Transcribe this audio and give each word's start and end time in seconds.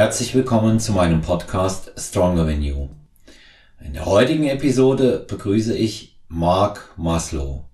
Herzlich 0.00 0.34
willkommen 0.34 0.80
zu 0.80 0.92
meinem 0.92 1.20
Podcast 1.20 1.92
Stronger 1.98 2.46
Than 2.46 2.62
You. 2.62 2.88
In 3.84 3.92
der 3.92 4.06
heutigen 4.06 4.44
Episode 4.44 5.26
begrüße 5.28 5.76
ich 5.76 6.16
Mark 6.26 6.94
Maslow. 6.96 7.66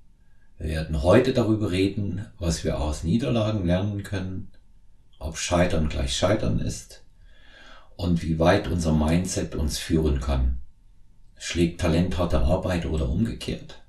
Wir 0.58 0.70
werden 0.70 1.04
heute 1.04 1.32
darüber 1.32 1.70
reden, 1.70 2.26
was 2.40 2.64
wir 2.64 2.80
aus 2.80 3.04
Niederlagen 3.04 3.64
lernen 3.64 4.02
können, 4.02 4.50
ob 5.20 5.38
Scheitern 5.38 5.88
gleich 5.88 6.16
Scheitern 6.16 6.58
ist 6.58 7.04
und 7.94 8.24
wie 8.24 8.40
weit 8.40 8.66
unser 8.66 8.92
Mindset 8.92 9.54
uns 9.54 9.78
führen 9.78 10.18
kann. 10.18 10.58
Schlägt 11.38 11.80
Talent 11.80 12.18
harte 12.18 12.40
Arbeit 12.40 12.86
oder 12.86 13.08
umgekehrt? 13.08 13.84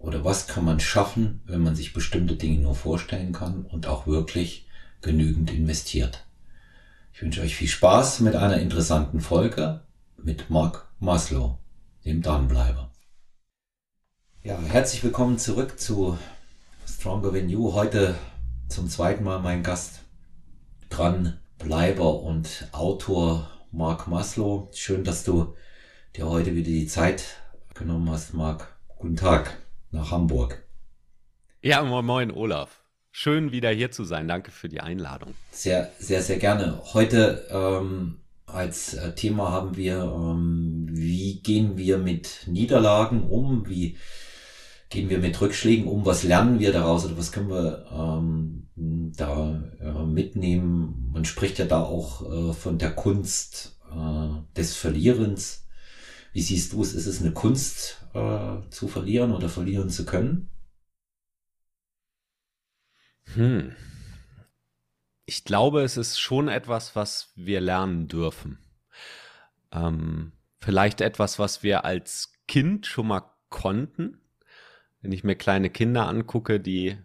Oder 0.00 0.24
was 0.24 0.48
kann 0.48 0.64
man 0.64 0.80
schaffen, 0.80 1.40
wenn 1.44 1.60
man 1.60 1.76
sich 1.76 1.92
bestimmte 1.92 2.34
Dinge 2.34 2.62
nur 2.62 2.74
vorstellen 2.74 3.32
kann 3.32 3.64
und 3.64 3.86
auch 3.86 4.08
wirklich 4.08 4.66
genügend 5.02 5.52
investiert? 5.52 6.24
Ich 7.12 7.22
wünsche 7.22 7.42
euch 7.42 7.54
viel 7.54 7.68
Spaß 7.68 8.20
mit 8.20 8.34
einer 8.34 8.58
interessanten 8.58 9.20
Folge 9.20 9.82
mit 10.16 10.48
Mark 10.48 10.88
Maslow, 11.00 11.58
dem 12.04 12.22
Dranbleiber. 12.22 12.92
Ja, 14.42 14.58
herzlich 14.58 15.02
willkommen 15.04 15.36
zurück 15.36 15.78
zu 15.78 16.16
Stronger 16.88 17.32
Than 17.32 17.50
You. 17.50 17.74
Heute 17.74 18.14
zum 18.68 18.88
zweiten 18.88 19.24
Mal 19.24 19.40
mein 19.40 19.62
Gast, 19.62 20.00
Dranbleiber 20.88 22.22
und 22.22 22.68
Autor 22.72 23.50
Mark 23.70 24.06
Maslow. 24.06 24.70
Schön, 24.72 25.04
dass 25.04 25.24
du 25.24 25.54
dir 26.16 26.26
heute 26.26 26.54
wieder 26.54 26.70
die 26.70 26.86
Zeit 26.86 27.24
genommen 27.74 28.08
hast, 28.08 28.32
Mark. 28.34 28.74
Guten 28.96 29.16
Tag 29.16 29.58
nach 29.90 30.10
Hamburg. 30.10 30.62
Ja, 31.60 31.82
moin, 31.82 32.06
moin, 32.06 32.30
Olaf. 32.30 32.79
Schön 33.12 33.52
wieder 33.52 33.70
hier 33.70 33.90
zu 33.90 34.04
sein. 34.04 34.28
Danke 34.28 34.50
für 34.50 34.68
die 34.68 34.80
Einladung. 34.80 35.34
Sehr, 35.50 35.90
sehr, 35.98 36.22
sehr 36.22 36.38
gerne. 36.38 36.80
Heute 36.94 37.46
ähm, 37.50 38.20
als 38.46 38.94
äh, 38.94 39.14
Thema 39.14 39.50
haben 39.50 39.76
wir, 39.76 40.02
ähm, 40.02 40.86
wie 40.90 41.40
gehen 41.40 41.76
wir 41.76 41.98
mit 41.98 42.44
Niederlagen 42.46 43.28
um? 43.28 43.68
Wie 43.68 43.96
gehen 44.90 45.10
wir 45.10 45.18
mit 45.18 45.40
Rückschlägen 45.40 45.86
um? 45.86 46.06
Was 46.06 46.22
lernen 46.22 46.60
wir 46.60 46.72
daraus 46.72 47.04
oder 47.04 47.18
was 47.18 47.32
können 47.32 47.50
wir 47.50 47.86
ähm, 47.92 48.68
da 49.16 49.60
äh, 49.80 50.06
mitnehmen? 50.06 51.10
Man 51.12 51.24
spricht 51.24 51.58
ja 51.58 51.64
da 51.64 51.82
auch 51.82 52.22
äh, 52.30 52.52
von 52.52 52.78
der 52.78 52.92
Kunst 52.92 53.78
äh, 53.92 54.56
des 54.56 54.76
Verlierens. 54.76 55.66
Wie 56.32 56.42
siehst 56.42 56.72
du 56.72 56.82
es? 56.82 56.94
Ist 56.94 57.06
es 57.06 57.20
eine 57.20 57.32
Kunst 57.32 58.06
äh, 58.14 58.56
zu 58.70 58.86
verlieren 58.86 59.32
oder 59.32 59.48
verlieren 59.48 59.90
zu 59.90 60.04
können? 60.04 60.48
Hm. 63.34 63.76
Ich 65.26 65.44
glaube, 65.44 65.82
es 65.82 65.96
ist 65.96 66.18
schon 66.18 66.48
etwas, 66.48 66.96
was 66.96 67.32
wir 67.36 67.60
lernen 67.60 68.08
dürfen. 68.08 68.58
Ähm, 69.72 70.32
vielleicht 70.58 71.00
etwas, 71.00 71.38
was 71.38 71.62
wir 71.62 71.84
als 71.84 72.32
Kind 72.48 72.86
schon 72.86 73.06
mal 73.06 73.22
konnten. 73.48 74.20
Wenn 75.02 75.12
ich 75.12 75.24
mir 75.24 75.36
kleine 75.36 75.70
Kinder 75.70 76.08
angucke, 76.08 76.58
die 76.58 76.98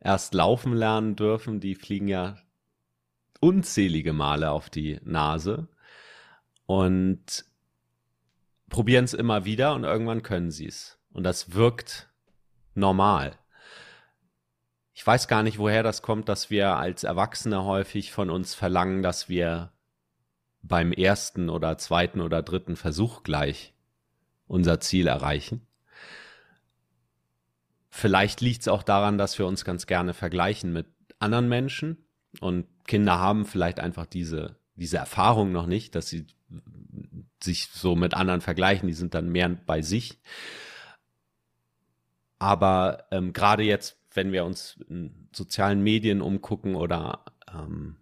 erst 0.00 0.34
laufen 0.34 0.72
lernen 0.72 1.16
dürfen, 1.16 1.60
die 1.60 1.74
fliegen 1.74 2.08
ja 2.08 2.36
unzählige 3.40 4.12
Male 4.12 4.50
auf 4.50 4.70
die 4.70 5.00
Nase 5.04 5.68
und 6.66 7.44
probieren 8.70 9.04
es 9.04 9.12
immer 9.12 9.44
wieder 9.44 9.74
und 9.74 9.84
irgendwann 9.84 10.22
können 10.22 10.50
sie 10.50 10.66
es. 10.66 10.98
Und 11.12 11.24
das 11.24 11.54
wirkt 11.54 12.08
normal. 12.74 13.38
Ich 14.94 15.04
weiß 15.04 15.26
gar 15.26 15.42
nicht, 15.42 15.58
woher 15.58 15.82
das 15.82 16.02
kommt, 16.02 16.28
dass 16.28 16.50
wir 16.50 16.76
als 16.76 17.02
Erwachsene 17.02 17.64
häufig 17.64 18.12
von 18.12 18.30
uns 18.30 18.54
verlangen, 18.54 19.02
dass 19.02 19.28
wir 19.28 19.72
beim 20.62 20.92
ersten 20.92 21.50
oder 21.50 21.76
zweiten 21.78 22.20
oder 22.20 22.42
dritten 22.42 22.76
Versuch 22.76 23.24
gleich 23.24 23.74
unser 24.46 24.78
Ziel 24.78 25.08
erreichen. 25.08 25.66
Vielleicht 27.90 28.40
liegt 28.40 28.62
es 28.62 28.68
auch 28.68 28.84
daran, 28.84 29.18
dass 29.18 29.38
wir 29.38 29.46
uns 29.46 29.64
ganz 29.64 29.86
gerne 29.86 30.14
vergleichen 30.14 30.72
mit 30.72 30.86
anderen 31.18 31.48
Menschen 31.48 32.06
und 32.40 32.66
Kinder 32.86 33.18
haben 33.18 33.46
vielleicht 33.46 33.80
einfach 33.80 34.06
diese, 34.06 34.56
diese 34.76 34.98
Erfahrung 34.98 35.50
noch 35.52 35.66
nicht, 35.66 35.94
dass 35.94 36.08
sie 36.08 36.26
sich 37.42 37.68
so 37.72 37.96
mit 37.96 38.14
anderen 38.14 38.40
vergleichen, 38.40 38.86
die 38.86 38.94
sind 38.94 39.14
dann 39.14 39.28
mehr 39.28 39.48
bei 39.48 39.82
sich. 39.82 40.20
Aber 42.38 43.06
ähm, 43.10 43.32
gerade 43.32 43.62
jetzt 43.62 44.03
wenn 44.14 44.32
wir 44.32 44.44
uns 44.44 44.78
in 44.88 45.28
sozialen 45.32 45.82
Medien 45.82 46.22
umgucken 46.22 46.74
oder 46.76 47.24
ähm, 47.52 47.96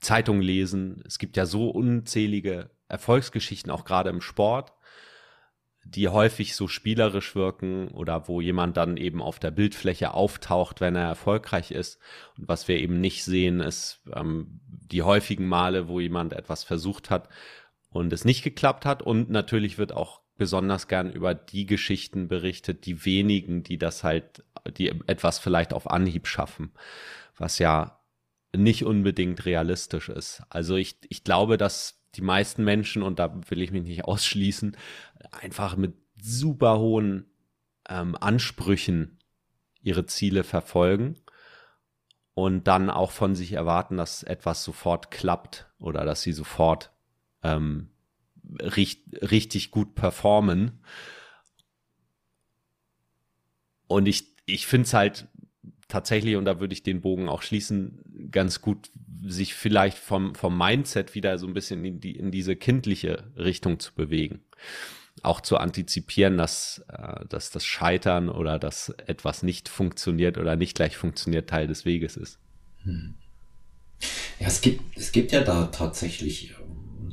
Zeitungen 0.00 0.42
lesen, 0.42 1.02
es 1.06 1.18
gibt 1.18 1.36
ja 1.36 1.46
so 1.46 1.70
unzählige 1.70 2.70
Erfolgsgeschichten, 2.88 3.70
auch 3.70 3.84
gerade 3.84 4.10
im 4.10 4.20
Sport, 4.20 4.72
die 5.84 6.08
häufig 6.08 6.54
so 6.54 6.66
spielerisch 6.66 7.34
wirken 7.34 7.88
oder 7.88 8.28
wo 8.28 8.40
jemand 8.40 8.76
dann 8.76 8.96
eben 8.96 9.20
auf 9.20 9.38
der 9.38 9.50
Bildfläche 9.50 10.14
auftaucht, 10.14 10.80
wenn 10.80 10.96
er 10.96 11.08
erfolgreich 11.08 11.70
ist. 11.70 11.98
Und 12.38 12.48
was 12.48 12.68
wir 12.68 12.78
eben 12.78 13.00
nicht 13.00 13.24
sehen, 13.24 13.60
ist 13.60 14.02
ähm, 14.14 14.60
die 14.66 15.02
häufigen 15.02 15.46
Male, 15.46 15.88
wo 15.88 16.00
jemand 16.00 16.32
etwas 16.32 16.64
versucht 16.64 17.10
hat 17.10 17.28
und 17.90 18.12
es 18.12 18.24
nicht 18.24 18.42
geklappt 18.42 18.86
hat. 18.86 19.02
Und 19.02 19.30
natürlich 19.30 19.76
wird 19.76 19.92
auch 19.92 20.23
besonders 20.36 20.88
gern 20.88 21.12
über 21.12 21.34
die 21.34 21.66
Geschichten 21.66 22.28
berichtet, 22.28 22.86
die 22.86 23.04
wenigen, 23.04 23.62
die 23.62 23.78
das 23.78 24.04
halt 24.04 24.44
die 24.76 24.88
etwas 25.06 25.38
vielleicht 25.38 25.72
auf 25.72 25.90
Anhieb 25.90 26.26
schaffen, 26.26 26.72
was 27.36 27.58
ja 27.58 28.00
nicht 28.56 28.84
unbedingt 28.84 29.44
realistisch 29.44 30.08
ist. 30.08 30.42
Also 30.48 30.76
ich, 30.76 30.96
ich 31.08 31.24
glaube, 31.24 31.56
dass 31.56 32.00
die 32.14 32.22
meisten 32.22 32.64
Menschen, 32.64 33.02
und 33.02 33.18
da 33.18 33.34
will 33.50 33.60
ich 33.60 33.72
mich 33.72 33.82
nicht 33.82 34.04
ausschließen, 34.04 34.76
einfach 35.32 35.76
mit 35.76 35.94
super 36.20 36.78
hohen 36.78 37.26
ähm, 37.88 38.16
Ansprüchen 38.18 39.18
ihre 39.82 40.06
Ziele 40.06 40.44
verfolgen 40.44 41.16
und 42.34 42.66
dann 42.66 42.90
auch 42.90 43.10
von 43.10 43.34
sich 43.34 43.52
erwarten, 43.52 43.96
dass 43.96 44.22
etwas 44.22 44.64
sofort 44.64 45.10
klappt 45.10 45.66
oder 45.78 46.04
dass 46.04 46.22
sie 46.22 46.32
sofort 46.32 46.92
ähm, 47.42 47.90
richt, 48.60 49.00
richtig 49.22 49.70
gut 49.70 49.94
performen. 49.94 50.80
Und 53.86 54.06
ich 54.06 54.34
ich 54.46 54.66
finde 54.66 54.86
es 54.86 54.94
halt 54.94 55.28
tatsächlich, 55.88 56.36
und 56.36 56.44
da 56.44 56.60
würde 56.60 56.74
ich 56.74 56.82
den 56.82 57.00
Bogen 57.00 57.28
auch 57.28 57.42
schließen, 57.42 58.28
ganz 58.30 58.60
gut, 58.60 58.90
sich 59.26 59.54
vielleicht 59.54 59.98
vom, 59.98 60.34
vom 60.34 60.56
Mindset 60.56 61.14
wieder 61.14 61.38
so 61.38 61.46
ein 61.46 61.54
bisschen 61.54 61.84
in, 61.84 62.00
die, 62.00 62.16
in 62.16 62.30
diese 62.30 62.56
kindliche 62.56 63.32
Richtung 63.36 63.78
zu 63.80 63.94
bewegen. 63.94 64.40
Auch 65.22 65.40
zu 65.40 65.56
antizipieren, 65.56 66.36
dass, 66.36 66.84
äh, 66.88 67.24
dass 67.28 67.50
das 67.50 67.64
Scheitern 67.64 68.28
oder 68.28 68.58
dass 68.58 68.90
etwas 69.06 69.42
nicht 69.42 69.68
funktioniert 69.68 70.36
oder 70.36 70.56
nicht 70.56 70.74
gleich 70.74 70.96
funktioniert 70.96 71.48
Teil 71.48 71.66
des 71.66 71.84
Weges 71.84 72.16
ist. 72.16 72.38
Hm. 72.82 73.14
Ja, 74.40 74.48
es 74.48 74.60
gibt, 74.60 74.98
es 74.98 75.12
gibt 75.12 75.32
ja 75.32 75.42
da 75.42 75.66
tatsächlich 75.66 76.54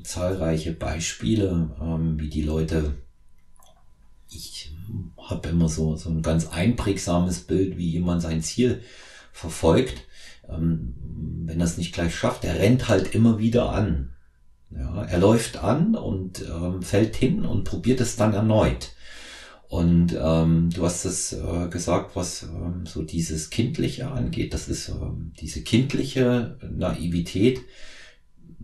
zahlreiche 0.03 0.73
Beispiele, 0.73 1.69
ähm, 1.81 2.19
wie 2.19 2.29
die 2.29 2.43
Leute, 2.43 2.95
ich 4.29 4.73
habe 5.17 5.49
immer 5.49 5.69
so, 5.69 5.95
so 5.95 6.09
ein 6.09 6.21
ganz 6.21 6.47
einprägsames 6.47 7.41
Bild, 7.41 7.77
wie 7.77 7.89
jemand 7.89 8.21
sein 8.21 8.41
Ziel 8.41 8.81
verfolgt. 9.31 10.05
Ähm, 10.49 10.95
wenn 11.45 11.59
er 11.59 11.65
es 11.65 11.77
nicht 11.77 11.93
gleich 11.93 12.15
schafft, 12.15 12.43
er 12.43 12.59
rennt 12.59 12.87
halt 12.87 13.13
immer 13.13 13.39
wieder 13.39 13.71
an. 13.71 14.09
Ja, 14.69 15.03
er 15.03 15.19
läuft 15.19 15.57
an 15.57 15.95
und 15.95 16.45
ähm, 16.47 16.81
fällt 16.81 17.15
hin 17.15 17.45
und 17.45 17.65
probiert 17.65 17.99
es 17.99 18.15
dann 18.15 18.33
erneut. 18.33 18.93
Und 19.67 20.17
ähm, 20.21 20.69
du 20.69 20.83
hast 20.85 21.05
es 21.05 21.31
äh, 21.31 21.67
gesagt, 21.69 22.15
was 22.15 22.43
ähm, 22.43 22.85
so 22.85 23.03
dieses 23.03 23.49
Kindliche 23.49 24.11
angeht. 24.11 24.53
Das 24.53 24.67
ist 24.67 24.89
ähm, 24.89 25.31
diese 25.39 25.61
kindliche 25.61 26.57
Naivität, 26.69 27.61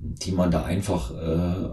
die 0.02 0.32
man 0.32 0.52
da 0.52 0.64
einfach 0.64 1.12
äh, 1.12 1.70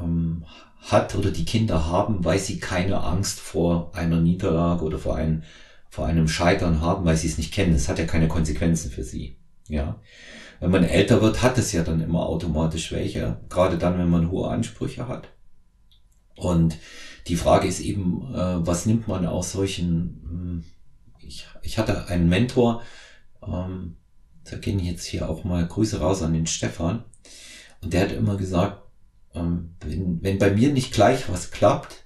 ähm, 0.00 0.44
hat 0.80 1.14
oder 1.14 1.30
die 1.30 1.44
Kinder 1.44 1.86
haben, 1.86 2.24
weil 2.24 2.38
sie 2.38 2.58
keine 2.58 3.02
Angst 3.02 3.40
vor 3.40 3.90
einer 3.94 4.20
Niederlage 4.20 4.84
oder 4.84 4.98
vor 4.98 5.16
einem, 5.16 5.42
vor 5.88 6.06
einem 6.06 6.28
Scheitern 6.28 6.80
haben, 6.80 7.04
weil 7.04 7.16
sie 7.16 7.28
es 7.28 7.38
nicht 7.38 7.52
kennen. 7.52 7.74
Es 7.74 7.88
hat 7.88 7.98
ja 7.98 8.06
keine 8.06 8.28
Konsequenzen 8.28 8.90
für 8.90 9.04
sie. 9.04 9.36
Ja. 9.68 10.00
Wenn 10.60 10.70
man 10.70 10.84
älter 10.84 11.22
wird, 11.22 11.42
hat 11.42 11.58
es 11.58 11.72
ja 11.72 11.82
dann 11.82 12.00
immer 12.00 12.26
automatisch 12.26 12.92
welche, 12.92 13.40
gerade 13.48 13.78
dann, 13.78 13.98
wenn 13.98 14.10
man 14.10 14.30
hohe 14.30 14.48
Ansprüche 14.48 15.08
hat. 15.08 15.28
Und 16.36 16.78
die 17.28 17.36
Frage 17.36 17.68
ist 17.68 17.80
eben, 17.80 18.34
äh, 18.34 18.66
was 18.66 18.86
nimmt 18.86 19.06
man 19.06 19.26
aus 19.26 19.52
solchen, 19.52 20.22
hm, 20.28 20.64
ich, 21.20 21.46
ich 21.62 21.78
hatte 21.78 22.06
einen 22.08 22.28
Mentor, 22.28 22.82
ähm, 23.46 23.96
da 24.44 24.56
gehen 24.56 24.80
jetzt 24.80 25.04
hier 25.04 25.28
auch 25.28 25.44
mal 25.44 25.66
Grüße 25.66 26.00
raus 26.00 26.22
an 26.22 26.32
den 26.32 26.46
Stefan, 26.46 27.04
und 27.82 27.92
der 27.92 28.02
hat 28.02 28.12
immer 28.12 28.36
gesagt, 28.36 28.82
ähm, 29.34 29.74
wenn, 29.80 30.22
wenn 30.22 30.38
bei 30.38 30.50
mir 30.50 30.72
nicht 30.72 30.92
gleich 30.92 31.28
was 31.28 31.50
klappt, 31.50 32.04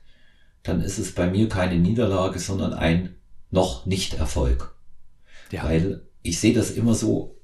dann 0.62 0.80
ist 0.80 0.98
es 0.98 1.12
bei 1.12 1.30
mir 1.30 1.48
keine 1.48 1.78
Niederlage, 1.78 2.38
sondern 2.38 2.72
ein 2.72 3.16
noch 3.50 3.86
nicht 3.86 4.14
Erfolg. 4.14 4.74
Ja. 5.52 5.64
Weil 5.64 6.02
ich 6.22 6.40
sehe 6.40 6.54
das 6.54 6.70
immer 6.70 6.94
so 6.94 7.36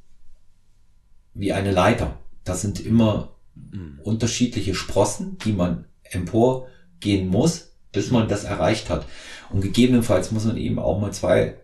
wie 1.34 1.52
eine 1.52 1.70
Leiter. 1.70 2.18
das 2.44 2.60
sind 2.60 2.84
immer 2.84 3.36
mhm. 3.54 4.00
unterschiedliche 4.02 4.74
Sprossen, 4.74 5.38
die 5.44 5.52
man 5.52 5.86
emporgehen 6.02 7.28
muss, 7.28 7.72
bis 7.92 8.10
man 8.10 8.28
das 8.28 8.44
erreicht 8.44 8.90
hat. 8.90 9.06
Und 9.50 9.60
gegebenenfalls 9.60 10.32
muss 10.32 10.44
man 10.44 10.56
eben 10.56 10.78
auch 10.78 11.00
mal 11.00 11.12
zwei 11.12 11.60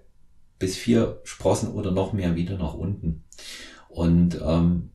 bis 0.58 0.76
vier 0.76 1.20
Sprossen 1.24 1.72
oder 1.72 1.90
noch 1.90 2.12
mehr 2.12 2.36
wieder 2.36 2.56
nach 2.56 2.74
unten. 2.74 3.24
Und 3.88 4.40
ähm, 4.42 4.90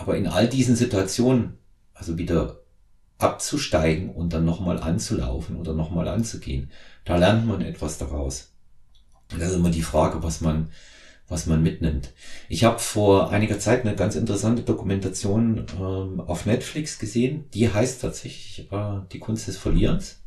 aber 0.00 0.16
in 0.16 0.26
all 0.26 0.48
diesen 0.48 0.76
Situationen, 0.76 1.58
also 1.94 2.16
wieder 2.18 2.60
abzusteigen 3.18 4.10
und 4.10 4.32
dann 4.32 4.44
nochmal 4.44 4.80
anzulaufen 4.80 5.56
oder 5.56 5.74
nochmal 5.74 6.08
anzugehen, 6.08 6.70
da 7.04 7.16
lernt 7.16 7.46
man 7.46 7.60
etwas 7.60 7.98
daraus. 7.98 8.52
Und 9.30 9.40
das 9.40 9.50
ist 9.50 9.56
immer 9.56 9.70
die 9.70 9.82
Frage, 9.82 10.22
was 10.22 10.40
man, 10.40 10.70
was 11.28 11.46
man 11.46 11.62
mitnimmt. 11.62 12.12
Ich 12.48 12.64
habe 12.64 12.78
vor 12.78 13.30
einiger 13.30 13.58
Zeit 13.58 13.84
eine 13.84 13.94
ganz 13.94 14.16
interessante 14.16 14.62
Dokumentation 14.62 15.66
ähm, 15.78 16.20
auf 16.20 16.46
Netflix 16.46 16.98
gesehen. 16.98 17.44
Die 17.52 17.72
heißt 17.72 18.00
tatsächlich 18.00 18.72
äh, 18.72 19.00
Die 19.12 19.18
Kunst 19.18 19.46
des 19.46 19.58
Verlierens. 19.58 20.22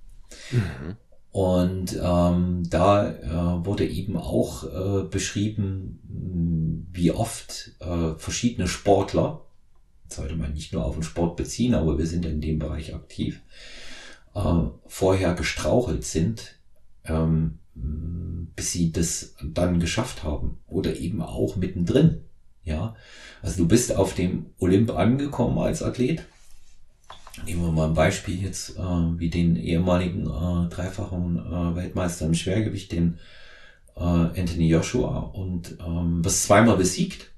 Mhm. 0.52 0.98
Und 1.32 2.00
ähm, 2.00 2.64
da 2.70 3.10
äh, 3.10 3.66
wurde 3.66 3.88
eben 3.88 4.18
auch 4.18 4.64
äh, 4.66 5.04
beschrieben, 5.04 6.00
wie 6.92 7.12
oft 7.12 7.72
äh, 7.80 8.14
verschiedene 8.18 8.68
Sportler, 8.68 9.43
sollte 10.16 10.36
man 10.36 10.54
nicht 10.54 10.74
nur 10.74 10.86
auf 10.86 10.96
den 10.96 11.04
Sport 11.04 11.36
beziehen, 11.36 11.74
aber 11.74 11.98
wir 11.98 12.08
sind 12.08 12.26
in 12.26 12.42
dem 12.42 12.60
Bereich 12.60 12.94
aktiv, 12.94 13.42
äh, 14.36 14.62
vorher 14.88 15.34
gestrauchelt 15.34 16.06
sind, 16.06 16.56
ähm, 17.06 17.60
bis 17.76 18.72
sie 18.72 18.92
das 18.92 19.36
dann 19.44 19.80
geschafft 19.80 20.24
haben 20.24 20.60
oder 20.68 20.96
eben 20.96 21.22
auch 21.22 21.56
mittendrin. 21.56 22.22
Ja, 22.64 22.96
also 23.42 23.64
du 23.64 23.68
bist 23.68 23.94
auf 23.96 24.14
dem 24.14 24.46
Olymp 24.58 24.92
angekommen 24.92 25.58
als 25.58 25.84
Athlet 25.84 26.24
Nehmen 27.46 27.64
wir 27.64 27.72
mal 27.72 27.88
ein 27.88 27.94
Beispiel 27.94 28.42
jetzt, 28.42 28.78
äh, 28.78 28.82
wie 28.82 29.30
den 29.30 29.56
ehemaligen 29.56 30.28
äh, 30.28 30.70
dreifachen 30.70 31.38
äh, 31.38 31.76
Weltmeister 31.76 32.26
im 32.26 32.36
Schwergewicht, 32.36 32.92
den 32.92 33.18
äh, 33.96 34.02
Anthony 34.02 34.68
Joshua, 34.70 35.18
und 35.18 35.78
ähm, 35.86 36.24
wirst 36.24 36.44
zweimal 36.44 36.78
besiegt, 36.78 37.32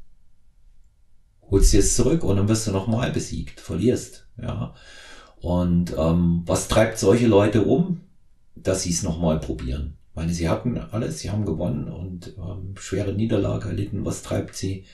holst 1.49 1.73
dir 1.73 1.79
es 1.79 1.95
zurück 1.95 2.23
und 2.23 2.37
dann 2.37 2.47
wirst 2.47 2.67
du 2.67 2.71
nochmal 2.71 3.11
besiegt, 3.11 3.59
verlierst. 3.59 4.27
Ja. 4.41 4.73
Und 5.41 5.95
ähm, 5.97 6.43
was 6.45 6.67
treibt 6.67 6.97
solche 6.97 7.27
Leute 7.27 7.63
um, 7.63 8.01
dass 8.55 8.83
sie 8.83 8.91
es 8.91 9.03
nochmal 9.03 9.39
probieren? 9.39 9.97
Ich 10.09 10.15
meine, 10.15 10.33
sie 10.33 10.49
hatten 10.49 10.77
alles, 10.77 11.19
sie 11.19 11.29
haben 11.29 11.45
gewonnen 11.45 11.87
und 11.87 12.35
ähm, 12.37 12.75
schwere 12.77 13.13
Niederlage 13.13 13.69
erlitten. 13.69 14.05
Was 14.05 14.23
treibt 14.23 14.55
sie? 14.55 14.85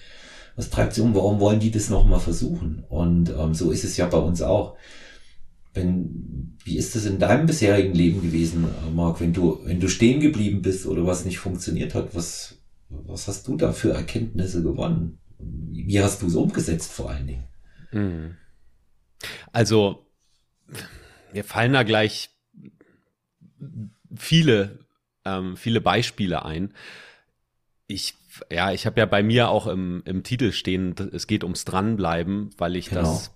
was 0.56 0.70
treibt 0.70 0.94
sie 0.94 1.02
um, 1.02 1.16
warum 1.16 1.40
wollen 1.40 1.60
die 1.60 1.72
das 1.72 1.90
nochmal 1.90 2.20
versuchen? 2.20 2.84
Und 2.90 3.30
ähm, 3.30 3.54
so 3.54 3.72
ist 3.72 3.84
es 3.84 3.98
ja 3.98 4.06
bei 4.08 4.18
uns 4.18 4.42
auch. 4.42 4.76
Wenn, 5.74 6.58
wie 6.66 6.78
ist 6.78 6.96
das 6.96 7.06
in 7.06 7.18
deinem 7.18 7.46
bisherigen 7.46 7.94
Leben 7.94 8.22
gewesen, 8.22 8.66
äh, 8.66 8.92
Marc, 8.92 9.22
wenn 9.22 9.34
du, 9.34 9.60
wenn 9.64 9.80
du 9.80 9.88
stehen 9.88 10.20
geblieben 10.20 10.62
bist 10.62 10.86
oder 10.86 11.06
was 11.06 11.24
nicht 11.24 11.40
funktioniert 11.40 11.96
hat, 11.96 12.14
was, 12.14 12.58
was 12.90 13.28
hast 13.28 13.48
du 13.48 13.56
da 13.56 13.72
für 13.72 13.92
Erkenntnisse 13.94 14.62
gewonnen? 14.62 15.18
Wie 15.72 16.00
hast 16.00 16.22
du 16.22 16.28
es 16.28 16.36
umgesetzt 16.36 16.92
vor 16.92 17.10
allen 17.10 17.28
Dingen? 17.28 17.48
Hm. 17.90 18.38
Also, 19.52 20.06
mir 21.34 21.44
fallen 21.44 21.74
da 21.74 21.84
gleich 21.84 22.30
viele, 24.16 24.80
ähm, 25.26 25.58
viele 25.58 25.82
Beispiele 25.82 26.46
ein. 26.46 26.74
Ich 27.88 28.16
ja, 28.50 28.72
ich 28.72 28.86
habe 28.86 29.00
ja 29.00 29.06
bei 29.06 29.24
mir 29.24 29.50
auch 29.50 29.68
im, 29.68 30.04
im 30.06 30.24
Titel 30.24 30.52
stehen, 30.52 30.96
es 31.12 31.28
geht 31.28 31.44
ums 31.44 31.66
Dranbleiben, 31.66 32.52
weil 32.58 32.76
ich 32.76 32.90
genau. 32.90 33.02
das 33.02 33.36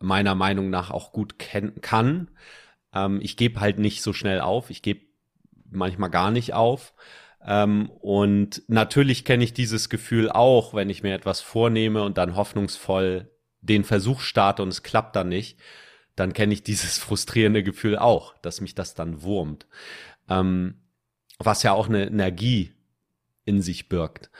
meiner 0.00 0.34
Meinung 0.34 0.70
nach 0.70 0.90
auch 0.90 1.12
gut 1.12 1.38
kennen 1.38 1.80
kann. 1.80 2.30
Ähm, 2.92 3.20
ich 3.22 3.36
gebe 3.36 3.60
halt 3.60 3.78
nicht 3.78 4.02
so 4.02 4.12
schnell 4.12 4.40
auf. 4.40 4.70
Ich 4.70 4.82
gebe 4.82 5.00
manchmal 5.70 6.10
gar 6.10 6.30
nicht 6.30 6.52
auf. 6.52 6.92
Ähm, 7.44 7.90
und 8.00 8.62
natürlich 8.68 9.24
kenne 9.24 9.44
ich 9.44 9.52
dieses 9.52 9.88
Gefühl 9.88 10.30
auch, 10.30 10.74
wenn 10.74 10.90
ich 10.90 11.02
mir 11.02 11.14
etwas 11.14 11.40
vornehme 11.40 12.02
und 12.02 12.18
dann 12.18 12.36
hoffnungsvoll 12.36 13.30
den 13.60 13.84
Versuch 13.84 14.20
starte 14.20 14.62
und 14.62 14.68
es 14.68 14.82
klappt 14.82 15.16
dann 15.16 15.28
nicht, 15.28 15.58
dann 16.16 16.32
kenne 16.32 16.54
ich 16.54 16.62
dieses 16.62 16.98
frustrierende 16.98 17.62
Gefühl 17.62 17.98
auch, 17.98 18.36
dass 18.38 18.60
mich 18.60 18.74
das 18.74 18.94
dann 18.94 19.22
wurmt. 19.22 19.66
Ähm, 20.28 20.80
was 21.38 21.62
ja 21.62 21.72
auch 21.72 21.88
eine 21.88 22.06
Energie 22.06 22.72
in 23.44 23.60
sich 23.60 23.88
birgt. 23.88 24.30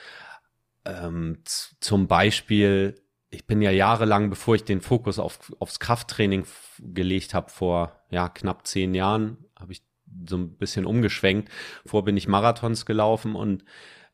Ähm, 0.85 1.43
zum 1.81 2.07
Beispiel, 2.07 3.03
ich 3.31 3.47
bin 3.47 3.61
ja 3.61 3.71
jahrelang, 3.71 4.31
bevor 4.31 4.55
ich 4.55 4.65
den 4.65 4.81
Fokus 4.81 5.19
auf, 5.19 5.53
aufs 5.59 5.81
Krafttraining 5.81 6.47
gelegt 6.79 7.35
habe, 7.35 7.51
vor 7.51 8.05
ja, 8.11 8.29
knapp 8.29 8.67
zehn 8.67 8.95
Jahren, 8.95 9.45
habe 9.57 9.73
ich 9.73 9.83
so 10.29 10.37
ein 10.37 10.57
bisschen 10.57 10.87
umgeschwenkt. 10.87 11.51
Vor 11.85 12.05
bin 12.05 12.17
ich 12.17 12.29
Marathons 12.29 12.87
gelaufen 12.87 13.35
und 13.35 13.65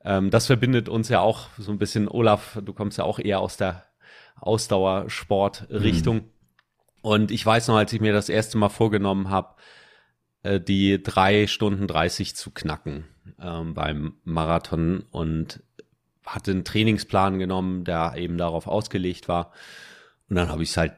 ähm, 0.05 0.31
das 0.31 0.47
verbindet 0.47 0.89
uns 0.89 1.09
ja 1.09 1.21
auch 1.21 1.49
so 1.59 1.71
ein 1.71 1.79
bisschen, 1.79 2.09
Olaf, 2.09 2.59
du 2.65 2.73
kommst 2.73 2.99
ja 2.99 3.05
auch 3.05 3.19
eher 3.19 3.41
aus 3.41 3.57
der 3.57 3.85
Ausdauersport-Richtung. 4.37 6.17
Mhm. 6.17 6.31
Und 7.03 7.31
ich 7.31 7.45
weiß 7.45 7.69
noch, 7.69 7.77
als 7.77 7.93
ich 7.93 8.01
mir 8.01 8.13
das 8.13 8.29
erste 8.29 8.59
Mal 8.59 8.69
vorgenommen 8.69 9.31
habe, 9.31 9.55
äh, 10.43 10.61
die 10.61 11.03
drei 11.03 11.47
Stunden 11.47 11.87
30 11.87 12.37
zu 12.37 12.51
knacken 12.51 13.05
ähm, 13.39 13.75
beim 13.75 14.15
Marathon 14.25 15.05
und 15.11 15.63
hatte 16.25 16.51
einen 16.51 16.65
Trainingsplan 16.65 17.39
genommen, 17.39 17.85
der 17.85 18.15
eben 18.17 18.39
darauf 18.39 18.67
ausgelegt 18.67 19.29
war. 19.29 19.53
Und 20.29 20.37
dann 20.37 20.49
habe 20.49 20.63
ich 20.63 20.71
es 20.71 20.77
halt 20.77 20.95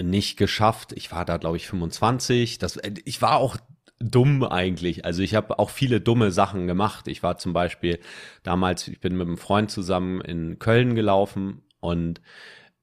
nicht 0.00 0.36
geschafft. 0.36 0.92
Ich 0.92 1.10
war 1.12 1.24
da, 1.24 1.36
glaube 1.36 1.56
ich, 1.56 1.66
25. 1.66 2.58
Das, 2.58 2.76
äh, 2.76 2.94
ich 3.04 3.22
war 3.22 3.36
auch 3.36 3.56
dumm 3.98 4.44
eigentlich. 4.44 5.04
Also 5.04 5.22
ich 5.22 5.34
habe 5.34 5.58
auch 5.58 5.70
viele 5.70 6.00
dumme 6.00 6.30
Sachen 6.30 6.66
gemacht. 6.66 7.08
Ich 7.08 7.22
war 7.22 7.38
zum 7.38 7.52
Beispiel 7.52 7.98
damals, 8.42 8.88
ich 8.88 9.00
bin 9.00 9.16
mit 9.16 9.26
einem 9.26 9.38
Freund 9.38 9.70
zusammen 9.70 10.20
in 10.20 10.58
Köln 10.58 10.94
gelaufen 10.94 11.62
und 11.80 12.20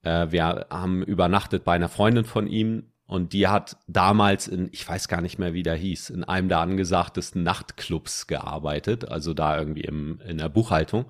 äh, 0.02 0.26
wir 0.30 0.66
haben 0.70 1.02
übernachtet 1.02 1.64
bei 1.64 1.74
einer 1.74 1.88
Freundin 1.88 2.24
von 2.24 2.46
ihm 2.46 2.90
und 3.06 3.32
die 3.32 3.48
hat 3.48 3.76
damals 3.86 4.48
in, 4.48 4.68
ich 4.72 4.88
weiß 4.88 5.08
gar 5.08 5.20
nicht 5.20 5.38
mehr, 5.38 5.52
wie 5.52 5.62
der 5.62 5.76
hieß, 5.76 6.10
in 6.10 6.24
einem 6.24 6.48
der 6.48 6.60
angesagtesten 6.60 7.42
Nachtclubs 7.42 8.26
gearbeitet, 8.26 9.08
also 9.08 9.34
da 9.34 9.58
irgendwie 9.58 9.82
im, 9.82 10.20
in 10.26 10.38
der 10.38 10.48
Buchhaltung. 10.48 11.06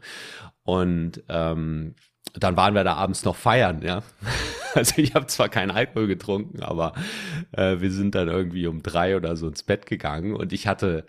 Und 0.64 1.22
ähm, 1.28 1.94
dann 2.34 2.56
waren 2.56 2.74
wir 2.74 2.84
da 2.84 2.94
abends 2.94 3.24
noch 3.24 3.36
feiern, 3.36 3.82
ja. 3.82 4.02
Also 4.74 5.00
ich 5.00 5.14
habe 5.14 5.28
zwar 5.28 5.48
keinen 5.48 5.70
Alkohol 5.70 6.08
getrunken, 6.08 6.60
aber 6.60 6.94
äh, 7.52 7.78
wir 7.78 7.92
sind 7.92 8.16
dann 8.16 8.26
irgendwie 8.26 8.66
um 8.66 8.82
drei 8.82 9.16
oder 9.16 9.36
so 9.36 9.46
ins 9.46 9.62
Bett 9.62 9.86
gegangen 9.86 10.34
und 10.34 10.52
ich 10.52 10.66
hatte 10.66 11.06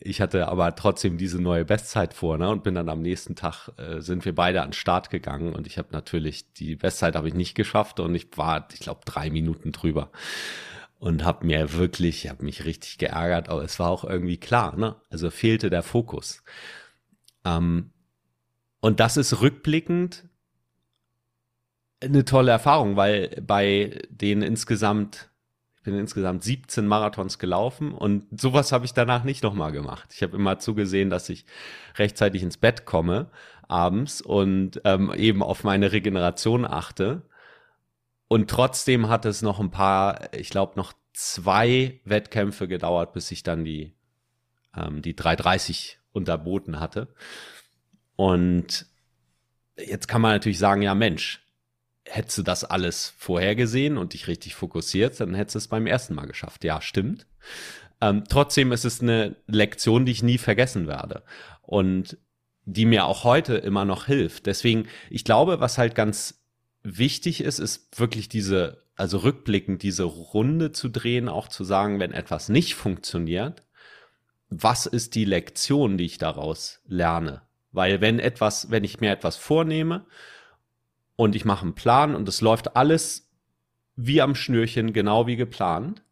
ich 0.00 0.20
hatte 0.20 0.48
aber 0.48 0.74
trotzdem 0.74 1.16
diese 1.16 1.40
neue 1.40 1.64
Bestzeit 1.64 2.12
vor, 2.12 2.38
ne? 2.38 2.50
Und 2.50 2.64
bin 2.64 2.74
dann 2.74 2.88
am 2.88 3.02
nächsten 3.02 3.36
Tag 3.36 3.70
äh, 3.78 4.00
sind 4.00 4.24
wir 4.24 4.34
beide 4.34 4.62
an 4.62 4.70
den 4.70 4.74
Start 4.74 5.10
gegangen 5.10 5.54
und 5.54 5.68
ich 5.68 5.78
habe 5.78 5.88
natürlich 5.92 6.52
die 6.54 6.74
Bestzeit 6.74 7.14
habe 7.14 7.28
ich 7.28 7.34
nicht 7.34 7.54
geschafft 7.54 8.00
und 8.00 8.14
ich 8.16 8.26
war, 8.36 8.66
ich 8.72 8.80
glaube, 8.80 9.02
drei 9.04 9.30
Minuten 9.30 9.70
drüber 9.70 10.10
und 10.98 11.24
habe 11.24 11.46
mir 11.46 11.72
wirklich, 11.74 12.24
ich 12.24 12.30
habe 12.30 12.44
mich 12.44 12.64
richtig 12.64 12.98
geärgert, 12.98 13.48
aber 13.48 13.62
es 13.62 13.78
war 13.78 13.90
auch 13.90 14.04
irgendwie 14.04 14.38
klar, 14.38 14.76
ne? 14.76 14.96
Also 15.10 15.30
fehlte 15.30 15.70
der 15.70 15.84
Fokus. 15.84 16.42
Ähm, 17.44 17.92
und 18.80 19.00
das 19.00 19.16
ist 19.16 19.40
rückblickend 19.40 20.24
eine 22.04 22.24
tolle 22.24 22.52
Erfahrung, 22.52 22.96
weil 22.96 23.42
bei 23.46 24.02
den 24.10 24.42
insgesamt 24.42 25.30
bin 25.84 25.98
insgesamt 25.98 26.42
17 26.42 26.86
Marathons 26.86 27.38
gelaufen 27.38 27.92
und 27.92 28.40
sowas 28.40 28.72
habe 28.72 28.86
ich 28.86 28.94
danach 28.94 29.22
nicht 29.22 29.42
nochmal 29.42 29.70
gemacht. 29.70 30.08
Ich 30.14 30.22
habe 30.22 30.34
immer 30.34 30.58
zugesehen, 30.58 31.10
dass 31.10 31.28
ich 31.28 31.44
rechtzeitig 31.96 32.42
ins 32.42 32.56
Bett 32.56 32.86
komme 32.86 33.30
abends 33.68 34.20
und 34.20 34.80
ähm, 34.84 35.12
eben 35.14 35.42
auf 35.42 35.62
meine 35.62 35.92
Regeneration 35.92 36.64
achte. 36.64 37.22
Und 38.28 38.50
trotzdem 38.50 39.08
hat 39.08 39.26
es 39.26 39.42
noch 39.42 39.60
ein 39.60 39.70
paar, 39.70 40.32
ich 40.34 40.48
glaube 40.48 40.72
noch 40.76 40.94
zwei 41.12 42.00
Wettkämpfe 42.04 42.66
gedauert, 42.66 43.12
bis 43.12 43.30
ich 43.30 43.42
dann 43.42 43.64
die, 43.64 43.92
ähm, 44.74 45.02
die 45.02 45.14
330 45.14 45.98
unterboten 46.12 46.80
hatte. 46.80 47.08
Und 48.16 48.86
jetzt 49.76 50.08
kann 50.08 50.22
man 50.22 50.32
natürlich 50.32 50.58
sagen, 50.58 50.82
ja 50.82 50.94
Mensch, 50.94 51.43
hättest 52.06 52.38
du 52.38 52.42
das 52.42 52.64
alles 52.64 53.14
vorhergesehen 53.16 53.96
und 53.96 54.12
dich 54.12 54.28
richtig 54.28 54.54
fokussiert, 54.54 55.18
dann 55.20 55.34
hättest 55.34 55.54
du 55.54 55.58
es 55.58 55.68
beim 55.68 55.86
ersten 55.86 56.14
Mal 56.14 56.26
geschafft. 56.26 56.64
Ja, 56.64 56.80
stimmt. 56.80 57.26
Ähm, 58.00 58.24
trotzdem 58.28 58.72
ist 58.72 58.84
es 58.84 59.00
eine 59.00 59.36
Lektion, 59.46 60.04
die 60.04 60.12
ich 60.12 60.22
nie 60.22 60.38
vergessen 60.38 60.86
werde 60.86 61.22
und 61.62 62.18
die 62.66 62.86
mir 62.86 63.06
auch 63.06 63.24
heute 63.24 63.54
immer 63.56 63.84
noch 63.84 64.06
hilft. 64.06 64.46
Deswegen, 64.46 64.86
ich 65.10 65.24
glaube, 65.24 65.60
was 65.60 65.78
halt 65.78 65.94
ganz 65.94 66.42
wichtig 66.82 67.42
ist, 67.42 67.58
ist 67.58 67.98
wirklich 67.98 68.28
diese, 68.28 68.82
also 68.96 69.18
rückblickend 69.18 69.82
diese 69.82 70.04
Runde 70.04 70.72
zu 70.72 70.88
drehen, 70.88 71.28
auch 71.28 71.48
zu 71.48 71.64
sagen, 71.64 72.00
wenn 72.00 72.12
etwas 72.12 72.48
nicht 72.48 72.74
funktioniert, 72.74 73.62
was 74.48 74.86
ist 74.86 75.14
die 75.14 75.24
Lektion, 75.24 75.98
die 75.98 76.04
ich 76.04 76.18
daraus 76.18 76.80
lerne? 76.86 77.42
Weil 77.72 78.00
wenn 78.00 78.18
etwas, 78.18 78.70
wenn 78.70 78.84
ich 78.84 79.00
mir 79.00 79.10
etwas 79.10 79.36
vornehme 79.36 80.06
und 81.16 81.34
ich 81.34 81.44
mache 81.44 81.62
einen 81.62 81.74
Plan 81.74 82.14
und 82.14 82.28
es 82.28 82.40
läuft 82.40 82.76
alles 82.76 83.30
wie 83.96 84.20
am 84.20 84.34
Schnürchen, 84.34 84.92
genau 84.92 85.26
wie 85.26 85.36
geplant, 85.36 86.02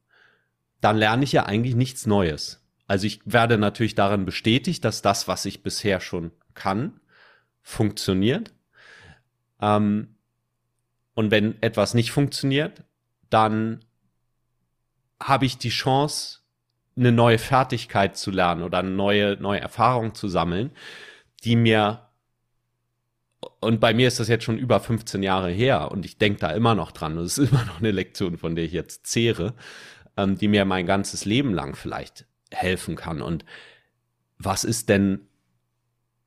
dann 0.81 0.97
lerne 0.97 1.25
ich 1.25 1.33
ja 1.33 1.47
eigentlich 1.47 1.75
nichts 1.75 2.07
Neues. 2.07 2.65
Also 2.87 3.07
ich 3.07 3.21
werde 3.25 3.59
natürlich 3.59 3.95
darin 3.95 4.25
bestätigt, 4.25 4.85
dass 4.85 5.03
das, 5.03 5.29
was 5.29 5.45
ich 5.45 5.63
bisher 5.63 6.01
schon 6.01 6.33
kann, 6.55 7.01
funktioniert. 7.63 8.53
Ähm, 9.61 10.17
und 11.15 11.31
wenn 11.31 11.61
etwas 11.63 11.95
nicht 11.95 12.13
funktioniert, 12.13 12.85
dann 13.31 13.85
habe 15.21 15.47
ich 15.47 15.59
die 15.59 15.71
Chance, 15.71 16.41
eine 16.97 17.13
neue 17.13 17.39
Fertigkeit 17.39 18.17
zu 18.17 18.31
lernen 18.31 18.63
oder 18.63 18.79
eine 18.79 18.91
neue, 18.91 19.37
neue 19.41 19.61
Erfahrung 19.61 20.15
zu 20.15 20.29
sammeln, 20.29 20.73
die 21.43 21.57
mir 21.57 22.09
und 23.63 23.79
bei 23.81 23.95
mir 23.95 24.09
ist 24.09 24.19
das 24.19 24.29
jetzt 24.29 24.45
schon 24.45 24.59
über 24.59 24.81
15 24.81 25.23
Jahre 25.23 25.51
her 25.51 25.93
und 25.93 26.05
ich 26.05 26.19
denke 26.19 26.41
da 26.41 26.51
immer 26.51 26.75
noch 26.75 26.91
dran. 26.91 27.17
Das 27.17 27.39
ist 27.39 27.51
immer 27.51 27.65
noch 27.65 27.79
eine 27.79 27.93
Lektion, 27.93 28.37
von 28.37 28.57
der 28.57 28.65
ich 28.65 28.73
jetzt 28.73 29.07
zehre, 29.07 29.55
ähm, 30.17 30.37
die 30.37 30.49
mir 30.49 30.65
mein 30.65 30.85
ganzes 30.85 31.25
Leben 31.25 31.55
lang 31.55 31.77
vielleicht 31.77 32.27
helfen 32.51 32.97
kann. 32.97 33.23
Und 33.23 33.45
was 34.37 34.65
ist 34.65 34.89
denn, 34.89 35.29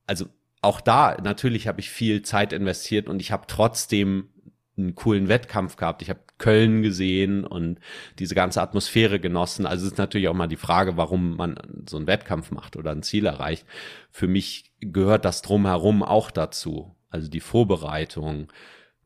also 0.07 0.27
auch 0.61 0.79
da, 0.79 1.17
natürlich 1.21 1.67
habe 1.67 1.81
ich 1.81 1.89
viel 1.89 2.21
Zeit 2.21 2.53
investiert 2.53 3.09
und 3.09 3.19
ich 3.19 3.31
habe 3.31 3.45
trotzdem 3.47 4.29
einen 4.77 4.95
coolen 4.95 5.27
Wettkampf 5.27 5.75
gehabt. 5.75 6.01
Ich 6.01 6.09
habe 6.09 6.19
Köln 6.37 6.81
gesehen 6.81 7.45
und 7.45 7.79
diese 8.19 8.35
ganze 8.35 8.61
Atmosphäre 8.61 9.19
genossen. 9.19 9.65
Also 9.65 9.85
es 9.85 9.91
ist 9.91 9.97
natürlich 9.97 10.27
auch 10.27 10.33
mal 10.33 10.47
die 10.47 10.55
Frage, 10.55 10.97
warum 10.97 11.35
man 11.35 11.57
so 11.87 11.97
einen 11.97 12.07
Wettkampf 12.07 12.51
macht 12.51 12.75
oder 12.75 12.91
ein 12.91 13.03
Ziel 13.03 13.25
erreicht. 13.25 13.65
Für 14.09 14.27
mich 14.27 14.73
gehört 14.79 15.25
das 15.25 15.41
drumherum 15.41 16.03
auch 16.03 16.31
dazu. 16.31 16.94
Also 17.15 17.29
die 17.29 17.39
Vorbereitung, 17.39 18.51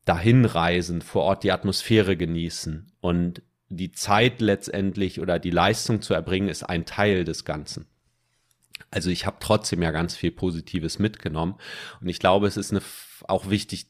dahin 0.03 0.45
reisen, 0.45 1.03
vor 1.03 1.25
Ort 1.25 1.43
die 1.43 1.51
Atmosphäre 1.51 2.17
genießen 2.17 2.91
und 3.01 3.43
die 3.67 3.91
Zeit 3.91 4.41
letztendlich 4.41 5.21
oder 5.21 5.37
die 5.37 5.51
Leistung 5.51 6.01
zu 6.01 6.15
erbringen, 6.15 6.49
ist 6.49 6.63
ein 6.63 6.85
Teil 6.85 7.23
des 7.23 7.45
Ganzen. 7.45 7.85
Also 8.89 9.11
ich 9.11 9.27
habe 9.27 9.37
trotzdem 9.39 9.83
ja 9.83 9.91
ganz 9.91 10.15
viel 10.15 10.31
Positives 10.31 10.97
mitgenommen 10.97 11.53
und 12.01 12.07
ich 12.07 12.17
glaube, 12.17 12.47
es 12.47 12.57
ist 12.57 12.71
eine, 12.71 12.81
auch 13.27 13.51
wichtig, 13.51 13.85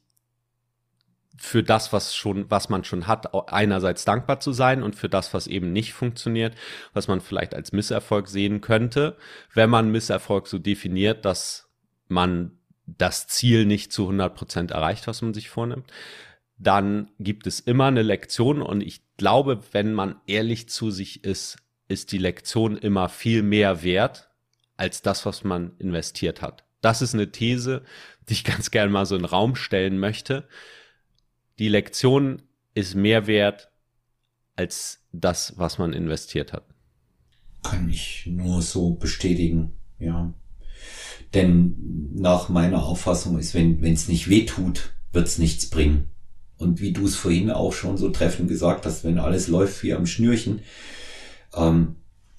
für 1.38 1.64
das, 1.64 1.94
was 1.94 2.14
schon, 2.14 2.52
was 2.52 2.68
man 2.68 2.84
schon 2.84 3.08
hat, 3.08 3.34
einerseits 3.54 4.04
dankbar 4.04 4.42
zu 4.42 4.52
sein 4.52 4.84
und 4.84 4.98
für 4.98 5.08
das, 5.08 5.34
was 5.34 5.48
eben 5.48 5.72
nicht 5.72 5.94
funktioniert, 5.94 6.56
was 6.92 7.08
man 7.08 7.22
vielleicht 7.22 7.56
als 7.56 7.72
Misserfolg 7.72 8.28
sehen 8.28 8.60
könnte, 8.60 9.16
wenn 9.54 9.70
man 9.70 9.90
Misserfolg 9.90 10.48
so 10.48 10.60
definiert, 10.60 11.24
dass 11.24 11.70
man 12.10 12.59
das 12.98 13.28
Ziel 13.28 13.66
nicht 13.66 13.92
zu 13.92 14.04
100 14.04 14.36
Prozent 14.36 14.72
erreicht, 14.72 15.08
was 15.08 15.22
man 15.22 15.34
sich 15.34 15.50
vornimmt, 15.50 15.92
dann 16.58 17.12
gibt 17.20 17.48
es 17.48 17.60
immer 17.60 17.86
eine 17.86 18.02
Lektion 18.02 18.62
und 18.62 18.82
ich 18.82 19.02
glaube, 19.18 19.62
wenn 19.72 19.94
man 19.94 20.16
ehrlich 20.28 20.70
zu 20.70 20.92
sich 20.92 21.24
ist, 21.24 21.58
ist 21.88 22.12
die 22.12 22.18
Lektion 22.18 22.78
immer 22.78 23.10
viel 23.10 23.44
mehr 23.44 23.84
wert 23.84 24.30
als 24.78 25.02
das, 25.02 25.26
was 25.26 25.44
man 25.44 25.74
investiert 25.80 26.42
hat. 26.42 26.66
Das 26.82 27.02
ist 27.02 27.14
eine 27.14 27.32
These, 27.32 27.84
die 28.28 28.34
ich 28.34 28.44
ganz 28.46 28.72
gerne 28.72 28.92
mal 28.92 29.06
so 29.06 29.16
in 29.16 29.22
den 29.22 29.30
Raum 29.30 29.56
stellen 29.56 30.00
möchte 30.00 30.48
die 31.60 31.68
Lektion 31.68 32.42
ist 32.74 32.96
mehr 32.96 33.28
wert 33.28 33.70
als 34.56 35.06
das, 35.12 35.58
was 35.58 35.78
man 35.78 35.94
investiert 35.94 36.54
hat. 36.54 36.66
Kann 37.64 37.90
ich 37.90 38.26
nur 38.28 38.62
so 38.62 38.92
bestätigen, 38.92 39.74
ja. 40.00 40.34
Denn 41.34 42.10
nach 42.16 42.50
meiner 42.50 42.84
Auffassung 42.84 43.38
ist, 43.38 43.54
wenn 43.54 43.84
es 43.84 44.08
nicht 44.08 44.30
weh 44.30 44.46
tut, 44.46 44.94
wird 45.12 45.28
es 45.28 45.38
nichts 45.38 45.70
bringen. 45.70 46.10
Und 46.58 46.82
wie 46.82 46.92
du 46.92 47.06
es 47.06 47.16
vorhin 47.16 47.52
auch 47.52 47.74
schon 47.74 47.98
so 47.98 48.10
treffend 48.10 48.50
gesagt 48.50 48.86
hast, 48.86 49.04
wenn 49.04 49.18
alles 49.18 49.48
läuft 49.48 49.82
wie 49.84 49.94
am 49.94 50.06
Schnürchen, 50.06 50.62
ähm, 51.56 51.96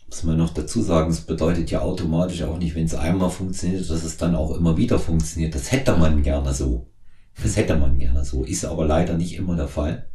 muss 0.08 0.24
man 0.24 0.36
noch 0.36 0.52
dazu 0.52 0.82
sagen, 0.82 1.10
es 1.10 1.20
bedeutet 1.20 1.70
ja 1.70 1.80
automatisch 1.80 2.42
auch 2.42 2.58
nicht, 2.58 2.74
wenn 2.74 2.84
es 2.84 2.94
einmal 2.94 3.30
funktioniert, 3.30 3.88
dass 3.88 4.04
es 4.04 4.16
dann 4.16 4.34
auch 4.34 4.56
immer 4.56 4.76
wieder 4.76 4.98
funktioniert. 4.98 5.54
Das 5.54 5.72
hätte 5.72 5.96
man 5.96 6.22
gerne 6.22 6.52
so. 6.52 6.88
Das 7.42 7.56
hätte 7.56 7.76
man 7.76 7.98
gerne 7.98 8.24
so, 8.24 8.44
ist 8.44 8.64
aber 8.64 8.86
leider 8.86 9.16
nicht 9.16 9.36
immer 9.36 9.56
der 9.56 9.68
Fall. 9.68 10.10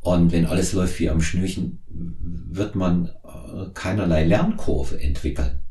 Und 0.00 0.32
wenn 0.32 0.46
alles 0.46 0.72
läuft 0.72 0.98
wie 0.98 1.10
am 1.10 1.20
Schnürchen, 1.20 1.78
wird 1.86 2.74
man 2.74 3.06
äh, 3.06 3.70
keinerlei 3.74 4.24
Lernkurve 4.24 5.00
entwickeln. 5.00 5.61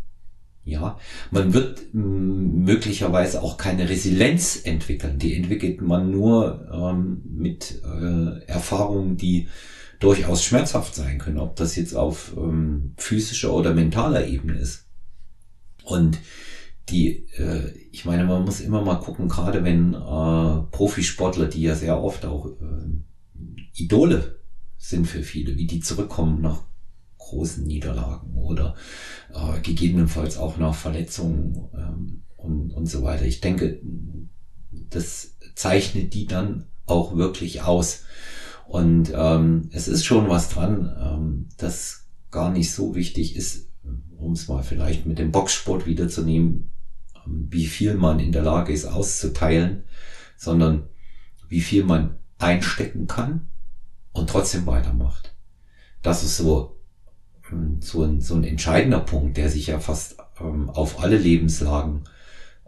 Ja, 0.63 0.99
man 1.31 1.53
wird 1.53 1.93
möglicherweise 1.93 3.41
auch 3.41 3.57
keine 3.57 3.89
Resilienz 3.89 4.61
entwickeln. 4.63 5.17
Die 5.17 5.35
entwickelt 5.35 5.81
man 5.81 6.11
nur 6.11 6.69
ähm, 6.71 7.23
mit 7.25 7.81
äh, 7.83 8.45
Erfahrungen, 8.45 9.17
die 9.17 9.47
durchaus 9.99 10.43
schmerzhaft 10.43 10.93
sein 10.93 11.17
können, 11.17 11.39
ob 11.39 11.55
das 11.55 11.75
jetzt 11.75 11.95
auf 11.95 12.33
ähm, 12.37 12.93
physischer 12.97 13.53
oder 13.53 13.73
mentaler 13.73 14.27
Ebene 14.27 14.53
ist. 14.53 14.85
Und 15.83 16.19
die, 16.89 17.27
äh, 17.37 17.71
ich 17.91 18.05
meine, 18.05 18.25
man 18.25 18.43
muss 18.43 18.61
immer 18.61 18.83
mal 18.83 18.95
gucken, 18.95 19.29
gerade 19.29 19.63
wenn 19.63 19.93
äh, 19.93 20.71
Profisportler, 20.71 21.47
die 21.47 21.61
ja 21.61 21.75
sehr 21.75 22.01
oft 22.01 22.25
auch 22.25 22.47
äh, 22.47 23.81
Idole 23.81 24.39
sind 24.77 25.07
für 25.07 25.23
viele, 25.23 25.55
wie 25.57 25.67
die 25.67 25.79
zurückkommen 25.79 26.41
nach 26.41 26.63
großen 27.31 27.63
Niederlagen 27.63 28.33
oder 28.35 28.75
äh, 29.33 29.59
gegebenenfalls 29.61 30.37
auch 30.37 30.57
nach 30.57 30.75
Verletzungen 30.75 31.69
ähm, 31.73 32.23
und, 32.35 32.71
und 32.71 32.85
so 32.87 33.03
weiter. 33.03 33.25
Ich 33.25 33.39
denke, 33.39 33.81
das 34.89 35.37
zeichnet 35.55 36.13
die 36.13 36.27
dann 36.27 36.67
auch 36.85 37.15
wirklich 37.15 37.61
aus. 37.61 38.03
Und 38.67 39.11
ähm, 39.15 39.69
es 39.71 39.87
ist 39.87 40.05
schon 40.05 40.29
was 40.29 40.49
dran, 40.49 40.93
ähm, 41.01 41.49
das 41.57 42.07
gar 42.31 42.51
nicht 42.51 42.71
so 42.71 42.95
wichtig 42.95 43.35
ist, 43.35 43.69
um 44.17 44.33
es 44.33 44.47
mal 44.47 44.63
vielleicht 44.63 45.05
mit 45.05 45.19
dem 45.19 45.31
Boxsport 45.31 45.85
wiederzunehmen, 45.85 46.69
wie 47.25 47.65
viel 47.65 47.95
man 47.95 48.19
in 48.19 48.31
der 48.31 48.43
Lage 48.43 48.73
ist 48.73 48.85
auszuteilen, 48.85 49.83
sondern 50.37 50.87
wie 51.47 51.61
viel 51.61 51.83
man 51.83 52.15
einstecken 52.39 53.07
kann 53.07 53.47
und 54.11 54.29
trotzdem 54.29 54.65
weitermacht. 54.65 55.35
Das 56.01 56.23
ist 56.23 56.37
so, 56.37 56.80
ähm, 56.80 56.80
so, 57.79 58.03
ein, 58.03 58.21
so 58.21 58.35
ein 58.35 58.43
entscheidender 58.43 58.99
Punkt, 58.99 59.37
der 59.37 59.49
sich 59.49 59.67
ja 59.67 59.79
fast 59.79 60.17
ähm, 60.39 60.69
auf 60.69 61.01
alle 61.01 61.17
Lebenslagen 61.17 62.03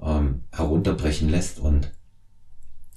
ähm, 0.02 0.42
herunterbrechen 0.52 1.30
lässt. 1.30 1.60
Und 1.60 1.92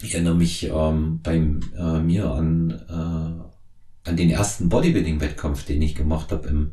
ich 0.03 0.15
erinnere 0.15 0.35
mich 0.35 0.65
ähm, 0.65 1.21
bei 1.23 1.37
äh, 1.37 2.01
mir 2.01 2.31
an, 2.31 2.71
äh, 2.89 4.09
an 4.09 4.17
den 4.17 4.31
ersten 4.31 4.69
Bodybuilding-Wettkampf, 4.69 5.65
den 5.65 5.83
ich 5.83 5.95
gemacht 5.95 6.33
habe 6.33 6.49
im 6.49 6.73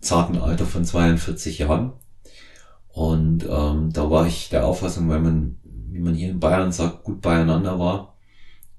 zarten 0.00 0.38
Alter 0.38 0.66
von 0.66 0.84
42 0.84 1.58
Jahren. 1.58 1.92
Und 2.88 3.44
ähm, 3.48 3.92
da 3.92 4.10
war 4.10 4.26
ich 4.26 4.48
der 4.48 4.66
Auffassung, 4.66 5.08
weil 5.08 5.20
man, 5.20 5.58
wie 5.62 6.00
man 6.00 6.14
hier 6.14 6.30
in 6.30 6.40
Bayern 6.40 6.72
sagt, 6.72 7.04
gut 7.04 7.20
beieinander 7.20 7.78
war, 7.78 8.16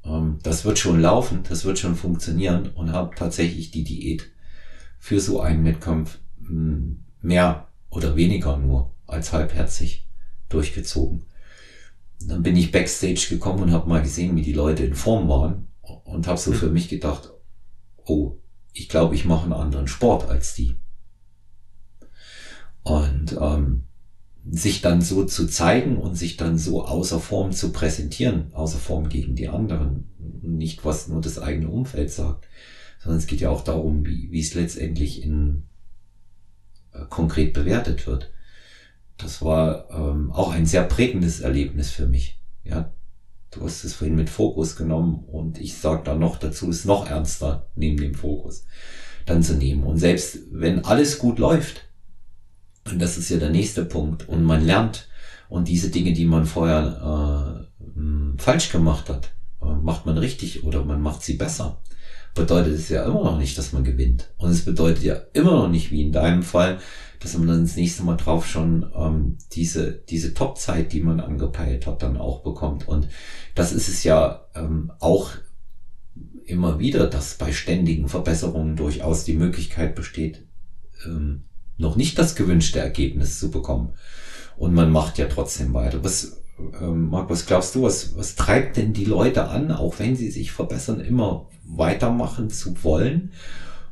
ähm, 0.03 0.39
das 0.41 0.65
wird 0.65 0.79
schon 0.79 0.99
laufen, 0.99 1.43
das 1.47 1.65
wird 1.65 1.77
schon 1.77 1.95
funktionieren 1.95 2.69
und 2.73 2.91
habe 2.91 3.15
tatsächlich 3.15 3.71
die 3.71 3.83
Diät 3.83 4.31
für 4.99 5.19
so 5.19 5.41
einen 5.41 5.65
Wettkampf 5.65 6.19
hm, 6.39 7.03
mehr 7.21 7.67
oder 7.89 8.15
weniger 8.15 8.57
nur 8.57 8.93
als 9.05 9.33
halbherzig 9.33 10.07
durchgezogen. 10.49 11.23
Dann 12.19 12.43
bin 12.43 12.55
ich 12.55 12.71
backstage 12.71 13.27
gekommen 13.29 13.63
und 13.63 13.71
habe 13.71 13.89
mal 13.89 14.01
gesehen, 14.01 14.35
wie 14.35 14.41
die 14.41 14.53
Leute 14.53 14.83
in 14.83 14.95
Form 14.95 15.27
waren 15.29 15.67
und 15.81 16.27
habe 16.27 16.39
so 16.39 16.51
hm. 16.51 16.57
für 16.57 16.69
mich 16.69 16.89
gedacht, 16.89 17.31
oh, 18.05 18.37
ich 18.73 18.89
glaube, 18.89 19.15
ich 19.15 19.25
mache 19.25 19.43
einen 19.43 19.53
anderen 19.53 19.87
Sport 19.87 20.29
als 20.29 20.53
die. 20.53 20.75
Und 22.83 23.37
ähm, 23.39 23.83
sich 24.49 24.81
dann 24.81 25.01
so 25.01 25.25
zu 25.25 25.47
zeigen 25.47 25.97
und 25.97 26.15
sich 26.15 26.37
dann 26.37 26.57
so 26.57 26.85
außer 26.85 27.19
Form 27.19 27.51
zu 27.51 27.71
präsentieren, 27.71 28.53
außer 28.53 28.77
Form 28.77 29.09
gegen 29.09 29.35
die 29.35 29.49
anderen, 29.49 30.09
nicht 30.41 30.85
was 30.85 31.07
nur 31.07 31.21
das 31.21 31.39
eigene 31.39 31.69
Umfeld 31.69 32.11
sagt, 32.11 32.47
sondern 32.99 33.19
es 33.19 33.27
geht 33.27 33.41
ja 33.41 33.49
auch 33.49 33.63
darum, 33.63 34.05
wie, 34.05 34.31
wie 34.31 34.39
es 34.39 34.53
letztendlich 34.53 35.23
in 35.23 35.63
äh, 36.93 37.05
konkret 37.09 37.53
bewertet 37.53 38.07
wird. 38.07 38.31
Das 39.17 39.41
war 39.41 39.89
ähm, 39.89 40.31
auch 40.31 40.51
ein 40.51 40.65
sehr 40.65 40.83
prägendes 40.83 41.39
Erlebnis 41.39 41.89
für 41.89 42.07
mich. 42.07 42.39
Ja, 42.63 42.93
du 43.51 43.63
hast 43.63 43.83
es 43.83 43.93
vorhin 43.93 44.15
mit 44.15 44.29
Fokus 44.29 44.75
genommen 44.75 45.23
und 45.25 45.59
ich 45.59 45.77
sage 45.77 46.03
da 46.03 46.15
noch 46.15 46.37
dazu, 46.37 46.69
es 46.69 46.85
noch 46.85 47.09
ernster 47.09 47.67
neben 47.75 47.97
dem 47.97 48.13
Fokus 48.13 48.65
dann 49.25 49.43
zu 49.43 49.55
nehmen. 49.55 49.83
Und 49.83 49.97
selbst 49.97 50.39
wenn 50.51 50.85
alles 50.85 51.19
gut 51.19 51.39
läuft, 51.39 51.87
und 52.91 53.01
das 53.01 53.17
ist 53.17 53.29
ja 53.29 53.37
der 53.37 53.49
nächste 53.49 53.85
Punkt. 53.85 54.27
Und 54.27 54.43
man 54.43 54.65
lernt. 54.65 55.07
Und 55.49 55.67
diese 55.67 55.89
Dinge, 55.89 56.13
die 56.13 56.25
man 56.25 56.45
vorher 56.45 57.65
äh, 57.79 58.41
falsch 58.41 58.71
gemacht 58.71 59.09
hat, 59.09 59.33
äh, 59.61 59.65
macht 59.65 60.05
man 60.05 60.17
richtig 60.17 60.63
oder 60.63 60.83
man 60.83 61.01
macht 61.01 61.23
sie 61.23 61.35
besser. 61.35 61.81
Bedeutet 62.33 62.73
es 62.73 62.89
ja 62.89 63.05
immer 63.05 63.23
noch 63.23 63.37
nicht, 63.37 63.57
dass 63.57 63.73
man 63.73 63.83
gewinnt. 63.83 64.29
Und 64.37 64.51
es 64.51 64.65
bedeutet 64.65 65.03
ja 65.03 65.15
immer 65.33 65.51
noch 65.51 65.69
nicht, 65.69 65.91
wie 65.91 66.01
in 66.01 66.11
deinem 66.11 66.43
Fall, 66.43 66.79
dass 67.19 67.37
man 67.37 67.47
dann 67.47 67.61
das 67.63 67.75
nächste 67.75 68.03
Mal 68.03 68.17
drauf 68.17 68.47
schon 68.47 68.91
ähm, 68.95 69.37
diese, 69.53 69.91
diese 69.91 70.33
Top-Zeit, 70.33 70.93
die 70.93 71.01
man 71.01 71.19
angepeilt 71.19 71.87
hat, 71.87 72.03
dann 72.03 72.17
auch 72.17 72.43
bekommt. 72.43 72.87
Und 72.87 73.07
das 73.55 73.73
ist 73.73 73.89
es 73.89 74.03
ja 74.03 74.45
ähm, 74.55 74.91
auch 74.99 75.31
immer 76.45 76.79
wieder, 76.79 77.07
dass 77.07 77.35
bei 77.35 77.51
ständigen 77.51 78.07
Verbesserungen 78.07 78.75
durchaus 78.75 79.25
die 79.25 79.33
Möglichkeit 79.33 79.95
besteht, 79.95 80.45
ähm, 81.05 81.43
noch 81.77 81.95
nicht 81.95 82.17
das 82.17 82.35
gewünschte 82.35 82.79
Ergebnis 82.79 83.39
zu 83.39 83.51
bekommen. 83.51 83.93
Und 84.55 84.73
man 84.73 84.91
macht 84.91 85.17
ja 85.17 85.27
trotzdem 85.27 85.73
weiter. 85.73 86.03
Was, 86.03 86.41
ähm, 86.81 87.09
Marc, 87.09 87.29
was 87.29 87.45
glaubst 87.45 87.75
du, 87.75 87.83
was, 87.83 88.15
was 88.17 88.35
treibt 88.35 88.77
denn 88.77 88.93
die 88.93 89.05
Leute 89.05 89.47
an, 89.47 89.71
auch 89.71 89.99
wenn 89.99 90.15
sie 90.15 90.31
sich 90.31 90.51
verbessern, 90.51 90.99
immer 90.99 91.47
weitermachen 91.63 92.49
zu 92.49 92.83
wollen? 92.83 93.31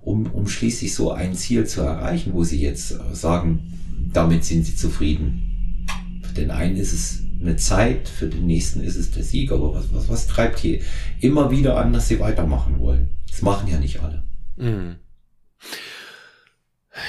um, 0.05 0.27
um 0.27 0.47
schließlich 0.47 0.93
so 0.93 1.11
ein 1.11 1.33
Ziel 1.33 1.65
zu 1.65 1.81
erreichen, 1.81 2.33
wo 2.33 2.43
sie 2.43 2.61
jetzt 2.61 2.91
äh, 2.91 3.13
sagen, 3.13 3.73
damit 4.13 4.45
sind 4.45 4.63
sie 4.63 4.75
zufrieden. 4.75 5.87
Für 6.23 6.33
den 6.33 6.51
einen 6.51 6.77
ist 6.77 6.93
es 6.93 7.23
eine 7.41 7.57
Zeit, 7.57 8.07
für 8.07 8.27
den 8.27 8.45
nächsten 8.45 8.81
ist 8.81 8.95
es 8.95 9.11
der 9.11 9.23
Sieg, 9.23 9.51
aber 9.51 9.73
was, 9.73 9.91
was, 9.93 10.07
was 10.07 10.27
treibt 10.27 10.59
hier 10.59 10.79
immer 11.19 11.51
wieder 11.51 11.77
an, 11.77 11.91
dass 11.91 12.07
sie 12.07 12.19
weitermachen 12.19 12.79
wollen? 12.79 13.17
Das 13.29 13.41
machen 13.41 13.67
ja 13.67 13.79
nicht 13.79 14.01
alle. 14.01 14.23
Mhm. 14.55 14.97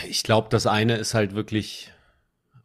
Ich 0.09 0.23
glaube, 0.23 0.49
das 0.51 0.67
eine 0.67 0.97
ist 0.97 1.15
halt 1.15 1.35
wirklich 1.35 1.93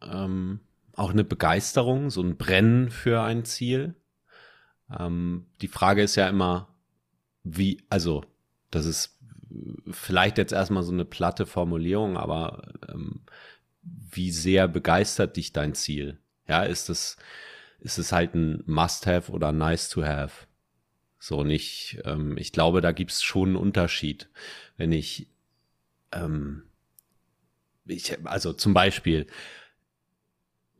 ähm, 0.02 0.60
auch 0.94 1.10
eine 1.10 1.24
Begeisterung, 1.24 2.10
so 2.10 2.22
ein 2.22 2.36
Brennen 2.36 2.90
für 2.90 3.22
ein 3.22 3.44
Ziel. 3.44 3.94
Ähm, 4.98 5.46
die 5.60 5.68
Frage 5.68 6.02
ist 6.02 6.16
ja 6.16 6.28
immer, 6.28 6.68
wie, 7.44 7.82
also, 7.88 8.24
das 8.70 8.86
ist 8.86 9.18
vielleicht 9.90 10.38
jetzt 10.38 10.52
erstmal 10.52 10.82
so 10.82 10.92
eine 10.92 11.04
platte 11.04 11.46
Formulierung, 11.46 12.16
aber 12.16 12.72
ähm, 12.88 13.20
wie 13.82 14.30
sehr 14.30 14.68
begeistert 14.68 15.36
dich 15.36 15.52
dein 15.52 15.74
Ziel? 15.74 16.18
Ja, 16.48 16.62
ist 16.62 16.88
es, 16.90 17.16
ist 17.80 17.98
es 17.98 18.12
halt 18.12 18.34
ein 18.34 18.62
Must-Have 18.66 19.32
oder 19.32 19.52
Nice-to-Have? 19.52 20.46
So 21.18 21.44
nicht, 21.44 22.00
ähm, 22.04 22.36
ich 22.36 22.52
glaube, 22.52 22.80
da 22.80 22.92
gibt's 22.92 23.22
schon 23.22 23.50
einen 23.50 23.56
Unterschied. 23.56 24.28
Wenn 24.76 24.92
ich, 24.92 25.28
ähm, 26.12 26.64
ich, 27.86 28.16
also 28.26 28.52
zum 28.52 28.74
Beispiel, 28.74 29.26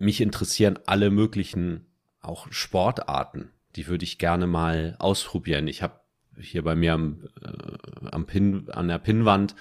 mich 0.02 0.20
interessieren 0.20 0.78
alle 0.86 1.10
möglichen 1.10 1.86
auch 2.20 2.50
Sportarten. 2.50 3.50
Die 3.76 3.86
würde 3.86 4.04
ich 4.04 4.18
gerne 4.18 4.46
mal 4.46 4.96
ausprobieren. 4.98 5.66
Ich 5.66 5.82
habe 5.82 6.00
hier 6.38 6.62
bei 6.62 6.74
mir 6.74 6.94
am, 6.94 7.28
äh, 7.42 8.08
am 8.10 8.26
Pin, 8.26 8.70
an 8.70 8.88
der 8.88 8.98
Pinnwand 8.98 9.54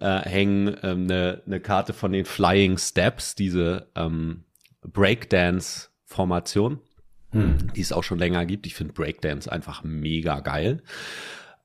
äh, 0.00 0.20
hängen 0.20 0.68
äh, 0.68 0.80
eine, 0.88 1.42
eine 1.46 1.60
Karte 1.60 1.92
von 1.92 2.12
den 2.12 2.24
Flying 2.24 2.78
Steps, 2.78 3.34
diese 3.34 3.88
ähm, 3.94 4.44
Breakdance-Formation, 4.82 6.80
hm. 7.32 7.72
die 7.74 7.80
es 7.80 7.92
auch 7.92 8.04
schon 8.04 8.18
länger 8.18 8.46
gibt. 8.46 8.66
Ich 8.66 8.74
finde 8.74 8.92
Breakdance 8.92 9.50
einfach 9.50 9.82
mega 9.82 10.40
geil. 10.40 10.82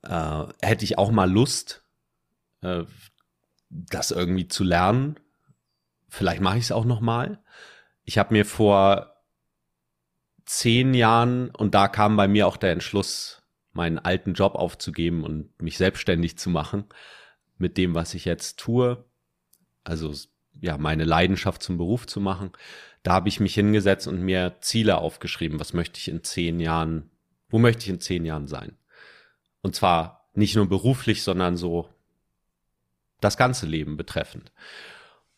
Äh, 0.02 0.44
hätte 0.62 0.84
ich 0.84 0.98
auch 0.98 1.10
mal 1.10 1.30
Lust, 1.30 1.84
äh, 2.62 2.84
das 3.68 4.10
irgendwie 4.10 4.48
zu 4.48 4.64
lernen. 4.64 5.16
Vielleicht 6.08 6.40
mache 6.40 6.58
ich 6.58 6.64
es 6.64 6.72
auch 6.72 6.84
noch 6.84 7.00
mal. 7.00 7.40
Ich 8.06 8.18
habe 8.18 8.32
mir 8.32 8.46
vor 8.46 9.16
zehn 10.46 10.94
Jahren 10.94 11.50
und 11.50 11.74
da 11.74 11.88
kam 11.88 12.16
bei 12.16 12.28
mir 12.28 12.46
auch 12.46 12.56
der 12.56 12.72
Entschluss 12.72 13.42
meinen 13.72 13.98
alten 13.98 14.32
Job 14.32 14.54
aufzugeben 14.54 15.24
und 15.24 15.60
mich 15.60 15.76
selbstständig 15.76 16.38
zu 16.38 16.48
machen 16.48 16.84
mit 17.58 17.76
dem, 17.76 17.94
was 17.94 18.14
ich 18.14 18.24
jetzt 18.24 18.58
tue. 18.58 19.04
Also 19.84 20.14
ja, 20.60 20.78
meine 20.78 21.04
Leidenschaft 21.04 21.62
zum 21.62 21.76
Beruf 21.76 22.06
zu 22.06 22.20
machen. 22.20 22.52
Da 23.02 23.12
habe 23.12 23.28
ich 23.28 23.40
mich 23.40 23.54
hingesetzt 23.54 24.06
und 24.06 24.22
mir 24.22 24.56
Ziele 24.60 24.98
aufgeschrieben. 24.98 25.60
Was 25.60 25.74
möchte 25.74 25.98
ich 25.98 26.08
in 26.08 26.22
zehn 26.22 26.60
Jahren, 26.60 27.10
wo 27.48 27.58
möchte 27.58 27.82
ich 27.82 27.88
in 27.88 28.00
zehn 28.00 28.24
Jahren 28.24 28.46
sein? 28.46 28.76
Und 29.62 29.74
zwar 29.74 30.28
nicht 30.32 30.54
nur 30.54 30.68
beruflich, 30.68 31.22
sondern 31.24 31.56
so 31.56 31.88
das 33.20 33.36
ganze 33.36 33.66
Leben 33.66 33.96
betreffend. 33.96 34.52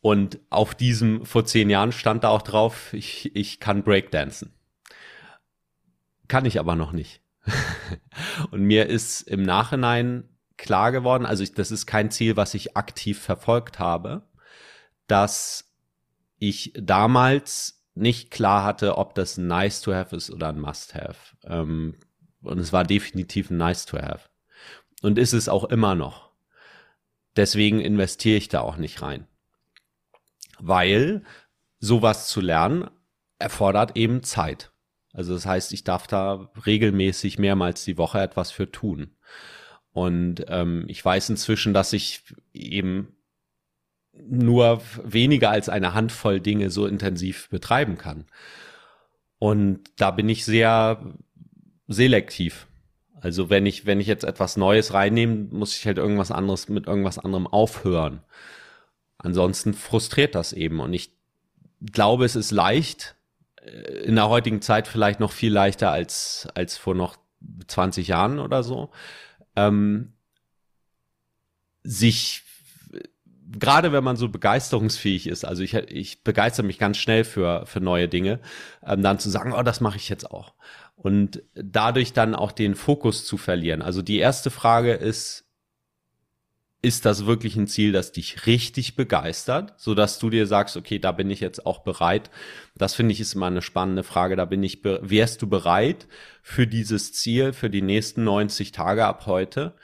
Und 0.01 0.39
auf 0.51 0.75
diesem, 0.75 1.27
vor 1.27 1.45
zehn 1.45 1.71
Jahren 1.71 1.93
stand 1.93 2.25
da 2.25 2.29
auch 2.29 2.43
drauf, 2.43 2.93
ich, 2.93 3.35
ich 3.35 3.59
kann 3.59 3.83
Breakdancen. 3.83 4.55
Kann 6.29 6.45
ich 6.45 6.61
aber 6.61 6.77
noch 6.77 6.93
nicht. 6.93 7.23
und 8.51 8.63
mir 8.63 8.87
ist 8.87 9.23
im 9.23 9.43
Nachhinein 9.43 10.29
klar 10.57 10.93
geworden, 10.93 11.27
also 11.27 11.43
ich, 11.43 11.55
das 11.55 11.71
ist 11.71 11.87
kein 11.87 12.11
Ziel, 12.11 12.37
was 12.37 12.55
ich 12.55 12.77
aktiv 12.77 13.21
verfolgt 13.21 13.79
habe, 13.79 14.29
dass 15.07 15.73
ich 16.39 16.73
damals 16.77 17.85
nicht 17.95 18.31
klar 18.31 18.65
hatte, 18.65 18.97
ob 18.99 19.15
das 19.15 19.37
ein 19.37 19.47
nice 19.47 19.81
to 19.81 19.93
have 19.93 20.15
ist 20.15 20.31
oder 20.31 20.49
ein 20.49 20.61
must 20.61 20.95
have. 20.95 21.37
Ähm, 21.45 21.97
und 22.43 22.59
es 22.59 22.73
war 22.73 22.85
definitiv 22.85 23.51
ein 23.51 23.57
nice 23.57 23.87
to 23.87 23.99
have. 23.99 24.29
Und 25.03 25.19
ist 25.19 25.33
es 25.33 25.49
auch 25.49 25.65
immer 25.65 25.95
noch. 25.95 26.31
Deswegen 27.37 27.81
investiere 27.81 28.37
ich 28.37 28.49
da 28.49 28.61
auch 28.61 28.77
nicht 28.77 29.03
rein. 29.03 29.27
Weil 30.59 31.23
sowas 31.79 32.29
zu 32.29 32.41
lernen 32.41 32.91
erfordert 33.39 33.97
eben 33.97 34.23
Zeit. 34.23 34.73
Also 35.13 35.35
das 35.35 35.47
heißt, 35.47 35.73
ich 35.73 35.85
darf 35.85 36.07
da 36.07 36.51
regelmäßig 36.67 37.39
mehrmals 37.39 37.85
die 37.85 37.99
Woche 37.99 38.21
etwas 38.21 38.51
für 38.51 38.71
tun. 38.71 39.17
Und 39.93 40.45
ähm, 40.49 40.85
ich 40.89 41.05
weiß 41.05 41.31
inzwischen, 41.31 41.75
dass 41.75 41.93
ich 41.93 42.23
eben 42.53 43.17
nur 44.13 44.83
weniger 45.03 45.51
als 45.51 45.69
eine 45.69 45.95
Handvoll 45.95 46.41
Dinge 46.41 46.71
so 46.71 46.87
intensiv 46.87 47.49
betreiben 47.49 47.97
kann. 47.97 48.27
Und 49.39 49.91
da 49.97 50.11
bin 50.11 50.29
ich 50.29 50.45
sehr 50.45 51.15
selektiv. 51.87 52.67
Also 53.21 53.51
wenn 53.51 53.67
ich, 53.67 53.87
wenn 53.87 54.01
ich 54.01 54.07
jetzt 54.07 54.25
etwas 54.25 54.57
Neues 54.57 54.93
reinnehme, 54.93 55.49
muss 55.51 55.77
ich 55.77 55.87
halt 55.87 55.99
irgendwas 55.99 56.31
anderes 56.31 56.69
mit 56.69 56.87
irgendwas 56.87 57.19
anderem 57.19 57.47
aufhören. 57.47 58.23
Ansonsten 59.19 59.75
frustriert 59.75 60.35
das 60.35 60.53
eben. 60.53 60.81
Und 60.81 60.93
ich 60.93 61.13
glaube, 61.81 62.25
es 62.25 62.37
ist 62.37 62.51
leicht, 62.51 63.17
in 64.05 64.15
der 64.15 64.29
heutigen 64.29 64.63
Zeit 64.63 64.89
vielleicht 64.89 65.21
noch 65.21 65.33
viel 65.33 65.53
leichter 65.53 65.91
als, 65.91 66.49
als 66.55 66.77
vor 66.77 66.95
noch 66.95 67.17
20 67.67 68.09
Jahren 68.09 68.39
oder 68.39 68.63
so, 68.63 68.91
ähm, 69.57 70.13
sich 71.83 72.45
gerade 73.51 73.93
wenn 73.93 74.05
man 74.05 74.17
so 74.17 74.29
begeisterungsfähig 74.29 75.27
ist, 75.27 75.45
also 75.45 75.63
ich, 75.63 75.75
ich 75.75 76.23
begeister 76.23 76.63
mich 76.63 76.79
ganz 76.79 76.99
schnell 76.99 77.25
für, 77.25 77.65
für 77.67 77.81
neue 77.81 78.09
Dinge, 78.09 78.41
ähm, 78.87 79.03
dann 79.03 79.19
zu 79.19 79.31
sagen, 79.31 79.53
oh, 79.53 79.63
das 79.63 79.81
mache 79.81 79.97
ich 79.97 80.09
jetzt 80.09 80.31
auch. 80.31 80.55
Und 80.97 81.43
dadurch 81.55 82.13
dann 82.13 82.35
auch 82.35 82.53
den 82.53 82.75
Fokus 82.75 83.25
zu 83.25 83.39
verlieren. 83.39 83.81
Also 83.83 84.03
die 84.03 84.19
erste 84.19 84.51
Frage 84.51 84.93
ist, 84.93 85.48
ist 86.81 87.05
das 87.05 87.27
wirklich 87.27 87.57
ein 87.57 87.67
Ziel, 87.67 87.91
das 87.91 88.13
dich 88.13 88.47
richtig 88.47 88.95
begeistert, 88.95 89.75
so 89.79 89.95
dass 89.95 90.19
du 90.19 90.31
dir 90.31 90.47
sagst, 90.47 90.77
okay, 90.77 90.99
da 90.99 91.11
bin 91.11 91.29
ich 91.31 91.41
jetzt 91.41 91.67
auch 91.67 91.81
bereit. 91.81 92.31
Das 92.77 92.95
finde 92.95 93.13
ich 93.13 93.21
ist 93.21 93.35
immer 93.35 93.47
eine 93.47 93.63
spannende 93.63 94.05
Frage. 94.05 94.37
Da 94.37 94.45
bin 94.45 94.63
ich, 94.63 94.85
wärst 94.85 95.43
du 95.43 95.49
bereit 95.49 96.07
für 96.41 96.69
dieses 96.69 97.13
Ziel, 97.13 97.53
für 97.53 97.69
die 97.69 97.83
nächsten 97.83 98.23
90 98.23 98.71
Tage 98.71 99.05
ab 99.07 99.27
heute, 99.27 99.75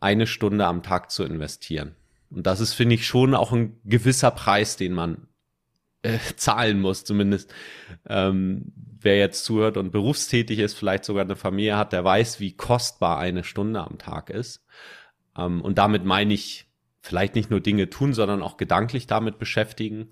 eine 0.00 0.26
Stunde 0.26 0.66
am 0.66 0.82
Tag 0.82 1.10
zu 1.10 1.24
investieren? 1.24 1.94
Und 2.30 2.46
das 2.46 2.60
ist, 2.60 2.72
finde 2.72 2.94
ich, 2.94 3.06
schon 3.06 3.34
auch 3.34 3.52
ein 3.52 3.78
gewisser 3.84 4.30
Preis, 4.30 4.76
den 4.76 4.92
man 4.94 5.28
äh, 6.02 6.18
zahlen 6.36 6.80
muss, 6.80 7.04
zumindest. 7.04 7.52
Ähm, 8.08 8.72
wer 9.00 9.18
jetzt 9.18 9.44
zuhört 9.44 9.76
und 9.76 9.92
berufstätig 9.92 10.58
ist, 10.58 10.74
vielleicht 10.74 11.04
sogar 11.04 11.24
eine 11.24 11.36
Familie 11.36 11.76
hat, 11.76 11.92
der 11.92 12.04
weiß, 12.04 12.40
wie 12.40 12.56
kostbar 12.56 13.18
eine 13.18 13.44
Stunde 13.44 13.80
am 13.80 13.98
Tag 13.98 14.30
ist. 14.30 14.64
Ähm, 15.38 15.62
und 15.62 15.78
damit 15.78 16.04
meine 16.04 16.34
ich 16.34 16.66
vielleicht 17.00 17.34
nicht 17.34 17.50
nur 17.50 17.60
Dinge 17.60 17.88
tun, 17.88 18.12
sondern 18.12 18.42
auch 18.42 18.56
gedanklich 18.56 19.06
damit 19.06 19.38
beschäftigen, 19.38 20.08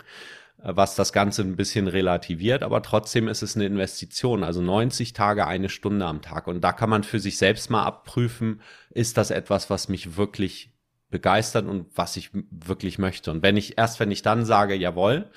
äh, 0.62 0.72
was 0.74 0.94
das 0.94 1.12
Ganze 1.12 1.42
ein 1.42 1.56
bisschen 1.56 1.88
relativiert, 1.88 2.62
aber 2.62 2.82
trotzdem 2.82 3.28
ist 3.28 3.42
es 3.42 3.56
eine 3.56 3.66
Investition, 3.66 4.44
also 4.44 4.62
90 4.62 5.12
Tage, 5.12 5.46
eine 5.46 5.68
Stunde 5.68 6.06
am 6.06 6.22
Tag. 6.22 6.46
Und 6.46 6.62
da 6.62 6.72
kann 6.72 6.90
man 6.90 7.02
für 7.02 7.20
sich 7.20 7.38
selbst 7.38 7.70
mal 7.70 7.84
abprüfen, 7.84 8.62
ist 8.90 9.16
das 9.16 9.30
etwas, 9.30 9.68
was 9.68 9.88
mich 9.88 10.16
wirklich 10.16 10.72
begeistert 11.10 11.66
und 11.66 11.86
was 11.96 12.16
ich 12.16 12.30
wirklich 12.32 12.98
möchte. 12.98 13.30
Und 13.30 13.42
wenn 13.42 13.56
ich, 13.56 13.78
erst 13.78 14.00
wenn 14.00 14.10
ich 14.10 14.22
dann 14.22 14.44
sage, 14.44 14.74
jawohl, 14.74 15.30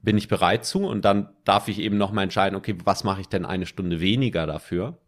bin 0.00 0.16
ich 0.16 0.28
bereit 0.28 0.64
zu 0.64 0.86
und 0.86 1.04
dann 1.04 1.30
darf 1.44 1.68
ich 1.68 1.80
eben 1.80 1.98
noch 1.98 2.12
mal 2.12 2.22
entscheiden, 2.22 2.56
okay, 2.56 2.76
was 2.84 3.04
mache 3.04 3.20
ich 3.20 3.28
denn 3.28 3.44
eine 3.44 3.66
Stunde 3.66 4.00
weniger 4.00 4.46
dafür? 4.46 4.98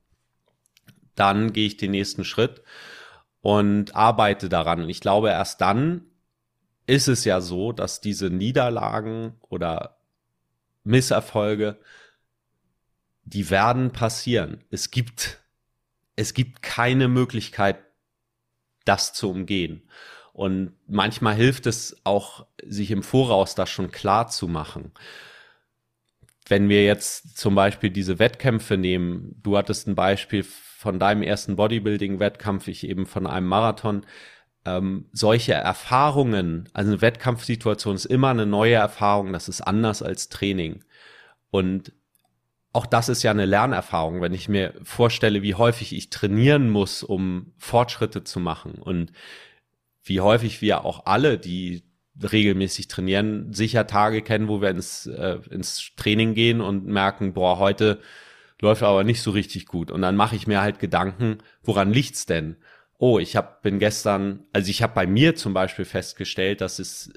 Dann 1.15 1.53
gehe 1.53 1.67
ich 1.67 1.77
den 1.77 1.93
nächsten 1.93 2.25
Schritt 2.25 2.63
und 3.43 3.95
arbeite 3.95 4.49
daran. 4.49 4.83
Und 4.83 4.91
ich 4.91 5.01
glaube, 5.01 5.31
erst 5.31 5.61
dann 5.61 6.07
ist 6.87 7.09
es 7.09 7.25
ja 7.25 7.41
so, 7.41 7.73
dass 7.73 8.01
diese 8.01 8.31
Niederlagen 8.31 9.35
oder 9.49 9.99
Misserfolge, 10.85 11.79
die 13.25 13.51
werden 13.51 13.93
passieren. 13.93 14.65
Es 14.71 14.91
gibt, 14.91 15.39
es 16.17 16.35
gibt 16.35 16.63
keine 16.63 17.09
Möglichkeit, 17.09 17.79
das 18.85 19.13
zu 19.13 19.31
umgehen. 19.31 19.83
Und 20.33 20.73
manchmal 20.87 21.35
hilft 21.35 21.67
es 21.67 22.01
auch, 22.05 22.47
sich 22.65 22.91
im 22.91 23.03
Voraus 23.03 23.55
das 23.55 23.71
schon 23.71 23.91
klar 23.91 24.29
zu 24.29 24.49
machen. 24.49 24.93
Wenn 26.47 26.69
wir 26.69 26.85
jetzt 26.85 27.37
zum 27.39 27.55
Beispiel 27.55 27.91
diese 27.91 28.19
Wettkämpfe 28.19 28.77
nehmen, 28.77 29.37
du 29.43 29.57
hattest 29.57 29.87
ein 29.87 29.95
Beispiel 29.95 30.45
von 30.81 30.99
deinem 30.99 31.23
ersten 31.23 31.57
Bodybuilding-Wettkampf, 31.57 32.67
ich 32.67 32.89
eben 32.89 33.05
von 33.05 33.27
einem 33.27 33.47
Marathon. 33.47 34.07
Ähm, 34.65 35.11
solche 35.13 35.53
Erfahrungen, 35.53 36.71
also 36.73 36.93
eine 36.93 37.03
Wettkampfsituation 37.03 37.97
ist 37.97 38.07
immer 38.07 38.31
eine 38.31 38.47
neue 38.47 38.77
Erfahrung, 38.77 39.35
das 39.35 39.51
ist 39.51 39.61
anders 39.61 40.03
als 40.03 40.31
Training. 40.31 40.83
Und 41.51 41.93
auch 42.73 42.87
das 42.87 43.11
ist 43.11 43.23
ja 43.23 43.31
eine 43.31 43.45
Lernerfahrung, 43.45 44.23
wenn 44.23 44.33
ich 44.33 44.49
mir 44.49 44.73
vorstelle, 44.83 45.43
wie 45.43 45.55
häufig 45.55 45.95
ich 45.95 46.09
trainieren 46.09 46.71
muss, 46.71 47.03
um 47.03 47.53
Fortschritte 47.59 48.25
zu 48.25 48.41
machen 48.41 48.77
und 48.77 49.13
wie 50.03 50.23
häufig 50.23 50.63
wir 50.63 50.87
auch 50.87 51.05
alle, 51.05 51.37
die 51.37 51.83
regelmäßig 52.23 52.89
trainieren, 52.89 53.53
sicher 53.53 53.87
Tage 53.87 54.23
kennen, 54.23 54.49
wo 54.49 54.63
wir 54.63 54.71
ins, 54.71 55.05
äh, 55.05 55.41
ins 55.51 55.93
Training 55.97 56.33
gehen 56.33 56.63
und 56.63 56.87
merken, 56.87 57.35
boah, 57.35 57.59
heute 57.59 58.01
läuft 58.61 58.83
aber 58.83 59.05
nicht 59.05 59.23
so 59.23 59.31
richtig 59.31 59.67
gut. 59.67 59.91
Und 59.91 60.03
dann 60.03 60.17
mache 60.17 60.37
ich 60.37 60.47
mir 60.47 60.61
halt 60.61 60.79
Gedanken, 60.79 61.39
woran 61.63 61.93
liegt's 61.93 62.27
denn? 62.27 62.57
Oh, 62.99 63.19
ich 63.19 63.37
hab, 63.37 63.63
bin 63.63 63.79
gestern, 63.79 64.45
also 64.53 64.71
ich 64.71 64.83
habe 64.83 64.95
bei 64.95 65.07
mir 65.07 65.35
zum 65.35 65.55
Beispiel 65.55 65.85
festgestellt, 65.87 66.61
dass 66.61 66.79
es 66.79 67.13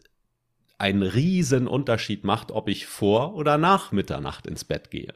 einen 0.78 1.04
riesen 1.04 1.68
Unterschied 1.68 2.24
macht, 2.24 2.52
ob 2.52 2.70
ich 2.70 2.88
vor 2.88 3.36
oder 3.36 3.58
nach 3.58 3.92
Mitternacht 3.92 4.48
ins 4.48 4.64
Bett 4.64 4.92
gehe. 4.92 5.14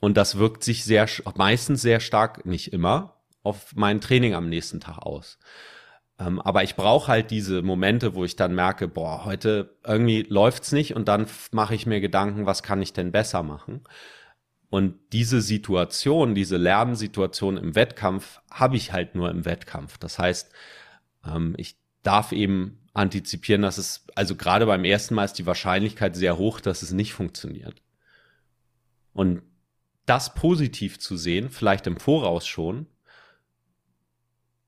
Und 0.00 0.16
das 0.16 0.38
wirkt 0.38 0.64
sich 0.64 0.84
sehr, 0.84 1.08
meistens 1.36 1.82
sehr 1.82 2.00
stark, 2.00 2.46
nicht 2.46 2.72
immer, 2.72 3.16
auf 3.42 3.74
mein 3.74 4.00
Training 4.00 4.34
am 4.34 4.48
nächsten 4.48 4.80
Tag 4.80 4.98
aus. 4.98 5.38
Ähm, 6.18 6.40
aber 6.40 6.62
ich 6.62 6.76
brauche 6.76 7.08
halt 7.08 7.30
diese 7.30 7.62
Momente, 7.62 8.14
wo 8.14 8.24
ich 8.24 8.36
dann 8.36 8.54
merke, 8.54 8.88
boah, 8.88 9.24
heute 9.24 9.76
irgendwie 9.84 10.22
läuft's 10.22 10.72
nicht 10.72 10.94
und 10.94 11.08
dann 11.08 11.26
mache 11.52 11.74
ich 11.74 11.86
mir 11.86 12.00
Gedanken, 12.00 12.46
was 12.46 12.62
kann 12.62 12.82
ich 12.82 12.92
denn 12.92 13.12
besser 13.12 13.42
machen? 13.42 13.82
Und 14.70 14.94
diese 15.12 15.42
Situation, 15.42 16.34
diese 16.36 16.56
Lernsituation 16.56 17.56
im 17.56 17.74
Wettkampf 17.74 18.40
habe 18.50 18.76
ich 18.76 18.92
halt 18.92 19.16
nur 19.16 19.28
im 19.30 19.44
Wettkampf. 19.44 19.98
Das 19.98 20.18
heißt, 20.18 20.52
ähm, 21.26 21.54
ich 21.58 21.76
darf 22.04 22.30
eben 22.30 22.78
antizipieren, 22.94 23.62
dass 23.62 23.78
es, 23.78 24.06
also 24.14 24.36
gerade 24.36 24.66
beim 24.66 24.84
ersten 24.84 25.14
Mal 25.16 25.24
ist 25.24 25.34
die 25.34 25.46
Wahrscheinlichkeit 25.46 26.14
sehr 26.14 26.38
hoch, 26.38 26.60
dass 26.60 26.82
es 26.82 26.92
nicht 26.92 27.12
funktioniert. 27.12 27.82
Und 29.12 29.42
das 30.06 30.34
positiv 30.34 30.98
zu 30.98 31.16
sehen, 31.16 31.50
vielleicht 31.50 31.86
im 31.88 31.96
Voraus 31.96 32.46
schon, 32.46 32.86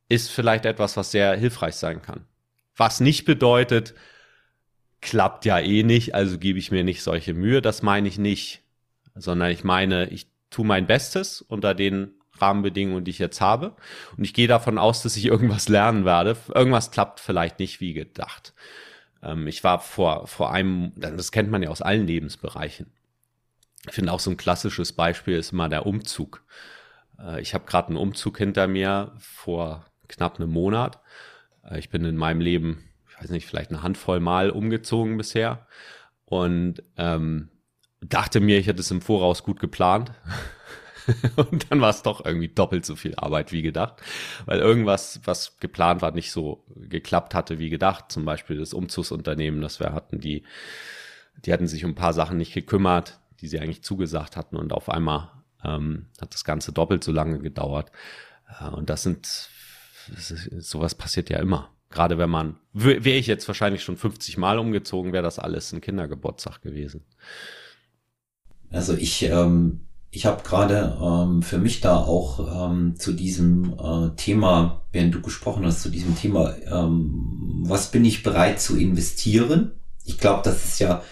ist 0.09 0.31
vielleicht 0.31 0.67
etwas, 0.67 0.97
was 0.97 1.13
sehr 1.13 1.37
hilfreich 1.37 1.77
sein 1.77 2.03
kann. 2.03 2.27
Was 2.77 3.01
nicht 3.01 3.25
bedeutet, 3.25 3.95
klappt 5.01 5.45
ja 5.45 5.59
eh 5.59 5.85
nicht, 5.85 6.15
also 6.15 6.39
gebe 6.39 6.59
ich 6.59 6.71
mir 6.71 6.85
nicht 6.85 7.03
solche 7.03 7.35
Mühe, 7.35 7.63
das 7.63 7.83
meine 7.83 8.09
ich 8.09 8.19
nicht, 8.19 8.62
sondern 9.15 9.51
ich 9.51 9.65
meine, 9.65 10.09
ich 10.11 10.27
tue 10.51 10.67
mein 10.67 10.87
Bestes 10.87 11.43
unter 11.43 11.75
den 11.75 12.15
Rahmenbedingungen, 12.41 13.05
die 13.05 13.11
ich 13.11 13.19
jetzt 13.19 13.41
habe. 13.41 13.75
Und 14.17 14.25
ich 14.25 14.35
gehe 14.35 14.49
davon 14.49 14.79
aus, 14.79 15.03
dass 15.03 15.17
ich 15.17 15.27
irgendwas 15.27 15.69
lernen 15.69 16.05
werde. 16.05 16.37
Irgendwas 16.55 16.91
klappt 16.91 17.21
vielleicht 17.21 17.59
nicht 17.59 17.81
wie 17.81 17.93
gedacht. 17.93 18.53
Ähm, 19.23 19.47
ich 19.47 19.65
war 19.65 19.81
vor, 19.81 20.27
vor 20.27 20.53
einem, 20.53 20.93
das 20.97 21.33
kennt 21.33 21.51
man 21.51 21.63
ja 21.63 21.71
aus 21.71 21.83
allen 21.83 22.07
Lebensbereichen. 22.07 22.93
Ich 23.89 23.95
finde 23.95 24.13
auch 24.13 24.21
so 24.21 24.31
ein 24.31 24.37
klassisches 24.37 24.93
Beispiel 24.93 25.37
ist 25.37 25.53
immer 25.53 25.69
der 25.69 25.87
Umzug. 25.87 26.45
Äh, 27.19 27.41
ich 27.41 27.55
habe 27.55 27.65
gerade 27.65 27.89
einen 27.89 27.97
Umzug 27.97 28.39
hinter 28.39 28.67
mir 28.67 29.13
vor 29.19 29.87
knapp 30.09 30.37
einem 30.37 30.51
Monat. 30.51 31.01
Äh, 31.65 31.79
ich 31.79 31.91
bin 31.91 32.05
in 32.05 32.17
meinem 32.17 32.41
Leben, 32.41 32.85
ich 33.09 33.21
weiß 33.21 33.31
nicht, 33.31 33.47
vielleicht 33.47 33.71
eine 33.71 33.83
Handvoll 33.83 34.21
Mal 34.21 34.51
umgezogen 34.51 35.17
bisher 35.17 35.67
und 36.25 36.83
ähm, 36.97 37.49
dachte 38.03 38.41
mir, 38.41 38.59
ich 38.59 38.67
hätte 38.67 38.81
es 38.81 38.91
im 38.91 39.01
Voraus 39.01 39.43
gut 39.43 39.61
geplant. 39.61 40.13
und 41.37 41.71
dann 41.71 41.81
war 41.81 41.91
es 41.91 42.03
doch 42.03 42.25
irgendwie 42.25 42.49
doppelt 42.49 42.87
so 42.87 42.95
viel 42.95 43.15
Arbeit 43.17 43.51
wie 43.53 43.63
gedacht, 43.63 43.95
weil 44.47 44.61
irgendwas, 44.61 45.21
was 45.25 45.59
geplant 45.59 46.01
war, 46.01 46.13
nicht 46.13 46.31
so 46.31 46.65
geklappt 46.77 47.35
hatte 47.35 47.59
wie 47.59 47.71
gedacht. 47.71 48.07
Zum 48.09 48.25
Beispiel 48.25 48.59
das 48.59 48.73
Umzugsunternehmen, 48.73 49.61
das 49.61 49.81
wir 49.81 49.93
hatten, 49.93 50.21
die, 50.21 50.45
die 51.45 51.53
hatten 51.53 51.67
sich 51.67 51.85
um 51.85 51.93
ein 51.93 51.97
paar 51.97 52.13
Sachen 52.13 52.37
nicht 52.37 52.55
gekümmert, 52.55 53.19
die 53.41 53.49
sie 53.49 53.59
eigentlich 53.59 53.83
zugesagt 53.83 54.37
hatten 54.37 54.57
und 54.57 54.73
auf 54.73 54.89
einmal 54.89 55.31
ähm, 55.65 56.07
hat 56.21 56.35
das 56.35 56.45
Ganze 56.45 56.73
doppelt 56.73 57.03
so 57.03 57.13
lange 57.13 57.41
gedauert. 57.41 57.91
Äh, 58.61 58.69
und 58.69 58.91
das 58.91 59.03
sind 59.03 59.49
sowas 60.59 60.95
passiert 60.95 61.31
ja 61.31 61.39
immer. 61.39 61.71
Gerade 61.91 62.17
wenn 62.19 62.31
man, 62.31 62.57
wäre 62.73 63.11
ich 63.11 63.27
jetzt 63.27 63.47
wahrscheinlich 63.49 63.85
schon 63.85 63.97
50 63.97 64.39
Mal 64.39 64.59
umgezogen, 64.59 65.13
wäre 65.13 65.23
das 65.23 65.39
alles 65.39 65.73
ein 65.73 65.83
Kindergeburtstag 65.83 66.63
gewesen. 66.63 67.05
Also 68.73 68.95
ich, 68.95 69.23
ähm, 69.25 69.81
ich 70.11 70.27
habe 70.27 70.43
gerade 70.43 70.97
ähm, 71.01 71.43
für 71.43 71.59
mich 71.59 71.81
da 71.81 71.97
auch 71.97 72.71
ähm, 72.71 72.97
zu 72.97 73.13
diesem 73.13 73.75
äh, 73.79 74.17
Thema, 74.17 74.83
während 74.93 75.15
du 75.15 75.21
gesprochen 75.21 75.65
hast, 75.65 75.83
zu 75.83 75.91
diesem 75.91 76.17
Thema, 76.17 76.55
ähm, 76.71 77.63
was 77.65 77.91
bin 77.91 78.05
ich 78.05 78.23
bereit 78.23 78.61
zu 78.61 78.77
investieren? 78.77 79.73
Ich 80.05 80.19
glaube, 80.19 80.43
das 80.45 80.65
ist 80.65 80.79
ja 80.81 81.03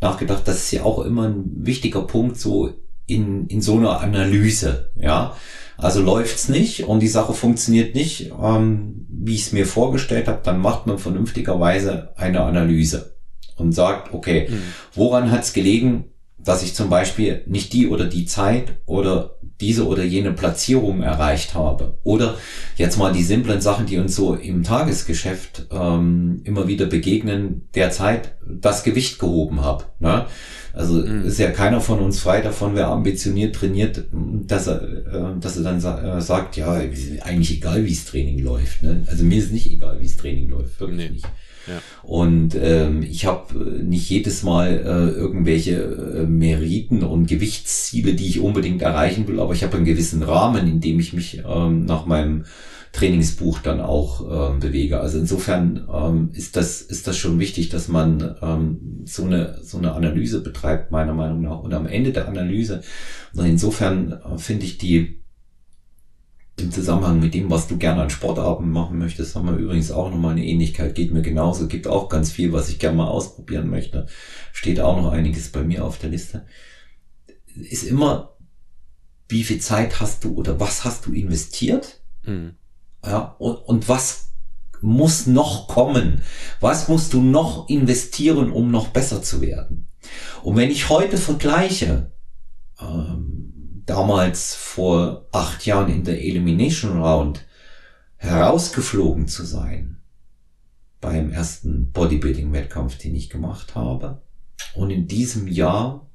nachgedacht, 0.00 0.46
das 0.46 0.58
ist 0.58 0.72
ja 0.72 0.84
auch 0.84 1.04
immer 1.04 1.28
ein 1.28 1.44
wichtiger 1.54 2.02
Punkt 2.02 2.38
so 2.38 2.70
in, 3.06 3.46
in 3.46 3.60
so 3.60 3.76
einer 3.76 4.00
Analyse, 4.00 4.92
ja. 4.96 5.36
Also 5.76 6.00
läuft's 6.02 6.48
nicht 6.48 6.84
und 6.84 7.00
die 7.00 7.08
Sache 7.08 7.34
funktioniert 7.34 7.96
nicht, 7.96 8.32
ähm, 8.40 9.06
wie 9.08 9.34
ich 9.34 9.46
es 9.46 9.52
mir 9.52 9.66
vorgestellt 9.66 10.28
habe, 10.28 10.40
dann 10.44 10.60
macht 10.60 10.86
man 10.86 10.98
vernünftigerweise 10.98 12.12
eine 12.16 12.42
Analyse 12.42 13.16
und 13.56 13.72
sagt, 13.72 14.14
okay, 14.14 14.48
mhm. 14.48 14.62
woran 14.94 15.32
hat's 15.32 15.52
gelegen, 15.52 16.04
dass 16.44 16.62
ich 16.62 16.74
zum 16.74 16.90
Beispiel 16.90 17.42
nicht 17.46 17.72
die 17.72 17.88
oder 17.88 18.04
die 18.04 18.26
Zeit 18.26 18.74
oder 18.86 19.36
diese 19.60 19.86
oder 19.86 20.04
jene 20.04 20.32
Platzierung 20.32 21.02
erreicht 21.02 21.54
habe. 21.54 21.98
Oder 22.02 22.34
jetzt 22.76 22.98
mal 22.98 23.12
die 23.12 23.22
simplen 23.22 23.60
Sachen, 23.60 23.86
die 23.86 23.98
uns 23.98 24.16
so 24.16 24.34
im 24.34 24.62
Tagesgeschäft 24.62 25.68
ähm, 25.70 26.40
immer 26.44 26.66
wieder 26.66 26.86
begegnen, 26.86 27.68
derzeit 27.74 28.36
das 28.46 28.82
Gewicht 28.82 29.18
gehoben 29.18 29.62
habe. 29.62 29.84
Ne? 30.00 30.26
Also 30.72 30.94
mhm. 30.94 31.24
ist 31.24 31.38
ja 31.38 31.50
keiner 31.50 31.80
von 31.80 32.00
uns 32.00 32.18
frei 32.18 32.40
davon, 32.40 32.74
wer 32.74 32.88
ambitioniert 32.88 33.54
trainiert, 33.54 34.04
dass 34.12 34.66
er, 34.66 34.82
äh, 34.82 35.40
dass 35.40 35.56
er 35.56 35.62
dann 35.62 35.80
sa 35.80 36.18
äh, 36.18 36.20
sagt, 36.20 36.56
ja, 36.56 36.72
eigentlich 36.72 37.58
egal, 37.58 37.84
wie 37.84 37.94
das 37.94 38.04
Training 38.06 38.40
läuft. 38.40 38.82
Ne? 38.82 39.04
Also 39.06 39.22
mir 39.22 39.38
ist 39.38 39.52
nicht 39.52 39.70
egal, 39.70 40.00
wie 40.00 40.06
das 40.06 40.16
Training 40.16 40.48
läuft, 40.48 40.80
wirklich 40.80 40.98
nee. 40.98 41.10
nicht. 41.10 41.26
Und 42.02 42.54
ähm, 42.60 43.02
ich 43.02 43.26
habe 43.26 43.54
nicht 43.82 44.08
jedes 44.10 44.42
Mal 44.42 44.68
äh, 44.68 45.18
irgendwelche 45.18 45.76
äh, 45.82 46.26
Meriten 46.26 47.02
und 47.02 47.26
Gewichtsziele, 47.26 48.14
die 48.14 48.28
ich 48.28 48.40
unbedingt 48.40 48.82
erreichen 48.82 49.26
will, 49.26 49.40
aber 49.40 49.54
ich 49.54 49.64
habe 49.64 49.76
einen 49.76 49.86
gewissen 49.86 50.22
Rahmen, 50.22 50.68
in 50.68 50.80
dem 50.80 51.00
ich 51.00 51.12
mich 51.12 51.42
ähm, 51.46 51.84
nach 51.84 52.06
meinem 52.06 52.44
Trainingsbuch 52.94 53.58
dann 53.58 53.80
auch 53.80 54.52
ähm, 54.52 54.60
bewege. 54.60 55.00
Also 55.00 55.18
insofern 55.18 55.88
ähm, 55.92 56.30
ist 56.32 56.56
das 56.56 56.80
ist 56.80 57.06
das 57.06 57.16
schon 57.18 57.40
wichtig, 57.40 57.68
dass 57.68 57.88
man 57.88 58.36
ähm, 58.40 59.02
so 59.04 59.24
eine 59.24 59.58
so 59.62 59.78
eine 59.78 59.92
Analyse 59.92 60.40
betreibt 60.40 60.92
meiner 60.92 61.12
Meinung 61.12 61.42
nach. 61.42 61.58
Und 61.58 61.74
am 61.74 61.86
Ende 61.86 62.12
der 62.12 62.28
Analyse, 62.28 62.82
und 63.34 63.44
insofern 63.44 64.12
äh, 64.12 64.38
finde 64.38 64.64
ich 64.66 64.78
die 64.78 65.23
im 66.56 66.70
Zusammenhang 66.70 67.18
mit 67.18 67.34
dem, 67.34 67.50
was 67.50 67.66
du 67.66 67.76
gerne 67.78 68.02
an 68.02 68.10
Sportabend 68.10 68.70
machen 68.70 68.98
möchtest, 68.98 69.34
haben 69.34 69.48
wir 69.48 69.56
übrigens 69.56 69.90
auch 69.90 70.10
nochmal 70.10 70.32
eine 70.32 70.44
Ähnlichkeit, 70.44 70.94
geht 70.94 71.12
mir 71.12 71.22
genauso, 71.22 71.66
gibt 71.66 71.86
auch 71.88 72.08
ganz 72.08 72.30
viel, 72.30 72.52
was 72.52 72.68
ich 72.68 72.78
gerne 72.78 72.96
mal 72.96 73.08
ausprobieren 73.08 73.68
möchte, 73.68 74.06
steht 74.52 74.80
auch 74.80 75.00
noch 75.00 75.10
einiges 75.10 75.50
bei 75.50 75.62
mir 75.62 75.84
auf 75.84 75.98
der 75.98 76.10
Liste, 76.10 76.46
ist 77.54 77.82
immer, 77.82 78.36
wie 79.28 79.42
viel 79.42 79.60
Zeit 79.60 80.00
hast 80.00 80.24
du 80.24 80.34
oder 80.34 80.60
was 80.60 80.84
hast 80.84 81.06
du 81.06 81.12
investiert? 81.12 82.00
Mhm. 82.24 82.54
Ja, 83.04 83.34
und, 83.38 83.56
und 83.56 83.88
was 83.88 84.32
muss 84.80 85.26
noch 85.26 85.66
kommen? 85.66 86.22
Was 86.60 86.88
musst 86.88 87.12
du 87.14 87.20
noch 87.20 87.68
investieren, 87.68 88.52
um 88.52 88.70
noch 88.70 88.88
besser 88.88 89.22
zu 89.22 89.40
werden? 89.40 89.88
Und 90.42 90.56
wenn 90.56 90.70
ich 90.70 90.88
heute 90.88 91.16
vergleiche, 91.16 92.12
ähm, 92.80 93.43
damals 93.86 94.54
vor 94.54 95.26
acht 95.32 95.66
Jahren 95.66 95.92
in 95.92 96.04
der 96.04 96.22
Elimination 96.22 97.00
Round 97.00 97.44
herausgeflogen 98.16 99.28
zu 99.28 99.44
sein, 99.44 100.00
beim 101.00 101.30
ersten 101.30 101.92
Bodybuilding-Wettkampf, 101.92 102.98
den 102.98 103.14
ich 103.14 103.30
gemacht 103.30 103.74
habe. 103.74 104.22
Und 104.74 104.90
in 104.90 105.06
diesem 105.06 105.48
Jahr 105.48 106.08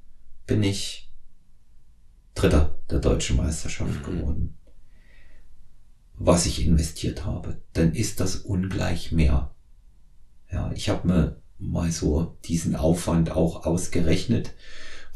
bin 0.48 0.64
ich 0.64 1.12
Dritter 2.36 2.80
der 2.90 3.00
deutschen 3.00 3.38
Meisterschaft 3.38 4.00
mhm. 4.00 4.04
geworden 4.04 4.60
was 6.20 6.46
ich 6.46 6.66
investiert 6.66 7.26
habe, 7.26 7.62
dann 7.74 7.94
ist 7.94 8.20
das 8.20 8.36
ungleich 8.36 9.12
mehr. 9.14 9.52
Ja, 10.52 10.72
ich 10.74 10.90
habe 10.90 11.08
mir 11.08 11.42
mal 11.58 11.92
so 11.92 12.38
diesen 12.46 12.76
Aufwand 12.76 13.32
auch 13.32 13.66
ausgerechnet, 13.66 14.54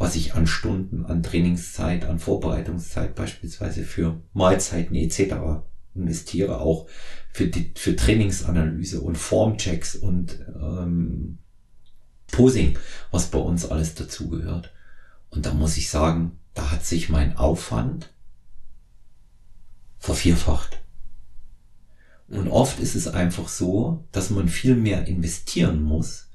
was 0.03 0.17
ich 0.17 0.35
an 0.35 0.47
Stunden, 0.47 1.05
an 1.05 1.23
Trainingszeit, 1.23 2.03
an 2.03 2.19
Vorbereitungszeit 2.19 3.15
beispielsweise 3.15 3.85
für 3.85 4.19
Mahlzeiten 4.33 4.97
etc. 4.97 5.63
investiere 5.95 6.59
auch 6.59 6.89
für, 7.31 7.47
die, 7.47 7.71
für 7.77 7.95
Trainingsanalyse 7.95 8.99
und 8.99 9.17
Formchecks 9.17 9.95
und 9.95 10.39
ähm, 10.61 11.37
Posing, 12.29 12.77
was 13.11 13.27
bei 13.27 13.39
uns 13.39 13.65
alles 13.65 13.95
dazugehört. 13.95 14.73
Und 15.29 15.45
da 15.45 15.53
muss 15.53 15.77
ich 15.77 15.89
sagen, 15.89 16.37
da 16.53 16.71
hat 16.71 16.85
sich 16.85 17.07
mein 17.07 17.37
Aufwand 17.37 18.11
vervierfacht. 19.99 20.81
Und 22.27 22.49
oft 22.49 22.81
ist 22.81 22.95
es 22.95 23.07
einfach 23.07 23.47
so, 23.47 24.05
dass 24.11 24.31
man 24.31 24.49
viel 24.49 24.75
mehr 24.75 25.07
investieren 25.07 25.81
muss, 25.81 26.27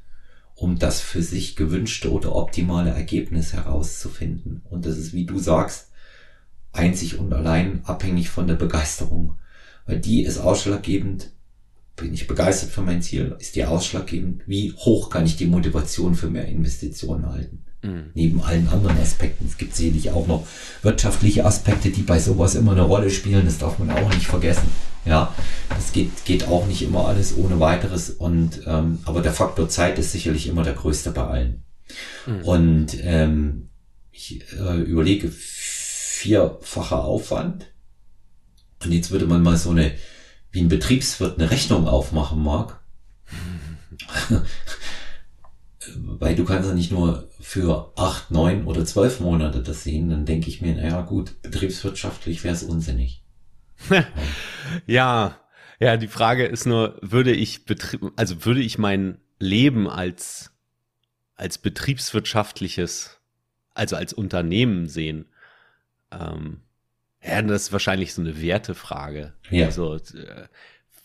um 0.58 0.78
das 0.78 1.00
für 1.00 1.22
sich 1.22 1.54
gewünschte 1.54 2.10
oder 2.10 2.34
optimale 2.34 2.90
Ergebnis 2.90 3.52
herauszufinden. 3.52 4.62
Und 4.68 4.86
das 4.86 4.98
ist, 4.98 5.12
wie 5.12 5.24
du 5.24 5.38
sagst, 5.38 5.90
einzig 6.72 7.18
und 7.18 7.32
allein 7.32 7.80
abhängig 7.84 8.28
von 8.28 8.48
der 8.48 8.56
Begeisterung. 8.56 9.38
Weil 9.86 10.00
die 10.00 10.22
ist 10.22 10.38
ausschlaggebend, 10.38 11.30
bin 11.94 12.12
ich 12.12 12.26
begeistert 12.26 12.70
für 12.70 12.82
mein 12.82 13.02
Ziel, 13.02 13.36
ist 13.38 13.54
die 13.54 13.64
ausschlaggebend, 13.64 14.42
wie 14.46 14.72
hoch 14.72 15.10
kann 15.10 15.26
ich 15.26 15.36
die 15.36 15.46
Motivation 15.46 16.16
für 16.16 16.28
mehr 16.28 16.46
Investitionen 16.46 17.26
halten. 17.26 17.64
Mhm. 17.82 18.10
Neben 18.14 18.42
allen 18.42 18.68
anderen 18.68 18.98
Aspekten. 18.98 19.46
Es 19.46 19.58
gibt 19.58 19.76
sicherlich 19.76 20.10
auch 20.10 20.26
noch 20.26 20.44
wirtschaftliche 20.82 21.44
Aspekte, 21.44 21.90
die 21.90 22.02
bei 22.02 22.18
sowas 22.18 22.56
immer 22.56 22.72
eine 22.72 22.82
Rolle 22.82 23.10
spielen. 23.10 23.44
Das 23.44 23.58
darf 23.58 23.78
man 23.78 23.90
auch 23.90 24.12
nicht 24.12 24.26
vergessen. 24.26 24.68
Ja, 25.04 25.34
das 25.70 25.92
geht, 25.92 26.24
geht 26.24 26.48
auch 26.48 26.66
nicht 26.66 26.82
immer 26.82 27.06
alles 27.06 27.36
ohne 27.36 27.60
weiteres. 27.60 28.10
Und 28.10 28.62
ähm, 28.66 28.98
aber 29.04 29.22
der 29.22 29.32
Faktor 29.32 29.68
Zeit 29.68 29.98
ist 29.98 30.12
sicherlich 30.12 30.46
immer 30.46 30.62
der 30.62 30.74
größte 30.74 31.12
bei 31.12 31.24
allen. 31.24 31.62
Mhm. 32.26 32.42
Und 32.42 32.96
ähm, 33.02 33.68
ich 34.12 34.42
äh, 34.52 34.76
überlege 34.80 35.30
vierfacher 35.30 37.04
Aufwand. 37.04 37.66
Und 38.84 38.92
jetzt 38.92 39.10
würde 39.10 39.26
man 39.26 39.42
mal 39.42 39.56
so 39.56 39.70
eine, 39.70 39.92
wie 40.50 40.60
ein 40.60 40.68
Betriebswirt 40.68 41.38
eine 41.38 41.50
Rechnung 41.50 41.88
aufmachen 41.88 42.42
mag. 42.42 42.80
Weil 45.96 46.36
du 46.36 46.44
kannst 46.44 46.68
ja 46.68 46.74
nicht 46.74 46.92
nur 46.92 47.28
für 47.40 47.92
acht, 47.96 48.30
neun 48.30 48.66
oder 48.66 48.84
zwölf 48.84 49.20
Monate 49.20 49.62
das 49.62 49.84
sehen, 49.84 50.10
dann 50.10 50.26
denke 50.26 50.48
ich 50.48 50.60
mir, 50.60 50.74
naja 50.74 51.00
gut, 51.00 51.40
betriebswirtschaftlich 51.42 52.44
wäre 52.44 52.54
es 52.54 52.62
unsinnig. 52.62 53.22
ja, 54.86 55.38
ja, 55.80 55.96
die 55.96 56.08
Frage 56.08 56.46
ist 56.46 56.66
nur, 56.66 56.98
würde 57.02 57.32
ich 57.32 57.64
Betrieb, 57.64 58.12
also 58.16 58.44
würde 58.44 58.60
ich 58.60 58.78
mein 58.78 59.18
Leben 59.38 59.88
als, 59.88 60.52
als 61.34 61.58
betriebswirtschaftliches, 61.58 63.20
also 63.74 63.96
als 63.96 64.12
Unternehmen 64.12 64.88
sehen? 64.88 65.26
Ähm, 66.10 66.62
ja, 67.22 67.42
das 67.42 67.62
ist 67.62 67.72
wahrscheinlich 67.72 68.14
so 68.14 68.22
eine 68.22 68.40
Wertefrage. 68.40 69.34
Ja. 69.50 69.66
Also, 69.66 69.96
äh, 69.96 70.48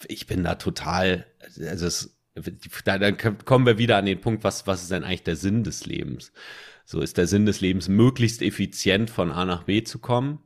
ich 0.07 0.27
bin 0.27 0.43
da 0.43 0.55
total, 0.55 1.25
also 1.59 1.85
es, 1.85 2.17
da, 2.83 2.97
dann 2.97 3.17
kommen 3.17 3.65
wir 3.65 3.77
wieder 3.77 3.97
an 3.97 4.05
den 4.05 4.21
Punkt, 4.21 4.43
was, 4.43 4.65
was 4.67 4.81
ist 4.83 4.91
denn 4.91 5.03
eigentlich 5.03 5.23
der 5.23 5.35
Sinn 5.35 5.63
des 5.63 5.85
Lebens? 5.85 6.31
So 6.85 6.99
ist 7.01 7.17
der 7.17 7.27
Sinn 7.27 7.45
des 7.45 7.61
Lebens, 7.61 7.87
möglichst 7.87 8.41
effizient 8.41 9.09
von 9.09 9.31
A 9.31 9.45
nach 9.45 9.63
B 9.63 9.83
zu 9.83 9.99
kommen, 9.99 10.39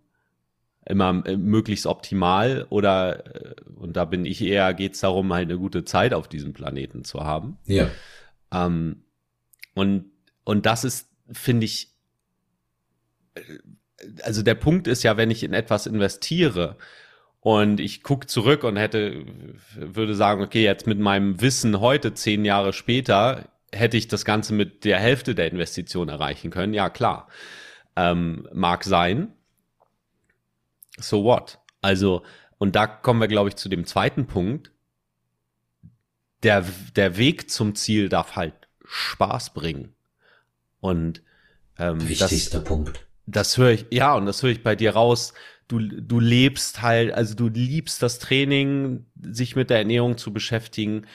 immer 0.88 1.24
äh, 1.26 1.38
möglichst 1.38 1.86
optimal 1.86 2.66
oder, 2.70 3.26
äh, 3.36 3.56
und 3.76 3.98
da 3.98 4.06
bin 4.06 4.26
ich 4.26 4.42
eher, 4.42 4.74
geht 4.74 4.94
es 4.94 5.02
darum, 5.02 5.34
halt 5.34 5.50
eine 5.50 5.60
gute 5.60 5.86
Zeit 5.86 6.14
auf 6.14 6.28
diesem 6.28 6.54
Planeten 6.54 7.04
zu 7.04 7.24
haben. 7.24 7.58
Ja. 7.66 7.90
Ähm, 8.54 9.04
und, 9.74 10.06
und 10.44 10.66
das 10.66 10.84
ist, 10.84 11.10
finde 11.32 11.66
ich, 11.66 11.94
äh, 13.36 13.42
also 14.24 14.44
der 14.44 14.56
Punkt 14.56 14.88
ist 14.88 15.04
ja, 15.04 15.18
wenn 15.18 15.32
ich 15.32 15.44
in 15.44 15.54
etwas 15.54 15.88
investiere, 15.88 16.78
und 17.40 17.80
ich 17.80 18.04
gucke 18.04 18.28
zurück 18.28 18.66
und 18.66 18.76
hätte, 18.76 19.24
würde 19.76 20.16
sagen, 20.16 20.42
okay, 20.42 20.64
jetzt 20.64 20.86
mit 20.86 21.00
meinem 21.00 21.40
Wissen 21.40 21.80
heute, 21.80 22.14
zehn 22.14 22.44
Jahre 22.44 22.74
später, 22.74 23.48
hätte 23.72 23.96
ich 23.96 24.10
das 24.10 24.26
Ganze 24.26 24.54
mit 24.54 24.84
der 24.84 25.00
Hälfte 25.00 25.34
der 25.34 25.50
Investition 25.50 26.10
erreichen 26.10 26.52
können. 26.52 26.74
Ja, 26.74 26.90
klar. 26.90 27.30
Ähm, 27.96 28.50
mag 28.54 28.84
sein. 28.84 29.34
So 30.98 31.24
what? 31.24 31.60
Also, 31.82 32.24
und 32.58 32.76
da 32.76 32.88
kommen 32.88 33.22
wir, 33.22 33.28
glaube 33.28 33.50
ich, 33.50 33.56
zu 33.56 33.70
dem 33.70 33.86
zweiten 33.86 34.28
Punkt. 34.28 34.72
Der, 36.44 36.66
der 36.96 37.18
Weg 37.18 37.50
zum 37.50 37.76
Ziel 37.76 38.10
darf 38.10 38.36
halt 38.36 38.54
Spaß 38.86 39.54
bringen. 39.54 39.96
Und 40.80 41.24
ähm, 41.78 42.08
wichtigster 42.08 42.60
das, 42.60 42.68
Punkt. 42.68 43.08
Das 43.26 43.58
höre 43.58 43.72
ich, 43.72 43.86
ja, 43.92 44.14
und 44.16 44.26
das 44.26 44.44
höre 44.44 44.52
ich 44.52 44.64
bei 44.64 44.76
dir 44.76 44.92
raus 44.94 45.34
du, 45.68 45.80
du 45.80 46.20
lebst 46.20 46.82
halt, 46.82 47.14
also 47.14 47.36
du 47.36 47.48
liebst 47.48 48.02
das 48.02 48.20
Training, 48.20 49.06
sich 49.22 49.56
mit 49.56 49.70
der 49.70 49.80
Ernährung 49.80 50.18
zu 50.18 50.34
beschäftigen. 50.34 51.06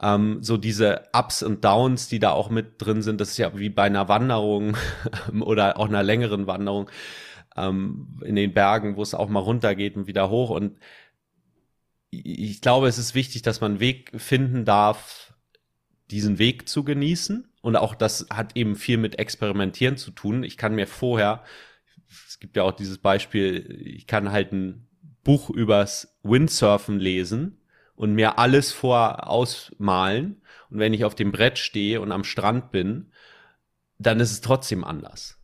Ähm, 0.00 0.42
so 0.42 0.56
diese 0.56 1.02
Ups 1.12 1.42
und 1.42 1.64
Downs, 1.64 2.08
die 2.08 2.18
da 2.18 2.32
auch 2.32 2.50
mit 2.50 2.74
drin 2.78 3.02
sind, 3.02 3.20
das 3.20 3.30
ist 3.30 3.38
ja 3.38 3.56
wie 3.56 3.70
bei 3.70 3.84
einer 3.84 4.08
Wanderung 4.08 4.76
oder 5.40 5.78
auch 5.78 5.88
einer 5.88 6.02
längeren 6.02 6.46
Wanderung 6.46 6.90
ähm, 7.56 8.20
in 8.24 8.36
den 8.36 8.54
Bergen, 8.54 8.96
wo 8.96 9.02
es 9.02 9.14
auch 9.14 9.28
mal 9.28 9.40
runtergeht 9.40 9.96
und 9.96 10.06
wieder 10.06 10.30
hoch. 10.30 10.50
Und 10.50 10.78
ich 12.10 12.60
glaube, 12.60 12.88
es 12.88 12.98
ist 12.98 13.14
wichtig, 13.14 13.42
dass 13.42 13.60
man 13.60 13.72
einen 13.72 13.80
Weg 13.80 14.12
finden 14.16 14.64
darf, 14.64 15.34
diesen 16.10 16.38
Weg 16.38 16.68
zu 16.68 16.84
genießen. 16.84 17.48
Und 17.60 17.76
auch 17.76 17.94
das 17.94 18.26
hat 18.30 18.56
eben 18.56 18.76
viel 18.76 18.98
mit 18.98 19.18
Experimentieren 19.18 19.96
zu 19.96 20.10
tun. 20.10 20.44
Ich 20.44 20.56
kann 20.56 20.74
mir 20.74 20.86
vorher 20.86 21.42
es 22.28 22.38
gibt 22.38 22.56
ja 22.56 22.62
auch 22.62 22.72
dieses 22.72 22.98
Beispiel, 22.98 23.80
ich 23.84 24.06
kann 24.06 24.32
halt 24.32 24.52
ein 24.52 24.86
Buch 25.22 25.50
übers 25.50 26.18
Windsurfen 26.22 26.98
lesen 26.98 27.60
und 27.94 28.14
mir 28.14 28.38
alles 28.38 28.72
vor 28.72 29.28
ausmalen. 29.28 30.42
Und 30.70 30.78
wenn 30.78 30.94
ich 30.94 31.04
auf 31.04 31.14
dem 31.14 31.32
Brett 31.32 31.58
stehe 31.58 32.00
und 32.00 32.12
am 32.12 32.24
Strand 32.24 32.70
bin, 32.70 33.12
dann 33.98 34.20
ist 34.20 34.32
es 34.32 34.40
trotzdem 34.40 34.84
anders. 34.84 35.38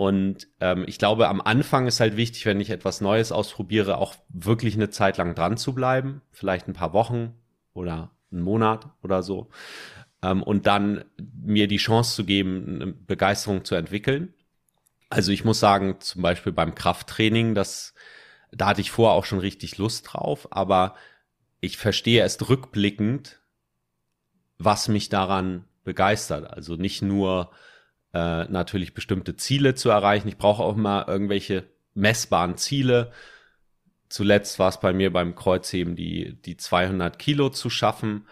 Und 0.00 0.48
ähm, 0.60 0.84
ich 0.86 0.96
glaube, 0.96 1.28
am 1.28 1.42
Anfang 1.42 1.86
ist 1.86 2.00
halt 2.00 2.16
wichtig, 2.16 2.46
wenn 2.46 2.58
ich 2.58 2.70
etwas 2.70 3.02
Neues 3.02 3.32
ausprobiere, 3.32 3.98
auch 3.98 4.14
wirklich 4.30 4.74
eine 4.74 4.88
Zeit 4.88 5.18
lang 5.18 5.34
dran 5.34 5.58
zu 5.58 5.74
bleiben, 5.74 6.22
vielleicht 6.30 6.68
ein 6.68 6.72
paar 6.72 6.94
Wochen 6.94 7.34
oder 7.74 8.10
einen 8.32 8.40
Monat 8.40 8.88
oder 9.02 9.22
so. 9.22 9.50
Ähm, 10.22 10.42
und 10.42 10.66
dann 10.66 11.04
mir 11.18 11.68
die 11.68 11.76
Chance 11.76 12.14
zu 12.14 12.24
geben, 12.24 12.76
eine 12.80 12.86
Begeisterung 12.86 13.66
zu 13.66 13.74
entwickeln. 13.74 14.32
Also 15.10 15.32
ich 15.32 15.44
muss 15.44 15.60
sagen, 15.60 15.96
zum 16.00 16.22
Beispiel 16.22 16.52
beim 16.52 16.74
Krafttraining, 16.74 17.54
das, 17.54 17.92
da 18.52 18.68
hatte 18.68 18.80
ich 18.80 18.90
vorher 18.90 19.14
auch 19.14 19.26
schon 19.26 19.40
richtig 19.40 19.76
Lust 19.76 20.06
drauf, 20.10 20.48
aber 20.50 20.94
ich 21.60 21.76
verstehe 21.76 22.20
erst 22.20 22.48
rückblickend, 22.48 23.42
was 24.56 24.88
mich 24.88 25.10
daran 25.10 25.66
begeistert. 25.84 26.50
Also 26.50 26.76
nicht 26.76 27.02
nur 27.02 27.50
äh, 28.12 28.44
natürlich 28.44 28.94
bestimmte 28.94 29.36
Ziele 29.36 29.74
zu 29.74 29.90
erreichen. 29.90 30.28
Ich 30.28 30.38
brauche 30.38 30.62
auch 30.62 30.76
mal 30.76 31.04
irgendwelche 31.06 31.64
messbaren 31.94 32.56
Ziele. 32.56 33.12
Zuletzt 34.08 34.58
war 34.58 34.68
es 34.68 34.80
bei 34.80 34.92
mir 34.92 35.12
beim 35.12 35.34
Kreuzheben 35.34 35.94
die, 35.94 36.40
die 36.42 36.56
200 36.56 37.18
Kilo 37.18 37.50
zu 37.50 37.70
schaffen. 37.70 38.26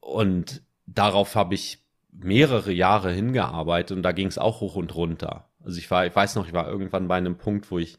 Und 0.00 0.62
darauf 0.86 1.34
habe 1.34 1.54
ich 1.54 1.82
mehrere 2.12 2.72
Jahre 2.72 3.12
hingearbeitet 3.12 3.96
und 3.96 4.02
da 4.02 4.12
ging 4.12 4.28
es 4.28 4.38
auch 4.38 4.60
hoch 4.60 4.76
und 4.76 4.94
runter. 4.94 5.48
Also 5.64 5.78
ich 5.78 5.90
war, 5.90 6.06
ich 6.06 6.14
weiß 6.14 6.36
noch, 6.36 6.46
ich 6.46 6.52
war 6.52 6.68
irgendwann 6.68 7.08
bei 7.08 7.16
einem 7.16 7.36
Punkt, 7.36 7.70
wo 7.70 7.78
ich 7.78 7.98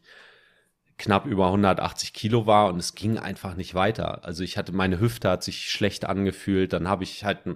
knapp 0.96 1.26
über 1.26 1.46
180 1.46 2.12
Kilo 2.12 2.46
war 2.46 2.68
und 2.68 2.78
es 2.78 2.94
ging 2.94 3.18
einfach 3.18 3.54
nicht 3.54 3.74
weiter. 3.74 4.24
Also 4.24 4.42
ich 4.42 4.58
hatte, 4.58 4.72
meine 4.72 4.98
Hüfte 5.00 5.30
hat 5.30 5.44
sich 5.44 5.70
schlecht 5.70 6.04
angefühlt. 6.04 6.72
Dann 6.72 6.88
habe 6.88 7.04
ich 7.04 7.24
halt 7.24 7.46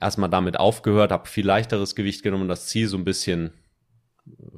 erstmal 0.00 0.30
damit 0.30 0.58
aufgehört, 0.58 1.12
habe 1.12 1.28
viel 1.28 1.46
leichteres 1.46 1.94
Gewicht 1.94 2.22
genommen 2.22 2.42
und 2.42 2.48
das 2.48 2.66
Ziel 2.66 2.88
so 2.88 2.96
ein 2.96 3.04
bisschen 3.04 3.52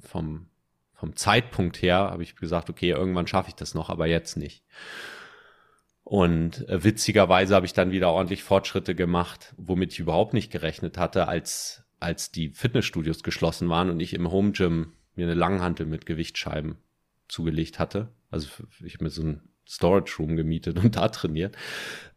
vom, 0.01 0.47
vom 0.93 1.17
Zeitpunkt 1.17 1.81
her 1.83 1.97
habe 1.97 2.23
ich 2.23 2.37
gesagt, 2.37 2.71
okay, 2.71 2.91
irgendwann 2.91 3.27
schaffe 3.27 3.49
ich 3.49 3.55
das 3.55 3.75
noch, 3.75 3.91
aber 3.91 4.07
jetzt 4.07 4.37
nicht. 4.37 4.65
Und 6.03 6.69
äh, 6.69 6.85
witzigerweise 6.85 7.55
habe 7.55 7.67
ich 7.67 7.73
dann 7.73 7.91
wieder 7.91 8.11
ordentlich 8.11 8.43
Fortschritte 8.43 8.95
gemacht, 8.95 9.55
womit 9.57 9.93
ich 9.93 10.01
überhaupt 10.01 10.35
nicht 10.35 10.53
gerechnet 10.53 10.99
hatte, 10.99 11.29
als 11.29 11.85
als 12.05 12.31
die 12.31 12.51
Fitnessstudios 12.51 13.23
geschlossen 13.23 13.69
waren 13.71 13.91
und 13.91 13.99
ich 13.99 14.15
im 14.15 14.31
Home 14.31 14.53
Gym 14.53 14.93
mir 15.17 15.25
eine 15.25 15.35
Langhantel 15.35 15.87
mit 15.87 16.07
Gewichtsscheiben 16.07 16.77
zugelegt 17.29 17.79
hatte. 17.79 18.09
Also 18.31 18.49
ich 18.85 18.95
habe 18.95 19.05
mir 19.05 19.11
so 19.11 19.23
ein 19.23 19.41
Storage 19.67 20.17
Room 20.19 20.37
gemietet 20.37 20.79
und 20.79 20.97
da 20.97 21.09
trainiert. 21.09 21.57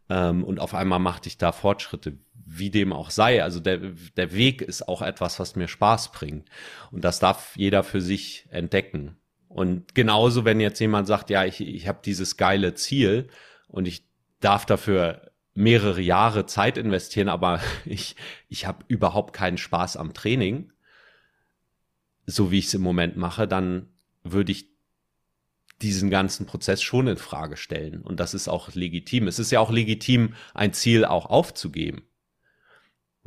Ähm, 0.10 0.44
und 0.44 0.60
auf 0.60 0.74
einmal 0.74 1.00
machte 1.00 1.30
ich 1.30 1.38
da 1.38 1.52
Fortschritte, 1.52 2.18
wie 2.50 2.70
dem 2.70 2.94
auch 2.94 3.10
sei. 3.10 3.44
Also 3.44 3.60
der, 3.60 3.80
der 4.16 4.34
Weg 4.34 4.62
ist 4.62 4.88
auch 4.88 5.02
etwas, 5.02 5.40
was 5.40 5.56
mir 5.56 5.68
Spaß 5.68 6.12
bringt. 6.12 6.50
Und 6.92 7.04
das 7.04 7.20
darf 7.20 7.56
jeder 7.58 7.84
für 7.84 8.02
sich 8.02 8.48
entdecken. 8.50 9.18
Und 9.50 9.96
genauso, 9.96 10.46
wenn 10.46 10.60
jetzt 10.60 10.80
jemand 10.80 11.08
sagt, 11.08 11.30
ja, 11.30 11.44
ich, 11.44 11.62
ich 11.62 11.88
habe 11.88 12.00
dieses 12.04 12.38
geile 12.38 12.74
Ziel 12.74 13.28
und 13.68 13.86
ich 13.86 14.08
darf 14.40 14.66
dafür 14.66 15.32
mehrere 15.54 16.02
Jahre 16.02 16.46
Zeit 16.46 16.78
investieren, 16.78 17.28
aber 17.30 17.60
ich, 17.86 18.16
ich 18.48 18.66
habe 18.66 18.86
überhaupt 18.88 19.34
keinen 19.34 19.58
Spaß 19.58 19.98
am 19.98 20.14
Training, 20.14 20.72
so 22.26 22.52
wie 22.52 22.60
ich 22.60 22.68
es 22.68 22.74
im 22.74 22.82
Moment 22.82 23.18
mache, 23.18 23.48
dann 23.48 23.90
würde 24.24 24.52
ich 24.52 24.70
diesen 25.82 26.10
ganzen 26.10 26.46
Prozess 26.46 26.82
schon 26.82 27.08
in 27.08 27.18
Frage 27.18 27.56
stellen. 27.56 28.02
Und 28.02 28.20
das 28.20 28.34
ist 28.34 28.48
auch 28.48 28.74
legitim. 28.74 29.28
Es 29.28 29.38
ist 29.38 29.52
ja 29.52 29.60
auch 29.60 29.72
legitim, 29.72 30.34
ein 30.54 30.74
Ziel 30.74 31.06
auch 31.06 31.28
aufzugeben. 31.28 32.04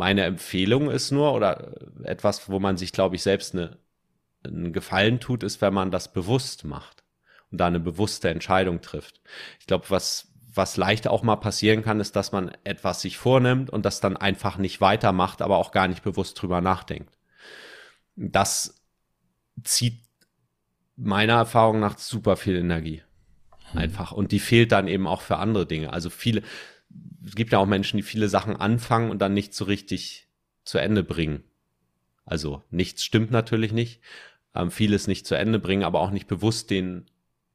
Meine 0.00 0.24
Empfehlung 0.24 0.90
ist 0.90 1.10
nur, 1.10 1.34
oder 1.34 1.74
etwas, 2.04 2.48
wo 2.48 2.58
man 2.58 2.78
sich, 2.78 2.90
glaube 2.90 3.16
ich, 3.16 3.22
selbst 3.22 3.54
eine, 3.54 3.76
einen 4.42 4.72
Gefallen 4.72 5.20
tut, 5.20 5.42
ist, 5.42 5.60
wenn 5.60 5.74
man 5.74 5.90
das 5.90 6.10
bewusst 6.10 6.64
macht 6.64 7.04
und 7.50 7.60
da 7.60 7.66
eine 7.66 7.80
bewusste 7.80 8.30
Entscheidung 8.30 8.80
trifft. 8.80 9.20
Ich 9.58 9.66
glaube, 9.66 9.90
was, 9.90 10.32
was 10.54 10.78
leicht 10.78 11.06
auch 11.06 11.22
mal 11.22 11.36
passieren 11.36 11.82
kann, 11.82 12.00
ist, 12.00 12.16
dass 12.16 12.32
man 12.32 12.50
etwas 12.64 13.02
sich 13.02 13.18
vornimmt 13.18 13.68
und 13.68 13.84
das 13.84 14.00
dann 14.00 14.16
einfach 14.16 14.56
nicht 14.56 14.80
weitermacht, 14.80 15.42
aber 15.42 15.58
auch 15.58 15.70
gar 15.70 15.86
nicht 15.86 16.02
bewusst 16.02 16.40
drüber 16.40 16.62
nachdenkt. 16.62 17.18
Das 18.16 18.82
zieht 19.62 20.00
meiner 20.96 21.34
Erfahrung 21.34 21.78
nach 21.78 21.98
super 21.98 22.38
viel 22.38 22.56
Energie. 22.56 23.02
Hm. 23.72 23.80
Einfach. 23.80 24.12
Und 24.12 24.32
die 24.32 24.40
fehlt 24.40 24.72
dann 24.72 24.88
eben 24.88 25.06
auch 25.06 25.20
für 25.20 25.36
andere 25.36 25.66
Dinge. 25.66 25.92
Also 25.92 26.08
viele, 26.08 26.42
es 27.24 27.34
gibt 27.34 27.52
ja 27.52 27.58
auch 27.58 27.66
Menschen, 27.66 27.96
die 27.96 28.02
viele 28.02 28.28
Sachen 28.28 28.56
anfangen 28.56 29.10
und 29.10 29.20
dann 29.20 29.34
nicht 29.34 29.54
so 29.54 29.64
richtig 29.64 30.28
zu 30.64 30.78
Ende 30.78 31.02
bringen. 31.02 31.44
Also 32.24 32.62
nichts 32.70 33.04
stimmt 33.04 33.30
natürlich 33.30 33.72
nicht. 33.72 34.00
Ähm, 34.54 34.70
vieles 34.70 35.06
nicht 35.06 35.26
zu 35.26 35.36
Ende 35.36 35.58
bringen, 35.58 35.84
aber 35.84 36.00
auch 36.00 36.10
nicht 36.10 36.26
bewusst 36.26 36.70
den 36.70 37.06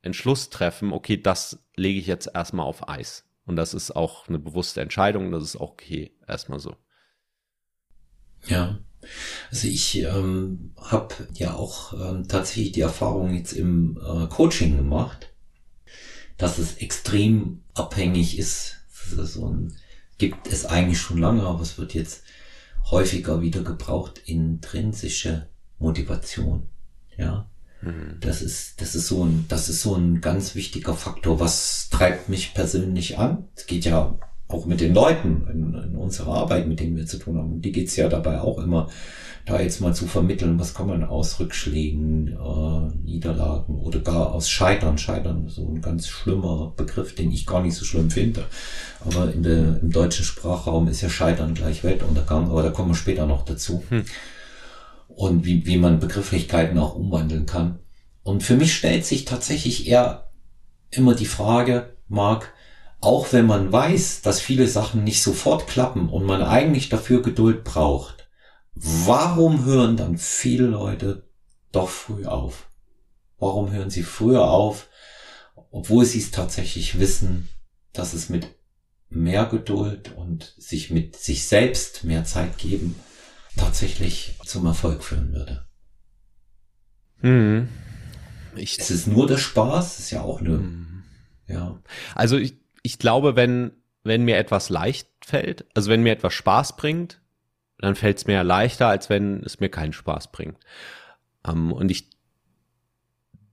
Entschluss 0.05 0.49
treffen, 0.49 0.93
okay, 0.93 1.17
das 1.17 1.59
lege 1.75 1.99
ich 1.99 2.07
jetzt 2.07 2.29
erstmal 2.33 2.65
auf 2.65 2.87
Eis. 2.87 3.25
Und 3.45 3.57
das 3.57 3.73
ist 3.73 3.95
auch 3.95 4.27
eine 4.27 4.39
bewusste 4.39 4.81
Entscheidung, 4.81 5.31
das 5.31 5.43
ist 5.43 5.55
auch 5.55 5.71
okay, 5.71 6.11
erstmal 6.27 6.59
so. 6.59 6.75
Ja. 8.45 8.79
Also 9.51 9.67
ich 9.67 10.01
ähm, 10.01 10.73
habe 10.77 11.13
ja 11.33 11.53
auch 11.53 11.93
ähm, 11.93 12.27
tatsächlich 12.27 12.71
die 12.71 12.81
Erfahrung 12.81 13.35
jetzt 13.35 13.53
im 13.53 13.97
äh, 13.97 14.27
Coaching 14.27 14.77
gemacht, 14.77 15.31
dass 16.37 16.57
es 16.57 16.77
extrem 16.77 17.63
abhängig 17.73 18.39
ist. 18.39 18.84
So 19.11 19.47
ein, 19.47 19.73
gibt 20.17 20.47
es 20.47 20.65
eigentlich 20.65 20.99
schon 20.99 21.17
lange, 21.17 21.43
aber 21.43 21.61
es 21.61 21.77
wird 21.77 21.93
jetzt 21.93 22.23
häufiger 22.89 23.41
wieder 23.41 23.63
gebraucht, 23.63 24.21
intrinsische 24.25 25.47
Motivation. 25.79 26.67
Ja. 27.17 27.49
Mhm. 27.81 28.17
Das 28.19 28.41
ist, 28.41 28.81
das 28.81 28.95
ist 28.95 29.07
so 29.07 29.23
ein, 29.23 29.45
das 29.47 29.69
ist 29.69 29.81
so 29.81 29.95
ein 29.95 30.21
ganz 30.21 30.55
wichtiger 30.55 30.93
Faktor. 30.93 31.39
Was 31.39 31.89
treibt 31.89 32.29
mich 32.29 32.53
persönlich 32.53 33.17
an? 33.17 33.47
Es 33.55 33.65
geht 33.65 33.85
ja 33.85 34.17
auch 34.47 34.65
mit 34.65 34.79
den 34.79 34.93
Leuten 34.93 35.47
in, 35.51 35.73
in 35.73 35.95
unserer 35.95 36.33
Arbeit, 36.35 36.67
mit 36.67 36.79
denen 36.79 36.95
wir 36.95 37.05
zu 37.05 37.17
tun 37.17 37.37
haben. 37.37 37.53
Und 37.53 37.61
die 37.61 37.71
geht's 37.71 37.95
ja 37.95 38.07
dabei 38.09 38.41
auch 38.41 38.59
immer, 38.59 38.89
da 39.45 39.59
jetzt 39.59 39.79
mal 39.79 39.93
zu 39.93 40.07
vermitteln, 40.07 40.59
was 40.59 40.73
kann 40.73 40.87
man 40.87 41.03
aus 41.03 41.39
Rückschlägen, 41.39 42.29
äh, 42.29 42.95
Niederlagen 43.03 43.75
oder 43.75 43.99
gar 43.99 44.33
aus 44.33 44.49
Scheitern. 44.49 44.97
Scheitern 44.97 45.47
so 45.47 45.67
ein 45.67 45.81
ganz 45.81 46.07
schlimmer 46.07 46.73
Begriff, 46.75 47.13
den 47.13 47.31
ich 47.31 47.45
gar 47.45 47.61
nicht 47.61 47.75
so 47.75 47.85
schlimm 47.85 48.09
finde. 48.09 48.45
Aber 49.01 49.31
in 49.31 49.43
der, 49.43 49.79
im 49.81 49.91
deutschen 49.91 50.25
Sprachraum 50.25 50.87
ist 50.87 51.01
ja 51.01 51.09
Scheitern 51.09 51.53
gleich 51.53 51.83
Weltuntergang, 51.83 52.49
aber 52.49 52.63
da 52.63 52.71
kommen 52.71 52.89
wir 52.89 52.95
später 52.95 53.27
noch 53.27 53.45
dazu. 53.45 53.83
Hm. 53.89 54.05
Und 55.07 55.45
wie, 55.45 55.65
wie 55.65 55.77
man 55.77 55.99
Begrifflichkeiten 55.99 56.77
auch 56.77 56.95
umwandeln 56.95 57.45
kann. 57.45 57.79
Und 58.23 58.41
für 58.41 58.55
mich 58.55 58.75
stellt 58.75 59.05
sich 59.05 59.25
tatsächlich 59.25 59.87
eher 59.87 60.31
immer 60.89 61.13
die 61.13 61.25
Frage, 61.25 61.95
Marc, 62.07 62.51
auch 63.05 63.31
wenn 63.33 63.45
man 63.45 63.71
weiß, 63.71 64.23
dass 64.23 64.41
viele 64.41 64.67
Sachen 64.67 65.03
nicht 65.03 65.21
sofort 65.21 65.67
klappen 65.67 66.09
und 66.09 66.25
man 66.25 66.41
eigentlich 66.41 66.89
dafür 66.89 67.21
Geduld 67.21 67.63
braucht, 67.63 68.27
warum 68.73 69.63
hören 69.63 69.95
dann 69.95 70.17
viele 70.17 70.65
Leute 70.65 71.29
doch 71.71 71.89
früh 71.89 72.25
auf? 72.25 72.67
Warum 73.37 73.71
hören 73.71 73.91
sie 73.91 74.01
früher 74.01 74.49
auf, 74.49 74.87
obwohl 75.69 76.03
sie 76.03 76.17
es 76.17 76.31
tatsächlich 76.31 76.99
wissen, 76.99 77.47
dass 77.93 78.13
es 78.13 78.29
mit 78.29 78.47
mehr 79.09 79.45
Geduld 79.45 80.13
und 80.15 80.55
sich 80.57 80.89
mit 80.89 81.15
sich 81.15 81.47
selbst 81.47 82.05
mehr 82.05 82.25
Zeit 82.25 82.57
geben 82.57 82.95
tatsächlich 83.55 84.35
zum 84.45 84.65
Erfolg 84.65 85.03
führen 85.03 85.31
würde? 85.31 85.67
Hm. 87.19 87.69
Ich, 88.55 88.79
es 88.79 88.89
ist 88.89 89.05
nur 89.05 89.27
der 89.27 89.37
Spaß, 89.37 89.93
es 89.93 90.05
ist 90.05 90.11
ja 90.11 90.23
auch 90.23 90.39
eine, 90.39 90.57
hm. 90.57 91.03
ja. 91.47 91.79
Also 92.15 92.37
ich, 92.37 92.64
ich 92.85 92.99
glaube, 92.99 93.35
wenn, 93.35 93.71
wenn 94.03 94.23
mir 94.23 94.37
etwas 94.37 94.69
leicht 94.69 95.09
fällt, 95.25 95.65
also 95.73 95.89
wenn 95.89 96.03
mir 96.03 96.13
etwas 96.13 96.35
Spaß 96.35 96.77
bringt, 96.77 97.19
dann 97.79 97.95
fällt 97.95 98.19
es 98.19 98.27
mir 98.27 98.43
leichter, 98.43 98.87
als 98.87 99.09
wenn 99.09 99.41
es 99.43 99.59
mir 99.59 99.69
keinen 99.69 99.91
Spaß 99.91 100.31
bringt. 100.31 100.57
Ähm, 101.47 101.73
und 101.73 101.89
ich 101.89 102.11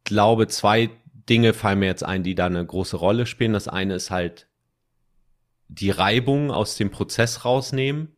glaube, 0.04 0.48
zwei 0.48 0.90
Dinge 1.30 1.54
fallen 1.54 1.78
mir 1.78 1.86
jetzt 1.86 2.04
ein, 2.04 2.22
die 2.22 2.34
da 2.34 2.44
eine 2.44 2.64
große 2.64 2.96
Rolle 2.96 3.24
spielen. 3.24 3.54
Das 3.54 3.68
eine 3.68 3.94
ist 3.94 4.10
halt 4.10 4.48
die 5.68 5.90
Reibung 5.90 6.50
aus 6.50 6.76
dem 6.76 6.90
Prozess 6.90 7.46
rausnehmen. 7.46 8.14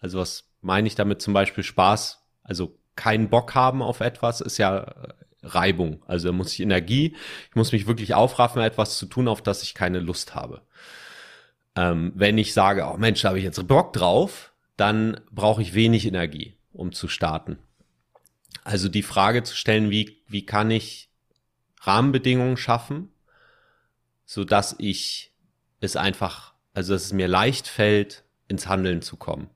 Also 0.00 0.18
was 0.18 0.50
meine 0.60 0.86
ich 0.86 0.96
damit 0.96 1.22
zum 1.22 1.32
Beispiel 1.32 1.64
Spaß? 1.64 2.26
Also 2.42 2.78
keinen 2.94 3.30
Bock 3.30 3.54
haben 3.54 3.80
auf 3.80 4.00
etwas 4.00 4.42
ist 4.42 4.58
ja 4.58 5.14
Reibung. 5.42 6.02
Also 6.06 6.28
da 6.28 6.32
muss 6.32 6.52
ich 6.52 6.60
Energie, 6.60 7.14
ich 7.48 7.56
muss 7.56 7.72
mich 7.72 7.86
wirklich 7.86 8.14
aufraffen, 8.14 8.62
etwas 8.62 8.98
zu 8.98 9.06
tun, 9.06 9.28
auf 9.28 9.42
das 9.42 9.62
ich 9.62 9.74
keine 9.74 10.00
Lust 10.00 10.34
habe. 10.34 10.62
Ähm, 11.76 12.12
wenn 12.14 12.38
ich 12.38 12.54
sage, 12.54 12.88
oh 12.92 12.96
Mensch, 12.96 13.22
da 13.22 13.28
habe 13.28 13.38
ich 13.38 13.44
jetzt 13.44 13.66
Bock 13.68 13.92
drauf, 13.92 14.52
dann 14.76 15.20
brauche 15.30 15.62
ich 15.62 15.74
wenig 15.74 16.06
Energie, 16.06 16.56
um 16.72 16.92
zu 16.92 17.08
starten. 17.08 17.58
Also 18.64 18.88
die 18.88 19.02
Frage 19.02 19.42
zu 19.44 19.56
stellen, 19.56 19.90
wie, 19.90 20.22
wie 20.26 20.44
kann 20.44 20.70
ich 20.70 21.10
Rahmenbedingungen 21.80 22.56
schaffen, 22.56 23.10
so 24.24 24.44
dass 24.44 24.74
ich 24.78 25.32
es 25.80 25.96
einfach, 25.96 26.54
also 26.74 26.92
dass 26.92 27.04
es 27.04 27.12
mir 27.12 27.28
leicht 27.28 27.68
fällt, 27.68 28.24
ins 28.48 28.66
Handeln 28.66 29.02
zu 29.02 29.16
kommen. 29.16 29.50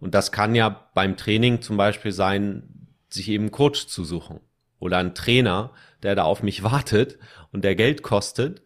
Und 0.00 0.14
das 0.14 0.32
kann 0.32 0.54
ja 0.54 0.68
beim 0.94 1.16
Training 1.16 1.60
zum 1.60 1.76
Beispiel 1.76 2.12
sein, 2.12 2.88
sich 3.10 3.28
eben 3.28 3.50
Coach 3.50 3.86
zu 3.86 4.04
suchen 4.04 4.40
oder 4.82 4.98
ein 4.98 5.14
Trainer, 5.14 5.70
der 6.02 6.16
da 6.16 6.24
auf 6.24 6.42
mich 6.42 6.64
wartet 6.64 7.18
und 7.52 7.62
der 7.62 7.76
Geld 7.76 8.02
kostet, 8.02 8.62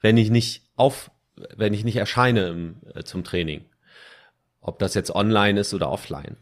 wenn 0.00 0.16
ich 0.16 0.28
nicht 0.28 0.68
auf, 0.74 1.10
wenn 1.56 1.72
ich 1.72 1.84
nicht 1.84 1.96
erscheine 1.96 2.48
im, 2.48 2.76
äh, 2.94 3.04
zum 3.04 3.22
Training. 3.22 3.64
Ob 4.60 4.80
das 4.80 4.94
jetzt 4.94 5.14
online 5.14 5.60
ist 5.60 5.72
oder 5.72 5.90
offline. 5.90 6.36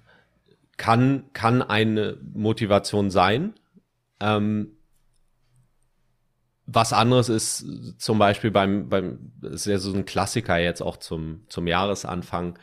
Kann, 0.78 1.24
kann 1.34 1.60
eine 1.62 2.16
Motivation 2.32 3.10
sein. 3.10 3.52
Ähm, 4.20 4.78
was 6.66 6.94
anderes 6.94 7.28
ist 7.28 7.66
zum 7.98 8.18
Beispiel 8.18 8.50
beim, 8.50 8.88
beim, 8.88 9.32
ist 9.42 9.66
ja 9.66 9.76
so 9.78 9.92
ein 9.92 10.06
Klassiker 10.06 10.56
jetzt 10.56 10.80
auch 10.80 10.96
zum, 10.96 11.44
zum 11.50 11.66
Jahresanfang, 11.66 12.58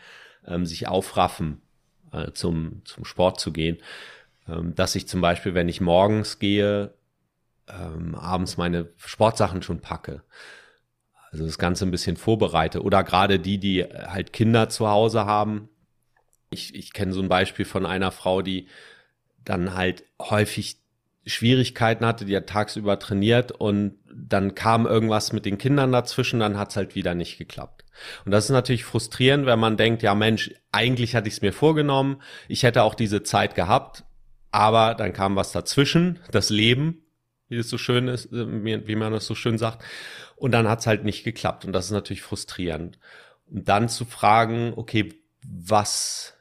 ähm, 0.47 0.65
sich 0.65 0.87
aufraffen, 0.87 1.61
äh, 2.11 2.31
zum, 2.31 2.81
zum 2.83 3.05
Sport 3.05 3.39
zu 3.39 3.53
gehen. 3.53 3.77
Ähm, 4.47 4.75
dass 4.75 4.95
ich 4.95 5.07
zum 5.07 5.21
Beispiel, 5.21 5.53
wenn 5.53 5.69
ich 5.69 5.81
morgens 5.81 6.39
gehe, 6.39 6.93
ähm, 7.67 8.15
abends 8.15 8.57
meine 8.57 8.89
Sportsachen 8.97 9.61
schon 9.61 9.81
packe. 9.81 10.23
Also 11.31 11.45
das 11.45 11.57
Ganze 11.57 11.85
ein 11.85 11.91
bisschen 11.91 12.17
vorbereite. 12.17 12.81
Oder 12.81 13.03
gerade 13.03 13.39
die, 13.39 13.57
die 13.57 13.83
halt 13.83 14.33
Kinder 14.33 14.69
zu 14.69 14.89
Hause 14.89 15.25
haben. 15.25 15.69
Ich, 16.49 16.75
ich 16.75 16.91
kenne 16.93 17.13
so 17.13 17.21
ein 17.21 17.29
Beispiel 17.29 17.65
von 17.65 17.85
einer 17.85 18.11
Frau, 18.11 18.41
die 18.41 18.67
dann 19.45 19.73
halt 19.73 20.03
häufig 20.19 20.77
Schwierigkeiten 21.25 22.05
hatte, 22.05 22.25
die 22.25 22.35
hat 22.35 22.47
tagsüber 22.47 22.97
trainiert 22.97 23.51
und 23.51 23.99
dann 24.11 24.55
kam 24.55 24.87
irgendwas 24.87 25.33
mit 25.33 25.45
den 25.45 25.57
Kindern 25.57 25.91
dazwischen, 25.91 26.39
dann 26.39 26.57
hat's 26.57 26.75
halt 26.75 26.95
wieder 26.95 27.13
nicht 27.13 27.37
geklappt. 27.37 27.85
Und 28.25 28.31
das 28.31 28.45
ist 28.45 28.51
natürlich 28.51 28.85
frustrierend, 28.85 29.45
wenn 29.45 29.59
man 29.59 29.77
denkt, 29.77 30.01
ja 30.01 30.15
Mensch, 30.15 30.51
eigentlich 30.71 31.15
hatte 31.15 31.27
ich 31.27 31.35
es 31.35 31.41
mir 31.41 31.53
vorgenommen, 31.53 32.21
ich 32.47 32.63
hätte 32.63 32.81
auch 32.83 32.95
diese 32.95 33.21
Zeit 33.21 33.53
gehabt, 33.53 34.03
aber 34.51 34.95
dann 34.95 35.13
kam 35.13 35.35
was 35.35 35.51
dazwischen, 35.51 36.19
das 36.31 36.49
Leben, 36.49 37.03
wie 37.47 37.57
es 37.57 37.69
so 37.69 37.77
schön 37.77 38.07
ist, 38.07 38.31
äh, 38.31 38.87
wie 38.87 38.95
man 38.95 39.11
das 39.13 39.25
so 39.25 39.35
schön 39.35 39.57
sagt. 39.57 39.83
Und 40.35 40.51
dann 40.51 40.67
hat's 40.67 40.87
halt 40.87 41.03
nicht 41.03 41.23
geklappt. 41.23 41.65
Und 41.65 41.73
das 41.73 41.85
ist 41.85 41.91
natürlich 41.91 42.21
frustrierend. 42.21 42.97
Und 43.49 43.67
dann 43.67 43.89
zu 43.89 44.05
fragen, 44.05 44.73
okay, 44.75 45.13
was, 45.43 46.33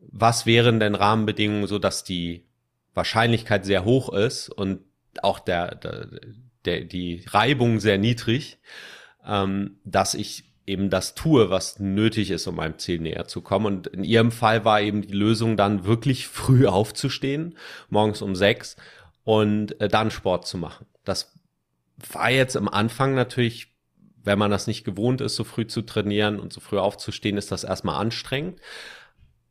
was 0.00 0.46
wären 0.46 0.80
denn 0.80 0.94
Rahmenbedingungen, 0.94 1.66
so 1.66 1.78
dass 1.78 2.04
die 2.04 2.46
Wahrscheinlichkeit 2.94 3.64
sehr 3.64 3.84
hoch 3.84 4.12
ist 4.12 4.48
und 4.48 4.80
auch 5.22 5.38
der, 5.38 5.74
der, 5.76 6.08
der 6.64 6.84
die 6.84 7.24
Reibung 7.28 7.80
sehr 7.80 7.98
niedrig, 7.98 8.58
ähm, 9.26 9.78
dass 9.84 10.14
ich 10.14 10.49
eben 10.70 10.88
das 10.88 11.14
tue, 11.14 11.50
was 11.50 11.80
nötig 11.80 12.30
ist, 12.30 12.46
um 12.46 12.56
meinem 12.56 12.78
Ziel 12.78 13.00
näher 13.00 13.26
zu 13.26 13.42
kommen. 13.42 13.66
Und 13.66 13.86
in 13.88 14.04
ihrem 14.04 14.30
Fall 14.30 14.64
war 14.64 14.80
eben 14.80 15.02
die 15.02 15.12
Lösung 15.12 15.56
dann 15.56 15.84
wirklich 15.84 16.28
früh 16.28 16.66
aufzustehen, 16.68 17.56
morgens 17.88 18.22
um 18.22 18.36
sechs 18.36 18.76
und 19.24 19.80
äh, 19.80 19.88
dann 19.88 20.10
Sport 20.10 20.46
zu 20.46 20.58
machen. 20.58 20.86
Das 21.04 21.34
war 22.12 22.30
jetzt 22.30 22.56
am 22.56 22.68
Anfang 22.68 23.14
natürlich, 23.14 23.74
wenn 24.22 24.38
man 24.38 24.50
das 24.50 24.66
nicht 24.66 24.84
gewohnt 24.84 25.20
ist, 25.20 25.34
so 25.34 25.44
früh 25.44 25.66
zu 25.66 25.82
trainieren 25.82 26.38
und 26.38 26.52
so 26.52 26.60
früh 26.60 26.78
aufzustehen, 26.78 27.36
ist 27.36 27.50
das 27.50 27.64
erstmal 27.64 28.00
anstrengend. 28.00 28.60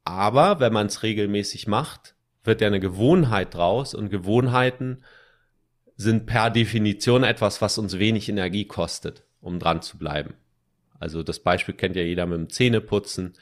Aber 0.05 0.59
wenn 0.59 0.73
man 0.73 0.87
es 0.87 1.03
regelmäßig 1.03 1.67
macht, 1.67 2.15
wird 2.43 2.61
ja 2.61 2.67
eine 2.67 2.79
Gewohnheit 2.79 3.53
draus 3.53 3.93
und 3.93 4.09
Gewohnheiten 4.09 5.03
sind 5.97 6.25
per 6.25 6.49
Definition 6.49 7.23
etwas, 7.23 7.61
was 7.61 7.77
uns 7.77 7.99
wenig 7.99 8.29
Energie 8.29 8.65
kostet, 8.65 9.23
um 9.41 9.59
dran 9.59 9.81
zu 9.81 9.97
bleiben. 9.97 10.33
Also 10.99 11.23
das 11.23 11.39
Beispiel 11.39 11.75
kennt 11.75 11.95
ja 11.95 12.01
jeder 12.01 12.25
mit 12.25 12.37
dem 12.37 12.49
Zähneputzen 12.49 13.33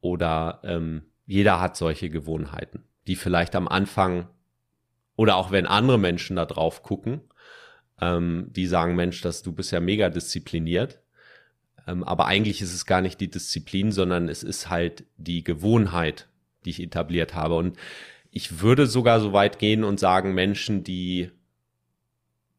oder 0.00 0.60
ähm, 0.64 1.02
jeder 1.26 1.60
hat 1.60 1.76
solche 1.76 2.08
Gewohnheiten, 2.10 2.84
die 3.06 3.16
vielleicht 3.16 3.54
am 3.54 3.68
Anfang 3.68 4.28
oder 5.16 5.36
auch 5.36 5.50
wenn 5.50 5.66
andere 5.66 5.98
Menschen 5.98 6.36
da 6.36 6.46
drauf 6.46 6.82
gucken, 6.82 7.20
ähm, 8.00 8.46
die 8.50 8.66
sagen, 8.66 8.94
Mensch, 8.96 9.20
dass 9.20 9.42
du 9.42 9.52
bist 9.52 9.72
ja 9.72 9.80
mega 9.80 10.08
diszipliniert. 10.08 11.00
Ähm, 11.86 12.04
aber 12.04 12.26
eigentlich 12.26 12.62
ist 12.62 12.74
es 12.74 12.86
gar 12.86 13.00
nicht 13.00 13.20
die 13.20 13.30
Disziplin, 13.30 13.92
sondern 13.92 14.28
es 14.28 14.42
ist 14.42 14.70
halt 14.70 15.04
die 15.16 15.42
Gewohnheit, 15.42 16.28
die 16.64 16.70
ich 16.70 16.82
etabliert 16.82 17.34
habe. 17.34 17.56
Und 17.56 17.76
ich 18.30 18.60
würde 18.60 18.86
sogar 18.86 19.20
so 19.20 19.32
weit 19.32 19.58
gehen 19.58 19.84
und 19.84 19.98
sagen, 19.98 20.34
Menschen, 20.34 20.84
die 20.84 21.30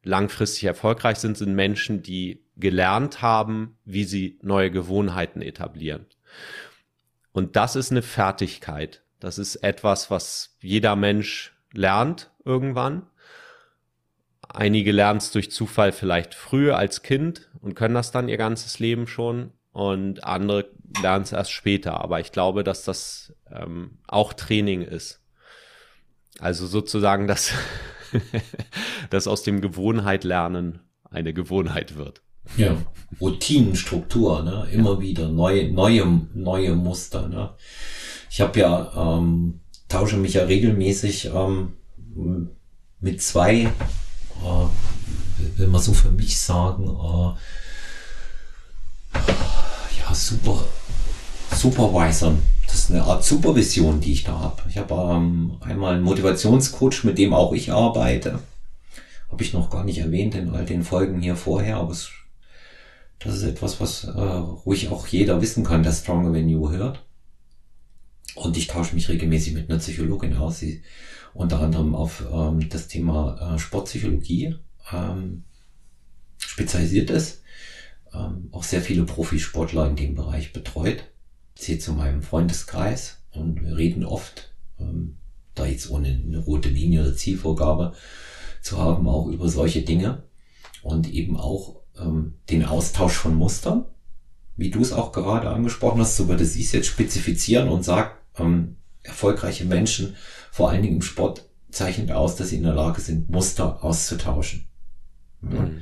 langfristig 0.04 0.64
erfolgreich 0.66 1.18
sind, 1.18 1.38
sind 1.38 1.54
Menschen, 1.56 2.02
die 2.02 2.44
gelernt 2.58 3.22
haben, 3.22 3.78
wie 3.86 4.04
sie 4.04 4.40
neue 4.42 4.72
Gewohnheiten 4.72 5.42
etablieren. 5.42 6.06
Und 7.32 7.56
das 7.56 7.76
ist 7.76 7.92
eine 7.92 8.02
Fertigkeit. 8.02 9.04
Das 9.20 9.38
ist 9.38 9.58
etwas, 9.58 10.10
was 10.10 10.58
jeder 10.60 10.96
Mensch 10.96 11.54
lernt 11.74 12.32
irgendwann. 12.46 13.08
Einige 14.48 14.92
lernen 14.92 15.20
es 15.20 15.32
durch 15.32 15.52
Zufall 15.52 15.92
vielleicht 15.92 16.34
früher 16.34 16.78
als 16.78 17.04
Kind 17.04 17.50
und 17.62 17.76
können 17.76 17.94
das 17.94 18.12
dann 18.12 18.30
ihr 18.30 18.38
ganzes 18.38 18.80
Leben 18.80 19.06
schon 19.06 19.52
und 19.72 20.24
andere 20.24 20.72
lernen 21.02 21.24
es 21.24 21.32
erst 21.32 21.52
später. 21.52 22.02
Aber 22.02 22.20
ich 22.20 22.32
glaube, 22.32 22.64
dass 22.64 22.84
das 22.84 23.34
ähm, 23.52 24.00
auch 24.08 24.34
Training 24.34 24.82
ist. 24.82 25.22
Also 26.40 26.66
sozusagen, 26.66 27.28
dass, 27.28 27.54
dass 29.10 29.28
aus 29.28 29.44
dem 29.44 29.62
Gewohnheit 29.62 30.24
lernen 30.24 30.80
eine 31.10 31.34
Gewohnheit 31.34 31.98
wird. 31.98 32.22
Ja, 32.58 32.76
Routinenstruktur, 33.20 34.44
ne? 34.44 34.68
immer 34.72 34.94
ja. 34.94 35.02
wieder 35.02 35.30
neue, 35.30 35.72
neue, 35.72 36.06
neue 36.34 36.76
Muster. 36.76 37.28
Ne? 37.28 37.52
Ich 38.30 38.42
habe 38.42 38.60
ja, 38.60 38.92
ähm, 38.96 39.60
tausche 39.88 40.18
mich 40.18 40.34
ja 40.34 40.44
regelmäßig 40.44 41.30
ähm, 41.34 41.74
mit 43.00 43.22
zwei, 43.22 43.62
äh, 44.44 45.58
will 45.58 45.68
man 45.68 45.82
so 45.82 45.94
für 45.94 46.12
mich 46.12 46.40
sagen, 46.40 46.88
äh, 46.88 47.34
ja, 50.00 50.14
super, 50.14 50.64
Supervisern. 51.56 52.42
Das 52.70 52.84
ist 52.84 52.92
eine 52.92 53.04
Art 53.04 53.24
Supervision, 53.24 54.00
die 54.00 54.14
ich 54.14 54.24
da 54.24 54.40
habe. 54.40 54.62
Ich 54.70 54.78
habe 54.78 54.94
ähm, 54.94 55.58
einmal 55.62 55.96
einen 55.96 56.04
Motivationscoach, 56.04 57.04
mit 57.04 57.18
dem 57.18 57.34
auch 57.34 57.52
ich 57.54 57.72
arbeite. 57.72 58.40
Habe 59.32 59.44
ich 59.44 59.54
noch 59.54 59.72
gar 59.72 59.84
nicht 59.84 59.98
erwähnt 59.98 60.36
in 60.36 60.52
all 60.52 60.66
den 60.66 60.84
Folgen 60.84 61.20
hier 61.20 61.36
vorher, 61.36 61.78
aber 61.78 61.92
es, 61.92 62.12
das 63.18 63.38
ist 63.38 63.44
etwas, 63.44 63.80
was 63.82 64.04
äh, 64.04 64.10
ruhig 64.10 64.90
auch 64.90 65.08
jeder 65.08 65.42
wissen 65.42 65.64
kann, 65.64 65.82
der 65.82 65.94
Stronger 65.94 66.32
Than 66.32 66.48
You 66.48 66.70
hört. 66.70 67.04
Und 68.36 68.56
ich 68.56 68.68
tausche 68.68 68.94
mich 68.94 69.10
regelmäßig 69.10 69.54
mit 69.56 69.70
einer 69.70 69.80
Psychologin 69.80 70.38
aus. 70.38 70.60
Sie 70.60 70.84
unter 71.34 71.60
anderem 71.62 71.96
auf 71.96 72.24
ähm, 72.32 72.70
das 72.70 72.88
Thema 72.88 73.56
äh, 73.56 73.60
Sportpsychologie 73.60 74.56
ähm, 74.92 75.44
spezialisiert 76.38 77.10
ist, 77.10 77.42
ähm, 78.14 78.50
auch 78.52 78.64
sehr 78.64 78.82
viele 78.82 79.06
Profisportler 79.06 79.88
in 79.88 79.96
dem 79.96 80.14
Bereich 80.14 80.54
betreut. 80.54 81.04
Ich 81.60 81.66
zähle 81.66 81.80
zu 81.80 81.92
meinem 81.92 82.22
Freundeskreis 82.22 83.18
und 83.32 83.62
wir 83.62 83.76
reden 83.76 84.06
oft, 84.06 84.54
ähm, 84.80 85.18
da 85.56 85.66
jetzt 85.66 85.90
ohne 85.90 86.08
eine 86.08 86.38
rote 86.38 86.70
Linie 86.70 87.02
oder 87.02 87.14
Zielvorgabe 87.14 87.92
zu 88.62 88.78
haben, 88.78 89.10
auch 89.10 89.28
über 89.28 89.50
solche 89.50 89.82
Dinge 89.82 90.24
und 90.84 91.12
eben 91.12 91.36
auch 91.36 91.82
ähm, 92.00 92.36
den 92.50 92.64
Austausch 92.64 93.12
von 93.12 93.36
Mustern, 93.36 93.84
wie 94.56 94.70
du 94.70 94.80
es 94.80 94.94
auch 94.94 95.12
gerade 95.12 95.50
angesprochen 95.50 96.00
hast, 96.00 96.16
so 96.16 96.30
würde 96.30 96.46
sie 96.46 96.64
es 96.64 96.72
jetzt 96.72 96.88
spezifizieren 96.88 97.68
und 97.68 97.84
sagt, 97.84 98.16
ähm, 98.40 98.78
erfolgreiche 99.04 99.66
Menschen 99.66 100.16
vor 100.52 100.70
allen 100.70 100.82
Dingen 100.82 100.96
im 100.96 101.02
Sport 101.02 101.50
zeichnet 101.72 102.10
aus, 102.12 102.38
dass 102.38 102.50
sie 102.50 102.56
in 102.56 102.64
der 102.64 102.74
Lage 102.74 103.02
sind, 103.02 103.30
Muster 103.30 103.84
auszutauschen. 103.84 104.70
Mhm. 105.42 105.82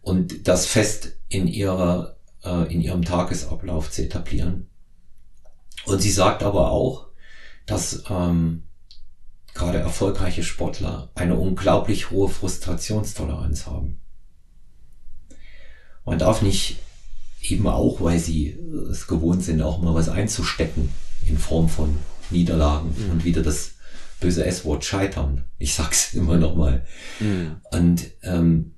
Und 0.00 0.46
das 0.46 0.66
fest 0.66 1.16
in 1.28 1.48
ihrer, 1.48 2.18
äh, 2.44 2.72
in 2.72 2.80
ihrem 2.80 3.04
Tagesablauf 3.04 3.90
zu 3.90 4.04
etablieren. 4.04 4.68
Und 5.86 6.00
sie 6.00 6.10
sagt 6.10 6.42
aber 6.42 6.70
auch, 6.70 7.06
dass 7.66 8.04
ähm, 8.08 8.64
gerade 9.54 9.78
erfolgreiche 9.78 10.42
Sportler 10.42 11.10
eine 11.14 11.36
unglaublich 11.36 12.10
hohe 12.10 12.28
Frustrationstoleranz 12.28 13.66
haben. 13.66 14.00
Man 16.04 16.18
darf 16.18 16.42
nicht 16.42 16.78
eben 17.42 17.66
auch, 17.66 18.00
weil 18.00 18.18
sie 18.18 18.58
es 18.90 19.06
gewohnt 19.06 19.42
sind, 19.44 19.62
auch 19.62 19.80
mal 19.80 19.94
was 19.94 20.08
einzustecken 20.08 20.90
in 21.26 21.38
Form 21.38 21.68
von 21.68 21.98
Niederlagen 22.30 22.94
mhm. 22.96 23.10
und 23.10 23.24
wieder 23.24 23.42
das 23.42 23.72
böse 24.20 24.44
S-Wort 24.44 24.84
scheitern. 24.84 25.44
Ich 25.58 25.74
sag's 25.74 26.14
immer 26.14 26.36
noch 26.36 26.54
mal. 26.54 26.86
Mhm. 27.20 27.56
Und 27.72 28.10
ähm, 28.22 28.74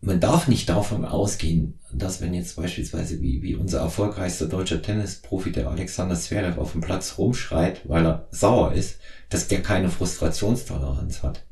man 0.00 0.20
darf 0.20 0.48
nicht 0.48 0.68
davon 0.68 1.04
ausgehen, 1.04 1.78
dass 1.92 2.20
wenn 2.20 2.34
jetzt 2.34 2.56
beispielsweise 2.56 3.20
wie, 3.20 3.42
wie 3.42 3.54
unser 3.54 3.80
erfolgreichster 3.80 4.46
deutscher 4.46 4.82
Tennisprofi, 4.82 5.52
der 5.52 5.68
Alexander 5.68 6.14
Zverev, 6.14 6.58
auf 6.58 6.72
dem 6.72 6.80
Platz 6.80 7.16
rumschreit, 7.18 7.88
weil 7.88 8.06
er 8.06 8.28
sauer 8.30 8.72
ist, 8.72 8.98
dass 9.28 9.48
der 9.48 9.62
keine 9.62 9.88
Frustrationstoleranz 9.88 11.22
hat. 11.22 11.44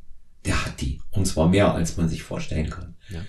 Der 0.44 0.64
hat 0.64 0.80
die. 0.80 1.00
Und 1.10 1.26
zwar 1.26 1.48
mehr, 1.48 1.74
als 1.74 1.96
man 1.96 2.08
sich 2.08 2.22
vorstellen 2.22 2.70
kann. 2.70 2.94
Ja. 3.08 3.20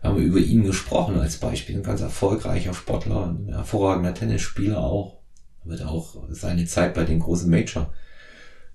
Wir 0.00 0.10
haben 0.10 0.22
über 0.22 0.38
ihn 0.38 0.64
gesprochen 0.64 1.18
als 1.18 1.36
Beispiel. 1.36 1.76
Ein 1.76 1.82
ganz 1.82 2.00
erfolgreicher 2.00 2.74
Sportler, 2.74 3.28
ein 3.28 3.48
hervorragender 3.52 4.14
Tennisspieler 4.14 4.78
auch. 4.78 5.18
Wird 5.64 5.82
auch 5.82 6.24
seine 6.30 6.66
Zeit 6.66 6.94
bei 6.94 7.04
den 7.04 7.20
großen 7.20 7.48
Major 7.48 7.92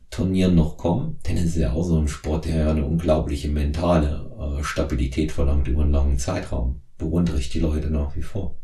Turnieren 0.09 0.55
noch 0.55 0.77
kommen. 0.77 1.17
Tennis 1.23 1.47
ist 1.47 1.57
ja 1.57 1.73
auch 1.73 1.83
so 1.83 1.99
ein 1.99 2.07
Sport, 2.07 2.45
der 2.45 2.55
ja 2.55 2.71
eine 2.71 2.85
unglaubliche 2.85 3.49
mentale 3.49 4.59
äh, 4.59 4.63
Stabilität 4.63 5.31
verlangt 5.31 5.67
über 5.67 5.83
einen 5.83 5.91
langen 5.91 6.17
Zeitraum. 6.17 6.81
Bewundere 6.97 7.39
ich 7.39 7.49
die 7.49 7.59
Leute 7.59 7.89
nach 7.89 8.15
wie 8.15 8.21
vor. 8.21 8.55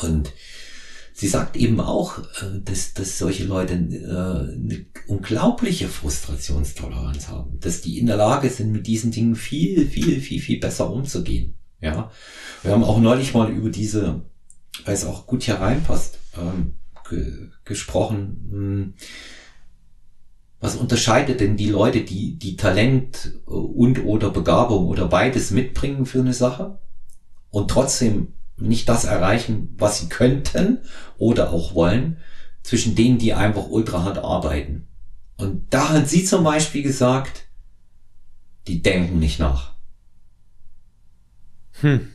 Und 0.00 0.32
sie 1.12 1.28
sagt 1.28 1.56
eben 1.56 1.80
auch, 1.80 2.18
äh, 2.18 2.60
dass, 2.64 2.94
dass 2.94 3.18
solche 3.18 3.44
Leute 3.44 3.74
äh, 3.74 4.54
eine 4.54 4.86
unglaubliche 5.06 5.88
Frustrationstoleranz 5.88 7.28
haben, 7.28 7.58
dass 7.60 7.80
die 7.80 7.98
in 7.98 8.06
der 8.06 8.16
Lage 8.16 8.50
sind, 8.50 8.72
mit 8.72 8.86
diesen 8.86 9.10
Dingen 9.10 9.36
viel, 9.36 9.86
viel, 9.86 10.20
viel, 10.20 10.40
viel 10.40 10.60
besser 10.60 10.90
umzugehen. 10.90 11.54
Ja, 11.80 12.10
wir 12.62 12.72
haben 12.72 12.84
auch 12.84 13.00
neulich 13.00 13.34
mal 13.34 13.50
über 13.50 13.70
diese, 13.70 14.22
weil 14.84 14.94
es 14.94 15.04
auch 15.04 15.26
gut 15.26 15.42
hier 15.42 15.56
reinpasst, 15.56 16.18
ähm, 16.38 16.74
ge 17.08 17.50
gesprochen. 17.64 18.48
Mh, 18.50 18.56
hm, 18.56 18.94
was 20.60 20.76
unterscheidet 20.76 21.40
denn 21.40 21.56
die 21.56 21.68
Leute, 21.68 22.02
die, 22.02 22.38
die 22.38 22.56
Talent 22.56 23.32
äh, 23.46 23.50
und 23.50 24.04
oder 24.04 24.30
Begabung 24.30 24.86
oder 24.86 25.06
beides 25.06 25.50
mitbringen 25.50 26.06
für 26.06 26.20
eine 26.20 26.32
Sache 26.32 26.78
und 27.50 27.70
trotzdem 27.70 28.32
nicht 28.58 28.88
das 28.88 29.04
erreichen, 29.04 29.74
was 29.78 29.98
sie 30.00 30.08
könnten 30.08 30.78
oder 31.18 31.52
auch 31.52 31.74
wollen, 31.74 32.18
zwischen 32.62 32.94
denen, 32.94 33.18
die 33.18 33.34
einfach 33.34 33.68
ultra 33.68 34.02
hart 34.02 34.18
arbeiten. 34.18 34.88
Und 35.36 35.72
da 35.72 35.90
hat 35.90 36.08
sie 36.08 36.24
zum 36.24 36.42
Beispiel 36.42 36.82
gesagt, 36.82 37.44
die 38.66 38.82
denken 38.82 39.18
nicht 39.18 39.38
nach. 39.38 39.74
Hm. 41.80 42.12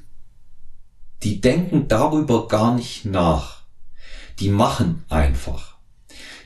Die 1.23 1.39
denken 1.39 1.87
darüber 1.87 2.47
gar 2.47 2.75
nicht 2.75 3.05
nach. 3.05 3.61
Die 4.39 4.49
machen 4.49 5.05
einfach. 5.07 5.70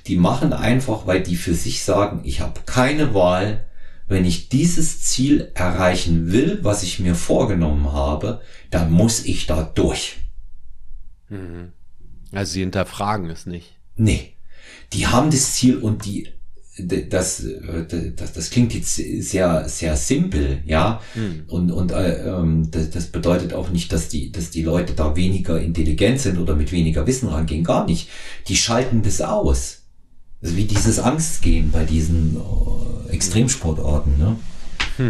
Die 0.08 0.18
machen 0.18 0.54
einfach, 0.54 1.08
weil 1.08 1.24
die 1.24 1.36
für 1.36 1.54
sich 1.54 1.84
sagen, 1.84 2.22
ich 2.24 2.42
habe 2.42 2.62
keine 2.66 3.14
Wahl, 3.14 3.66
wenn 4.08 4.26
ich 4.26 4.50
dieses 4.50 5.02
Ziel 5.02 5.52
erreichen 5.56 6.32
will, 6.32 6.60
was 6.62 6.84
ich 6.84 7.00
mir 7.00 7.16
vorgenommen 7.16 7.92
habe, 7.92 8.42
dann 8.70 8.92
muss 8.92 9.26
ich 9.26 9.48
da 9.48 9.64
durch. 9.64 10.18
Mhm. 11.30 11.72
Also 12.32 12.54
sie 12.54 12.60
hinterfragen 12.60 13.30
es 13.30 13.46
nicht. 13.46 13.78
Nee. 13.96 14.34
Die 14.94 15.08
haben 15.08 15.32
das 15.32 15.54
Ziel 15.54 15.78
und 15.78 16.06
die 16.06 16.30
das, 16.78 17.44
äh, 17.44 18.12
das, 18.16 18.34
das 18.34 18.50
klingt 18.50 18.74
jetzt 18.74 18.96
sehr, 18.96 19.70
sehr 19.70 19.96
simpel, 19.96 20.62
ja. 20.66 21.02
Mhm. 21.16 21.44
Und, 21.48 21.72
und 21.72 21.92
äh, 21.92 22.28
ähm, 22.28 22.70
das, 22.70 22.90
das 22.90 23.08
bedeutet 23.08 23.54
auch 23.54 23.70
nicht, 23.70 23.94
dass 23.94 24.10
die, 24.10 24.32
dass 24.32 24.52
die 24.52 24.64
Leute 24.64 24.94
da 24.94 25.16
weniger 25.16 25.60
intelligent 25.60 26.20
sind 26.20 26.38
oder 26.38 26.56
mit 26.56 26.72
weniger 26.72 27.08
Wissen 27.08 27.30
rangehen. 27.30 27.64
Gar 27.64 27.86
nicht. 27.86 28.10
Die 28.50 28.58
schalten 28.58 29.04
das 29.04 29.22
aus. 29.22 29.85
Also 30.46 30.58
wie 30.58 30.66
dieses 30.66 31.00
Angstgehen 31.00 31.72
bei 31.72 31.86
diesen 31.86 32.38
äh, 32.38 33.12
Extremsportarten, 33.12 34.16
ne? 34.20 34.36
Hm. 34.98 35.08
Äh, 35.08 35.10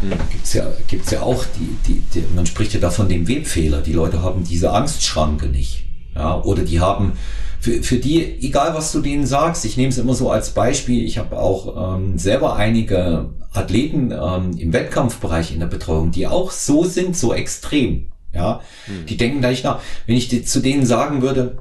hm. 0.00 0.18
Gibt's 0.32 0.54
ja, 0.54 0.66
gibt's 0.88 1.10
ja 1.10 1.20
auch 1.20 1.44
die, 1.44 1.76
die, 1.86 2.00
die, 2.14 2.24
man 2.34 2.46
spricht 2.46 2.72
ja 2.72 2.80
da 2.80 2.88
von 2.88 3.06
dem 3.06 3.28
Webfehler. 3.28 3.82
Die 3.82 3.92
Leute 3.92 4.22
haben 4.22 4.44
diese 4.44 4.72
Angstschranke 4.72 5.48
nicht. 5.48 5.84
Ja, 6.14 6.40
oder 6.42 6.62
die 6.62 6.80
haben 6.80 7.12
für, 7.60 7.82
für 7.82 7.98
die, 7.98 8.24
egal 8.40 8.74
was 8.74 8.92
du 8.92 9.02
denen 9.02 9.26
sagst, 9.26 9.66
ich 9.66 9.76
nehme 9.76 9.90
es 9.90 9.98
immer 9.98 10.14
so 10.14 10.30
als 10.30 10.50
Beispiel, 10.50 11.04
ich 11.04 11.18
habe 11.18 11.38
auch 11.38 11.96
ähm, 11.98 12.16
selber 12.16 12.56
einige 12.56 13.28
Athleten 13.52 14.10
ähm, 14.10 14.56
im 14.56 14.72
Wettkampfbereich 14.72 15.52
in 15.52 15.60
der 15.60 15.66
Betreuung, 15.66 16.12
die 16.12 16.26
auch 16.26 16.50
so 16.50 16.82
sind, 16.82 17.14
so 17.14 17.34
extrem. 17.34 18.06
Ja, 18.32 18.60
mhm. 18.86 19.04
die 19.04 19.18
denken 19.18 19.42
da 19.42 19.50
nicht 19.50 19.64
nach. 19.64 19.80
Wenn 20.06 20.16
ich 20.16 20.46
zu 20.46 20.60
denen 20.60 20.86
sagen 20.86 21.20
würde, 21.20 21.58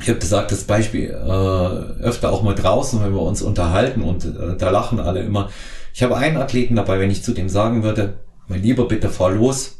ich 0.00 0.08
habe 0.08 0.18
gesagt, 0.18 0.52
das 0.52 0.64
Beispiel 0.64 1.10
äh, 1.10 2.02
öfter 2.02 2.32
auch 2.32 2.42
mal 2.42 2.54
draußen, 2.54 3.02
wenn 3.02 3.14
wir 3.14 3.22
uns 3.22 3.42
unterhalten 3.42 4.02
und 4.02 4.24
äh, 4.24 4.56
da 4.56 4.70
lachen 4.70 5.00
alle 5.00 5.20
immer. 5.20 5.50
Ich 5.94 6.02
habe 6.02 6.16
einen 6.16 6.36
Athleten 6.36 6.76
dabei, 6.76 7.00
wenn 7.00 7.10
ich 7.10 7.22
zu 7.22 7.32
dem 7.32 7.48
sagen 7.48 7.82
würde, 7.82 8.18
mein 8.48 8.62
Lieber, 8.62 8.86
bitte 8.86 9.08
fahr 9.08 9.32
los 9.32 9.78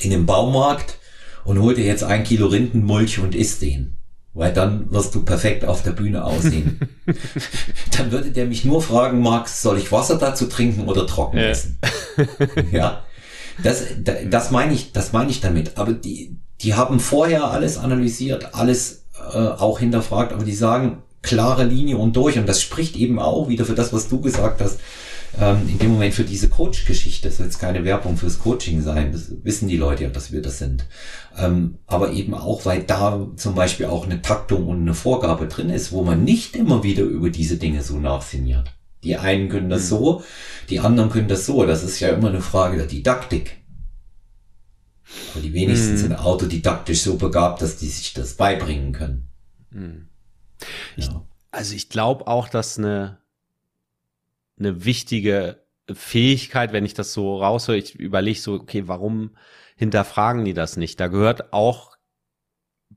in 0.00 0.10
den 0.10 0.26
Baumarkt 0.26 0.98
und 1.44 1.60
hol 1.60 1.74
dir 1.74 1.84
jetzt 1.84 2.04
ein 2.04 2.24
Kilo 2.24 2.46
Rindenmulch 2.46 3.18
und 3.18 3.34
isst 3.34 3.62
den. 3.62 3.96
Weil 4.34 4.52
dann 4.52 4.90
wirst 4.92 5.14
du 5.14 5.24
perfekt 5.24 5.64
auf 5.64 5.82
der 5.82 5.92
Bühne 5.92 6.22
aussehen. 6.24 6.80
dann 7.96 8.12
würde 8.12 8.30
der 8.30 8.44
mich 8.44 8.66
nur 8.66 8.82
fragen, 8.82 9.20
Max, 9.20 9.62
soll 9.62 9.78
ich 9.78 9.92
Wasser 9.92 10.16
dazu 10.16 10.46
trinken 10.46 10.88
oder 10.88 11.06
trocken 11.06 11.38
essen? 11.38 11.78
ja. 12.70 13.02
Das, 13.62 13.84
das 14.28 14.50
meine 14.50 14.74
ich, 14.74 14.92
das 14.92 15.14
meine 15.14 15.30
ich 15.30 15.40
damit. 15.40 15.78
Aber 15.78 15.92
die, 15.92 16.36
die 16.62 16.74
haben 16.74 17.00
vorher 17.00 17.50
alles 17.50 17.78
analysiert, 17.78 18.54
alles 18.54 19.04
äh, 19.32 19.38
auch 19.38 19.78
hinterfragt, 19.78 20.32
aber 20.32 20.44
die 20.44 20.54
sagen 20.54 21.02
klare 21.22 21.64
Linie 21.64 21.98
und 21.98 22.16
durch. 22.16 22.38
Und 22.38 22.48
das 22.48 22.62
spricht 22.62 22.96
eben 22.96 23.18
auch 23.18 23.48
wieder 23.48 23.64
für 23.64 23.74
das, 23.74 23.92
was 23.92 24.08
du 24.08 24.20
gesagt 24.20 24.60
hast, 24.60 24.78
ähm, 25.40 25.68
in 25.68 25.78
dem 25.78 25.92
Moment 25.92 26.14
für 26.14 26.24
diese 26.24 26.48
Coach-Geschichte. 26.48 27.28
Das 27.28 27.38
soll 27.38 27.46
jetzt 27.46 27.58
keine 27.58 27.84
Werbung 27.84 28.16
fürs 28.16 28.38
Coaching 28.38 28.80
sein. 28.80 29.12
Das 29.12 29.32
wissen 29.42 29.68
die 29.68 29.76
Leute 29.76 30.04
ja, 30.04 30.10
dass 30.10 30.32
wir 30.32 30.40
das 30.40 30.58
sind. 30.58 30.86
Ähm, 31.36 31.78
aber 31.86 32.12
eben 32.12 32.34
auch, 32.34 32.64
weil 32.64 32.82
da 32.82 33.26
zum 33.36 33.54
Beispiel 33.54 33.86
auch 33.86 34.04
eine 34.04 34.22
Taktung 34.22 34.66
und 34.68 34.80
eine 34.80 34.94
Vorgabe 34.94 35.46
drin 35.48 35.70
ist, 35.70 35.92
wo 35.92 36.02
man 36.02 36.24
nicht 36.24 36.56
immer 36.56 36.82
wieder 36.82 37.02
über 37.02 37.30
diese 37.30 37.56
Dinge 37.56 37.82
so 37.82 37.98
nachsinniert. 37.98 38.72
Die 39.04 39.16
einen 39.16 39.48
können 39.48 39.68
das 39.68 39.84
mhm. 39.84 39.88
so, 39.88 40.22
die 40.70 40.80
anderen 40.80 41.10
können 41.10 41.28
das 41.28 41.44
so. 41.44 41.66
Das 41.66 41.82
ist 41.82 42.00
ja 42.00 42.08
immer 42.08 42.28
eine 42.28 42.40
Frage 42.40 42.76
der 42.76 42.86
Didaktik. 42.86 43.58
Aber 45.32 45.42
die 45.42 45.52
wenigsten 45.52 45.92
mhm. 45.92 45.98
sind 45.98 46.12
autodidaktisch 46.14 47.02
so 47.02 47.16
begabt, 47.16 47.62
dass 47.62 47.76
die 47.76 47.88
sich 47.88 48.12
das 48.14 48.34
beibringen 48.34 48.92
können. 48.92 49.28
Mhm. 49.70 50.08
Ich, 50.96 51.06
ja. 51.06 51.24
Also 51.50 51.74
ich 51.74 51.88
glaube 51.88 52.26
auch, 52.26 52.48
dass 52.48 52.78
eine, 52.78 53.18
eine 54.58 54.84
wichtige 54.84 55.62
Fähigkeit, 55.92 56.72
wenn 56.72 56.84
ich 56.84 56.94
das 56.94 57.12
so 57.12 57.36
raushöre, 57.36 57.78
ich 57.78 57.94
überlege 57.94 58.38
so, 58.38 58.54
okay, 58.54 58.88
warum 58.88 59.36
hinterfragen 59.76 60.44
die 60.44 60.54
das 60.54 60.76
nicht? 60.76 60.98
Da 60.98 61.08
gehört 61.08 61.52
auch, 61.52 61.96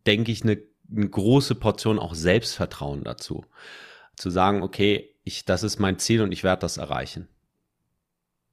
denke 0.08 0.32
ich, 0.32 0.44
eine, 0.44 0.62
eine 0.94 1.10
große 1.10 1.56
Portion 1.56 2.00
auch 2.00 2.16
Selbstvertrauen 2.16 3.04
dazu. 3.04 3.46
Zu 4.16 4.30
sagen, 4.30 4.64
okay, 4.64 5.16
ich, 5.24 5.46
das 5.46 5.64
ist 5.64 5.80
mein 5.80 6.00
Ziel 6.00 6.22
und 6.22 6.32
ich 6.32 6.44
werde 6.44 6.62
das 6.62 6.78
erreichen. 6.78 7.28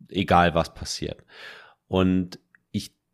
Egal 0.08 0.54
was 0.54 0.74
passiert. 0.74 1.24
Und 1.88 2.38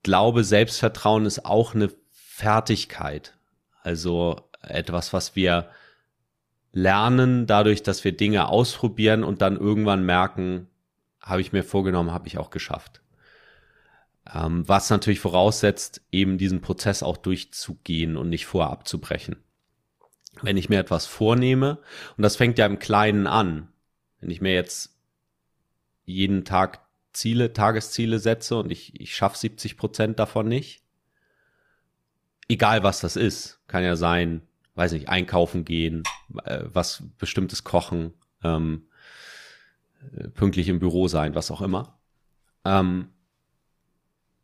glaube, 0.02 0.44
Selbstvertrauen 0.44 1.26
ist 1.26 1.44
auch 1.44 1.74
eine 1.74 1.90
Fertigkeit. 2.10 3.36
Also 3.82 4.36
etwas, 4.62 5.12
was 5.12 5.36
wir 5.36 5.70
lernen 6.72 7.46
dadurch, 7.46 7.82
dass 7.82 8.04
wir 8.04 8.16
Dinge 8.16 8.48
ausprobieren 8.48 9.24
und 9.24 9.42
dann 9.42 9.56
irgendwann 9.56 10.04
merken, 10.04 10.68
habe 11.20 11.40
ich 11.40 11.52
mir 11.52 11.62
vorgenommen, 11.62 12.12
habe 12.12 12.26
ich 12.26 12.38
auch 12.38 12.50
geschafft. 12.50 13.02
Ähm, 14.32 14.66
was 14.68 14.90
natürlich 14.90 15.20
voraussetzt, 15.20 16.00
eben 16.10 16.38
diesen 16.38 16.60
Prozess 16.60 17.02
auch 17.02 17.16
durchzugehen 17.16 18.16
und 18.16 18.28
nicht 18.28 18.46
vorab 18.46 18.88
zu 18.88 19.00
brechen. 19.00 19.36
Wenn 20.40 20.56
ich 20.56 20.68
mir 20.68 20.78
etwas 20.78 21.06
vornehme, 21.06 21.78
und 22.16 22.22
das 22.22 22.36
fängt 22.36 22.58
ja 22.58 22.66
im 22.66 22.78
Kleinen 22.78 23.26
an, 23.26 23.68
wenn 24.20 24.30
ich 24.30 24.40
mir 24.40 24.54
jetzt 24.54 24.96
jeden 26.04 26.44
Tag 26.44 26.81
Ziele, 27.12 27.52
Tagesziele 27.52 28.18
setze 28.18 28.56
und 28.56 28.70
ich, 28.70 29.00
ich 29.00 29.14
schaffe 29.14 29.38
70 29.38 29.76
Prozent 29.76 30.18
davon 30.18 30.48
nicht, 30.48 30.82
egal 32.48 32.82
was 32.82 33.00
das 33.00 33.16
ist, 33.16 33.60
kann 33.66 33.84
ja 33.84 33.96
sein, 33.96 34.42
weiß 34.74 34.92
nicht, 34.92 35.08
einkaufen 35.08 35.64
gehen, 35.64 36.02
äh, 36.44 36.64
was 36.64 37.02
bestimmtes 37.18 37.64
kochen, 37.64 38.14
ähm, 38.42 38.86
äh, 40.16 40.28
pünktlich 40.28 40.68
im 40.68 40.78
Büro 40.78 41.08
sein, 41.08 41.34
was 41.34 41.50
auch 41.50 41.60
immer. 41.60 41.98
Ähm, 42.64 43.10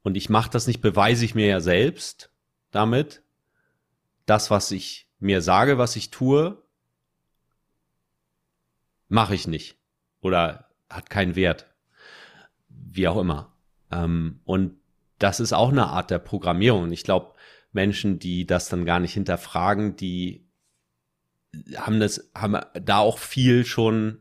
und 0.03 0.17
ich 0.17 0.31
mache 0.31 0.51
das 0.51 0.67
nicht, 0.67 0.81
beweise 0.81 1.25
ich 1.25 1.35
mir 1.35 1.47
ja 1.47 1.61
selbst 1.61 2.31
damit, 2.71 3.23
das, 4.27 4.51
was 4.51 4.71
ich 4.71 5.09
mir 5.19 5.43
sage, 5.43 5.79
was 5.79 5.97
ich 5.97 6.11
tue, 6.11 6.63
mache 9.09 9.35
ich 9.35 9.47
nicht 9.47 9.77
oder 10.21 10.69
hat 10.91 11.11
keinen 11.11 11.35
Wert, 11.35 11.67
wie 12.91 13.09
auch 13.09 13.19
immer. 13.19 13.53
Ähm, 13.91 14.41
und 14.45 14.77
das 15.19 15.41
ist 15.41 15.53
auch 15.53 15.71
eine 15.71 15.89
Art 15.89 16.11
der 16.11 16.19
Programmierung. 16.19 16.93
Ich 16.93 17.05
glaube, 17.05 17.35
Menschen, 17.73 18.19
die 18.19 18.47
das 18.47 18.69
dann 18.69 18.85
gar 18.85 19.01
nicht 19.01 19.15
hinterfragen, 19.15 19.97
die 19.97 20.47
haben 21.77 22.01
das, 22.01 22.31
haben 22.35 22.59
da 22.75 22.99
auch 22.99 23.19
viel 23.19 23.65
schon 23.65 24.19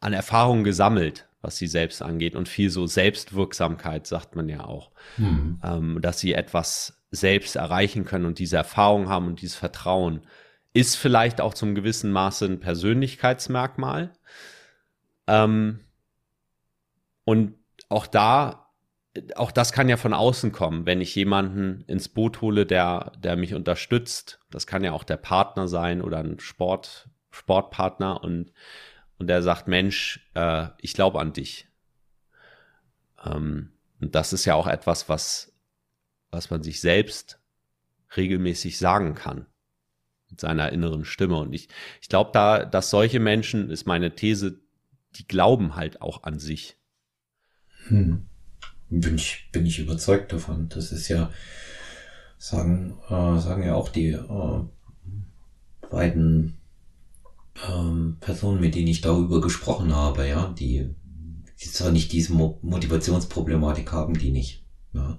an 0.00 0.12
Erfahrungen 0.12 0.64
gesammelt, 0.64 1.28
was 1.40 1.56
sie 1.56 1.66
selbst 1.66 2.02
angeht 2.02 2.36
und 2.36 2.48
viel 2.48 2.70
so 2.70 2.86
Selbstwirksamkeit, 2.86 4.06
sagt 4.06 4.36
man 4.36 4.48
ja 4.48 4.64
auch, 4.64 4.92
mhm. 5.16 5.60
ähm, 5.62 5.98
dass 6.00 6.20
sie 6.20 6.34
etwas 6.34 7.02
selbst 7.10 7.56
erreichen 7.56 8.04
können 8.04 8.26
und 8.26 8.38
diese 8.38 8.56
Erfahrung 8.56 9.08
haben 9.08 9.26
und 9.26 9.40
dieses 9.40 9.56
Vertrauen 9.56 10.22
ist 10.72 10.96
vielleicht 10.96 11.40
auch 11.40 11.54
zum 11.54 11.74
gewissen 11.74 12.12
Maße 12.12 12.44
ein 12.44 12.60
Persönlichkeitsmerkmal. 12.60 14.12
Ähm, 15.26 15.80
und 17.28 17.54
auch 17.90 18.06
da 18.06 18.64
auch 19.36 19.50
das 19.50 19.72
kann 19.72 19.88
ja 19.88 19.96
von 19.96 20.14
außen 20.14 20.50
kommen, 20.52 20.86
wenn 20.86 21.00
ich 21.00 21.14
jemanden 21.14 21.82
ins 21.86 22.08
Boot 22.08 22.40
hole, 22.40 22.64
der, 22.64 23.12
der 23.18 23.36
mich 23.36 23.54
unterstützt. 23.54 24.40
Das 24.50 24.66
kann 24.66 24.84
ja 24.84 24.92
auch 24.92 25.04
der 25.04 25.16
Partner 25.16 25.68
sein 25.68 26.00
oder 26.00 26.18
ein 26.18 26.38
Sport, 26.40 27.08
Sportpartner 27.30 28.22
und, 28.22 28.52
und 29.18 29.26
der 29.26 29.42
sagt, 29.42 29.68
Mensch, 29.68 30.26
äh, 30.34 30.68
ich 30.80 30.94
glaube 30.94 31.20
an 31.20 31.32
dich. 31.32 31.68
Ähm, 33.24 33.72
und 34.00 34.14
das 34.14 34.32
ist 34.32 34.44
ja 34.44 34.54
auch 34.54 34.66
etwas, 34.66 35.08
was, 35.08 35.52
was 36.30 36.50
man 36.50 36.62
sich 36.62 36.80
selbst 36.80 37.40
regelmäßig 38.16 38.78
sagen 38.78 39.14
kann 39.14 39.46
mit 40.30 40.40
seiner 40.40 40.72
inneren 40.72 41.04
Stimme. 41.04 41.36
Und 41.36 41.52
ich, 41.52 41.68
ich 42.00 42.08
glaube 42.08 42.30
da, 42.32 42.64
dass 42.64 42.90
solche 42.90 43.20
Menschen, 43.20 43.70
ist 43.70 43.86
meine 43.86 44.14
These, 44.14 44.60
die 45.16 45.26
glauben 45.26 45.74
halt 45.74 46.00
auch 46.00 46.22
an 46.22 46.38
sich. 46.38 46.77
Hm 47.86 48.28
bin 48.90 49.16
ich, 49.16 49.48
bin 49.52 49.66
ich 49.66 49.78
überzeugt 49.78 50.32
davon. 50.32 50.68
Das 50.68 50.92
ist 50.92 51.08
ja, 51.08 51.30
sagen, 52.38 52.98
äh, 53.08 53.38
sagen 53.38 53.64
ja 53.64 53.74
auch 53.74 53.88
die 53.88 54.10
äh, 54.10 54.60
beiden 55.90 56.58
ähm, 57.68 58.16
Personen, 58.20 58.60
mit 58.60 58.74
denen 58.74 58.88
ich 58.88 59.00
darüber 59.00 59.40
gesprochen 59.40 59.94
habe, 59.94 60.26
ja, 60.26 60.54
die, 60.58 60.94
die 61.60 61.70
zwar 61.70 61.90
nicht 61.90 62.12
diese 62.12 62.32
Mo 62.32 62.58
Motivationsproblematik 62.62 63.92
haben, 63.92 64.18
die 64.18 64.30
nicht. 64.30 64.64
Ja. 64.92 65.18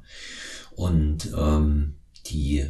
Und 0.75 1.31
ähm, 1.37 1.95
die 2.27 2.65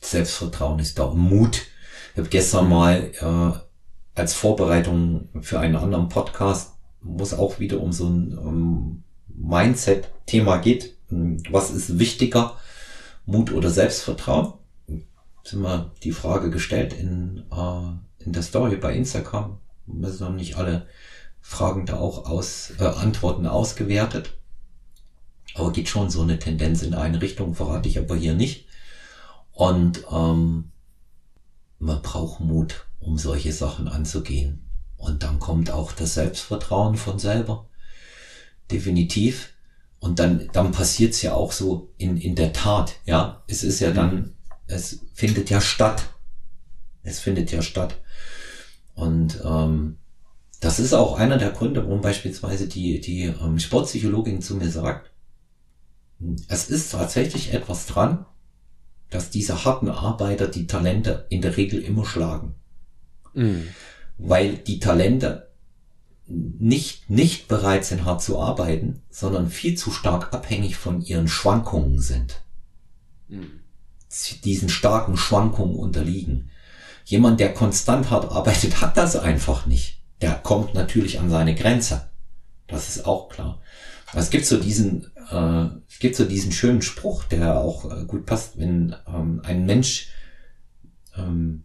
Selbstvertrauen 0.00 0.78
ist 0.78 0.98
da 0.98 1.12
Mut. 1.12 1.66
Ich 2.12 2.18
habe 2.18 2.28
gestern 2.28 2.68
mal 2.68 3.10
äh, 3.20 4.18
als 4.18 4.34
Vorbereitung 4.34 5.28
für 5.42 5.60
einen 5.60 5.76
anderen 5.76 6.08
Podcast, 6.08 6.74
es 7.20 7.34
auch 7.34 7.60
wieder 7.60 7.80
um 7.80 7.92
so 7.92 8.08
ein 8.08 8.36
um 8.36 9.04
Mindset-Thema 9.40 10.58
geht. 10.58 10.96
Was 11.08 11.70
ist 11.70 11.98
wichtiger, 11.98 12.56
Mut 13.24 13.52
oder 13.52 13.70
Selbstvertrauen? 13.70 14.54
Sind 15.44 15.62
wir 15.62 15.92
die 16.02 16.12
Frage 16.12 16.50
gestellt 16.50 16.92
in, 16.92 17.44
äh, 17.50 18.24
in 18.24 18.32
der 18.32 18.42
Story 18.42 18.76
bei 18.76 18.94
Instagram. 18.94 19.58
Wir 19.86 20.12
haben 20.20 20.36
nicht 20.36 20.56
alle 20.56 20.86
Fragen 21.40 21.86
da 21.86 21.96
auch 21.96 22.26
aus, 22.26 22.72
äh, 22.78 22.84
Antworten 22.84 23.46
ausgewertet. 23.46 24.34
Aber 25.54 25.72
geht 25.72 25.88
schon 25.88 26.10
so 26.10 26.20
eine 26.22 26.38
Tendenz 26.38 26.82
in 26.82 26.94
eine 26.94 27.22
Richtung, 27.22 27.54
verrate 27.54 27.88
ich 27.88 27.98
aber 27.98 28.16
hier 28.16 28.34
nicht. 28.34 28.66
Und 29.52 30.04
ähm, 30.12 30.70
man 31.78 32.02
braucht 32.02 32.40
Mut, 32.40 32.86
um 33.00 33.16
solche 33.16 33.52
Sachen 33.52 33.88
anzugehen. 33.88 34.68
Und 34.98 35.22
dann 35.22 35.38
kommt 35.38 35.70
auch 35.70 35.92
das 35.92 36.14
Selbstvertrauen 36.14 36.96
von 36.96 37.18
selber 37.18 37.67
definitiv. 38.70 39.54
Und 40.00 40.20
dann, 40.20 40.48
dann 40.52 40.70
passiert's 40.72 41.22
ja 41.22 41.34
auch 41.34 41.52
so 41.52 41.92
in, 41.98 42.16
in 42.16 42.36
der 42.36 42.52
Tat, 42.52 42.96
ja. 43.04 43.42
Es 43.48 43.64
ist 43.64 43.80
ja 43.80 43.90
dann, 43.90 44.14
mhm. 44.14 44.32
es 44.66 45.00
findet 45.12 45.50
ja 45.50 45.60
statt. 45.60 46.04
Es 47.02 47.18
findet 47.20 47.50
ja 47.50 47.62
statt. 47.62 48.00
Und 48.94 49.40
ähm, 49.44 49.96
das 50.60 50.78
ist 50.78 50.92
auch 50.92 51.18
einer 51.18 51.38
der 51.38 51.50
Gründe, 51.50 51.84
warum 51.84 52.00
beispielsweise 52.00 52.68
die, 52.68 53.00
die 53.00 53.24
ähm, 53.24 53.58
Sportpsychologin 53.58 54.42
zu 54.42 54.56
mir 54.56 54.70
sagt, 54.70 55.10
es 56.48 56.68
ist 56.68 56.90
tatsächlich 56.92 57.54
etwas 57.54 57.86
dran, 57.86 58.26
dass 59.10 59.30
diese 59.30 59.64
harten 59.64 59.88
Arbeiter 59.88 60.48
die 60.48 60.66
Talente 60.66 61.26
in 61.30 61.40
der 61.42 61.56
Regel 61.56 61.80
immer 61.80 62.04
schlagen. 62.04 62.54
Mhm. 63.34 63.68
Weil 64.18 64.56
die 64.56 64.80
Talente 64.80 65.47
nicht, 66.28 67.08
nicht 67.08 67.48
bereit 67.48 67.84
sind, 67.84 68.04
hart 68.04 68.22
zu 68.22 68.38
arbeiten, 68.38 69.02
sondern 69.10 69.48
viel 69.48 69.76
zu 69.76 69.90
stark 69.90 70.34
abhängig 70.34 70.76
von 70.76 71.00
ihren 71.00 71.28
Schwankungen 71.28 72.00
sind. 72.00 72.42
Mhm. 73.28 73.60
Diesen 74.44 74.68
starken 74.68 75.16
Schwankungen 75.16 75.76
unterliegen. 75.76 76.50
Jemand, 77.04 77.40
der 77.40 77.54
konstant 77.54 78.10
hart 78.10 78.30
arbeitet, 78.30 78.80
hat 78.80 78.96
das 78.96 79.16
einfach 79.16 79.66
nicht. 79.66 80.02
Der 80.20 80.34
kommt 80.34 80.74
natürlich 80.74 81.18
an 81.20 81.30
seine 81.30 81.54
Grenze. 81.54 82.10
Das 82.66 82.88
ist 82.88 83.06
auch 83.06 83.28
klar. 83.28 83.60
Aber 84.10 84.20
es 84.20 84.30
gibt 84.30 84.46
so 84.46 84.58
diesen, 84.58 85.10
äh, 85.30 85.68
es 85.88 85.98
gibt 85.98 86.16
so 86.16 86.24
diesen 86.24 86.52
schönen 86.52 86.82
Spruch, 86.82 87.24
der 87.24 87.58
auch 87.58 87.90
äh, 87.90 88.04
gut 88.04 88.26
passt, 88.26 88.58
wenn 88.58 88.94
ähm, 89.06 89.40
ein 89.44 89.66
Mensch 89.66 90.08
ähm, 91.16 91.64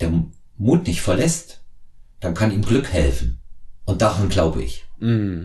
der 0.00 0.12
Mut 0.56 0.86
nicht 0.86 1.02
verlässt, 1.02 1.62
dann 2.20 2.34
kann 2.34 2.52
ihm 2.52 2.62
Glück 2.62 2.92
helfen. 2.92 3.40
Und 3.86 4.02
daran 4.02 4.28
glaube 4.28 4.62
ich. 4.62 4.84
Mm. 4.98 5.44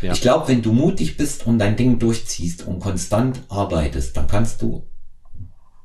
Ja. 0.00 0.12
Ich 0.12 0.20
glaube, 0.20 0.46
wenn 0.46 0.62
du 0.62 0.72
mutig 0.72 1.16
bist 1.16 1.46
und 1.46 1.58
dein 1.58 1.76
Ding 1.76 1.98
durchziehst 1.98 2.66
und 2.66 2.78
konstant 2.78 3.40
arbeitest, 3.48 4.16
dann 4.16 4.28
kannst 4.28 4.62
du 4.62 4.86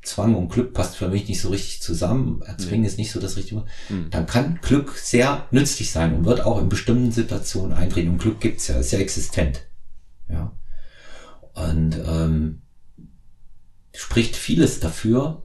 Zwang 0.04 0.36
und 0.36 0.50
Glück 0.50 0.74
passt 0.74 0.98
für 0.98 1.08
mich 1.08 1.28
nicht 1.28 1.40
so 1.40 1.50
richtig 1.50 1.82
zusammen. 1.82 2.42
Erzwingen 2.46 2.82
nee. 2.82 2.88
ist 2.88 2.98
nicht 2.98 3.12
so 3.12 3.22
das 3.22 3.38
Richtige. 3.38 3.66
Mhm. 3.90 4.10
Dann 4.12 4.26
kann 4.26 4.60
Glück 4.62 4.98
sehr 4.98 5.48
nützlich 5.52 5.92
sein 5.92 6.14
und 6.14 6.26
wird 6.26 6.42
auch 6.42 6.60
in 6.60 6.70
bestimmten 6.70 7.12
Situationen 7.12 7.74
eintreten. 7.74 8.10
Und 8.10 8.18
Glück 8.18 8.42
gibt's 8.42 8.68
ja, 8.68 8.76
ist 8.76 8.92
ja 8.92 9.00
existent. 9.00 9.62
Ja. 10.30 10.52
Und 11.54 11.98
ähm, 12.06 12.62
spricht 13.96 14.36
vieles 14.36 14.82
dafür, 14.82 15.44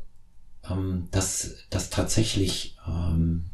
ähm, 0.69 1.07
dass, 1.13 1.55
dass 1.71 1.91
tatsächlich 1.91 2.77
ähm, 2.87 3.51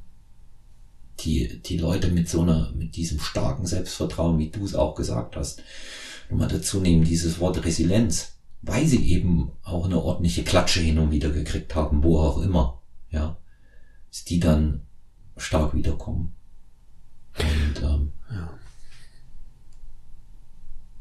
die, 1.21 1.63
die 1.63 1.79
Leute 1.79 2.11
mit 2.11 2.29
so 2.29 2.43
einer, 2.43 2.73
mit 2.73 2.97
diesem 2.97 3.21
starken 3.21 3.67
Selbstvertrauen, 3.67 4.39
wie 4.39 4.51
du 4.51 4.65
es 4.65 4.75
auch 4.75 4.95
gesagt 4.95 5.37
hast, 5.37 5.63
nochmal 6.29 6.49
dazu 6.49 6.81
nehmen, 6.81 7.05
dieses 7.05 7.39
Wort 7.39 7.65
Resilienz, 7.65 8.37
weil 8.63 8.87
sie 8.87 9.05
eben 9.11 9.53
auch 9.63 9.85
eine 9.85 10.03
ordentliche 10.03 10.43
Klatsche 10.43 10.81
hin 10.81 10.99
und 10.99 11.11
wieder 11.11 11.31
gekriegt 11.31 11.75
haben, 11.75 12.03
wo 12.03 12.19
auch 12.19 12.41
immer, 12.41 12.81
ja, 13.11 13.37
dass 14.11 14.25
die 14.25 14.41
dann 14.41 14.83
stark 15.37 15.75
wiederkommen. 15.75 16.35
Und, 17.39 17.83
ähm, 17.83 18.13
ja. 18.31 18.59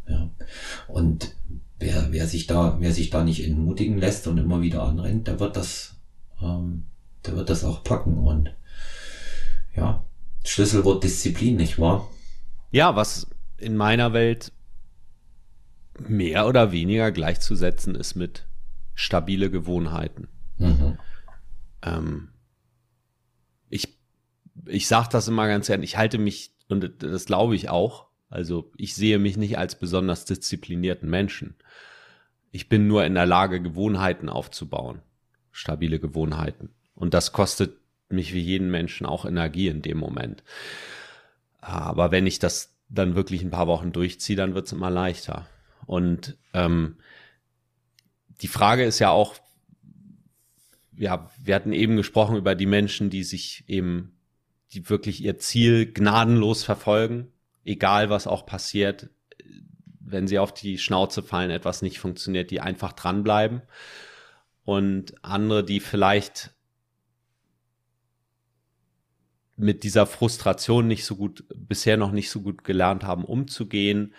ja. 0.07 0.31
Und 0.87 1.35
wer, 1.79 2.11
wer 2.11 2.27
sich 2.27 2.47
da, 2.47 2.77
wer 2.79 2.91
sich 2.91 3.09
da 3.09 3.23
nicht 3.23 3.45
entmutigen 3.45 3.97
lässt 3.97 4.27
und 4.27 4.37
immer 4.37 4.61
wieder 4.61 4.83
anrennt, 4.83 5.27
der 5.27 5.39
wird 5.39 5.55
das, 5.55 5.95
ähm, 6.41 6.85
der 7.25 7.35
wird 7.35 7.49
das 7.49 7.63
auch 7.63 7.83
packen 7.83 8.17
und 8.17 8.53
ja, 9.75 10.05
Schlüsselwort 10.45 11.03
Disziplin, 11.03 11.55
nicht 11.55 11.79
wahr? 11.79 12.09
Ja, 12.71 12.95
was 12.95 13.27
in 13.57 13.75
meiner 13.77 14.13
Welt 14.13 14.51
mehr 15.99 16.47
oder 16.47 16.71
weniger 16.71 17.11
gleichzusetzen 17.11 17.95
ist 17.95 18.15
mit 18.15 18.47
stabile 18.93 19.49
Gewohnheiten. 19.49 20.27
Mhm. 20.57 20.97
Ähm, 21.81 22.29
ich 23.69 23.97
ich 24.65 24.87
sage 24.87 25.09
das 25.11 25.27
immer 25.27 25.47
ganz 25.47 25.67
gern, 25.67 25.83
ich 25.83 25.97
halte 25.97 26.17
mich, 26.17 26.53
und 26.69 27.03
das 27.03 27.25
glaube 27.25 27.55
ich 27.55 27.69
auch, 27.69 28.07
also 28.29 28.71
ich 28.77 28.95
sehe 28.95 29.19
mich 29.19 29.37
nicht 29.37 29.57
als 29.57 29.77
besonders 29.77 30.25
disziplinierten 30.25 31.09
Menschen. 31.09 31.55
Ich 32.51 32.69
bin 32.69 32.87
nur 32.87 33.03
in 33.05 33.15
der 33.15 33.25
Lage, 33.25 33.61
Gewohnheiten 33.61 34.29
aufzubauen, 34.29 35.01
stabile 35.51 35.99
Gewohnheiten. 35.99 36.69
Und 36.95 37.13
das 37.13 37.31
kostet 37.31 37.77
mich 38.13 38.33
wie 38.33 38.39
jeden 38.39 38.71
Menschen 38.71 39.05
auch 39.05 39.25
Energie 39.25 39.67
in 39.67 39.81
dem 39.81 39.97
Moment. 39.97 40.43
Aber 41.59 42.11
wenn 42.11 42.27
ich 42.27 42.39
das 42.39 42.73
dann 42.89 43.15
wirklich 43.15 43.41
ein 43.41 43.51
paar 43.51 43.67
Wochen 43.67 43.91
durchziehe, 43.91 44.37
dann 44.37 44.53
wird 44.53 44.67
es 44.67 44.71
immer 44.73 44.89
leichter. 44.89 45.47
Und 45.85 46.37
ähm, 46.53 46.97
die 48.41 48.47
Frage 48.47 48.83
ist 48.83 48.99
ja 48.99 49.09
auch, 49.09 49.35
ja, 50.95 51.29
wir 51.41 51.55
hatten 51.55 51.73
eben 51.73 51.97
gesprochen 51.97 52.37
über 52.37 52.55
die 52.55 52.65
Menschen, 52.65 53.09
die 53.09 53.23
sich 53.23 53.63
eben, 53.67 54.15
die 54.73 54.89
wirklich 54.89 55.23
ihr 55.23 55.37
Ziel 55.39 55.91
gnadenlos 55.91 56.63
verfolgen, 56.63 57.31
egal 57.65 58.09
was 58.09 58.27
auch 58.27 58.45
passiert, 58.45 59.09
wenn 59.99 60.27
sie 60.27 60.39
auf 60.39 60.53
die 60.53 60.77
Schnauze 60.77 61.23
fallen, 61.23 61.49
etwas 61.49 61.81
nicht 61.81 61.99
funktioniert, 61.99 62.51
die 62.51 62.61
einfach 62.61 62.93
dranbleiben. 62.93 63.61
Und 64.65 65.15
andere, 65.23 65.63
die 65.63 65.79
vielleicht 65.79 66.53
mit 69.55 69.83
dieser 69.83 70.05
Frustration 70.05 70.87
nicht 70.87 71.05
so 71.05 71.15
gut, 71.15 71.45
bisher 71.55 71.97
noch 71.97 72.11
nicht 72.11 72.29
so 72.29 72.41
gut 72.41 72.63
gelernt 72.63 73.03
haben, 73.03 73.23
umzugehen, 73.23 74.13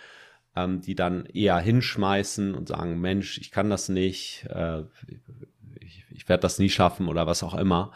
ähm, 0.55 0.81
die 0.81 0.95
dann 0.95 1.25
eher 1.25 1.57
hinschmeißen 1.59 2.55
und 2.55 2.67
sagen, 2.69 3.01
Mensch, 3.01 3.37
ich 3.37 3.51
kann 3.51 3.69
das 3.69 3.89
nicht, 3.89 4.45
äh, 4.49 4.83
ich, 5.81 6.05
ich 6.09 6.29
werde 6.29 6.41
das 6.41 6.59
nie 6.59 6.69
schaffen 6.69 7.07
oder 7.07 7.27
was 7.27 7.43
auch 7.43 7.53
immer. 7.53 7.91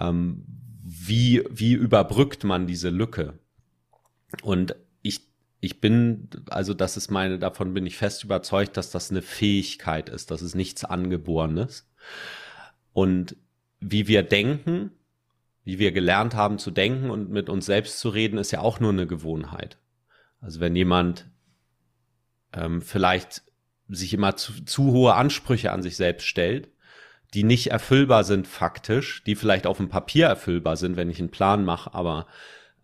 Ähm, 0.00 0.44
wie, 0.84 1.44
wie 1.48 1.74
überbrückt 1.74 2.42
man 2.44 2.66
diese 2.66 2.90
Lücke? 2.90 3.38
Und 4.42 4.74
ich, 5.02 5.28
ich 5.60 5.80
bin, 5.80 6.28
also 6.50 6.74
das 6.74 6.96
ist 6.96 7.10
meine, 7.10 7.38
davon 7.38 7.74
bin 7.74 7.86
ich 7.86 7.96
fest 7.96 8.24
überzeugt, 8.24 8.76
dass 8.76 8.90
das 8.90 9.10
eine 9.10 9.22
Fähigkeit 9.22 10.08
ist, 10.08 10.30
das 10.32 10.42
ist 10.42 10.56
nichts 10.56 10.84
Angeborenes. 10.84 11.88
Und 12.92 13.36
wie 13.80 14.08
wir 14.08 14.22
denken, 14.22 14.90
wie 15.64 15.78
wir 15.78 15.92
gelernt 15.92 16.34
haben 16.34 16.58
zu 16.58 16.70
denken 16.70 17.10
und 17.10 17.30
mit 17.30 17.48
uns 17.48 17.66
selbst 17.66 18.00
zu 18.00 18.08
reden, 18.08 18.38
ist 18.38 18.50
ja 18.50 18.60
auch 18.60 18.80
nur 18.80 18.90
eine 18.90 19.06
Gewohnheit. 19.06 19.78
Also 20.40 20.60
wenn 20.60 20.74
jemand 20.74 21.30
ähm, 22.52 22.82
vielleicht 22.82 23.42
sich 23.88 24.12
immer 24.14 24.36
zu, 24.36 24.64
zu 24.64 24.92
hohe 24.92 25.14
Ansprüche 25.14 25.72
an 25.72 25.82
sich 25.82 25.96
selbst 25.96 26.26
stellt, 26.26 26.68
die 27.34 27.44
nicht 27.44 27.68
erfüllbar 27.68 28.24
sind 28.24 28.46
faktisch, 28.46 29.22
die 29.24 29.36
vielleicht 29.36 29.66
auf 29.66 29.78
dem 29.78 29.88
Papier 29.88 30.26
erfüllbar 30.26 30.76
sind, 30.76 30.96
wenn 30.96 31.10
ich 31.10 31.18
einen 31.18 31.30
Plan 31.30 31.64
mache, 31.64 31.94
aber 31.94 32.26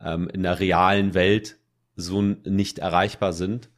ähm, 0.00 0.28
in 0.28 0.42
der 0.42 0.60
realen 0.60 1.14
Welt 1.14 1.58
so 1.96 2.22
nicht 2.22 2.78
erreichbar 2.78 3.32
sind, 3.32 3.70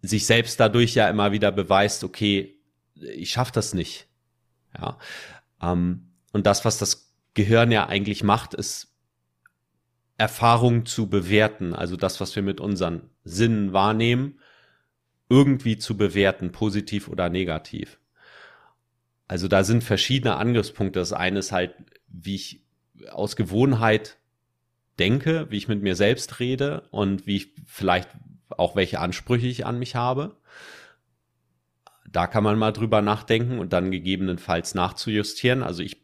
sich 0.00 0.26
selbst 0.26 0.58
dadurch 0.58 0.94
ja 0.94 1.08
immer 1.08 1.32
wieder 1.32 1.52
beweist, 1.52 2.04
okay, 2.04 2.58
ich 2.94 3.30
schaffe 3.30 3.52
das 3.52 3.74
nicht. 3.74 4.08
Ja. 4.78 4.98
Ähm, 5.60 6.11
und 6.32 6.46
das, 6.46 6.64
was 6.64 6.78
das 6.78 7.12
Gehirn 7.34 7.70
ja 7.70 7.86
eigentlich 7.86 8.22
macht, 8.22 8.54
ist 8.54 8.94
Erfahrung 10.18 10.86
zu 10.86 11.08
bewerten. 11.08 11.74
Also 11.74 11.96
das, 11.96 12.20
was 12.20 12.34
wir 12.36 12.42
mit 12.42 12.60
unseren 12.60 13.10
Sinnen 13.24 13.72
wahrnehmen, 13.72 14.38
irgendwie 15.28 15.78
zu 15.78 15.96
bewerten, 15.96 16.52
positiv 16.52 17.08
oder 17.08 17.28
negativ. 17.28 17.98
Also 19.28 19.48
da 19.48 19.64
sind 19.64 19.82
verschiedene 19.82 20.36
Angriffspunkte. 20.36 20.98
Das 20.98 21.12
eine 21.12 21.38
ist 21.38 21.52
halt, 21.52 21.74
wie 22.06 22.34
ich 22.34 22.60
aus 23.10 23.36
Gewohnheit 23.36 24.18
denke, 24.98 25.46
wie 25.50 25.56
ich 25.56 25.68
mit 25.68 25.82
mir 25.82 25.96
selbst 25.96 26.38
rede 26.38 26.86
und 26.90 27.26
wie 27.26 27.36
ich 27.36 27.54
vielleicht 27.66 28.10
auch 28.50 28.76
welche 28.76 29.00
Ansprüche 29.00 29.46
ich 29.46 29.64
an 29.64 29.78
mich 29.78 29.94
habe. 29.96 30.36
Da 32.06 32.26
kann 32.26 32.44
man 32.44 32.58
mal 32.58 32.72
drüber 32.72 33.00
nachdenken 33.00 33.58
und 33.58 33.72
dann 33.72 33.90
gegebenenfalls 33.90 34.74
nachzujustieren. 34.74 35.62
Also 35.62 35.82
ich 35.82 36.01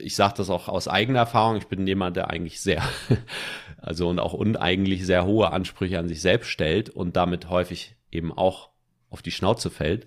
ich 0.00 0.16
sage 0.16 0.34
das 0.36 0.50
auch 0.50 0.68
aus 0.68 0.88
eigener 0.88 1.20
Erfahrung, 1.20 1.56
ich 1.56 1.66
bin 1.66 1.86
jemand, 1.86 2.16
der 2.16 2.30
eigentlich 2.30 2.60
sehr, 2.60 2.82
also 3.78 4.08
und 4.08 4.18
auch 4.18 4.32
uneigentlich 4.32 5.06
sehr 5.06 5.24
hohe 5.24 5.50
Ansprüche 5.52 5.98
an 5.98 6.08
sich 6.08 6.20
selbst 6.20 6.48
stellt 6.48 6.90
und 6.90 7.16
damit 7.16 7.48
häufig 7.48 7.96
eben 8.10 8.32
auch 8.32 8.70
auf 9.10 9.22
die 9.22 9.30
Schnauze 9.30 9.70
fällt, 9.70 10.06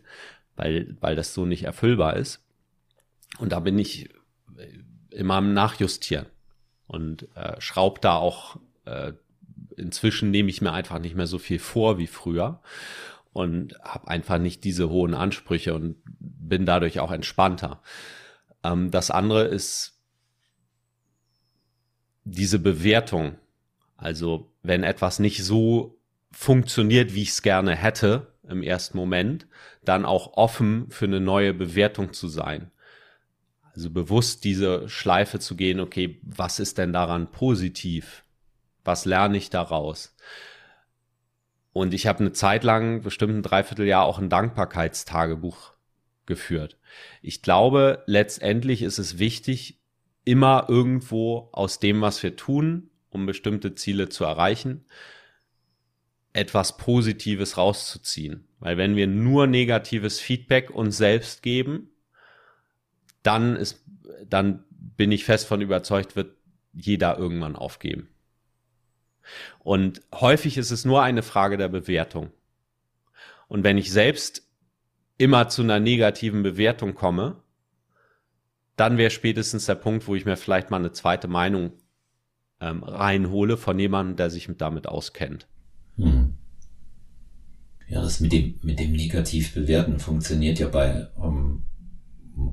weil, 0.56 0.96
weil 1.00 1.16
das 1.16 1.34
so 1.34 1.46
nicht 1.46 1.64
erfüllbar 1.64 2.16
ist. 2.16 2.44
Und 3.38 3.52
da 3.52 3.60
bin 3.60 3.78
ich 3.78 4.10
immer 5.10 5.36
am 5.36 5.54
Nachjustieren 5.54 6.28
und 6.88 7.28
äh, 7.36 7.60
schraub 7.60 8.02
da 8.02 8.16
auch, 8.16 8.58
äh, 8.86 9.14
inzwischen 9.78 10.32
nehme 10.32 10.50
ich 10.50 10.62
mir 10.62 10.72
einfach 10.72 11.00
nicht 11.00 11.16
mehr 11.16 11.28
so 11.28 11.38
viel 11.38 11.60
vor 11.60 11.98
wie 11.98 12.08
früher 12.08 12.62
und 13.34 13.76
habe 13.82 14.08
einfach 14.08 14.38
nicht 14.38 14.64
diese 14.64 14.90
hohen 14.90 15.14
Ansprüche 15.14 15.74
und 15.74 15.98
bin 16.06 16.66
dadurch 16.66 17.00
auch 17.00 17.12
entspannter. 17.12 17.82
Ähm, 18.66 18.91
das 18.91 19.11
andere 19.11 19.43
ist 19.45 19.99
diese 22.24 22.59
Bewertung. 22.59 23.38
Also 23.97 24.51
wenn 24.63 24.84
etwas 24.84 25.20
nicht 25.20 25.43
so 25.43 25.99
funktioniert, 26.32 27.13
wie 27.13 27.22
ich 27.22 27.30
es 27.30 27.41
gerne 27.41 27.76
hätte 27.76 28.34
im 28.47 28.61
ersten 28.61 28.97
Moment, 28.97 29.47
dann 29.84 30.05
auch 30.05 30.34
offen 30.34 30.89
für 30.89 31.05
eine 31.05 31.20
neue 31.20 31.53
Bewertung 31.53 32.13
zu 32.13 32.28
sein. 32.28 32.72
Also 33.74 33.89
bewusst 33.89 34.43
diese 34.43 34.89
Schleife 34.89 35.39
zu 35.39 35.55
gehen, 35.55 35.80
okay, 35.80 36.20
was 36.24 36.59
ist 36.59 36.78
denn 36.78 36.93
daran 36.93 37.32
positiv? 37.32 38.24
Was 38.84 39.05
lerne 39.05 39.38
ich 39.38 39.49
daraus? 39.49 40.16
Und 41.74 41.93
ich 41.93 42.07
habe 42.07 42.20
eine 42.20 42.32
Zeit 42.32 42.63
lang, 42.63 43.01
bestimmt 43.01 43.34
ein 43.34 43.43
Dreivierteljahr, 43.43 44.05
auch 44.05 44.18
ein 44.18 44.30
Dankbarkeitstagebuch 44.30 45.75
geführt. 46.26 46.78
Ich 47.22 47.42
glaube, 47.42 48.04
letztendlich 48.06 48.82
ist 48.82 48.98
es 48.98 49.20
wichtig, 49.20 49.80
immer 50.24 50.66
irgendwo 50.68 51.50
aus 51.52 51.80
dem, 51.80 52.02
was 52.02 52.22
wir 52.24 52.36
tun, 52.36 52.90
um 53.10 53.26
bestimmte 53.26 53.76
Ziele 53.76 54.10
zu 54.10 54.26
erreichen, 54.26 54.86
etwas 56.34 56.78
Positives 56.78 57.58
rauszuziehen. 57.58 58.48
Weil 58.60 58.78
wenn 58.78 58.96
wir 58.96 59.08
nur 59.08 59.48
negatives 59.48 60.20
Feedback 60.20 60.70
uns 60.70 60.98
selbst 60.98 61.42
geben, 61.42 61.92
dann 63.24 63.56
ist, 63.56 63.86
dann 64.28 64.66
bin 64.70 65.12
ich 65.12 65.24
fest 65.24 65.48
von 65.48 65.62
überzeugt, 65.62 66.16
wird 66.16 66.36
jeder 66.74 67.18
irgendwann 67.18 67.56
aufgeben. 67.56 68.10
Und 69.60 70.02
häufig 70.14 70.58
ist 70.58 70.72
es 70.72 70.86
nur 70.86 71.02
eine 71.02 71.24
Frage 71.24 71.58
der 71.58 71.70
Bewertung. 71.70 72.32
Und 73.48 73.64
wenn 73.64 73.78
ich 73.78 73.92
selbst 73.92 74.45
immer 75.18 75.47
zu 75.49 75.61
einer 75.61 75.80
negativen 75.80 76.43
Bewertung 76.43 76.93
komme, 76.93 77.38
dann 78.76 78.97
wäre 78.97 79.11
spätestens 79.11 79.66
der 79.66 79.76
Punkt, 79.76 80.07
wo 80.07 80.16
ich 80.16 80.26
mir 80.26 80.36
vielleicht 80.38 80.70
mal 80.70 80.78
eine 80.78 80.91
zweite 80.91 81.28
Meinung 81.28 81.72
ähm, 82.59 82.84
reinhole 82.84 83.57
von 83.57 83.80
jemandem, 83.80 84.18
der 84.18 84.30
sich 84.30 84.49
damit 84.57 84.88
auskennt. 84.88 85.47
Hm. 85.97 86.34
Ja, 87.88 88.01
das 88.01 88.20
mit 88.20 88.34
dem, 88.34 88.55
mit 88.63 88.80
dem 88.80 88.93
negativ 88.93 89.53
bewerten 89.53 89.99
funktioniert 89.99 90.59
ja 90.59 90.68
bei 90.68 91.07
um, 91.16 91.63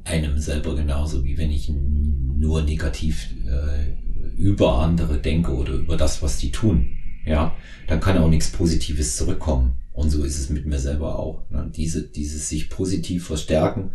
einem 0.04 0.38
selber 0.38 0.76
genauso, 0.76 1.24
wie 1.24 1.38
wenn 1.38 1.50
ich 1.50 1.68
nur 1.70 2.62
negativ 2.62 3.30
äh, 3.46 3.94
über 4.36 4.78
andere 4.78 5.18
denke 5.18 5.54
oder 5.54 5.72
über 5.72 5.96
das, 5.96 6.22
was 6.22 6.38
die 6.38 6.52
tun. 6.52 6.98
Ja, 7.24 7.56
dann 7.86 8.00
kann 8.00 8.18
auch 8.18 8.28
nichts 8.28 8.50
Positives 8.50 9.16
zurückkommen. 9.16 9.74
Und 9.92 10.10
so 10.10 10.24
ist 10.24 10.38
es 10.38 10.48
mit 10.48 10.66
mir 10.66 10.78
selber 10.78 11.18
auch. 11.18 11.48
Ne? 11.50 11.70
Diese, 11.74 12.02
dieses 12.02 12.48
sich 12.48 12.70
positiv 12.70 13.26
verstärken. 13.26 13.92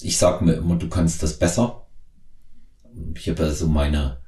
Ich 0.00 0.18
sag 0.18 0.42
mir 0.42 0.54
immer, 0.54 0.76
du 0.76 0.88
kannst 0.88 1.22
das 1.22 1.38
besser. 1.38 1.86
Ich 3.16 3.28
habe 3.28 3.44
also 3.44 3.68
meine, 3.68 4.18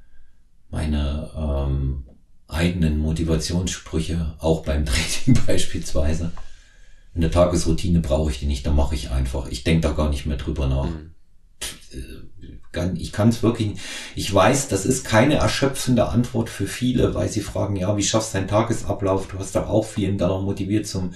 meine 0.70 1.30
ähm, 1.36 2.04
eigenen 2.48 2.98
Motivationssprüche, 2.98 4.36
auch 4.38 4.62
beim 4.62 4.86
Training 4.86 5.40
beispielsweise. 5.46 6.32
In 7.14 7.20
der 7.22 7.30
Tagesroutine 7.30 8.00
brauche 8.00 8.30
ich 8.30 8.38
die 8.38 8.46
nicht, 8.46 8.66
da 8.66 8.72
mache 8.72 8.94
ich 8.94 9.10
einfach. 9.10 9.48
Ich 9.48 9.64
denke 9.64 9.88
da 9.88 9.92
gar 9.92 10.10
nicht 10.10 10.26
mehr 10.26 10.36
drüber 10.36 10.68
nach. 10.68 10.90
Mhm. 10.90 11.12
Ich 12.96 13.12
kann 13.12 13.30
es 13.30 13.42
wirklich, 13.42 13.78
ich 14.14 14.32
weiß, 14.32 14.68
das 14.68 14.84
ist 14.84 15.04
keine 15.04 15.36
erschöpfende 15.36 16.08
Antwort 16.08 16.50
für 16.50 16.66
viele, 16.66 17.14
weil 17.14 17.28
sie 17.28 17.40
fragen, 17.40 17.76
ja, 17.76 17.96
wie 17.96 18.02
schaffst 18.02 18.34
du 18.34 18.38
deinen 18.38 18.48
Tagesablauf? 18.48 19.28
Du 19.28 19.38
hast 19.38 19.56
doch 19.56 19.68
auch 19.68 19.86
vielen 19.86 20.18
da 20.18 20.28
noch 20.28 20.42
motiviert 20.42 20.86
zum 20.86 21.14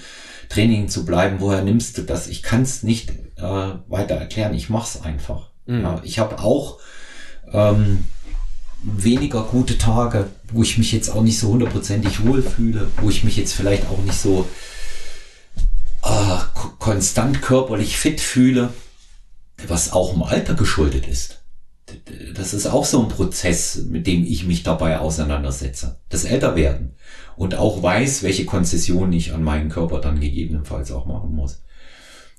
Training 0.49 0.89
zu 0.89 1.05
bleiben. 1.05 1.37
Woher 1.41 1.63
nimmst 1.63 1.99
du 1.99 2.03
das? 2.03 2.29
Ich 2.29 2.43
kann 2.43 2.63
es 2.63 2.83
nicht 2.83 3.11
äh, 3.37 3.43
weiter 3.89 4.15
erklären. 4.15 4.55
Ich 4.55 4.71
mache 4.71 4.89
es 4.89 5.03
einfach. 5.03 5.51
Mhm. 5.67 5.83
Ja, 5.83 6.01
ich 6.03 6.19
habe 6.19 6.39
auch 6.39 6.79
ähm, 7.53 8.05
weniger 8.83 9.43
gute 9.43 9.79
Tage, 9.79 10.29
wo 10.53 10.63
ich 10.63 10.79
mich 10.79 10.93
jetzt 10.93 11.11
auch 11.11 11.23
nicht 11.23 11.39
so 11.39 11.49
hundertprozentig 11.49 12.27
wohlfühle, 12.27 12.89
wo 13.01 13.11
ich 13.11 13.25
mich 13.25 13.37
jetzt 13.37 13.53
vielleicht 13.53 13.89
auch 13.89 13.99
nicht 13.99 14.19
so 14.19 14.49
äh, 16.03 16.39
konstant 16.79 17.43
körperlich 17.43 17.97
fit 17.97 18.21
fühle, 18.21 18.73
was 19.67 19.93
auch 19.93 20.15
im 20.15 20.23
Alter 20.23 20.55
geschuldet 20.55 21.07
ist. 21.07 21.40
Das 22.35 22.55
ist 22.55 22.67
auch 22.67 22.85
so 22.85 23.03
ein 23.03 23.09
Prozess, 23.09 23.85
mit 23.89 24.07
dem 24.07 24.25
ich 24.25 24.47
mich 24.47 24.63
dabei 24.63 24.99
auseinandersetze. 24.99 25.99
Das 26.09 26.25
Älterwerden. 26.25 26.93
Und 27.37 27.55
auch 27.55 27.83
weiß, 27.83 28.23
welche 28.23 28.45
Konzessionen 28.45 29.13
ich 29.13 29.33
an 29.33 29.43
meinen 29.43 29.71
Körper 29.71 30.01
dann 30.01 30.21
gegebenenfalls 30.21 30.93
auch 30.93 31.07
machen 31.07 31.35
muss. 31.35 31.63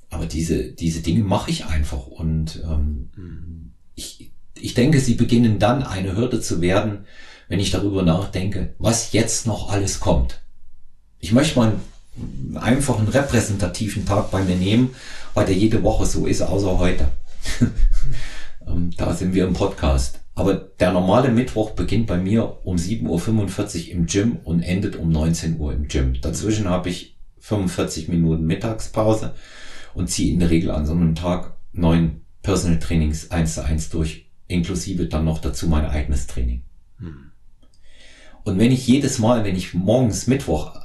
Aber 0.10 0.26
diese, 0.26 0.72
diese 0.72 1.02
Dinge 1.02 1.24
mache 1.24 1.50
ich 1.50 1.66
einfach. 1.66 2.06
Und 2.08 2.62
ähm, 2.64 3.10
mhm. 3.16 3.72
ich, 3.96 4.32
ich 4.60 4.74
denke, 4.74 5.00
sie 5.00 5.16
beginnen 5.16 5.58
dann 5.58 5.84
eine 5.84 6.16
Hürde 6.16 6.42
zu 6.42 6.62
werden, 6.62 7.06
wenn 7.48 7.60
ich 7.60 7.72
darüber 7.72 8.04
nachdenke, 8.04 8.76
was 8.78 9.12
jetzt 9.12 9.48
noch 9.48 9.72
alles 9.72 10.00
kommt. 10.00 10.42
Ich 11.20 11.32
möchte 11.32 11.60
mal 11.60 11.74
einfach 12.56 13.00
einen 13.00 13.08
repräsentativen 13.08 14.06
Tag 14.06 14.32
bei 14.32 14.44
mir 14.44 14.56
nehmen, 14.56 14.96
weil 15.34 15.46
der 15.46 15.56
jede 15.56 15.82
Woche 15.84 16.06
so 16.06 16.26
ist, 16.28 16.42
außer 16.42 16.78
heute. 16.78 17.08
Ähm, 18.68 18.92
da 18.98 19.14
sind 19.14 19.34
wir 19.34 19.46
im 19.46 19.54
Podcast. 19.54 20.20
Aber 20.34 20.54
der 20.54 20.92
normale 20.92 21.30
Mittwoch 21.30 21.72
beginnt 21.72 22.08
bei 22.08 22.18
mir 22.18 22.66
um 22.66 22.78
7.45 22.78 23.88
Uhr 23.88 23.92
im 23.92 24.06
Gym 24.06 24.38
und 24.44 24.62
endet 24.62 24.96
um 24.96 25.10
19 25.10 25.60
Uhr 25.60 25.74
im 25.74 25.88
Gym. 25.88 26.20
Dazwischen 26.22 26.70
habe 26.70 26.90
ich 26.90 27.18
45 27.40 28.08
Minuten 28.08 28.46
Mittagspause 28.46 29.34
und 29.94 30.10
ziehe 30.10 30.34
in 30.34 30.40
der 30.40 30.50
Regel 30.50 30.72
an 30.72 30.86
so 30.86 30.94
einem 30.94 31.16
Tag 31.16 31.58
neun 31.74 32.22
Personal 32.44 32.80
Trainings 32.80 33.30
eins 33.32 33.56
zu 33.56 33.66
eins 33.66 33.90
durch 33.90 34.32
inklusive 34.48 35.08
dann 35.08 35.26
noch 35.26 35.40
dazu 35.40 35.68
mein 35.68 35.86
eigenes 35.86 36.28
Training. 36.28 36.64
Hm. 36.98 37.32
Und 38.44 38.58
wenn 38.58 38.72
ich 38.72 38.88
jedes 38.88 39.20
Mal, 39.20 39.44
wenn 39.44 39.56
ich 39.56 39.74
morgens 39.74 40.28
Mittwoch, 40.28 40.81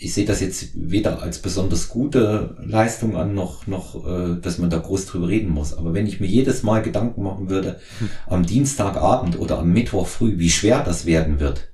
ich 0.00 0.14
sehe 0.14 0.24
das 0.24 0.40
jetzt 0.40 0.70
weder 0.74 1.22
als 1.22 1.42
besonders 1.42 1.88
gute 1.88 2.56
Leistung 2.60 3.16
an, 3.16 3.34
noch, 3.34 3.66
noch, 3.66 4.06
äh, 4.06 4.40
dass 4.40 4.58
man 4.58 4.70
da 4.70 4.78
groß 4.78 5.06
drüber 5.06 5.28
reden 5.28 5.50
muss. 5.50 5.74
Aber 5.74 5.92
wenn 5.92 6.06
ich 6.06 6.20
mir 6.20 6.26
jedes 6.26 6.62
Mal 6.62 6.82
Gedanken 6.82 7.22
machen 7.24 7.50
würde, 7.50 7.80
hm. 7.98 8.10
am 8.26 8.46
Dienstagabend 8.46 9.38
oder 9.38 9.58
am 9.58 9.72
Mittwoch 9.72 10.06
früh, 10.06 10.38
wie 10.38 10.50
schwer 10.50 10.84
das 10.84 11.04
werden 11.04 11.40
wird, 11.40 11.72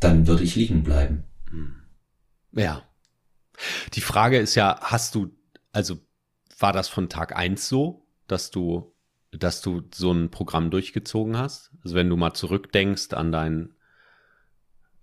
dann 0.00 0.26
würde 0.26 0.44
ich 0.44 0.56
liegen 0.56 0.82
bleiben. 0.82 1.24
Hm. 1.50 1.76
Ja. 2.52 2.82
Die 3.92 4.00
Frage 4.00 4.38
ist 4.38 4.54
ja, 4.54 4.78
hast 4.80 5.14
du, 5.14 5.30
also 5.72 5.98
war 6.58 6.72
das 6.72 6.88
von 6.88 7.10
Tag 7.10 7.36
eins 7.36 7.68
so, 7.68 8.06
dass 8.26 8.50
du 8.50 8.92
dass 9.32 9.60
du 9.60 9.82
so 9.92 10.12
ein 10.12 10.30
Programm 10.30 10.70
durchgezogen 10.70 11.36
hast? 11.36 11.70
Also 11.84 11.94
wenn 11.94 12.08
du 12.08 12.16
mal 12.16 12.32
zurückdenkst 12.32 13.12
an 13.12 13.32
deinen 13.32 13.76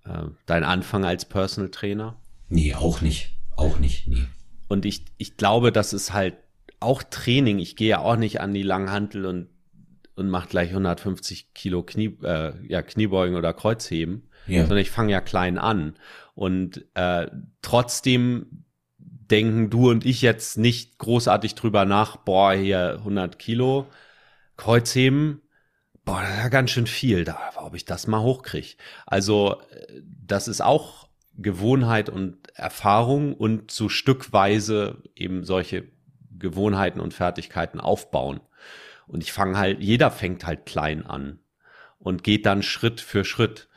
äh, 0.06 0.26
dein 0.46 0.64
Anfang 0.64 1.06
als 1.06 1.26
Personal 1.26 1.70
Trainer? 1.70 2.20
Nee, 2.54 2.76
auch 2.76 3.02
nicht. 3.02 3.32
Auch 3.56 3.80
nicht, 3.80 4.08
nee. 4.08 4.28
Und 4.68 4.86
ich, 4.86 5.06
ich 5.18 5.38
glaube, 5.38 5.72
das 5.72 5.92
ist 5.92 6.14
halt 6.14 6.36
auch 6.80 7.02
Training. 7.02 7.58
Ich 7.58 7.76
gehe 7.76 7.90
ja 7.90 8.00
auch 8.00 8.16
nicht 8.16 8.42
an 8.42 8.54
die 8.54 8.62
Langhantel 8.62 9.26
und, 9.26 9.50
und 10.16 10.30
mache 10.30 10.50
gleich 10.50 10.70
150 10.70 11.54
Kilo 11.54 11.82
Knie, 11.82 12.18
äh, 12.22 12.54
ja, 12.68 12.84
Kniebeugen 12.84 13.36
oder 13.36 13.54
Kreuzheben, 13.54 14.30
ja. 14.48 14.62
sondern 14.62 14.80
ich 14.80 14.92
fange 14.92 15.12
ja 15.12 15.22
klein 15.22 15.58
an. 15.58 15.96
Und 16.36 16.86
äh, 16.94 17.28
trotzdem 17.64 18.66
denken 18.98 19.72
du 19.72 19.90
und 19.90 20.06
ich 20.06 20.22
jetzt 20.22 20.58
nicht 20.58 21.00
großartig 21.00 21.56
drüber 21.56 21.86
nach, 21.86 22.18
boah, 22.18 22.54
hier 22.54 22.98
100 23.00 23.40
Kilo, 23.40 23.88
Kreuzheben, 24.58 25.42
boah, 26.06 26.22
das 26.22 26.32
ist 26.32 26.44
ja 26.44 26.50
ganz 26.50 26.70
schön 26.70 26.88
viel, 26.88 27.24
da, 27.24 27.40
ob 27.56 27.74
ich 27.74 27.86
das 27.86 28.06
mal 28.06 28.22
hochkriege. 28.22 28.76
Also, 29.08 29.60
äh, 29.72 30.02
das 30.04 30.48
ist 30.48 30.62
auch 30.62 31.04
Gewohnheit 31.36 32.10
und 32.10 32.38
Erfahrung 32.56 33.34
und 33.34 33.72
so 33.72 33.90
stückweise 33.90 35.02
eben 35.16 35.44
solche 35.44 35.86
Gewohnheiten 36.38 37.00
und 37.00 37.14
Fertigkeiten 37.14 37.80
aufbauen. 37.80 38.40
Und 39.08 39.24
ich 39.24 39.32
fange 39.32 39.58
halt, 39.58 39.80
jeder 39.80 40.12
fängt 40.12 40.46
halt 40.46 40.66
klein 40.66 41.06
an 41.06 41.40
und 42.00 42.24
geht 42.24 42.46
dann 42.46 42.64
Schritt 42.64 43.02
für 43.02 43.26
Schritt. 43.26 43.70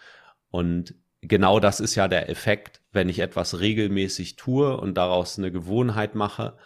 Und 0.51 0.95
genau 1.21 1.61
das 1.61 1.81
ist 1.81 1.95
ja 1.95 2.09
der 2.09 2.29
Effekt, 2.29 2.81
wenn 2.93 3.09
ich 3.09 3.19
etwas 3.21 3.61
regelmäßig 3.61 4.37
tue 4.37 4.77
und 4.77 4.95
daraus 4.95 5.39
eine 5.39 5.51
Gewohnheit 5.51 6.15
mache, 6.15 6.57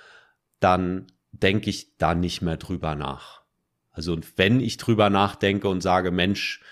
dann 0.59 1.07
denke 1.33 1.71
ich 1.71 1.97
da 1.97 2.15
nicht 2.15 2.43
mehr 2.43 2.57
drüber 2.57 2.95
nach. 2.95 3.43
Also 3.93 4.19
wenn 4.37 4.61
ich 4.61 4.77
drüber 4.77 5.11
nachdenke 5.11 5.69
und 5.69 5.81
sage, 5.81 6.11
Mensch, 6.11 6.63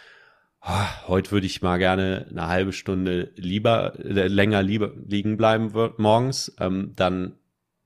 heute 1.07 1.31
würde 1.31 1.47
ich 1.47 1.63
mal 1.63 1.79
gerne 1.79 2.27
eine 2.31 2.47
halbe 2.47 2.73
Stunde 2.73 3.33
lieber, 3.37 3.99
äh, 3.99 4.29
länger 4.29 4.63
lieber 4.63 4.93
liegen 5.07 5.37
bleiben 5.37 5.73
morgens, 5.97 6.55
ähm, 6.61 6.93
dann 6.95 7.35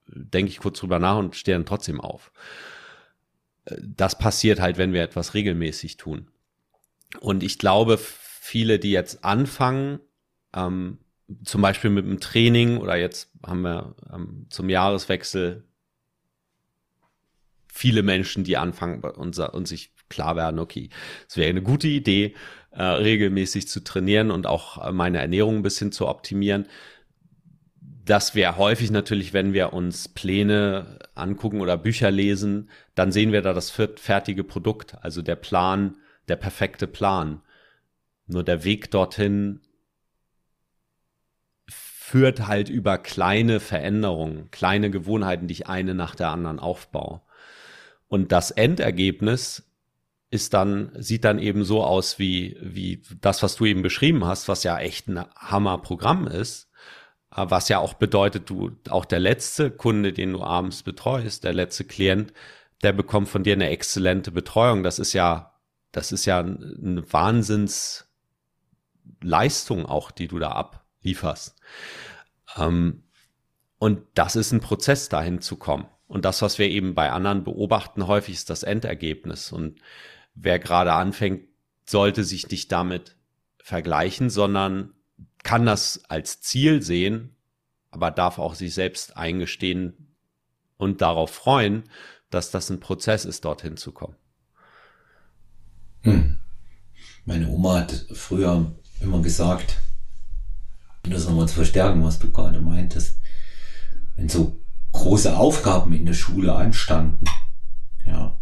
denke 0.06 0.50
ich 0.50 0.58
kurz 0.58 0.80
drüber 0.80 0.98
nach 0.98 1.18
und 1.18 1.36
stehe 1.36 1.56
dann 1.56 1.66
trotzdem 1.66 2.00
auf. 2.00 2.32
Äh, 3.66 3.76
das 3.80 4.18
passiert 4.18 4.60
halt, 4.60 4.78
wenn 4.78 4.92
wir 4.92 5.02
etwas 5.02 5.34
regelmäßig 5.34 5.96
tun. 5.96 6.28
Und 7.20 7.42
ich 7.42 7.58
glaube, 7.58 7.98
viele, 7.98 8.78
die 8.78 8.90
jetzt 8.90 9.24
anfangen, 9.24 10.00
ähm, 10.54 10.98
zum 11.44 11.62
Beispiel 11.62 11.90
mit 11.90 12.04
dem 12.04 12.20
Training 12.20 12.78
oder 12.78 12.96
jetzt 12.96 13.30
haben 13.46 13.62
wir 13.62 13.94
ähm, 14.12 14.46
zum 14.50 14.68
Jahreswechsel 14.68 15.64
viele 17.72 18.02
Menschen, 18.02 18.44
die 18.44 18.56
anfangen 18.56 19.00
und, 19.02 19.38
und 19.38 19.68
sich 19.68 19.92
klar 20.08 20.36
werden, 20.36 20.58
okay, 20.58 20.90
es 21.26 21.36
wäre 21.36 21.48
eine 21.48 21.62
gute 21.62 21.88
Idee, 21.88 22.34
äh, 22.72 22.82
regelmäßig 22.82 23.68
zu 23.68 23.84
trainieren 23.84 24.30
und 24.30 24.46
auch 24.46 24.86
äh, 24.86 24.92
meine 24.92 25.18
Ernährung 25.18 25.56
ein 25.56 25.62
bisschen 25.62 25.92
zu 25.92 26.08
optimieren. 26.08 26.66
Das 28.04 28.34
wäre 28.34 28.56
häufig 28.56 28.90
natürlich, 28.90 29.32
wenn 29.32 29.52
wir 29.52 29.72
uns 29.72 30.08
Pläne 30.08 30.98
angucken 31.14 31.60
oder 31.60 31.76
Bücher 31.76 32.10
lesen, 32.10 32.70
dann 32.94 33.12
sehen 33.12 33.32
wir 33.32 33.42
da 33.42 33.52
das 33.52 33.70
fertige 33.70 34.42
Produkt, 34.42 34.96
also 35.02 35.22
der 35.22 35.36
Plan, 35.36 35.96
der 36.28 36.36
perfekte 36.36 36.86
Plan. 36.86 37.42
Nur 38.26 38.42
der 38.42 38.64
Weg 38.64 38.90
dorthin 38.90 39.60
führt 41.68 42.46
halt 42.46 42.68
über 42.68 42.98
kleine 42.98 43.60
Veränderungen, 43.60 44.50
kleine 44.50 44.90
Gewohnheiten, 44.90 45.46
die 45.46 45.52
ich 45.54 45.66
eine 45.68 45.94
nach 45.94 46.14
der 46.14 46.30
anderen 46.30 46.58
aufbaue. 46.58 47.22
Und 48.08 48.32
das 48.32 48.50
Endergebnis 48.50 49.71
ist 50.32 50.54
dann, 50.54 50.90
sieht 50.94 51.24
dann 51.24 51.38
eben 51.38 51.62
so 51.62 51.84
aus 51.84 52.18
wie, 52.18 52.56
wie 52.62 53.02
das, 53.20 53.42
was 53.42 53.56
du 53.56 53.66
eben 53.66 53.82
beschrieben 53.82 54.24
hast, 54.24 54.48
was 54.48 54.64
ja 54.64 54.78
echt 54.78 55.06
ein 55.06 55.22
Hammerprogramm 55.36 56.26
ist. 56.26 56.70
Äh, 57.36 57.44
was 57.50 57.68
ja 57.68 57.80
auch 57.80 57.92
bedeutet, 57.94 58.48
du, 58.48 58.70
auch 58.88 59.04
der 59.04 59.20
letzte 59.20 59.70
Kunde, 59.70 60.14
den 60.14 60.32
du 60.32 60.42
abends 60.42 60.84
betreust, 60.84 61.44
der 61.44 61.52
letzte 61.52 61.84
Klient, 61.84 62.32
der 62.82 62.94
bekommt 62.94 63.28
von 63.28 63.44
dir 63.44 63.52
eine 63.52 63.68
exzellente 63.68 64.30
Betreuung. 64.30 64.82
Das 64.82 64.98
ist 64.98 65.12
ja, 65.12 65.52
das 65.92 66.12
ist 66.12 66.24
ja 66.24 66.40
eine 66.40 67.04
Wahnsinnsleistung 67.12 69.84
auch, 69.84 70.12
die 70.12 70.28
du 70.28 70.38
da 70.38 70.52
ablieferst. 70.52 71.60
Ähm, 72.56 73.02
und 73.78 74.00
das 74.14 74.34
ist 74.34 74.52
ein 74.52 74.60
Prozess, 74.60 75.10
dahin 75.10 75.42
zu 75.42 75.56
kommen. 75.56 75.88
Und 76.06 76.24
das, 76.24 76.40
was 76.40 76.58
wir 76.58 76.70
eben 76.70 76.94
bei 76.94 77.12
anderen 77.12 77.44
beobachten, 77.44 78.06
häufig 78.06 78.36
ist 78.36 78.48
das 78.48 78.62
Endergebnis. 78.62 79.52
Und 79.52 79.78
wer 80.34 80.58
gerade 80.58 80.92
anfängt, 80.92 81.48
sollte 81.86 82.24
sich 82.24 82.48
nicht 82.48 82.72
damit 82.72 83.16
vergleichen, 83.62 84.30
sondern 84.30 84.94
kann 85.42 85.66
das 85.66 86.04
als 86.08 86.40
Ziel 86.40 86.82
sehen, 86.82 87.36
aber 87.90 88.10
darf 88.10 88.38
auch 88.38 88.54
sich 88.54 88.74
selbst 88.74 89.16
eingestehen 89.16 90.14
und 90.76 91.00
darauf 91.00 91.30
freuen, 91.30 91.84
dass 92.30 92.50
das 92.50 92.70
ein 92.70 92.80
Prozess 92.80 93.24
ist, 93.24 93.44
dorthin 93.44 93.76
zu 93.76 93.92
kommen. 93.92 94.16
Hm. 96.02 96.38
Meine 97.24 97.48
Oma 97.48 97.80
hat 97.80 98.06
früher 98.12 98.72
immer 99.00 99.20
gesagt, 99.20 99.78
um 101.04 101.12
das 101.12 101.26
nochmal 101.26 101.48
zu 101.48 101.56
verstärken, 101.56 102.02
was 102.02 102.18
du 102.18 102.30
gerade 102.30 102.60
meintest, 102.60 103.20
wenn 104.16 104.28
so 104.28 104.60
große 104.92 105.36
Aufgaben 105.36 105.92
in 105.92 106.06
der 106.06 106.14
Schule 106.14 106.54
anstanden, 106.54 107.24
ja, 108.04 108.38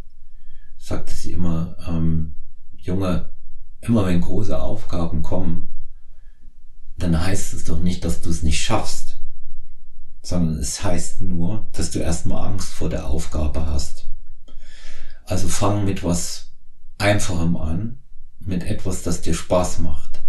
sagte 0.80 1.14
sie 1.14 1.32
immer, 1.32 1.76
ähm, 1.86 2.34
Junge, 2.72 3.30
immer 3.82 4.06
wenn 4.06 4.22
große 4.22 4.60
Aufgaben 4.60 5.22
kommen, 5.22 5.68
dann 6.96 7.20
heißt 7.20 7.52
es 7.52 7.64
doch 7.64 7.78
nicht, 7.78 8.04
dass 8.04 8.22
du 8.22 8.30
es 8.30 8.42
nicht 8.42 8.60
schaffst, 8.60 9.18
sondern 10.22 10.58
es 10.58 10.82
heißt 10.82 11.20
nur, 11.20 11.68
dass 11.72 11.90
du 11.90 11.98
erstmal 11.98 12.48
Angst 12.48 12.72
vor 12.72 12.88
der 12.88 13.06
Aufgabe 13.06 13.66
hast. 13.66 14.08
Also 15.24 15.48
fang 15.48 15.84
mit 15.84 16.02
was 16.02 16.52
Einfachem 16.98 17.56
an, 17.56 17.98
mit 18.40 18.64
etwas, 18.64 19.02
das 19.02 19.20
dir 19.20 19.34
Spaß 19.34 19.80
macht. 19.80 20.22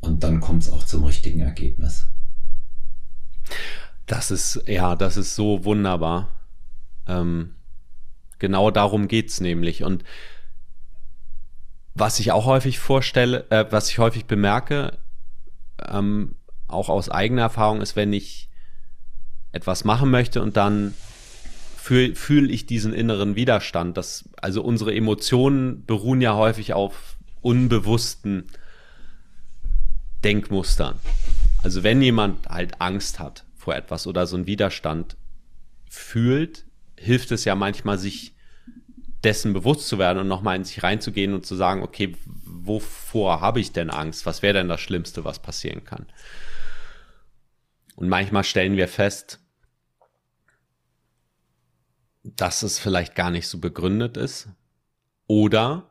Und 0.00 0.22
dann 0.22 0.40
kommt 0.40 0.62
es 0.62 0.70
auch 0.70 0.84
zum 0.84 1.04
richtigen 1.04 1.40
Ergebnis. 1.40 2.06
Das 4.06 4.30
ist, 4.30 4.62
ja, 4.66 4.94
das 4.94 5.16
ist 5.16 5.34
so 5.34 5.64
wunderbar. 5.64 6.28
Ähm, 7.08 7.55
genau 8.38 8.70
darum 8.70 9.08
geht's 9.08 9.40
nämlich. 9.40 9.82
Und 9.82 10.04
was 11.94 12.20
ich 12.20 12.32
auch 12.32 12.44
häufig 12.44 12.78
vorstelle, 12.78 13.50
äh, 13.50 13.64
was 13.70 13.90
ich 13.90 13.98
häufig 13.98 14.26
bemerke, 14.26 14.98
ähm, 15.86 16.34
auch 16.68 16.88
aus 16.88 17.08
eigener 17.08 17.42
Erfahrung 17.42 17.80
ist, 17.80 17.96
wenn 17.96 18.12
ich 18.12 18.48
etwas 19.52 19.84
machen 19.84 20.10
möchte 20.10 20.42
und 20.42 20.56
dann 20.56 20.94
fühle 21.76 22.16
fühl 22.16 22.50
ich 22.50 22.66
diesen 22.66 22.92
inneren 22.92 23.36
Widerstand. 23.36 23.96
Das, 23.96 24.28
also 24.36 24.62
unsere 24.62 24.94
Emotionen 24.94 25.84
beruhen 25.86 26.20
ja 26.20 26.34
häufig 26.34 26.74
auf 26.74 27.16
unbewussten 27.42 28.50
Denkmustern. 30.24 30.96
Also 31.62 31.84
wenn 31.84 32.02
jemand 32.02 32.48
halt 32.48 32.80
Angst 32.80 33.20
hat 33.20 33.44
vor 33.56 33.76
etwas 33.76 34.06
oder 34.06 34.26
so 34.26 34.36
einen 34.36 34.46
Widerstand 34.46 35.16
fühlt, 35.88 36.65
hilft 36.98 37.30
es 37.32 37.44
ja 37.44 37.54
manchmal, 37.54 37.98
sich 37.98 38.34
dessen 39.22 39.52
bewusst 39.52 39.88
zu 39.88 39.98
werden 39.98 40.18
und 40.18 40.28
nochmal 40.28 40.56
in 40.56 40.64
sich 40.64 40.82
reinzugehen 40.82 41.34
und 41.34 41.44
zu 41.44 41.56
sagen, 41.56 41.82
okay, 41.82 42.16
wovor 42.44 43.40
habe 43.40 43.60
ich 43.60 43.72
denn 43.72 43.90
Angst? 43.90 44.26
Was 44.26 44.42
wäre 44.42 44.54
denn 44.54 44.68
das 44.68 44.80
Schlimmste, 44.80 45.24
was 45.24 45.40
passieren 45.40 45.84
kann? 45.84 46.06
Und 47.96 48.08
manchmal 48.08 48.44
stellen 48.44 48.76
wir 48.76 48.88
fest, 48.88 49.40
dass 52.22 52.62
es 52.62 52.78
vielleicht 52.78 53.14
gar 53.14 53.30
nicht 53.30 53.48
so 53.48 53.58
begründet 53.58 54.16
ist. 54.16 54.48
Oder 55.26 55.90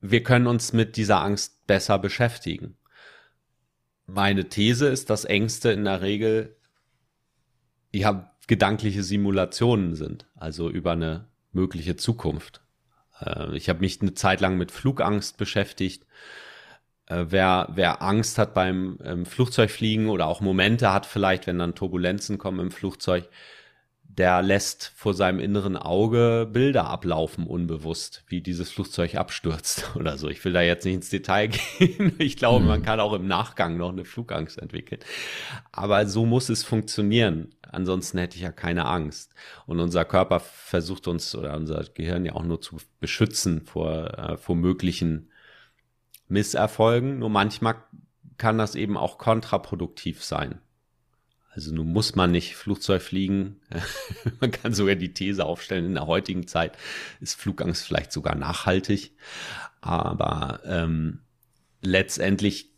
wir 0.00 0.22
können 0.22 0.46
uns 0.46 0.72
mit 0.72 0.96
dieser 0.96 1.22
Angst 1.22 1.66
besser 1.66 1.98
beschäftigen. 1.98 2.76
Meine 4.06 4.48
These 4.48 4.88
ist, 4.88 5.10
dass 5.10 5.24
Ängste 5.24 5.70
in 5.72 5.84
der 5.84 6.02
Regel 6.02 6.56
ja 7.92 8.33
gedankliche 8.46 9.02
Simulationen 9.02 9.94
sind, 9.94 10.26
also 10.36 10.70
über 10.70 10.92
eine 10.92 11.26
mögliche 11.52 11.96
Zukunft. 11.96 12.60
Äh, 13.20 13.56
ich 13.56 13.68
habe 13.68 13.80
mich 13.80 14.00
eine 14.00 14.14
Zeit 14.14 14.40
lang 14.40 14.56
mit 14.58 14.70
Flugangst 14.70 15.36
beschäftigt. 15.36 16.04
Äh, 17.06 17.26
wer, 17.28 17.68
wer 17.74 18.02
Angst 18.02 18.38
hat 18.38 18.54
beim 18.54 18.98
ähm, 19.04 19.26
Flugzeugfliegen 19.26 20.08
oder 20.08 20.26
auch 20.26 20.40
Momente 20.40 20.92
hat 20.92 21.06
vielleicht, 21.06 21.46
wenn 21.46 21.58
dann 21.58 21.74
Turbulenzen 21.74 22.38
kommen 22.38 22.60
im 22.60 22.70
Flugzeug, 22.70 23.28
der 24.18 24.42
lässt 24.42 24.92
vor 24.94 25.12
seinem 25.12 25.40
inneren 25.40 25.76
Auge 25.76 26.48
Bilder 26.50 26.86
ablaufen, 26.86 27.46
unbewusst, 27.46 28.22
wie 28.28 28.40
dieses 28.40 28.70
Flugzeug 28.70 29.16
abstürzt 29.16 29.90
oder 29.96 30.18
so. 30.18 30.28
Ich 30.28 30.44
will 30.44 30.52
da 30.52 30.62
jetzt 30.62 30.84
nicht 30.84 30.94
ins 30.94 31.10
Detail 31.10 31.48
gehen. 31.78 32.14
Ich 32.18 32.36
glaube, 32.36 32.60
mhm. 32.60 32.68
man 32.68 32.82
kann 32.82 33.00
auch 33.00 33.12
im 33.12 33.26
Nachgang 33.26 33.76
noch 33.76 33.90
eine 33.90 34.04
Flugangst 34.04 34.58
entwickeln. 34.58 35.00
Aber 35.72 36.06
so 36.06 36.26
muss 36.26 36.48
es 36.48 36.62
funktionieren. 36.62 37.54
Ansonsten 37.62 38.18
hätte 38.18 38.36
ich 38.36 38.42
ja 38.42 38.52
keine 38.52 38.86
Angst. 38.86 39.34
Und 39.66 39.80
unser 39.80 40.04
Körper 40.04 40.38
versucht 40.38 41.08
uns 41.08 41.34
oder 41.34 41.56
unser 41.56 41.82
Gehirn 41.82 42.24
ja 42.24 42.34
auch 42.34 42.44
nur 42.44 42.60
zu 42.60 42.76
beschützen 43.00 43.62
vor, 43.62 44.16
äh, 44.16 44.36
vor 44.36 44.54
möglichen 44.54 45.30
Misserfolgen. 46.28 47.18
Nur 47.18 47.30
manchmal 47.30 47.76
kann 48.38 48.58
das 48.58 48.76
eben 48.76 48.96
auch 48.96 49.18
kontraproduktiv 49.18 50.22
sein. 50.22 50.60
Also 51.54 51.72
nun 51.72 51.92
muss 51.92 52.14
man 52.14 52.30
nicht 52.30 52.56
Flugzeug 52.56 53.02
fliegen. 53.02 53.60
man 54.40 54.50
kann 54.50 54.74
sogar 54.74 54.96
die 54.96 55.14
These 55.14 55.44
aufstellen, 55.44 55.86
in 55.86 55.94
der 55.94 56.06
heutigen 56.06 56.46
Zeit 56.46 56.76
ist 57.20 57.40
Flugangst 57.40 57.86
vielleicht 57.86 58.12
sogar 58.12 58.34
nachhaltig. 58.34 59.12
Aber 59.80 60.60
ähm, 60.64 61.20
letztendlich 61.80 62.70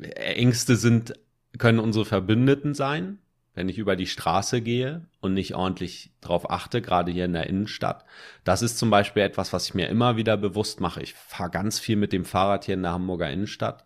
Ängste 0.00 0.76
sind, 0.76 1.14
können 1.58 1.80
unsere 1.80 2.04
Verbündeten 2.04 2.74
sein 2.74 3.18
wenn 3.58 3.68
ich 3.68 3.78
über 3.78 3.96
die 3.96 4.06
Straße 4.06 4.60
gehe 4.60 5.08
und 5.20 5.34
nicht 5.34 5.56
ordentlich 5.56 6.12
drauf 6.20 6.48
achte, 6.48 6.80
gerade 6.80 7.10
hier 7.10 7.24
in 7.24 7.32
der 7.32 7.48
Innenstadt. 7.48 8.04
Das 8.44 8.62
ist 8.62 8.78
zum 8.78 8.88
Beispiel 8.88 9.24
etwas, 9.24 9.52
was 9.52 9.66
ich 9.66 9.74
mir 9.74 9.88
immer 9.88 10.16
wieder 10.16 10.36
bewusst 10.36 10.80
mache. 10.80 11.02
Ich 11.02 11.14
fahre 11.14 11.50
ganz 11.50 11.80
viel 11.80 11.96
mit 11.96 12.12
dem 12.12 12.24
Fahrrad 12.24 12.66
hier 12.66 12.74
in 12.74 12.84
der 12.84 12.92
Hamburger 12.92 13.28
Innenstadt. 13.28 13.82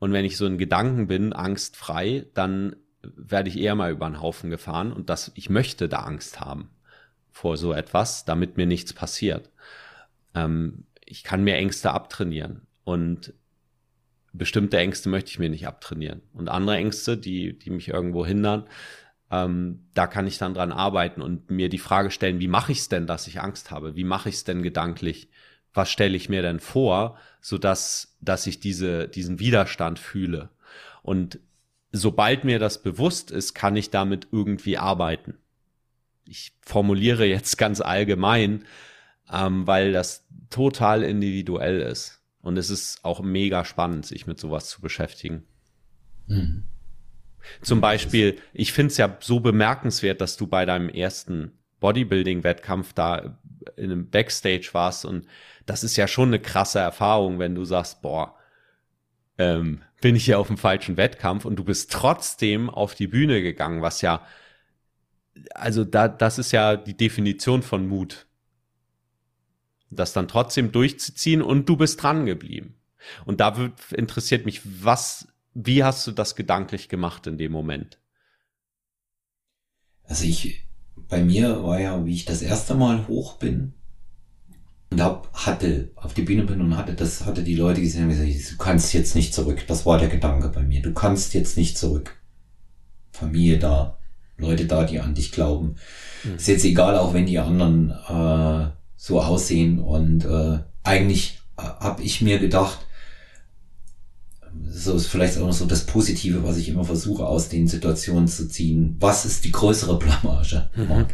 Und 0.00 0.12
wenn 0.12 0.24
ich 0.24 0.36
so 0.36 0.46
in 0.46 0.58
Gedanken 0.58 1.06
bin, 1.06 1.32
angstfrei, 1.32 2.26
dann 2.34 2.74
werde 3.16 3.48
ich 3.48 3.58
eher 3.58 3.74
mal 3.74 3.92
über 3.92 4.06
einen 4.06 4.20
Haufen 4.20 4.50
gefahren 4.50 4.92
und 4.92 5.10
das, 5.10 5.32
ich 5.34 5.50
möchte 5.50 5.88
da 5.88 6.00
Angst 6.00 6.40
haben 6.40 6.70
vor 7.30 7.56
so 7.56 7.72
etwas, 7.72 8.24
damit 8.24 8.56
mir 8.56 8.66
nichts 8.66 8.92
passiert. 8.92 9.50
Ähm, 10.34 10.84
ich 11.04 11.22
kann 11.22 11.44
mir 11.44 11.54
Ängste 11.54 11.92
abtrainieren 11.92 12.66
und 12.84 13.32
bestimmte 14.32 14.78
Ängste 14.78 15.08
möchte 15.08 15.30
ich 15.30 15.38
mir 15.38 15.48
nicht 15.48 15.66
abtrainieren. 15.66 16.22
Und 16.32 16.48
andere 16.48 16.76
Ängste, 16.76 17.16
die, 17.16 17.58
die 17.58 17.70
mich 17.70 17.88
irgendwo 17.88 18.26
hindern, 18.26 18.64
ähm, 19.30 19.86
da 19.94 20.06
kann 20.06 20.26
ich 20.26 20.38
dann 20.38 20.54
dran 20.54 20.72
arbeiten 20.72 21.22
und 21.22 21.50
mir 21.50 21.68
die 21.68 21.78
Frage 21.78 22.10
stellen, 22.10 22.40
wie 22.40 22.48
mache 22.48 22.72
ich 22.72 22.78
es 22.78 22.88
denn, 22.88 23.06
dass 23.06 23.26
ich 23.26 23.40
Angst 23.40 23.70
habe? 23.70 23.94
Wie 23.96 24.04
mache 24.04 24.28
ich 24.28 24.36
es 24.36 24.44
denn 24.44 24.62
gedanklich? 24.62 25.28
Was 25.74 25.90
stelle 25.90 26.16
ich 26.16 26.28
mir 26.28 26.42
denn 26.42 26.60
vor, 26.60 27.18
so 27.40 27.58
dass, 27.58 28.16
dass 28.20 28.46
ich 28.46 28.60
diese, 28.60 29.08
diesen 29.08 29.38
Widerstand 29.38 29.98
fühle? 29.98 30.50
Und 31.02 31.40
sobald 31.92 32.44
mir 32.44 32.58
das 32.58 32.82
bewusst 32.82 33.30
ist, 33.30 33.54
kann 33.54 33.76
ich 33.76 33.90
damit 33.90 34.28
irgendwie 34.32 34.78
arbeiten. 34.78 35.38
Ich 36.24 36.52
formuliere 36.60 37.24
jetzt 37.24 37.56
ganz 37.56 37.80
allgemein, 37.80 38.64
ähm, 39.32 39.66
weil 39.66 39.92
das 39.92 40.26
total 40.50 41.02
individuell 41.02 41.80
ist. 41.80 42.22
Und 42.40 42.56
es 42.56 42.70
ist 42.70 43.04
auch 43.04 43.20
mega 43.20 43.64
spannend, 43.64 44.06
sich 44.06 44.26
mit 44.26 44.38
sowas 44.38 44.68
zu 44.68 44.80
beschäftigen. 44.80 45.44
Mhm. 46.26 46.64
Zum 47.62 47.80
Beispiel, 47.80 48.38
ich 48.52 48.72
finde 48.72 48.92
es 48.92 48.96
ja 48.98 49.16
so 49.20 49.40
bemerkenswert, 49.40 50.20
dass 50.20 50.36
du 50.36 50.46
bei 50.46 50.64
deinem 50.64 50.88
ersten 50.88 51.52
Bodybuilding-Wettkampf 51.80 52.92
da 52.92 53.38
in 53.76 53.90
einem 53.90 54.10
Backstage 54.10 54.70
warst 54.72 55.04
und 55.04 55.26
das 55.66 55.84
ist 55.84 55.96
ja 55.96 56.08
schon 56.08 56.28
eine 56.28 56.40
krasse 56.40 56.78
Erfahrung, 56.78 57.38
wenn 57.38 57.54
du 57.54 57.64
sagst, 57.64 58.02
boah, 58.02 58.37
ähm, 59.38 59.82
bin 60.00 60.16
ich 60.16 60.24
hier 60.24 60.38
auf 60.38 60.48
dem 60.48 60.58
falschen 60.58 60.96
Wettkampf 60.96 61.44
und 61.44 61.56
du 61.56 61.64
bist 61.64 61.90
trotzdem 61.92 62.70
auf 62.70 62.94
die 62.94 63.06
Bühne 63.06 63.42
gegangen, 63.42 63.82
was 63.82 64.02
ja, 64.02 64.24
also 65.54 65.84
da, 65.84 66.08
das 66.08 66.38
ist 66.38 66.52
ja 66.52 66.76
die 66.76 66.96
Definition 66.96 67.62
von 67.62 67.86
Mut 67.86 68.26
das 69.90 70.12
dann 70.12 70.28
trotzdem 70.28 70.70
durchzuziehen 70.70 71.42
und 71.42 71.66
du 71.68 71.76
bist 71.76 72.02
dran 72.02 72.26
geblieben. 72.26 72.74
Und 73.24 73.40
da 73.40 73.56
wird, 73.56 73.92
interessiert 73.92 74.44
mich, 74.44 74.60
was 74.82 75.28
wie 75.54 75.82
hast 75.82 76.06
du 76.06 76.12
das 76.12 76.36
gedanklich 76.36 76.88
gemacht 76.88 77.26
in 77.26 77.36
dem 77.36 77.50
Moment? 77.50 77.98
Also 80.04 80.24
ich, 80.24 80.66
bei 80.94 81.22
mir 81.24 81.64
war 81.64 81.80
ja, 81.80 82.04
wie 82.04 82.14
ich 82.14 82.24
das 82.24 82.42
erste 82.42 82.74
Mal 82.74 83.08
hoch 83.08 83.38
bin 83.38 83.74
und 84.90 85.02
hab, 85.02 85.32
hatte, 85.34 85.90
auf 85.96 86.14
die 86.14 86.22
Bühne 86.22 86.44
bin 86.44 86.60
und 86.60 86.76
hatte 86.76 86.94
das, 86.94 87.26
hatte 87.26 87.42
die 87.42 87.56
Leute 87.56 87.80
gesehen 87.80 88.04
und 88.04 88.10
gesagt, 88.10 88.52
du 88.52 88.56
kannst 88.56 88.94
jetzt 88.94 89.14
nicht 89.14 89.34
zurück. 89.34 89.64
Das 89.66 89.84
war 89.84 89.98
der 89.98 90.08
Gedanke 90.08 90.48
bei 90.48 90.62
mir. 90.62 90.80
Du 90.80 90.92
kannst 90.92 91.34
jetzt 91.34 91.56
nicht 91.56 91.76
zurück. 91.76 92.16
Familie 93.12 93.58
da, 93.58 93.98
Leute 94.38 94.64
da, 94.64 94.84
die 94.84 95.00
an 95.00 95.14
dich 95.14 95.30
glauben. 95.32 95.76
Mhm. 96.24 96.36
Ist 96.36 96.48
jetzt 96.48 96.64
egal, 96.64 96.96
auch 96.96 97.12
wenn 97.12 97.26
die 97.26 97.38
anderen 97.38 97.90
äh, 97.90 98.70
so 98.96 99.20
aussehen. 99.20 99.78
Und 99.78 100.24
äh, 100.24 100.60
eigentlich 100.84 101.40
äh, 101.58 101.62
habe 101.62 102.02
ich 102.02 102.22
mir 102.22 102.38
gedacht, 102.38 102.78
so 104.70 104.94
ist 104.94 105.06
vielleicht 105.06 105.36
auch 105.36 105.46
noch 105.46 105.52
so 105.52 105.66
das 105.66 105.84
Positive, 105.84 106.44
was 106.44 106.56
ich 106.56 106.68
immer 106.68 106.84
versuche 106.84 107.26
aus 107.26 107.50
den 107.50 107.68
Situationen 107.68 108.26
zu 108.26 108.48
ziehen. 108.48 108.96
Was 109.00 109.26
ist 109.26 109.44
die 109.44 109.52
größere 109.52 109.98
Blamage, 109.98 110.70
mhm. 110.74 111.06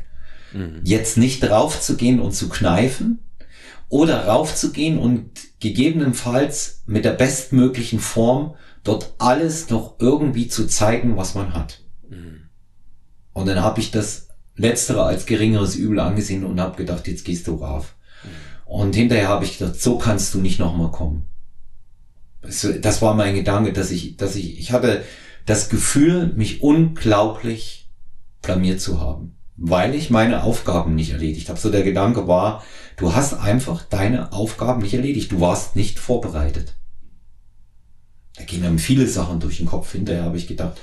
Mhm. 0.53 0.81
Jetzt 0.85 1.19
nicht 1.19 1.43
raufzugehen 1.43 2.21
und 2.21 2.33
zu 2.33 2.49
kneifen 2.49 3.19
oder 3.95 4.27
raufzugehen 4.27 4.99
und 4.99 5.31
gegebenenfalls 5.61 6.83
mit 6.87 7.05
der 7.05 7.13
bestmöglichen 7.13 8.01
Form 8.01 8.55
dort 8.83 9.15
alles 9.19 9.71
noch 9.71 9.97
irgendwie 9.99 10.49
zu 10.49 10.67
zeigen, 10.67 11.17
was 11.17 11.35
man 11.35 11.55
hat. 11.55 11.81
Mhm. 12.09 12.49
Und 13.33 13.47
dann 13.47 13.63
habe 13.63 13.81
ich 13.81 13.91
das 13.91 14.29
Letztere 14.57 15.05
als 15.05 15.27
geringeres 15.27 15.77
Übel 15.77 16.01
angesehen 16.01 16.45
und 16.45 16.61
habe 16.61 16.77
gedacht, 16.77 17.07
jetzt 17.09 17.25
gehst 17.25 17.47
du 17.47 17.55
rauf. 17.55 17.95
Mhm. 18.25 18.29
Und 18.67 18.95
hinterher 18.97 19.29
habe 19.29 19.45
ich 19.45 19.59
gedacht, 19.59 19.81
so 19.81 19.97
kannst 19.99 20.35
du 20.35 20.41
nicht 20.41 20.59
nochmal 20.59 20.91
kommen 20.91 21.29
das 22.45 23.03
war 23.03 23.15
mein 23.15 23.35
Gedanke, 23.35 23.73
dass 23.73 23.91
ich, 23.91 24.17
dass 24.17 24.37
ich, 24.37 24.59
ich 24.59 24.73
hatte 24.73 25.03
das 25.47 25.69
Gefühl, 25.69 26.33
mich 26.35 26.63
unglaublich 26.63 27.89
blamiert 28.43 28.81
zu 28.81 29.01
haben, 29.01 29.37
weil 29.57 29.95
ich 29.95 30.11
meine 30.11 30.43
Aufgaben 30.43 30.95
nicht 30.95 31.13
erledigt 31.13 31.49
habe. 31.49 31.59
So 31.59 31.71
der 31.71 31.83
Gedanke 31.83 32.27
war, 32.27 32.63
du 32.97 33.15
hast 33.15 33.35
einfach 33.35 33.83
deine 33.83 34.33
Aufgaben 34.33 34.83
nicht 34.83 34.95
erledigt. 34.95 35.33
Du 35.33 35.41
warst 35.41 35.77
nicht 35.77 35.99
vorbereitet. 35.99 36.75
Da 38.37 38.45
gehen 38.45 38.63
dann 38.63 38.79
viele 38.79 39.07
Sachen 39.07 39.41
durch 39.41 39.59
den 39.59 39.67
Kopf. 39.67 39.93
Hinterher 39.93 40.25
habe 40.25 40.37
ich 40.37 40.49
gedacht, 40.49 40.81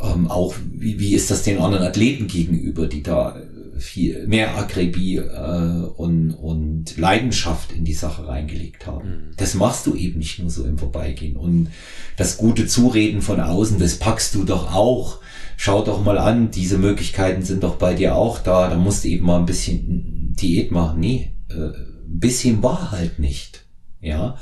ähm, 0.00 0.30
auch 0.30 0.54
wie, 0.72 1.00
wie 1.00 1.14
ist 1.14 1.30
das 1.30 1.42
den 1.42 1.58
anderen 1.58 1.86
Athleten 1.86 2.28
gegenüber, 2.28 2.86
die 2.86 3.02
da 3.02 3.40
viel 3.78 4.26
mehr 4.26 4.56
Akribie 4.56 5.16
äh, 5.16 5.86
und, 5.96 6.32
und 6.32 6.96
Leidenschaft 6.96 7.72
in 7.72 7.84
die 7.84 7.94
Sache 7.94 8.26
reingelegt 8.26 8.86
haben. 8.86 9.08
Mhm. 9.08 9.34
Das 9.36 9.54
machst 9.54 9.86
du 9.86 9.94
eben 9.94 10.18
nicht 10.18 10.38
nur 10.38 10.50
so 10.50 10.64
im 10.64 10.78
Vorbeigehen. 10.78 11.36
Und 11.36 11.68
das 12.16 12.36
gute 12.36 12.66
Zureden 12.66 13.22
von 13.22 13.40
außen, 13.40 13.78
das 13.78 13.96
packst 13.96 14.34
du 14.34 14.44
doch 14.44 14.74
auch. 14.74 15.20
Schau 15.56 15.82
doch 15.82 16.04
mal 16.04 16.18
an, 16.18 16.50
diese 16.50 16.78
Möglichkeiten 16.78 17.42
sind 17.42 17.62
doch 17.62 17.76
bei 17.76 17.94
dir 17.94 18.14
auch 18.14 18.38
da. 18.38 18.68
Da 18.68 18.76
musst 18.76 19.04
du 19.04 19.08
eben 19.08 19.26
mal 19.26 19.38
ein 19.38 19.46
bisschen 19.46 20.34
Diät 20.34 20.70
machen. 20.70 21.00
Nee, 21.00 21.32
äh, 21.48 21.54
ein 21.54 22.20
bisschen 22.20 22.62
war 22.62 22.92
halt 22.92 23.18
nicht. 23.18 23.64
Ja, 24.00 24.36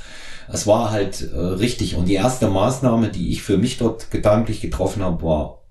es 0.48 0.66
war 0.66 0.90
halt 0.90 1.22
äh, 1.32 1.36
richtig. 1.36 1.94
Und 1.94 2.06
die 2.06 2.14
erste 2.14 2.48
Maßnahme, 2.48 3.10
die 3.10 3.30
ich 3.30 3.42
für 3.42 3.56
mich 3.56 3.78
dort 3.78 4.10
gedanklich 4.10 4.60
getroffen 4.60 5.02
habe, 5.02 5.24
war, 5.24 5.64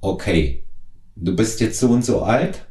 okay, 0.00 0.66
du 1.14 1.36
bist 1.36 1.60
jetzt 1.60 1.78
so 1.78 1.90
und 1.90 2.04
so 2.04 2.22
alt, 2.22 2.66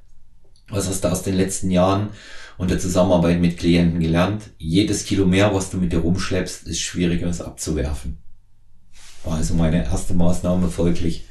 was 0.69 0.87
hast 0.87 1.03
du 1.03 1.09
aus 1.09 1.23
den 1.23 1.35
letzten 1.35 1.69
Jahren 1.69 2.09
und 2.57 2.71
der 2.71 2.79
Zusammenarbeit 2.79 3.39
mit 3.39 3.57
Klienten 3.57 3.99
gelernt? 3.99 4.51
Jedes 4.57 5.05
Kilo 5.05 5.25
mehr, 5.25 5.53
was 5.53 5.69
du 5.69 5.77
mit 5.77 5.93
dir 5.93 5.99
rumschleppst, 5.99 6.67
ist 6.67 6.81
schwieriger 6.81 7.27
als 7.27 7.41
abzuwerfen. 7.41 8.17
War 9.23 9.35
also 9.35 9.53
meine 9.53 9.83
erste 9.85 10.13
Maßnahme 10.13 10.69
folglich, 10.69 11.25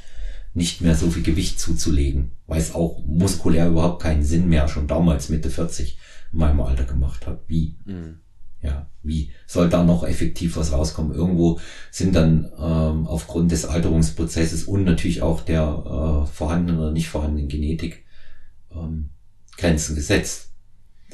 nicht 0.54 0.80
mehr 0.80 0.94
so 0.94 1.10
viel 1.10 1.22
Gewicht 1.22 1.58
zuzulegen, 1.58 2.30
weil 2.46 2.60
es 2.60 2.74
auch 2.74 3.04
muskulär 3.04 3.68
überhaupt 3.68 4.02
keinen 4.02 4.22
Sinn 4.22 4.48
mehr 4.48 4.68
schon 4.68 4.86
damals 4.86 5.28
Mitte 5.28 5.50
40 5.50 5.98
in 6.32 6.38
meinem 6.38 6.60
Alter 6.60 6.84
gemacht 6.84 7.26
hat. 7.26 7.42
Wie? 7.48 7.76
Mhm. 7.84 8.20
Ja, 8.62 8.88
wie 9.02 9.30
soll 9.46 9.68
da 9.68 9.84
noch 9.84 10.04
effektiv 10.04 10.56
was 10.56 10.72
rauskommen? 10.72 11.12
Irgendwo 11.12 11.60
sind 11.90 12.14
dann 12.14 12.50
ähm, 12.58 13.06
aufgrund 13.06 13.52
des 13.52 13.66
Alterungsprozesses 13.66 14.64
und 14.64 14.84
natürlich 14.84 15.20
auch 15.20 15.42
der 15.42 16.24
äh, 16.24 16.26
vorhandenen 16.32 16.80
oder 16.80 16.92
nicht 16.92 17.08
vorhandenen 17.08 17.48
Genetik 17.48 18.04
ähm, 18.74 19.10
Grenzen 19.58 19.96
gesetzt. 19.96 20.52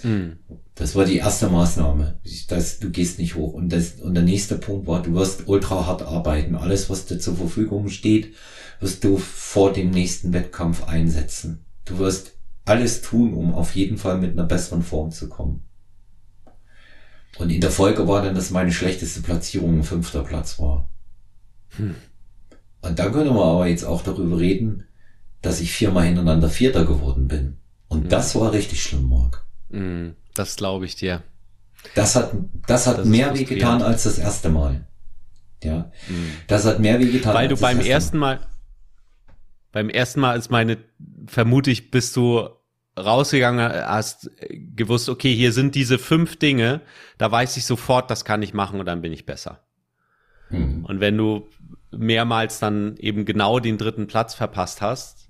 Mhm. 0.05 0.39
Das 0.77 0.95
war 0.95 1.05
die 1.05 1.17
erste 1.17 1.49
Maßnahme. 1.49 2.21
Das, 2.49 2.79
du 2.79 2.91
gehst 2.91 3.19
nicht 3.19 3.35
hoch. 3.35 3.53
Und, 3.53 3.71
das, 3.71 4.01
und 4.01 4.15
der 4.15 4.23
nächste 4.23 4.57
Punkt 4.57 4.87
war, 4.87 5.03
du 5.03 5.15
wirst 5.15 5.49
ultra 5.49 5.87
hart 5.87 6.03
arbeiten. 6.03 6.55
Alles, 6.55 6.89
was 6.89 7.07
dir 7.07 7.19
zur 7.19 7.37
Verfügung 7.37 7.89
steht, 7.89 8.35
wirst 8.81 9.05
du 9.05 9.19
vor 9.19 9.73
dem 9.73 9.91
nächsten 9.91 10.33
Wettkampf 10.33 10.85
einsetzen. 10.85 11.65
Du 11.85 11.99
wirst 11.99 12.33
alles 12.65 13.03
tun, 13.03 13.35
um 13.35 13.55
auf 13.55 13.75
jeden 13.75 13.99
Fall 13.99 14.19
mit 14.19 14.33
einer 14.33 14.45
besseren 14.45 14.83
Form 14.83 15.11
zu 15.11 15.29
kommen. 15.29 15.63
Und 17.39 17.51
in 17.51 17.61
der 17.61 17.71
Folge 17.71 18.07
war 18.07 18.23
dann, 18.23 18.35
dass 18.35 18.51
meine 18.51 18.73
schlechteste 18.73 19.23
Platzierung 19.23 19.79
ein 19.79 19.85
fünfter 19.85 20.23
Platz 20.23 20.59
war. 20.59 20.91
Hm. 21.77 21.95
Und 22.83 22.99
da 22.99 23.11
können 23.11 23.35
wir 23.35 23.45
aber 23.45 23.67
jetzt 23.67 23.85
auch 23.85 24.03
darüber 24.03 24.39
reden, 24.39 24.85
dass 25.43 25.61
ich 25.61 25.73
viermal 25.73 26.05
hintereinander 26.05 26.49
Vierter 26.49 26.85
geworden 26.85 27.29
bin. 27.29 27.57
Und 27.89 28.05
mhm. 28.05 28.09
das 28.09 28.35
war 28.35 28.53
richtig 28.53 28.83
schlimm, 28.83 29.09
Mark. 29.09 29.45
Mhm, 29.69 30.15
das 30.35 30.57
glaube 30.57 30.87
ich 30.87 30.97
dir. 30.97 31.23
Das 31.95 32.15
hat, 32.15 32.33
das 32.67 32.87
hat 32.87 32.99
das 32.99 33.07
mehr 33.07 33.35
wehgetan 33.35 33.83
als 33.83 34.05
das 34.05 34.19
erste 34.19 34.51
Mal. 34.51 34.87
Ja. 35.63 35.91
Mhm. 36.09 36.33
Das 36.47 36.65
hat 36.65 36.79
mehr 36.79 36.99
wehgetan. 36.99 37.35
Weil 37.35 37.49
du 37.49 37.57
beim 37.57 37.81
ersten 37.81 38.19
Mal, 38.19 38.37
Mal, 38.37 38.47
beim 39.73 39.89
ersten 39.89 40.21
Mal 40.21 40.37
ist 40.39 40.51
meine, 40.51 40.79
vermute 41.27 41.71
ich, 41.71 41.91
bist 41.91 42.17
du 42.17 42.49
rausgegangen, 42.99 43.71
hast 43.87 44.31
gewusst, 44.51 45.09
okay, 45.09 45.35
hier 45.35 45.53
sind 45.53 45.75
diese 45.75 45.99
fünf 45.99 46.37
Dinge, 46.37 46.83
da 47.19 47.31
weiß 47.31 47.57
ich 47.57 47.65
sofort, 47.65 48.11
das 48.11 48.25
kann 48.25 48.43
ich 48.43 48.53
machen 48.53 48.81
und 48.81 48.87
dann 48.87 49.01
bin 49.01 49.13
ich 49.13 49.27
besser. 49.27 49.65
Mhm. 50.51 50.85
Und 50.85 51.01
wenn 51.01 51.17
du 51.17 51.49
mehrmals 51.93 52.59
dann 52.59 52.97
eben 52.97 53.25
genau 53.25 53.59
den 53.61 53.79
dritten 53.79 54.07
Platz 54.07 54.35
verpasst 54.35 54.83
hast, 54.83 55.29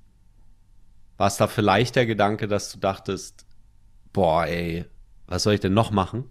war 1.16 1.26
es 1.26 1.36
da 1.36 1.46
vielleicht 1.46 1.96
der 1.96 2.06
Gedanke, 2.06 2.48
dass 2.48 2.72
du 2.72 2.78
dachtest, 2.78 3.46
boah, 4.12 4.46
ey, 4.46 4.86
was 5.26 5.42
soll 5.42 5.54
ich 5.54 5.60
denn 5.60 5.74
noch 5.74 5.90
machen? 5.90 6.30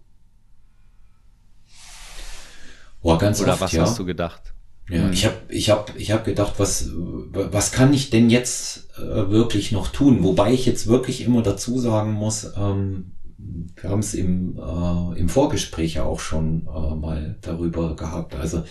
Boah, 3.02 3.18
ganz 3.18 3.40
Oder 3.40 3.52
oft, 3.52 3.60
was 3.62 3.72
ja. 3.72 3.82
hast 3.82 3.98
du 3.98 4.04
gedacht? 4.04 4.52
Ja, 4.90 5.04
mhm. 5.04 5.12
ich 5.12 5.24
habe 5.24 5.36
ich 5.48 5.70
hab, 5.70 5.96
ich 5.96 6.10
hab 6.10 6.24
gedacht, 6.24 6.54
was, 6.58 6.90
was 6.92 7.70
kann 7.70 7.94
ich 7.94 8.10
denn 8.10 8.28
jetzt 8.28 8.88
äh, 8.98 9.30
wirklich 9.30 9.70
noch 9.70 9.88
tun? 9.88 10.24
Wobei 10.24 10.52
ich 10.52 10.66
jetzt 10.66 10.88
wirklich 10.88 11.22
immer 11.22 11.42
dazu 11.42 11.78
sagen 11.78 12.12
muss, 12.12 12.52
ähm, 12.56 13.12
wir 13.38 13.88
haben 13.88 14.00
es 14.00 14.14
im, 14.14 14.58
äh, 14.58 15.18
im 15.18 15.28
Vorgespräch 15.28 15.94
ja 15.94 16.04
auch 16.04 16.20
schon 16.20 16.66
äh, 16.66 16.94
mal 16.94 17.38
darüber 17.40 17.94
gehabt. 17.94 18.34
Also 18.34 18.64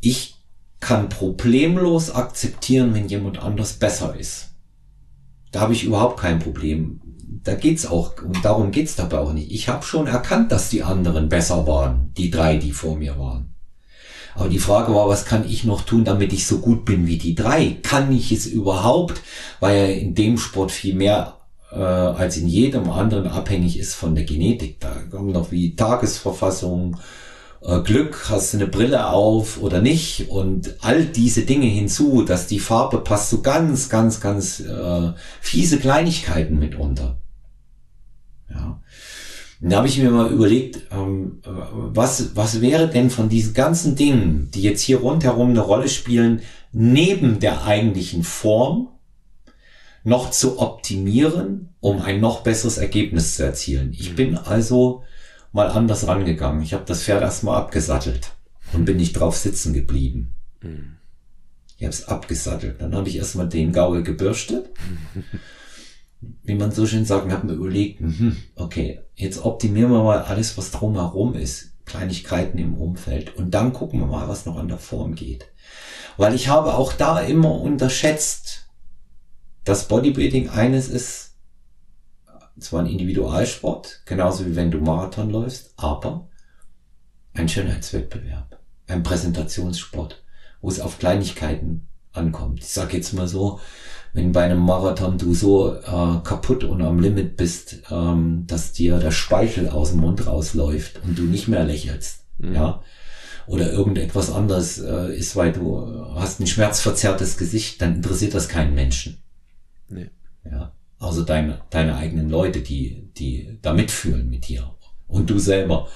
ich 0.00 0.36
kann 0.78 1.08
problemlos 1.08 2.10
akzeptieren, 2.10 2.94
wenn 2.94 3.08
jemand 3.08 3.38
anders 3.38 3.74
besser 3.74 4.14
ist. 4.18 4.50
Da 5.52 5.60
habe 5.60 5.72
ich 5.72 5.84
überhaupt 5.84 6.20
kein 6.20 6.38
Problem. 6.38 7.00
Da 7.42 7.54
geht's 7.54 7.86
auch, 7.86 8.22
und 8.22 8.44
darum 8.44 8.70
geht's 8.70 8.96
dabei 8.96 9.18
auch 9.18 9.32
nicht. 9.32 9.50
Ich 9.50 9.68
habe 9.68 9.84
schon 9.84 10.06
erkannt, 10.06 10.52
dass 10.52 10.68
die 10.68 10.82
anderen 10.82 11.28
besser 11.28 11.66
waren, 11.66 12.12
die 12.16 12.30
drei, 12.30 12.58
die 12.58 12.72
vor 12.72 12.96
mir 12.96 13.18
waren. 13.18 13.54
Aber 14.40 14.48
die 14.48 14.58
Frage 14.58 14.94
war, 14.94 15.06
was 15.06 15.26
kann 15.26 15.46
ich 15.46 15.64
noch 15.64 15.82
tun, 15.82 16.02
damit 16.02 16.32
ich 16.32 16.46
so 16.46 16.60
gut 16.60 16.86
bin 16.86 17.06
wie 17.06 17.18
die 17.18 17.34
drei? 17.34 17.76
Kann 17.82 18.10
ich 18.10 18.32
es 18.32 18.46
überhaupt? 18.46 19.20
Weil 19.60 19.76
ja 19.76 19.84
in 19.94 20.14
dem 20.14 20.38
Sport 20.38 20.72
viel 20.72 20.94
mehr 20.94 21.36
äh, 21.70 21.76
als 21.76 22.38
in 22.38 22.48
jedem 22.48 22.88
anderen 22.88 23.26
abhängig 23.26 23.78
ist 23.78 23.94
von 23.94 24.14
der 24.14 24.24
Genetik. 24.24 24.80
Da 24.80 24.94
kommen 25.10 25.32
noch 25.32 25.50
wie 25.50 25.76
Tagesverfassung, 25.76 26.96
äh, 27.60 27.80
Glück, 27.80 28.30
hast 28.30 28.54
du 28.54 28.56
eine 28.56 28.66
Brille 28.66 29.10
auf 29.10 29.60
oder 29.60 29.82
nicht 29.82 30.30
und 30.30 30.74
all 30.80 31.04
diese 31.04 31.42
Dinge 31.42 31.66
hinzu, 31.66 32.22
dass 32.22 32.46
die 32.46 32.60
Farbe 32.60 33.00
passt 33.00 33.28
so 33.28 33.42
ganz, 33.42 33.90
ganz, 33.90 34.22
ganz 34.22 34.60
äh, 34.60 35.12
fiese 35.42 35.78
Kleinigkeiten 35.78 36.58
mitunter. 36.58 37.18
Ja. 38.48 38.80
Und 39.60 39.70
da 39.70 39.78
habe 39.78 39.88
ich 39.88 39.98
mir 39.98 40.10
mal 40.10 40.30
überlegt, 40.30 40.86
ähm, 40.90 41.40
was, 41.44 42.34
was 42.34 42.60
wäre 42.62 42.88
denn 42.88 43.10
von 43.10 43.28
diesen 43.28 43.52
ganzen 43.52 43.94
Dingen, 43.94 44.50
die 44.54 44.62
jetzt 44.62 44.80
hier 44.80 45.00
rundherum 45.00 45.50
eine 45.50 45.60
Rolle 45.60 45.88
spielen, 45.88 46.40
neben 46.72 47.40
der 47.40 47.64
eigentlichen 47.64 48.22
Form 48.22 48.88
noch 50.02 50.30
zu 50.30 50.58
optimieren, 50.58 51.74
um 51.80 52.00
ein 52.00 52.20
noch 52.20 52.42
besseres 52.42 52.78
Ergebnis 52.78 53.36
zu 53.36 53.44
erzielen. 53.44 53.92
Ich 53.92 54.14
bin 54.14 54.38
also 54.38 55.04
mal 55.52 55.68
anders 55.68 56.06
rangegangen. 56.06 56.62
Ich 56.62 56.72
habe 56.72 56.84
das 56.86 57.02
Pferd 57.02 57.22
erstmal 57.22 57.56
abgesattelt 57.56 58.32
und 58.72 58.86
bin 58.86 58.96
nicht 58.96 59.12
drauf 59.12 59.36
sitzen 59.36 59.74
geblieben. 59.74 60.32
Mhm. 60.62 60.96
Ich 61.76 61.84
habe 61.84 61.94
es 61.94 62.08
abgesattelt. 62.08 62.80
Dann 62.80 62.94
habe 62.94 63.08
ich 63.08 63.16
erstmal 63.16 63.48
den 63.48 63.72
Gaul 63.72 64.02
gebürstet. 64.02 64.70
Wie 66.20 66.54
man 66.54 66.70
so 66.70 66.86
schön 66.86 67.04
sagt, 67.04 67.30
habe 67.30 67.46
mir 67.46 67.54
überlegt, 67.54 68.00
mhm, 68.00 68.36
okay, 68.54 69.00
jetzt 69.14 69.44
optimieren 69.44 69.90
wir 69.90 70.02
mal 70.02 70.22
alles, 70.22 70.58
was 70.58 70.70
drumherum 70.70 71.34
ist. 71.34 71.72
Kleinigkeiten 71.86 72.58
im 72.58 72.74
Umfeld. 72.74 73.36
Und 73.36 73.52
dann 73.52 73.72
gucken 73.72 74.00
wir 74.00 74.06
mal, 74.06 74.28
was 74.28 74.46
noch 74.46 74.56
an 74.56 74.68
der 74.68 74.78
Form 74.78 75.14
geht. 75.14 75.50
Weil 76.16 76.34
ich 76.34 76.48
habe 76.48 76.74
auch 76.74 76.92
da 76.92 77.20
immer 77.20 77.60
unterschätzt, 77.60 78.68
dass 79.64 79.88
Bodybuilding 79.88 80.50
eines 80.50 80.88
ist, 80.88 81.30
zwar 82.58 82.80
ein 82.80 82.86
Individualsport, 82.86 84.02
genauso 84.04 84.46
wie 84.46 84.56
wenn 84.56 84.70
du 84.70 84.78
Marathon 84.78 85.30
läufst, 85.30 85.72
aber 85.76 86.28
ein 87.32 87.48
Schönheitswettbewerb, 87.48 88.60
ein 88.86 89.02
Präsentationssport, 89.02 90.22
wo 90.60 90.68
es 90.68 90.80
auf 90.80 90.98
Kleinigkeiten 90.98 91.88
ankommt. 92.12 92.60
Ich 92.60 92.68
sag 92.68 92.92
jetzt 92.92 93.12
mal 93.14 93.28
so, 93.28 93.60
wenn 94.12 94.32
bei 94.32 94.44
einem 94.44 94.60
Marathon 94.60 95.18
du 95.18 95.34
so 95.34 95.74
äh, 95.74 96.20
kaputt 96.24 96.64
und 96.64 96.82
am 96.82 97.00
Limit 97.00 97.36
bist, 97.36 97.82
ähm, 97.90 98.44
dass 98.46 98.72
dir 98.72 98.98
der 98.98 99.10
Speichel 99.10 99.68
aus 99.68 99.90
dem 99.90 100.00
Mund 100.00 100.26
rausläuft 100.26 101.00
und 101.04 101.18
du 101.18 101.22
nicht 101.22 101.48
mehr 101.48 101.64
lächelst, 101.64 102.24
mhm. 102.38 102.54
ja, 102.54 102.82
oder 103.46 103.72
irgendetwas 103.72 104.30
anderes 104.30 104.78
äh, 104.78 105.16
ist, 105.16 105.36
weil 105.36 105.52
du 105.52 106.04
hast 106.14 106.40
ein 106.40 106.46
schmerzverzerrtes 106.46 107.36
Gesicht, 107.36 107.80
dann 107.82 107.96
interessiert 107.96 108.34
das 108.34 108.48
keinen 108.48 108.74
Menschen. 108.74 109.18
Nee. 109.88 110.10
Ja, 110.44 110.72
also 110.98 111.22
deine, 111.22 111.60
deine 111.70 111.96
eigenen 111.96 112.30
Leute, 112.30 112.60
die, 112.60 113.10
die 113.16 113.58
da 113.62 113.72
mitfühlen 113.72 114.28
mit 114.28 114.48
dir 114.48 114.74
und 115.08 115.30
du 115.30 115.38
selber, 115.38 115.88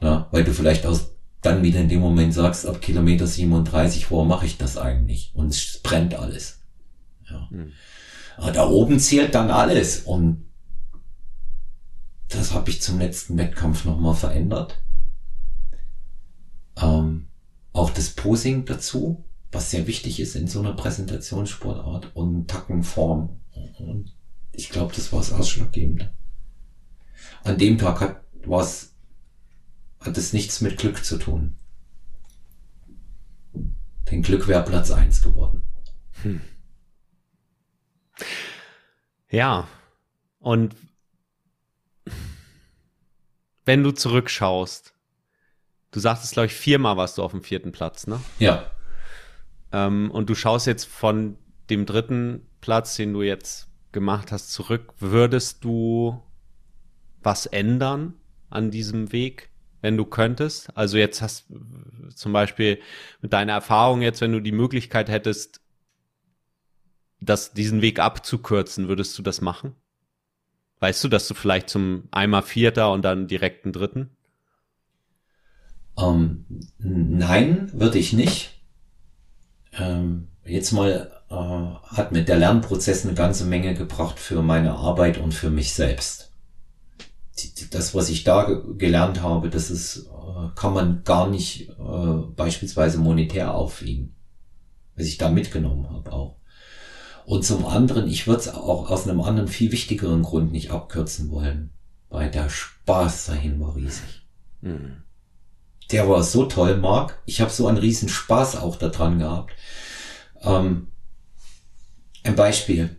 ja, 0.00 0.28
weil 0.30 0.44
du 0.44 0.52
vielleicht 0.52 0.86
aus 0.86 1.10
dann 1.42 1.62
wieder 1.62 1.80
in 1.80 1.88
dem 1.88 2.00
Moment 2.00 2.34
sagst, 2.34 2.66
ab 2.66 2.82
Kilometer 2.82 3.26
37, 3.26 4.10
warum 4.10 4.28
mache 4.28 4.46
ich 4.46 4.58
das 4.58 4.76
eigentlich? 4.76 5.32
Und 5.34 5.48
es 5.48 5.80
brennt 5.82 6.14
alles. 6.14 6.59
Ja. 7.30 7.48
Mhm. 7.50 7.72
Aber 8.36 8.52
da 8.52 8.68
oben 8.68 8.98
zählt 8.98 9.34
dann 9.34 9.50
alles. 9.50 10.02
Und 10.02 10.46
das 12.28 12.52
habe 12.52 12.70
ich 12.70 12.80
zum 12.80 12.98
letzten 12.98 13.36
Wettkampf 13.36 13.84
nochmal 13.84 14.14
verändert. 14.14 14.82
Ähm, 16.76 17.28
auch 17.72 17.90
das 17.90 18.10
Posing 18.10 18.64
dazu, 18.64 19.24
was 19.52 19.70
sehr 19.70 19.86
wichtig 19.86 20.20
ist 20.20 20.36
in 20.36 20.46
so 20.46 20.60
einer 20.60 20.72
Präsentationssportart 20.72 22.14
und 22.14 22.48
Tackenform. 22.48 23.40
Und 23.78 24.16
ich 24.52 24.70
glaube, 24.70 24.94
das 24.94 25.12
war 25.12 25.20
das 25.20 25.32
Ausschlaggebende. 25.32 26.12
An 27.44 27.58
dem 27.58 27.78
Tag 27.78 28.00
hat, 28.00 28.22
war 28.44 28.62
es 28.62 28.90
hat 30.00 30.16
es 30.16 30.32
nichts 30.32 30.60
mit 30.60 30.78
Glück 30.78 31.04
zu 31.04 31.18
tun. 31.18 31.56
Denn 34.10 34.22
Glück 34.22 34.48
wäre 34.48 34.64
Platz 34.64 34.90
eins 34.90 35.22
geworden. 35.22 35.62
Hm. 36.22 36.40
Ja, 39.30 39.68
und 40.38 40.74
wenn 43.64 43.82
du 43.82 43.92
zurückschaust, 43.92 44.94
du 45.92 46.00
sagtest, 46.00 46.32
glaube 46.32 46.46
ich, 46.46 46.54
viermal 46.54 46.96
warst 46.96 47.18
du 47.18 47.22
auf 47.22 47.30
dem 47.30 47.42
vierten 47.42 47.72
Platz, 47.72 48.06
ne? 48.06 48.20
Ja. 48.38 48.70
Ähm, 49.72 50.10
und 50.10 50.28
du 50.28 50.34
schaust 50.34 50.66
jetzt 50.66 50.86
von 50.86 51.36
dem 51.68 51.86
dritten 51.86 52.46
Platz, 52.60 52.96
den 52.96 53.12
du 53.12 53.22
jetzt 53.22 53.68
gemacht 53.92 54.32
hast, 54.32 54.52
zurück. 54.52 54.94
Würdest 54.98 55.62
du 55.64 56.22
was 57.22 57.46
ändern 57.46 58.14
an 58.48 58.70
diesem 58.70 59.12
Weg? 59.12 59.50
wenn 59.80 59.96
du 59.96 60.04
könntest? 60.04 60.76
Also 60.76 60.98
jetzt 60.98 61.22
hast 61.22 61.46
zum 62.14 62.32
Beispiel 62.32 62.80
mit 63.20 63.32
deiner 63.32 63.52
Erfahrung 63.52 64.02
jetzt, 64.02 64.20
wenn 64.20 64.32
du 64.32 64.40
die 64.40 64.52
Möglichkeit 64.52 65.08
hättest, 65.08 65.60
das, 67.20 67.52
diesen 67.52 67.82
Weg 67.82 67.98
abzukürzen, 67.98 68.88
würdest 68.88 69.18
du 69.18 69.22
das 69.22 69.40
machen? 69.40 69.74
Weißt 70.80 71.02
du, 71.04 71.08
dass 71.08 71.28
du 71.28 71.34
vielleicht 71.34 71.68
zum 71.68 72.04
einmal 72.10 72.42
Vierter 72.42 72.92
und 72.92 73.02
dann 73.02 73.26
direkt 73.28 73.64
einen 73.64 73.72
Dritten? 73.72 74.10
Ähm, 75.98 76.46
nein, 76.78 77.70
würde 77.74 77.98
ich 77.98 78.12
nicht. 78.12 78.60
Ähm, 79.72 80.28
jetzt 80.44 80.72
mal 80.72 81.12
äh, 81.28 81.34
hat 81.34 82.12
mir 82.12 82.24
der 82.24 82.38
Lernprozess 82.38 83.04
eine 83.04 83.14
ganze 83.14 83.44
Menge 83.44 83.74
gebracht 83.74 84.18
für 84.18 84.42
meine 84.42 84.72
Arbeit 84.72 85.18
und 85.18 85.34
für 85.34 85.50
mich 85.50 85.74
selbst 85.74 86.30
das, 87.70 87.94
was 87.94 88.08
ich 88.08 88.24
da 88.24 88.44
gelernt 88.76 89.22
habe, 89.22 89.50
das 89.50 89.70
ist, 89.70 90.06
äh, 90.06 90.48
kann 90.54 90.74
man 90.74 91.04
gar 91.04 91.28
nicht 91.28 91.70
äh, 91.70 92.16
beispielsweise 92.36 92.98
monetär 92.98 93.54
aufwiegen. 93.54 94.14
Was 94.96 95.06
ich 95.06 95.18
da 95.18 95.30
mitgenommen 95.30 95.88
habe 95.90 96.12
auch. 96.12 96.36
Und 97.24 97.44
zum 97.44 97.66
anderen, 97.66 98.08
ich 98.08 98.26
würde 98.26 98.40
es 98.40 98.48
auch 98.48 98.90
aus 98.90 99.06
einem 99.06 99.20
anderen, 99.20 99.48
viel 99.48 99.72
wichtigeren 99.72 100.22
Grund 100.22 100.52
nicht 100.52 100.70
abkürzen 100.70 101.30
wollen. 101.30 101.70
Weil 102.08 102.30
der 102.30 102.48
Spaß 102.48 103.26
dahin 103.26 103.60
war 103.60 103.76
riesig. 103.76 104.26
Mhm. 104.62 105.02
Der 105.92 106.08
war 106.08 106.22
so 106.22 106.44
toll, 106.46 106.76
Marc. 106.76 107.20
Ich 107.26 107.40
habe 107.40 107.50
so 107.50 107.66
einen 107.66 107.78
riesen 107.78 108.08
Spaß 108.08 108.56
auch 108.56 108.76
daran 108.76 109.18
gehabt. 109.18 109.52
Ähm, 110.42 110.88
ein 112.24 112.36
Beispiel 112.36 112.96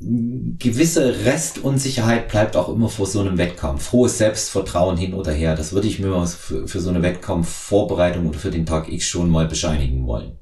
gewisse 0.00 1.26
Restunsicherheit 1.26 2.28
bleibt 2.28 2.56
auch 2.56 2.70
immer 2.70 2.88
vor 2.88 3.06
so 3.06 3.20
einem 3.20 3.36
Wettkampf. 3.36 3.92
Hohes 3.92 4.16
Selbstvertrauen 4.16 4.96
hin 4.96 5.12
oder 5.12 5.30
her. 5.30 5.54
Das 5.54 5.72
würde 5.72 5.88
ich 5.88 5.98
mir 5.98 6.26
für, 6.26 6.66
für 6.66 6.80
so 6.80 6.88
eine 6.88 7.02
Wettkampfvorbereitung 7.02 8.26
oder 8.26 8.38
für 8.38 8.50
den 8.50 8.64
Tag 8.64 8.90
X 8.90 9.04
schon 9.04 9.28
mal 9.28 9.46
bescheinigen 9.46 10.06
wollen. 10.06 10.38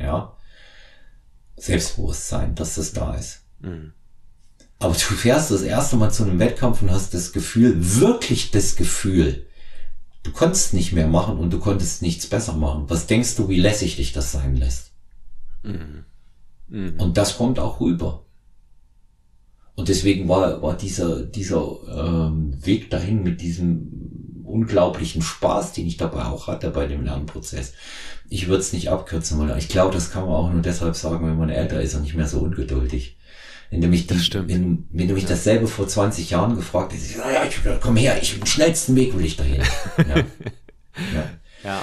Ja. 0.00 0.34
Selbstbewusstsein, 1.62 2.56
dass 2.56 2.74
das 2.74 2.92
da 2.92 3.14
ist. 3.14 3.42
Mhm. 3.60 3.92
Aber 4.80 4.94
du 4.94 4.98
fährst 4.98 5.52
das 5.52 5.62
erste 5.62 5.94
Mal 5.94 6.10
zu 6.10 6.24
einem 6.24 6.40
Wettkampf 6.40 6.82
und 6.82 6.90
hast 6.90 7.14
das 7.14 7.32
Gefühl, 7.32 7.76
wirklich 8.00 8.50
das 8.50 8.74
Gefühl, 8.74 9.46
du 10.24 10.32
konntest 10.32 10.74
nicht 10.74 10.92
mehr 10.92 11.06
machen 11.06 11.38
und 11.38 11.52
du 11.52 11.60
konntest 11.60 12.02
nichts 12.02 12.26
besser 12.26 12.54
machen. 12.54 12.86
Was 12.88 13.06
denkst 13.06 13.36
du, 13.36 13.48
wie 13.48 13.60
lässig 13.60 13.94
dich 13.94 14.12
das 14.12 14.32
sein 14.32 14.56
lässt? 14.56 14.90
Mhm. 15.62 16.04
Mhm. 16.66 16.98
Und 16.98 17.16
das 17.16 17.36
kommt 17.36 17.60
auch 17.60 17.78
rüber. 17.80 18.24
Und 19.76 19.88
deswegen 19.88 20.28
war, 20.28 20.60
war 20.62 20.76
dieser, 20.76 21.22
dieser 21.22 22.26
ähm, 22.26 22.58
Weg 22.66 22.90
dahin 22.90 23.22
mit 23.22 23.40
diesem 23.40 24.11
unglaublichen 24.52 25.22
Spaß, 25.22 25.72
den 25.72 25.86
ich 25.86 25.96
dabei 25.96 26.24
auch 26.24 26.46
hatte 26.46 26.70
bei 26.70 26.86
dem 26.86 27.04
Lernprozess. 27.04 27.72
Ich 28.28 28.48
würde 28.48 28.60
es 28.60 28.72
nicht 28.72 28.90
abkürzen 28.90 29.38
wollen. 29.38 29.56
Ich 29.58 29.68
glaube, 29.68 29.94
das 29.94 30.10
kann 30.10 30.24
man 30.24 30.32
auch 30.32 30.52
nur 30.52 30.62
deshalb 30.62 30.94
sagen, 30.94 31.26
wenn 31.26 31.38
man 31.38 31.50
älter 31.50 31.80
ist 31.80 31.94
und 31.94 32.02
nicht 32.02 32.14
mehr 32.14 32.26
so 32.26 32.40
ungeduldig. 32.40 33.16
Wenn 33.70 33.80
du 33.80 33.88
mich, 33.88 34.06
die, 34.06 34.14
wenn, 34.48 34.86
wenn, 34.90 35.08
du 35.08 35.14
mich 35.14 35.22
ja. 35.22 35.30
dasselbe 35.30 35.66
vor 35.66 35.88
20 35.88 36.28
Jahren 36.28 36.56
gefragt 36.56 36.92
hättest, 36.92 37.16
sag, 37.16 37.32
ja, 37.32 37.44
ich, 37.44 37.56
komm 37.80 37.96
her, 37.96 38.18
ich, 38.20 38.34
den 38.34 38.46
schnellsten 38.46 38.94
Weg 38.96 39.16
will 39.16 39.24
ich 39.24 39.36
dahin. 39.36 39.62
ja. 39.98 40.16
ja. 40.16 40.24
ja. 41.64 41.80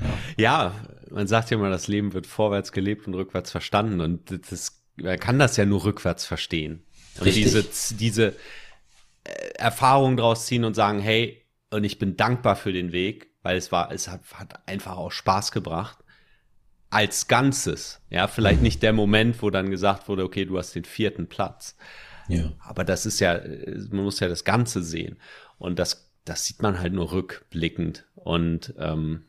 Ja. 0.00 0.18
ja, 0.36 0.74
man 1.10 1.26
sagt 1.26 1.50
ja 1.50 1.58
immer, 1.58 1.70
das 1.70 1.88
Leben 1.88 2.14
wird 2.14 2.26
vorwärts 2.26 2.72
gelebt 2.72 3.06
und 3.06 3.14
rückwärts 3.14 3.50
verstanden 3.50 4.00
und 4.00 4.50
das, 4.50 4.80
man 4.96 5.18
kann 5.18 5.38
das 5.38 5.56
ja 5.56 5.66
nur 5.66 5.84
rückwärts 5.84 6.24
verstehen. 6.24 6.82
Und 7.18 7.26
Richtig. 7.26 7.44
diese, 7.44 7.94
diese 7.96 8.28
äh, 9.24 9.30
Erfahrung 9.56 10.16
draus 10.16 10.46
ziehen 10.46 10.64
und 10.64 10.74
sagen, 10.74 11.00
hey, 11.00 11.43
und 11.74 11.84
ich 11.84 11.98
bin 11.98 12.16
dankbar 12.16 12.56
für 12.56 12.72
den 12.72 12.92
Weg, 12.92 13.30
weil 13.42 13.56
es 13.56 13.72
war, 13.72 13.90
es 13.90 14.08
hat, 14.08 14.20
hat 14.34 14.68
einfach 14.68 14.96
auch 14.96 15.10
Spaß 15.10 15.52
gebracht. 15.52 15.98
Als 16.88 17.26
Ganzes. 17.26 18.00
Ja, 18.08 18.28
vielleicht 18.28 18.58
mhm. 18.58 18.62
nicht 18.62 18.82
der 18.82 18.92
Moment, 18.92 19.42
wo 19.42 19.50
dann 19.50 19.70
gesagt 19.70 20.08
wurde, 20.08 20.22
okay, 20.22 20.44
du 20.44 20.56
hast 20.56 20.74
den 20.74 20.84
vierten 20.84 21.26
Platz. 21.26 21.76
Ja. 22.28 22.52
Aber 22.60 22.84
das 22.84 23.06
ist 23.06 23.18
ja, 23.18 23.40
man 23.90 24.04
muss 24.04 24.20
ja 24.20 24.28
das 24.28 24.44
Ganze 24.44 24.82
sehen. 24.82 25.16
Und 25.58 25.80
das, 25.80 26.12
das 26.24 26.46
sieht 26.46 26.62
man 26.62 26.78
halt 26.78 26.92
nur 26.92 27.10
rückblickend. 27.10 28.06
Und 28.14 28.72
ähm, 28.78 29.24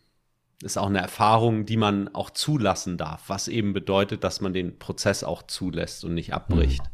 ist 0.61 0.77
auch 0.77 0.87
eine 0.87 0.99
Erfahrung, 0.99 1.65
die 1.65 1.77
man 1.77 2.13
auch 2.13 2.29
zulassen 2.29 2.97
darf, 2.97 3.23
was 3.27 3.47
eben 3.47 3.73
bedeutet, 3.73 4.23
dass 4.23 4.39
man 4.39 4.53
den 4.53 4.77
Prozess 4.77 5.23
auch 5.23 5.43
zulässt 5.43 6.05
und 6.05 6.13
nicht 6.13 6.33
abbricht. 6.33 6.83
Mhm. 6.83 6.89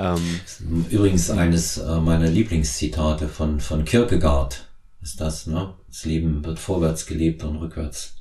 Ähm, 0.00 0.86
Übrigens 0.88 1.30
eines 1.30 1.76
äh, 1.76 2.00
meiner 2.00 2.28
Lieblingszitate 2.28 3.28
von, 3.28 3.60
von 3.60 3.84
Kierkegaard 3.84 4.66
ist 5.02 5.20
das, 5.20 5.46
ne? 5.46 5.74
Das 5.88 6.04
Leben 6.06 6.44
wird 6.44 6.58
vorwärts 6.58 7.04
gelebt 7.04 7.44
und 7.44 7.56
rückwärts 7.56 8.14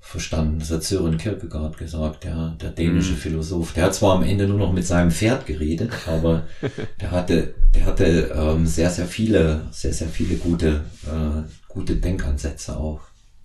verstanden. 0.00 0.60
Das 0.60 0.70
hat 0.70 0.82
Sören 0.82 1.18
Kierkegaard 1.18 1.76
gesagt, 1.76 2.24
der, 2.24 2.56
der 2.60 2.70
dänische 2.70 3.12
mhm. 3.12 3.16
Philosoph. 3.16 3.72
Der 3.74 3.84
hat 3.84 3.94
zwar 3.94 4.16
am 4.16 4.22
Ende 4.22 4.46
nur 4.46 4.58
noch 4.58 4.72
mit 4.72 4.86
seinem 4.86 5.10
Pferd 5.10 5.46
geredet, 5.46 5.92
aber 6.06 6.46
der 7.00 7.10
hatte, 7.10 7.54
der 7.74 7.84
hatte 7.84 8.32
ähm, 8.34 8.66
sehr, 8.66 8.90
sehr 8.90 9.06
viele, 9.06 9.66
sehr, 9.72 9.92
sehr 9.92 10.08
viele 10.08 10.36
gute, 10.36 10.84
äh, 11.06 11.42
gute 11.68 11.96
Denkansätze 11.96 12.76
auch. 12.76 13.00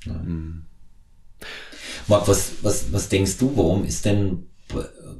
Ne? 0.06 0.14
Mhm. 0.14 0.66
Marc, 2.08 2.28
was, 2.28 2.52
was, 2.62 2.94
was 2.94 3.10
denkst 3.10 3.38
du, 3.38 3.52
warum 3.56 3.84
ist 3.84 4.06
denn 4.06 4.48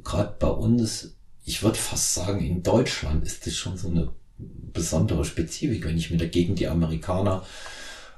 gerade 0.04 0.34
bei 0.38 0.48
uns 0.48 1.17
ich 1.48 1.62
würde 1.62 1.78
fast 1.78 2.12
sagen, 2.12 2.44
in 2.44 2.62
Deutschland 2.62 3.24
ist 3.24 3.46
das 3.46 3.54
schon 3.54 3.78
so 3.78 3.88
eine 3.88 4.12
besondere 4.36 5.24
Spezifik. 5.24 5.86
Wenn 5.86 5.96
ich 5.96 6.10
mir 6.10 6.18
dagegen 6.18 6.54
die 6.54 6.68
Amerikaner 6.68 7.42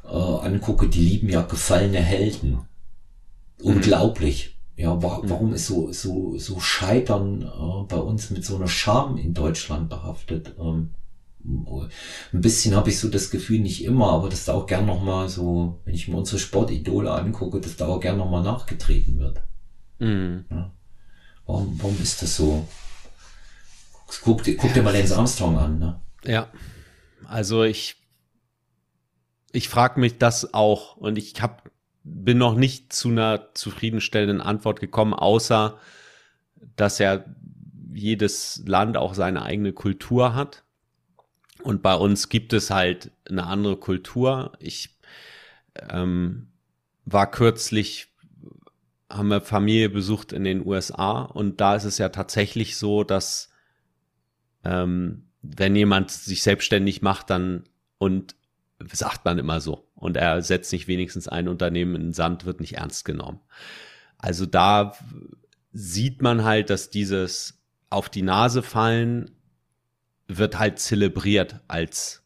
äh, 0.05 0.09
angucke, 0.09 0.89
die 0.89 1.01
lieben 1.01 1.29
ja 1.29 1.43
gefallene 1.43 2.01
Helden. 2.01 2.51
Mhm. 2.51 2.67
Unglaublich. 3.63 4.57
Ja, 4.77 5.01
wa 5.01 5.19
mhm. 5.19 5.31
warum 5.31 5.55
ist 5.55 5.69
so, 5.69 5.93
so, 5.93 6.39
so 6.39 6.59
Scheitern 6.59 7.43
äh, 7.43 7.85
bei 7.87 7.99
uns 7.99 8.31
mit 8.31 8.45
so 8.45 8.57
einer 8.57 8.67
Scham 8.67 9.17
in 9.17 9.33
Deutschland 9.33 9.89
behaftet? 9.89 10.57
Ähm, 10.59 10.91
ein 11.45 12.41
bisschen 12.41 12.75
habe 12.75 12.91
ich 12.91 12.99
so 12.99 13.09
das 13.09 13.31
Gefühl, 13.31 13.61
nicht 13.61 13.85
immer, 13.85 14.11
aber 14.11 14.29
dass 14.29 14.45
da 14.45 14.55
auch 14.55 14.67
gern 14.67 14.87
nochmal 14.87 15.29
so, 15.29 15.81
wenn 15.85 15.95
ich 15.95 16.09
mir 16.09 16.17
unsere 16.17 16.41
Sportidole 16.41 17.13
angucke, 17.13 17.61
dass 17.61 17.77
da 17.77 17.87
auch 17.87 18.01
gern 18.01 18.19
nochmal 18.19 18.43
nachgetreten 18.43 19.19
wird. 19.21 19.41
Mhm. 20.01 20.47
Ja. 20.51 20.73
Warum, 21.47 21.79
warum 21.81 21.97
ist 22.03 22.21
das 22.23 22.37
so? 22.37 22.67
Guck, 24.23 24.43
guck 24.59 24.73
dir 24.75 24.83
mal 24.83 24.93
Lance 24.93 25.17
Armstrong 25.17 25.59
an, 25.59 25.79
ne? 25.79 26.01
Ja. 26.25 26.49
Also 27.27 27.63
ich, 27.63 27.97
ich 29.53 29.69
frage 29.69 30.01
mich 30.01 30.19
das 30.19 30.53
auch 30.53 30.97
und 30.97 31.17
ich 31.17 31.41
hab, 31.41 31.71
bin 32.03 32.39
noch 32.39 32.55
nicht 32.55 32.93
zu 32.93 33.09
einer 33.09 33.55
zufriedenstellenden 33.55 34.41
Antwort 34.41 34.81
gekommen, 34.81 35.15
außer 35.15 35.79
dass 36.77 36.99
ja 36.99 37.25
jedes 37.93 38.63
Land 38.67 38.97
auch 38.97 39.15
seine 39.15 39.43
eigene 39.43 39.73
Kultur 39.73 40.35
hat. 40.35 40.65
Und 41.63 41.83
bei 41.83 41.95
uns 41.95 42.29
gibt 42.29 42.53
es 42.53 42.71
halt 42.71 43.13
eine 43.29 43.47
andere 43.47 43.77
Kultur. 43.77 44.53
Ich 44.59 44.99
ähm, 45.91 46.49
war 47.05 47.31
kürzlich, 47.31 48.09
haben 49.11 49.29
wir 49.29 49.41
Familie 49.41 49.91
besucht 49.91 50.33
in 50.33 50.45
den 50.45 50.67
USA 50.67 51.23
und 51.23 51.61
da 51.61 51.77
ist 51.77 51.85
es 51.85 51.99
ja 51.99 52.09
tatsächlich 52.09 52.77
so, 52.77 53.05
dass 53.05 53.50
ähm, 54.65 55.27
wenn 55.43 55.75
jemand 55.75 56.11
sich 56.11 56.43
selbstständig 56.43 57.03
macht, 57.03 57.31
dann 57.31 57.65
und 57.99 58.35
sagt 58.93 59.25
man 59.25 59.39
immer 59.39 59.61
so 59.61 59.89
und 59.95 60.17
er 60.17 60.43
setzt 60.43 60.73
nicht 60.73 60.89
wenigstens 60.89 61.29
ein 61.29 61.49
Unternehmen 61.49 61.95
in 61.95 62.03
den 62.03 62.13
Sand, 62.13 62.45
wird 62.45 62.61
nicht 62.61 62.77
ernst 62.77 63.05
genommen. 63.05 63.41
Also 64.19 64.47
da 64.47 64.95
sieht 65.73 66.23
man 66.23 66.45
halt, 66.45 66.71
dass 66.71 66.91
dieses 66.91 67.63
auf 67.91 68.09
die 68.09 68.23
Nase 68.23 68.63
fallen 68.63 69.31
wird 70.29 70.59
halt 70.59 70.79
zelebriert 70.79 71.61
als 71.69 72.23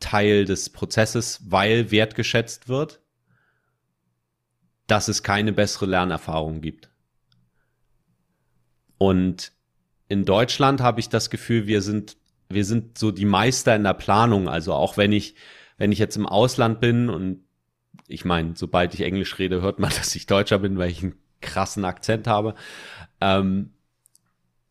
Teil 0.00 0.44
des 0.44 0.70
Prozesses, 0.70 1.40
weil 1.50 1.90
wertgeschätzt 1.90 2.68
wird, 2.68 3.00
dass 4.86 5.08
es 5.08 5.22
keine 5.22 5.52
bessere 5.52 5.86
Lernerfahrung 5.86 6.60
gibt. 6.60 6.90
Und 8.98 9.52
in 10.14 10.24
Deutschland 10.24 10.80
habe 10.80 11.00
ich 11.00 11.08
das 11.08 11.28
Gefühl, 11.28 11.66
wir 11.66 11.82
sind, 11.82 12.16
wir 12.48 12.64
sind 12.64 12.96
so 12.98 13.10
die 13.10 13.24
Meister 13.24 13.74
in 13.74 13.82
der 13.82 13.94
Planung. 13.94 14.48
Also 14.48 14.72
auch 14.72 14.96
wenn 14.96 15.10
ich, 15.10 15.34
wenn 15.76 15.90
ich 15.90 15.98
jetzt 15.98 16.16
im 16.16 16.26
Ausland 16.26 16.80
bin 16.80 17.10
und 17.10 17.40
ich 18.06 18.24
meine, 18.24 18.52
sobald 18.54 18.94
ich 18.94 19.00
Englisch 19.00 19.40
rede, 19.40 19.60
hört 19.60 19.80
man, 19.80 19.90
dass 19.96 20.14
ich 20.14 20.26
Deutscher 20.26 20.60
bin, 20.60 20.78
weil 20.78 20.90
ich 20.90 21.02
einen 21.02 21.16
krassen 21.40 21.84
Akzent 21.84 22.28
habe. 22.28 22.54
Ähm, 23.20 23.72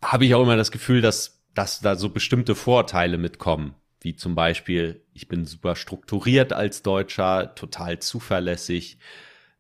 habe 0.02 0.26
ich 0.26 0.34
auch 0.34 0.44
immer 0.44 0.56
das 0.56 0.72
Gefühl, 0.72 1.02
dass, 1.02 1.44
dass 1.54 1.82
da 1.82 1.98
so 1.98 2.10
bestimmte 2.10 2.56
Vorteile 2.56 3.18
mitkommen. 3.18 3.76
Wie 4.00 4.16
zum 4.16 4.36
Beispiel, 4.36 5.04
ich 5.14 5.28
bin 5.28 5.46
super 5.46 5.76
strukturiert 5.76 6.54
als 6.54 6.84
Deutscher, 6.84 7.54
total 7.56 8.00
zuverlässig, 8.00 8.98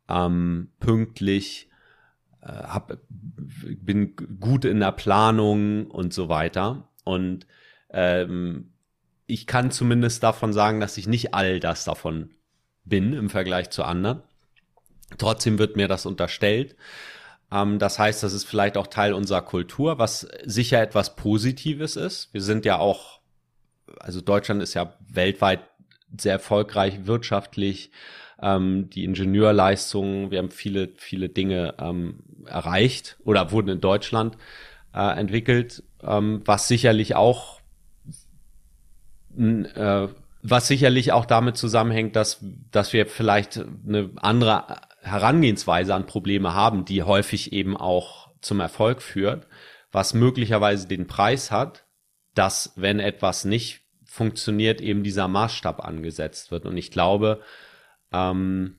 ähm, 0.07 0.69
pünktlich, 0.79 1.69
hab, 2.45 2.97
bin 3.37 4.15
gut 4.39 4.65
in 4.65 4.79
der 4.79 4.91
Planung 4.91 5.87
und 5.87 6.13
so 6.13 6.29
weiter. 6.29 6.89
Und 7.03 7.47
ähm, 7.91 8.73
ich 9.25 9.47
kann 9.47 9.71
zumindest 9.71 10.23
davon 10.23 10.53
sagen, 10.53 10.79
dass 10.79 10.97
ich 10.97 11.07
nicht 11.07 11.33
all 11.33 11.59
das 11.59 11.85
davon 11.85 12.31
bin 12.85 13.13
im 13.13 13.29
Vergleich 13.29 13.69
zu 13.69 13.83
anderen. 13.83 14.23
Trotzdem 15.17 15.59
wird 15.59 15.75
mir 15.75 15.87
das 15.87 16.05
unterstellt. 16.05 16.75
Ähm, 17.51 17.79
das 17.79 17.99
heißt, 17.99 18.23
das 18.23 18.33
ist 18.33 18.45
vielleicht 18.45 18.77
auch 18.77 18.87
Teil 18.87 19.13
unserer 19.13 19.41
Kultur, 19.41 19.99
was 19.99 20.27
sicher 20.43 20.81
etwas 20.81 21.15
Positives 21.15 21.95
ist. 21.95 22.33
Wir 22.33 22.41
sind 22.41 22.65
ja 22.65 22.77
auch, 22.77 23.21
also 23.99 24.21
Deutschland 24.21 24.61
ist 24.61 24.73
ja 24.73 24.97
weltweit 25.07 25.61
sehr 26.19 26.33
erfolgreich 26.33 27.05
wirtschaftlich. 27.05 27.91
Ähm, 28.43 28.89
die 28.89 29.05
Ingenieurleistungen, 29.05 30.29
wir 30.29 30.39
haben 30.39 30.51
viele, 30.51 30.89
viele 30.97 31.29
Dinge 31.29 31.75
ähm, 31.79 32.19
erreicht 32.45 33.17
oder 33.23 33.51
wurden 33.51 33.69
in 33.69 33.81
Deutschland 33.81 34.37
äh, 34.93 35.17
entwickelt, 35.17 35.81
ähm, 36.03 36.41
was 36.43 36.67
sicherlich 36.67 37.15
auch 37.15 37.61
äh, 39.37 40.07
was 40.45 40.67
sicherlich 40.67 41.13
auch 41.13 41.25
damit 41.25 41.55
zusammenhängt, 41.55 42.17
dass, 42.17 42.43
dass 42.69 42.91
wir 42.91 43.05
vielleicht 43.07 43.57
eine 43.87 44.09
andere 44.17 44.81
Herangehensweise 45.01 45.95
an 45.95 46.05
Probleme 46.05 46.53
haben, 46.53 46.83
die 46.83 47.03
häufig 47.03 47.53
eben 47.53 47.77
auch 47.77 48.29
zum 48.41 48.59
Erfolg 48.59 49.01
führt, 49.01 49.47
was 49.93 50.13
möglicherweise 50.13 50.87
den 50.87 51.07
Preis 51.07 51.49
hat, 51.49 51.85
dass 52.35 52.73
wenn 52.75 52.99
etwas 52.99 53.45
nicht 53.45 53.83
funktioniert, 54.03 54.81
eben 54.81 55.03
dieser 55.03 55.29
Maßstab 55.29 55.83
angesetzt 55.83 56.51
wird. 56.51 56.65
Und 56.65 56.75
ich 56.75 56.91
glaube, 56.91 57.41
ähm, 58.13 58.77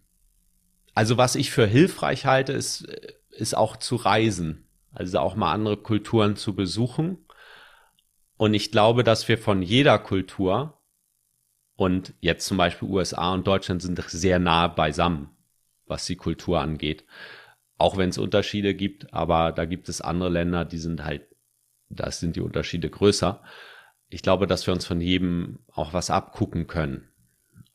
also 0.95 1.17
was 1.19 1.35
ich 1.35 1.51
für 1.51 1.67
hilfreich 1.67 2.27
halte, 2.27 2.53
ist, 2.53 2.83
ist 3.31 3.57
auch 3.57 3.77
zu 3.77 3.97
reisen, 3.97 4.67
also 4.93 5.19
auch 5.19 5.35
mal 5.35 5.53
andere 5.53 5.77
Kulturen 5.77 6.37
zu 6.37 6.55
besuchen. 6.55 7.19
Und 8.37 8.55
ich 8.55 8.71
glaube, 8.71 9.05
dass 9.05 9.29
wir 9.29 9.39
von 9.39 9.63
jeder 9.63 9.99
Kultur 9.99 10.81
und 11.77 12.15
jetzt 12.21 12.47
zum 12.47 12.57
Beispiel 12.57 12.89
USA 12.89 13.33
und 13.33 13.47
Deutschland 13.47 13.83
sind 13.83 14.01
sehr 14.09 14.39
nah 14.39 14.69
beisammen 14.69 15.35
was 15.87 16.07
die 16.07 16.17
Kultur 16.17 16.61
angeht. 16.61 17.05
Auch 17.79 17.97
wenn 17.97 18.11
es 18.11 18.19
Unterschiede 18.19 18.75
gibt, 18.75 19.13
aber 19.13 19.53
da 19.53 19.65
gibt 19.65 19.89
es 19.89 20.01
andere 20.01 20.31
Länder, 20.31 20.65
die 20.65 20.79
sind 20.79 21.05
halt, 21.05 21.27
da 21.89 22.11
sind 22.11 22.37
die 22.37 22.41
Unterschiede 22.41 22.89
größer. 22.89 23.43
Ich 24.09 24.23
glaube, 24.23 24.47
dass 24.47 24.67
wir 24.67 24.75
uns 24.75 24.87
von 24.87 25.01
jedem 25.01 25.59
auch 25.73 25.93
was 25.93 26.11
abgucken 26.11 26.67
können. 26.67 27.09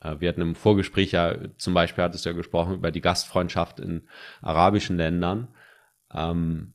Äh, 0.02 0.16
wir 0.20 0.30
hatten 0.30 0.42
im 0.42 0.56
Vorgespräch 0.56 1.12
ja, 1.12 1.36
zum 1.58 1.74
Beispiel 1.74 2.04
hattest 2.04 2.26
du 2.26 2.30
ja 2.30 2.36
gesprochen 2.36 2.76
über 2.76 2.92
die 2.92 3.02
Gastfreundschaft 3.02 3.80
in 3.80 4.08
arabischen 4.42 4.98
Ländern, 4.98 5.50
ähm, 6.14 6.74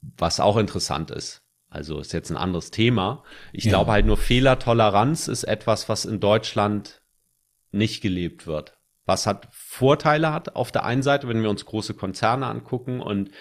was 0.00 0.40
auch 0.40 0.56
interessant 0.56 1.10
ist. 1.10 1.42
Also 1.68 2.00
ist 2.00 2.12
jetzt 2.12 2.30
ein 2.30 2.36
anderes 2.36 2.70
Thema. 2.70 3.22
Ich 3.52 3.64
ja. 3.64 3.70
glaube 3.70 3.92
halt 3.92 4.06
nur 4.06 4.16
Fehlertoleranz 4.16 5.28
ist 5.28 5.44
etwas, 5.44 5.88
was 5.88 6.04
in 6.04 6.18
Deutschland 6.18 7.02
nicht 7.70 8.00
gelebt 8.00 8.46
wird 8.46 8.80
was 9.10 9.26
hat 9.26 9.48
Vorteile 9.50 10.32
hat 10.32 10.54
auf 10.54 10.70
der 10.70 10.84
einen 10.84 11.02
Seite, 11.02 11.26
wenn 11.26 11.42
wir 11.42 11.50
uns 11.50 11.66
große 11.66 11.94
Konzerne 11.94 12.46
angucken 12.46 13.00
und 13.00 13.32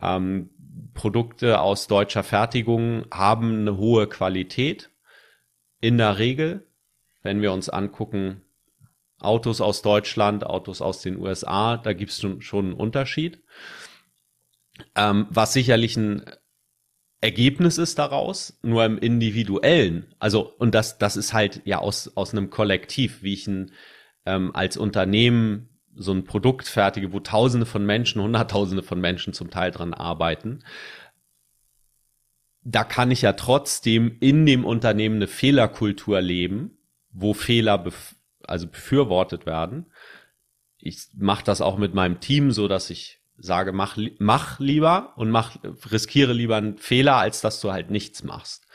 ähm, 0.00 0.48
Produkte 0.94 1.60
aus 1.60 1.86
deutscher 1.86 2.22
Fertigung 2.22 3.04
haben 3.12 3.60
eine 3.60 3.76
hohe 3.76 4.06
Qualität. 4.06 4.90
In 5.80 5.98
der 5.98 6.18
Regel, 6.18 6.66
wenn 7.22 7.42
wir 7.42 7.52
uns 7.52 7.68
angucken, 7.68 8.42
Autos 9.18 9.60
aus 9.60 9.82
Deutschland, 9.82 10.44
Autos 10.44 10.82
aus 10.82 11.00
den 11.00 11.18
USA, 11.18 11.76
da 11.76 11.92
gibt 11.92 12.10
es 12.10 12.20
schon 12.40 12.64
einen 12.64 12.74
Unterschied. 12.74 13.42
Ähm, 14.96 15.26
was 15.30 15.52
sicherlich 15.52 15.96
ein 15.96 16.24
Ergebnis 17.20 17.78
ist 17.78 18.00
daraus, 18.00 18.58
nur 18.62 18.84
im 18.84 18.98
individuellen, 18.98 20.12
also 20.18 20.52
und 20.58 20.74
das 20.74 20.98
das 20.98 21.16
ist 21.16 21.32
halt 21.32 21.62
ja 21.64 21.78
aus 21.78 22.16
aus 22.16 22.32
einem 22.32 22.50
Kollektiv, 22.50 23.22
wie 23.22 23.34
ich 23.34 23.46
ein 23.46 23.70
ähm, 24.26 24.50
als 24.54 24.76
Unternehmen 24.76 25.68
so 25.94 26.12
ein 26.12 26.24
Produkt 26.24 26.66
fertige, 26.66 27.12
wo 27.12 27.20
Tausende 27.20 27.66
von 27.66 27.86
Menschen, 27.86 28.22
Hunderttausende 28.22 28.82
von 28.82 29.00
Menschen 29.00 29.34
zum 29.34 29.50
Teil 29.50 29.70
dran 29.70 29.94
arbeiten, 29.94 30.64
da 32.64 32.82
kann 32.82 33.10
ich 33.10 33.22
ja 33.22 33.34
trotzdem 33.34 34.16
in 34.20 34.46
dem 34.46 34.64
Unternehmen 34.64 35.16
eine 35.16 35.26
Fehlerkultur 35.26 36.20
leben, 36.20 36.78
wo 37.12 37.34
Fehler 37.34 37.78
bef 37.78 38.16
also 38.44 38.66
befürwortet 38.66 39.46
werden. 39.46 39.92
Ich 40.78 41.08
mache 41.14 41.44
das 41.44 41.60
auch 41.60 41.78
mit 41.78 41.94
meinem 41.94 42.18
Team 42.18 42.50
so, 42.50 42.66
dass 42.66 42.90
ich 42.90 43.20
sage, 43.38 43.72
mach, 43.72 43.96
mach 44.18 44.58
lieber 44.58 45.12
und 45.16 45.30
mach, 45.30 45.56
riskiere 45.90 46.32
lieber 46.32 46.56
einen 46.56 46.78
Fehler, 46.78 47.16
als 47.16 47.40
dass 47.40 47.60
du 47.60 47.72
halt 47.72 47.90
nichts 47.90 48.24
machst. 48.24 48.66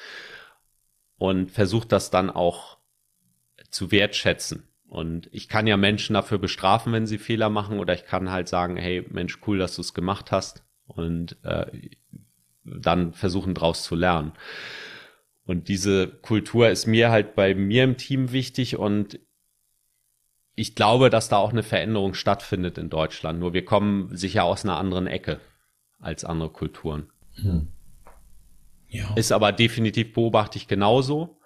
Und 1.18 1.52
versuch 1.52 1.84
das 1.84 2.12
dann 2.12 2.30
auch 2.30 2.78
zu 3.70 3.92
wertschätzen. 3.92 4.68
Und 4.88 5.28
ich 5.34 5.50
kann 5.50 5.68
ja 5.68 5.76
Menschen 5.76 6.14
dafür 6.14 6.38
bestrafen, 6.38 6.94
wenn 6.94 7.08
sie 7.08 7.18
Fehler 7.18 7.50
machen, 7.50 7.80
oder 7.80 7.94
ich 7.94 8.06
kann 8.06 8.32
halt 8.32 8.48
sagen, 8.48 8.78
hey 8.78 9.06
Mensch, 9.10 9.40
cool, 9.46 9.58
dass 9.58 9.76
du 9.76 9.82
es 9.82 9.94
gemacht 9.94 10.32
hast 10.32 10.64
und 10.86 11.38
äh, 11.44 11.90
dann 12.64 13.14
versuchen 13.14 13.54
draus 13.54 13.84
zu 13.84 13.96
lernen. 13.96 14.32
Und 15.48 15.70
diese 15.70 16.08
Kultur 16.08 16.70
ist 16.70 16.86
mir 16.86 17.10
halt 17.10 17.34
bei 17.34 17.56
mir 17.56 17.86
im 17.86 17.98
Team 17.98 18.34
wichtig 18.34 18.78
und 18.78 19.20
ich 20.56 20.76
glaube, 20.76 21.10
dass 21.10 21.30
da 21.30 21.38
auch 21.38 21.52
eine 21.52 21.64
Veränderung 21.64 22.14
stattfindet 22.16 22.78
in 22.78 22.90
Deutschland. 22.90 23.40
Nur 23.40 23.54
wir 23.54 23.64
kommen 23.64 24.16
sicher 24.16 24.44
aus 24.44 24.66
einer 24.66 24.78
anderen 24.78 25.08
Ecke 25.08 25.40
als 26.00 26.26
andere 26.26 26.50
Kulturen. 26.50 27.10
Hm. 27.36 27.68
Ja. 28.90 29.14
Ist 29.16 29.32
aber 29.32 29.52
definitiv 29.52 30.14
beobachte 30.14 30.58
ich 30.58 30.68
genauso. 30.68 31.40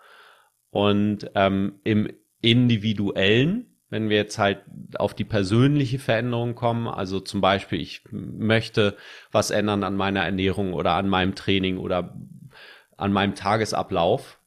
Und 0.72 1.30
ähm, 1.36 1.80
im 1.84 2.10
individuellen, 2.42 3.68
wenn 3.90 4.10
wir 4.10 4.18
jetzt 4.18 4.40
halt 4.40 4.64
auf 4.96 5.14
die 5.14 5.26
persönliche 5.26 6.00
Veränderung 6.00 6.56
kommen, 6.56 6.88
also 6.88 7.20
zum 7.20 7.42
Beispiel, 7.42 7.80
ich 7.80 8.04
möchte 8.10 8.96
was 9.32 9.52
ändern 9.52 9.84
an 9.84 9.96
meiner 9.96 10.22
Ernährung 10.22 10.74
oder 10.74 10.94
an 10.94 11.08
meinem 11.10 11.36
Training 11.36 11.78
oder 11.78 12.16
an 13.02 13.12
meinem 13.12 13.36
Tagesablauf, 13.36 14.40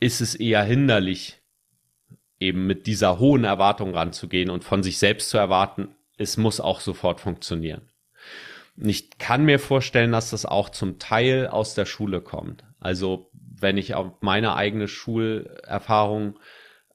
ist 0.00 0.20
es 0.20 0.34
eher 0.34 0.62
hinderlich, 0.62 1.40
eben 2.40 2.66
mit 2.66 2.86
dieser 2.86 3.18
hohen 3.18 3.44
Erwartung 3.44 3.94
ranzugehen 3.94 4.50
und 4.50 4.64
von 4.64 4.82
sich 4.82 4.98
selbst 4.98 5.30
zu 5.30 5.38
erwarten, 5.38 5.94
es 6.16 6.36
muss 6.36 6.60
auch 6.60 6.80
sofort 6.80 7.20
funktionieren. 7.20 7.90
Ich 8.76 9.18
kann 9.18 9.44
mir 9.44 9.58
vorstellen, 9.58 10.12
dass 10.12 10.30
das 10.30 10.46
auch 10.46 10.68
zum 10.68 10.98
Teil 11.00 11.48
aus 11.48 11.74
der 11.74 11.84
Schule 11.84 12.20
kommt. 12.20 12.64
Also 12.78 13.30
wenn 13.32 13.76
ich 13.76 13.94
auf 13.94 14.12
meine 14.20 14.54
eigene 14.54 14.86
Schulerfahrung 14.86 16.38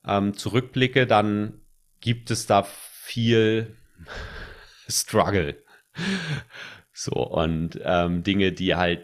ähm, 0.05 0.33
zurückblicke, 0.33 1.07
dann 1.07 1.59
gibt 1.99 2.31
es 2.31 2.45
da 2.45 2.63
viel 2.63 3.75
Struggle. 4.87 5.57
So, 6.93 7.13
und 7.13 7.79
ähm, 7.83 8.23
Dinge, 8.23 8.51
die 8.51 8.75
halt, 8.75 9.01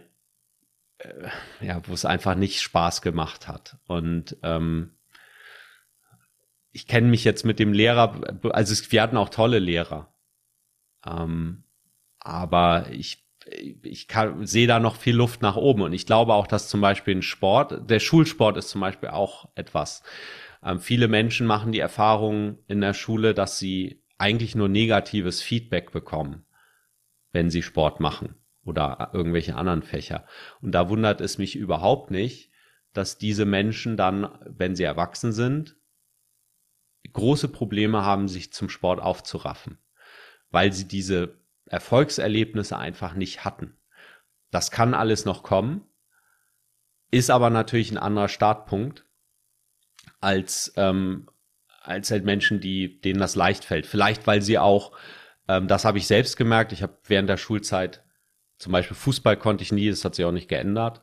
äh, 0.99 1.29
ja, 1.61 1.81
wo 1.87 1.93
es 1.93 2.05
einfach 2.05 2.35
nicht 2.35 2.61
Spaß 2.61 3.01
gemacht 3.01 3.47
hat. 3.47 3.77
Und 3.87 4.37
ähm, 4.43 4.95
ich 6.71 6.87
kenne 6.87 7.07
mich 7.07 7.23
jetzt 7.23 7.45
mit 7.45 7.59
dem 7.59 7.73
Lehrer, 7.73 8.21
also 8.51 8.73
es, 8.73 8.91
wir 8.91 9.01
hatten 9.01 9.17
auch 9.17 9.29
tolle 9.29 9.59
Lehrer. 9.59 10.13
Ähm, 11.05 11.63
aber 12.19 12.87
ich 12.91 13.25
ich 13.81 14.07
sehe 14.41 14.67
da 14.67 14.79
noch 14.79 14.95
viel 14.97 15.15
Luft 15.15 15.41
nach 15.41 15.55
oben 15.55 15.81
und 15.81 15.93
ich 15.93 16.05
glaube 16.05 16.33
auch, 16.33 16.45
dass 16.45 16.67
zum 16.67 16.81
Beispiel 16.81 17.15
ein 17.15 17.21
Sport, 17.23 17.89
der 17.89 17.99
Schulsport 17.99 18.57
ist 18.57 18.69
zum 18.69 18.81
Beispiel 18.81 19.09
auch 19.09 19.49
etwas. 19.55 20.03
Ähm, 20.61 20.79
viele 20.79 21.07
Menschen 21.07 21.47
machen 21.47 21.71
die 21.71 21.79
Erfahrung 21.79 22.59
in 22.67 22.81
der 22.81 22.93
Schule, 22.93 23.33
dass 23.33 23.57
sie 23.57 24.03
eigentlich 24.19 24.53
nur 24.53 24.67
negatives 24.67 25.41
Feedback 25.41 25.91
bekommen, 25.91 26.45
wenn 27.31 27.49
sie 27.49 27.63
Sport 27.63 28.01
machen 28.01 28.38
oder 28.69 29.09
irgendwelche 29.13 29.55
anderen 29.55 29.83
Fächer. 29.83 30.25
Und 30.61 30.71
da 30.71 30.89
wundert 30.89 31.19
es 31.19 31.37
mich 31.37 31.55
überhaupt 31.55 32.11
nicht, 32.11 32.51
dass 32.93 33.17
diese 33.17 33.45
Menschen 33.45 33.97
dann, 33.97 34.39
wenn 34.45 34.75
sie 34.75 34.83
erwachsen 34.83 35.31
sind, 35.31 35.75
große 37.11 37.47
Probleme 37.49 38.03
haben, 38.03 38.27
sich 38.27 38.53
zum 38.53 38.69
Sport 38.69 39.01
aufzuraffen, 39.01 39.77
weil 40.51 40.71
sie 40.73 40.87
diese 40.87 41.39
Erfolgserlebnisse 41.65 42.77
einfach 42.77 43.13
nicht 43.13 43.45
hatten. 43.45 43.77
Das 44.51 44.71
kann 44.71 44.93
alles 44.93 45.25
noch 45.25 45.43
kommen, 45.43 45.85
ist 47.11 47.29
aber 47.29 47.49
natürlich 47.49 47.91
ein 47.91 47.97
anderer 47.97 48.29
Startpunkt 48.29 49.05
als, 50.19 50.73
ähm, 50.75 51.29
als 51.81 52.11
halt 52.11 52.25
Menschen, 52.25 52.59
die, 52.59 52.99
denen 53.01 53.19
das 53.19 53.35
leicht 53.35 53.65
fällt. 53.65 53.85
Vielleicht, 53.85 54.27
weil 54.27 54.41
sie 54.41 54.57
auch, 54.57 54.95
ähm, 55.47 55.67
das 55.67 55.85
habe 55.85 55.97
ich 55.97 56.07
selbst 56.07 56.37
gemerkt, 56.37 56.71
ich 56.71 56.83
habe 56.83 56.97
während 57.05 57.29
der 57.29 57.37
Schulzeit 57.37 58.03
zum 58.59 58.73
Beispiel 58.73 58.95
Fußball 58.95 59.37
konnte 59.37 59.63
ich 59.63 59.71
nie, 59.71 59.89
das 59.89 60.03
hat 60.03 60.15
sich 60.15 60.25
auch 60.25 60.33
nicht 60.33 60.49
geändert. 60.49 61.01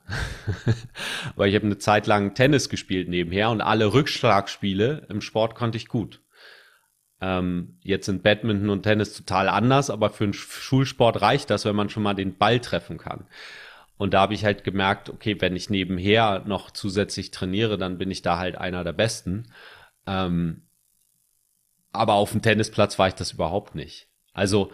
Aber 1.35 1.49
ich 1.49 1.55
habe 1.55 1.65
eine 1.65 1.78
Zeit 1.78 2.07
lang 2.07 2.35
Tennis 2.35 2.69
gespielt 2.69 3.09
nebenher 3.09 3.49
und 3.49 3.62
alle 3.62 3.95
Rückschlagspiele 3.95 5.07
im 5.09 5.23
Sport 5.23 5.55
konnte 5.55 5.78
ich 5.78 5.89
gut. 5.89 6.20
Ähm, 7.23 7.78
jetzt 7.83 8.05
sind 8.05 8.23
Badminton 8.23 8.69
und 8.69 8.83
Tennis 8.83 9.15
total 9.15 9.49
anders, 9.49 9.89
aber 9.89 10.11
für 10.11 10.24
einen 10.24 10.35
Schulsport 10.35 11.23
reicht 11.23 11.49
das, 11.49 11.65
wenn 11.65 11.74
man 11.74 11.89
schon 11.89 12.03
mal 12.03 12.12
den 12.12 12.37
Ball 12.37 12.61
treffen 12.61 12.99
kann. 12.99 13.27
Und 13.97 14.12
da 14.12 14.20
habe 14.20 14.35
ich 14.35 14.45
halt 14.45 14.62
gemerkt, 14.62 15.09
okay, 15.09 15.41
wenn 15.41 15.57
ich 15.57 15.70
nebenher 15.70 16.45
noch 16.47 16.70
zusätzlich 16.70 17.31
trainiere, 17.31 17.78
dann 17.78 17.97
bin 17.97 18.11
ich 18.11 18.20
da 18.20 18.37
halt 18.37 18.59
einer 18.59 18.85
der 18.85 18.93
Besten. 18.93 19.51
Ähm, 20.07 20.66
aber 21.91 22.12
auf 22.15 22.33
dem 22.33 22.43
Tennisplatz 22.43 22.99
war 22.99 23.09
ich 23.09 23.15
das 23.15 23.33
überhaupt 23.33 23.74
nicht. 23.74 24.09
Also 24.35 24.70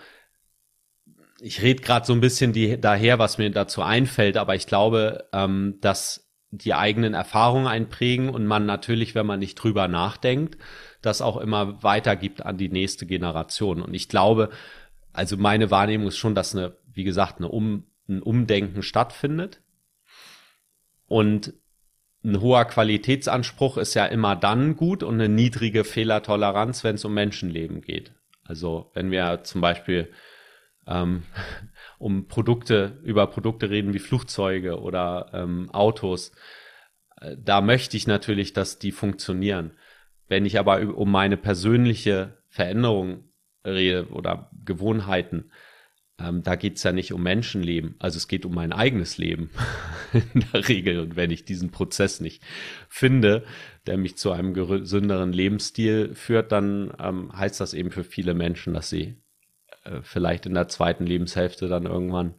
ich 1.43 1.61
rede 1.61 1.83
gerade 1.83 2.07
so 2.07 2.13
ein 2.13 2.21
bisschen 2.21 2.53
die, 2.53 2.81
daher, 2.81 3.19
was 3.19 3.37
mir 3.37 3.51
dazu 3.51 3.83
einfällt, 3.83 4.37
aber 4.37 4.55
ich 4.55 4.67
glaube, 4.67 5.29
ähm, 5.33 5.79
dass 5.81 6.31
die 6.51 6.75
eigenen 6.75 7.15
Erfahrungen 7.15 7.67
einprägen 7.67 8.29
und 8.29 8.47
man 8.47 8.65
natürlich, 8.65 9.15
wenn 9.15 9.27
man 9.27 9.41
nicht 9.41 9.57
drüber 9.57 9.89
nachdenkt, 9.89 10.57
das 11.01 11.21
auch 11.21 11.39
immer 11.39 11.83
weitergibt 11.83 12.47
an 12.47 12.59
die 12.59 12.69
nächste 12.69 13.07
Generation. 13.07 13.83
Und 13.83 13.93
ich 13.95 14.09
glaube, 14.09 14.51
also 15.13 15.37
meine 15.37 15.71
Wahrnehmung 15.71 16.09
ist 16.09 16.19
schon, 16.19 16.35
dass 16.35 16.55
eine, 16.55 16.77
wie 16.93 17.05
gesagt, 17.05 17.39
eine 17.39 17.49
um, 17.49 17.87
ein 18.09 18.23
Umdenken 18.23 18.83
stattfindet. 18.83 19.63
Und 21.09 21.55
ein 22.23 22.41
hoher 22.41 22.67
Qualitätsanspruch 22.67 23.79
ist 23.79 23.95
ja 23.95 24.07
immer 24.07 24.37
dann 24.37 24.77
gut 24.77 25.03
und 25.03 25.15
eine 25.15 25.29
niedrige 25.29 25.83
Fehlertoleranz, 25.83 26.85
wenn 26.85 26.95
es 26.95 27.05
um 27.05 27.15
Menschenleben 27.15 27.81
geht. 27.81 28.13
Also 28.45 28.91
wenn 28.95 29.11
wir 29.11 29.43
zum 29.43 29.61
Beispiel 29.61 30.13
ähm, 30.87 31.23
um 31.99 32.29
Produkte, 32.29 32.99
über 33.05 33.27
Produkte 33.27 33.71
reden 33.71 33.95
wie 33.95 33.99
Flugzeuge 33.99 34.81
oder 34.81 35.31
ähm, 35.33 35.71
Autos, 35.71 36.33
äh, 37.21 37.37
da 37.39 37.61
möchte 37.61 37.97
ich 37.97 38.07
natürlich, 38.07 38.53
dass 38.53 38.79
die 38.79 38.93
funktionieren. 38.93 39.73
Wenn 40.29 40.47
ich 40.47 40.59
aber 40.59 40.81
um 40.97 41.11
meine 41.11 41.37
persönliche 41.37 42.39
Veränderung 42.49 43.25
rede 43.65 44.09
oder 44.09 44.51
Gewohnheiten, 44.65 45.51
ähm, 46.19 46.43
da 46.43 46.57
geht's 46.57 46.83
ja 46.83 46.93
nicht 46.93 47.13
um 47.13 47.23
Menschenleben. 47.23 47.97
Also 47.99 48.17
es 48.17 48.29
geht 48.29 48.45
um 48.45 48.55
mein 48.55 48.73
eigenes 48.73 49.19
Leben 49.19 49.51
in 50.35 50.45
der 50.53 50.69
Regel. 50.69 51.01
Und 51.01 51.17
wenn 51.17 51.31
ich 51.31 51.45
diesen 51.45 51.71
Prozess 51.71 52.21
nicht 52.21 52.43
finde, 52.89 53.45
der 53.87 53.97
mich 53.97 54.17
zu 54.17 54.33
einem 54.33 54.55
gesünderen 54.55 55.33
Lebensstil 55.33 56.15
führt, 56.15 56.53
dann 56.53 56.93
ähm, 56.99 57.33
heißt 57.37 57.61
das 57.61 57.75
eben 57.75 57.91
für 57.91 58.05
viele 58.05 58.35
Menschen, 58.35 58.75
dass 58.75 58.91
sie 58.91 59.22
vielleicht 60.03 60.47
in 60.47 60.55
der 60.55 60.69
zweiten 60.69 61.07
Lebenshälfte 61.07 61.69
dann 61.69 61.87
irgendwann 61.87 62.35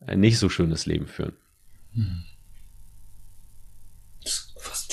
ein 0.00 0.20
nicht 0.20 0.38
so 0.38 0.48
schönes 0.48 0.86
Leben 0.86 1.06
führen. 1.06 1.36
Hm 1.92 2.24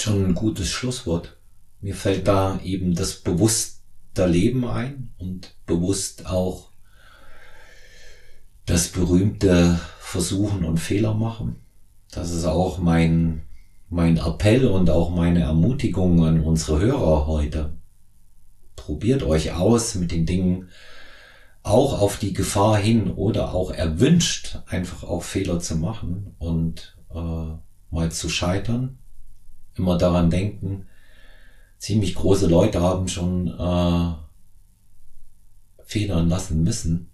schon 0.07 0.25
ein 0.25 0.35
gutes 0.35 0.69
Schlusswort. 0.69 1.37
Mir 1.81 1.95
fällt 1.95 2.27
da 2.27 2.59
eben 2.63 2.95
das 2.95 3.15
bewusste 3.15 4.25
Leben 4.25 4.65
ein 4.65 5.11
und 5.17 5.55
bewusst 5.65 6.25
auch 6.27 6.69
das 8.65 8.87
berühmte 8.87 9.79
Versuchen 9.99 10.63
und 10.63 10.79
Fehler 10.79 11.13
machen. 11.13 11.57
Das 12.11 12.31
ist 12.31 12.45
auch 12.45 12.77
mein, 12.79 13.43
mein 13.89 14.17
Appell 14.17 14.65
und 14.65 14.89
auch 14.89 15.09
meine 15.09 15.41
Ermutigung 15.41 16.23
an 16.25 16.41
unsere 16.41 16.79
Hörer 16.79 17.27
heute. 17.27 17.76
Probiert 18.77 19.23
euch 19.23 19.51
aus 19.51 19.95
mit 19.95 20.11
den 20.11 20.25
Dingen 20.25 20.69
auch 21.63 21.99
auf 21.99 22.17
die 22.17 22.31
Gefahr 22.31 22.77
hin 22.77 23.11
oder 23.11 23.53
auch 23.53 23.71
erwünscht, 23.71 24.59
einfach 24.67 25.03
auch 25.03 25.23
Fehler 25.23 25.59
zu 25.59 25.75
machen 25.75 26.33
und 26.39 26.97
äh, 27.13 27.51
mal 27.91 28.11
zu 28.11 28.29
scheitern. 28.29 28.97
Immer 29.75 29.97
daran 29.97 30.29
denken, 30.29 30.87
ziemlich 31.77 32.15
große 32.15 32.47
Leute 32.47 32.81
haben 32.81 33.09
schon 33.09 33.47
äh, 33.49 34.13
federn 35.83 36.29
lassen 36.29 36.63
müssen, 36.63 37.09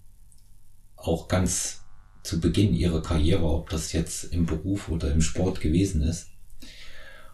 auch 0.96 1.26
ganz 1.26 1.82
zu 2.22 2.40
Beginn 2.40 2.74
ihrer 2.74 3.02
Karriere, 3.02 3.44
ob 3.44 3.70
das 3.70 3.92
jetzt 3.92 4.24
im 4.24 4.46
Beruf 4.46 4.88
oder 4.88 5.12
im 5.12 5.20
Sport 5.20 5.60
gewesen 5.60 6.02
ist. 6.02 6.28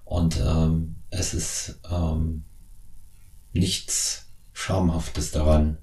Und 0.04 0.40
ähm, 0.40 0.96
es 1.10 1.34
ist 1.34 1.80
ähm, 1.90 2.44
nichts 3.52 4.26
Schamhaftes 4.52 5.30
daran, 5.30 5.78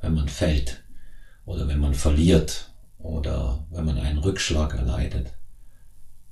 wenn 0.00 0.14
man 0.14 0.28
fällt 0.28 0.82
oder 1.44 1.68
wenn 1.68 1.78
man 1.78 1.94
verliert 1.94 2.72
oder 2.98 3.66
wenn 3.70 3.84
man 3.84 3.98
einen 3.98 4.18
Rückschlag 4.18 4.74
erleidet. 4.74 5.32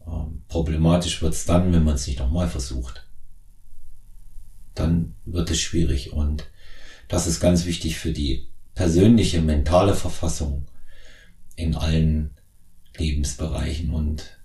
Ähm, 0.06 0.42
problematisch 0.48 1.22
wird 1.22 1.34
es 1.34 1.44
dann, 1.44 1.72
wenn 1.72 1.84
man 1.84 1.94
es 1.94 2.06
nicht 2.06 2.18
nochmal 2.18 2.48
versucht. 2.48 3.06
Dann 4.74 5.14
wird 5.24 5.50
es 5.50 5.60
schwierig 5.60 6.12
und 6.12 6.50
das 7.08 7.26
ist 7.26 7.40
ganz 7.40 7.64
wichtig 7.64 7.98
für 7.98 8.12
die 8.12 8.48
persönliche 8.74 9.40
mentale 9.40 9.94
Verfassung 9.94 10.66
in 11.56 11.76
allen 11.76 12.30
Lebensbereichen 12.96 13.90
und 13.90 14.38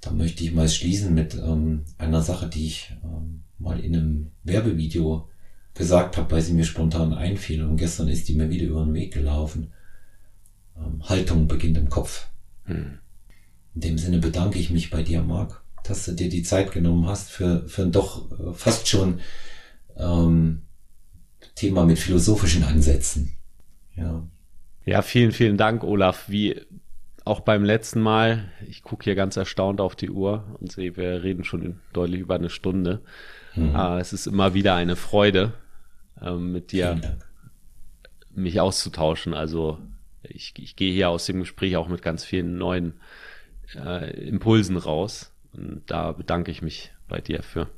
da 0.00 0.10
möchte 0.10 0.44
ich 0.44 0.52
mal 0.52 0.68
schließen 0.68 1.14
mit 1.14 1.34
ähm, 1.34 1.84
einer 1.98 2.22
Sache, 2.22 2.48
die 2.48 2.66
ich 2.66 2.96
ähm, 3.02 3.44
mal 3.58 3.80
in 3.80 3.96
einem 3.96 4.30
Werbevideo 4.42 5.28
gesagt 5.74 6.16
habe, 6.16 6.30
weil 6.30 6.42
sie 6.42 6.52
mir 6.52 6.64
spontan 6.64 7.12
einfiel 7.12 7.64
und 7.64 7.76
gestern 7.76 8.08
ist 8.08 8.28
die 8.28 8.34
mir 8.34 8.50
wieder 8.50 8.66
über 8.66 8.84
den 8.84 8.94
Weg 8.94 9.12
gelaufen. 9.12 9.72
Ähm, 10.76 11.02
Haltung 11.08 11.48
beginnt 11.48 11.76
im 11.76 11.88
Kopf. 11.88 12.28
Hm. 12.64 12.98
In 13.74 13.80
dem 13.80 13.98
Sinne 13.98 14.18
bedanke 14.18 14.58
ich 14.58 14.70
mich 14.70 14.90
bei 14.90 15.02
dir, 15.02 15.22
Marc, 15.22 15.62
dass 15.82 16.04
du 16.04 16.12
dir 16.12 16.28
die 16.28 16.42
Zeit 16.42 16.72
genommen 16.72 17.06
hast 17.06 17.30
für, 17.30 17.66
für 17.68 17.82
ein 17.82 17.92
doch 17.92 18.30
äh, 18.30 18.52
fast 18.52 18.88
schon 18.88 19.20
ähm, 19.96 20.62
Thema 21.56 21.84
mit 21.84 21.98
philosophischen 21.98 22.64
Ansätzen. 22.64 23.32
Ja. 23.96 24.26
Ja, 24.86 25.02
vielen, 25.02 25.32
vielen 25.32 25.56
Dank, 25.56 25.82
Olaf. 25.82 26.28
Wie 26.28 26.60
auch 27.24 27.40
beim 27.40 27.64
letzten 27.64 28.00
Mal, 28.00 28.50
ich 28.68 28.82
gucke 28.82 29.04
hier 29.04 29.14
ganz 29.14 29.36
erstaunt 29.36 29.80
auf 29.80 29.96
die 29.96 30.10
Uhr 30.10 30.44
und 30.60 30.70
sehe, 30.72 30.96
wir 30.96 31.22
reden 31.22 31.42
schon 31.42 31.80
deutlich 31.92 32.20
über 32.20 32.34
eine 32.34 32.50
Stunde. 32.50 33.00
Mhm. 33.54 33.74
Es 33.98 34.12
ist 34.12 34.26
immer 34.26 34.52
wieder 34.52 34.74
eine 34.74 34.96
Freude, 34.96 35.54
äh, 36.24 36.34
mit 36.34 36.72
dir 36.72 37.18
mich 38.30 38.60
auszutauschen. 38.60 39.34
Also 39.34 39.78
ich, 40.22 40.54
ich 40.58 40.76
gehe 40.76 40.92
hier 40.92 41.10
aus 41.10 41.26
dem 41.26 41.40
Gespräch 41.40 41.76
auch 41.76 41.88
mit 41.88 42.02
ganz 42.02 42.24
vielen 42.24 42.56
neuen 42.56 42.94
äh, 43.74 44.28
Impulsen 44.28 44.76
raus. 44.76 45.32
Und 45.52 45.82
da 45.86 46.12
bedanke 46.12 46.50
ich 46.50 46.62
mich 46.62 46.92
bei 47.08 47.20
dir 47.20 47.42
für. 47.42 47.68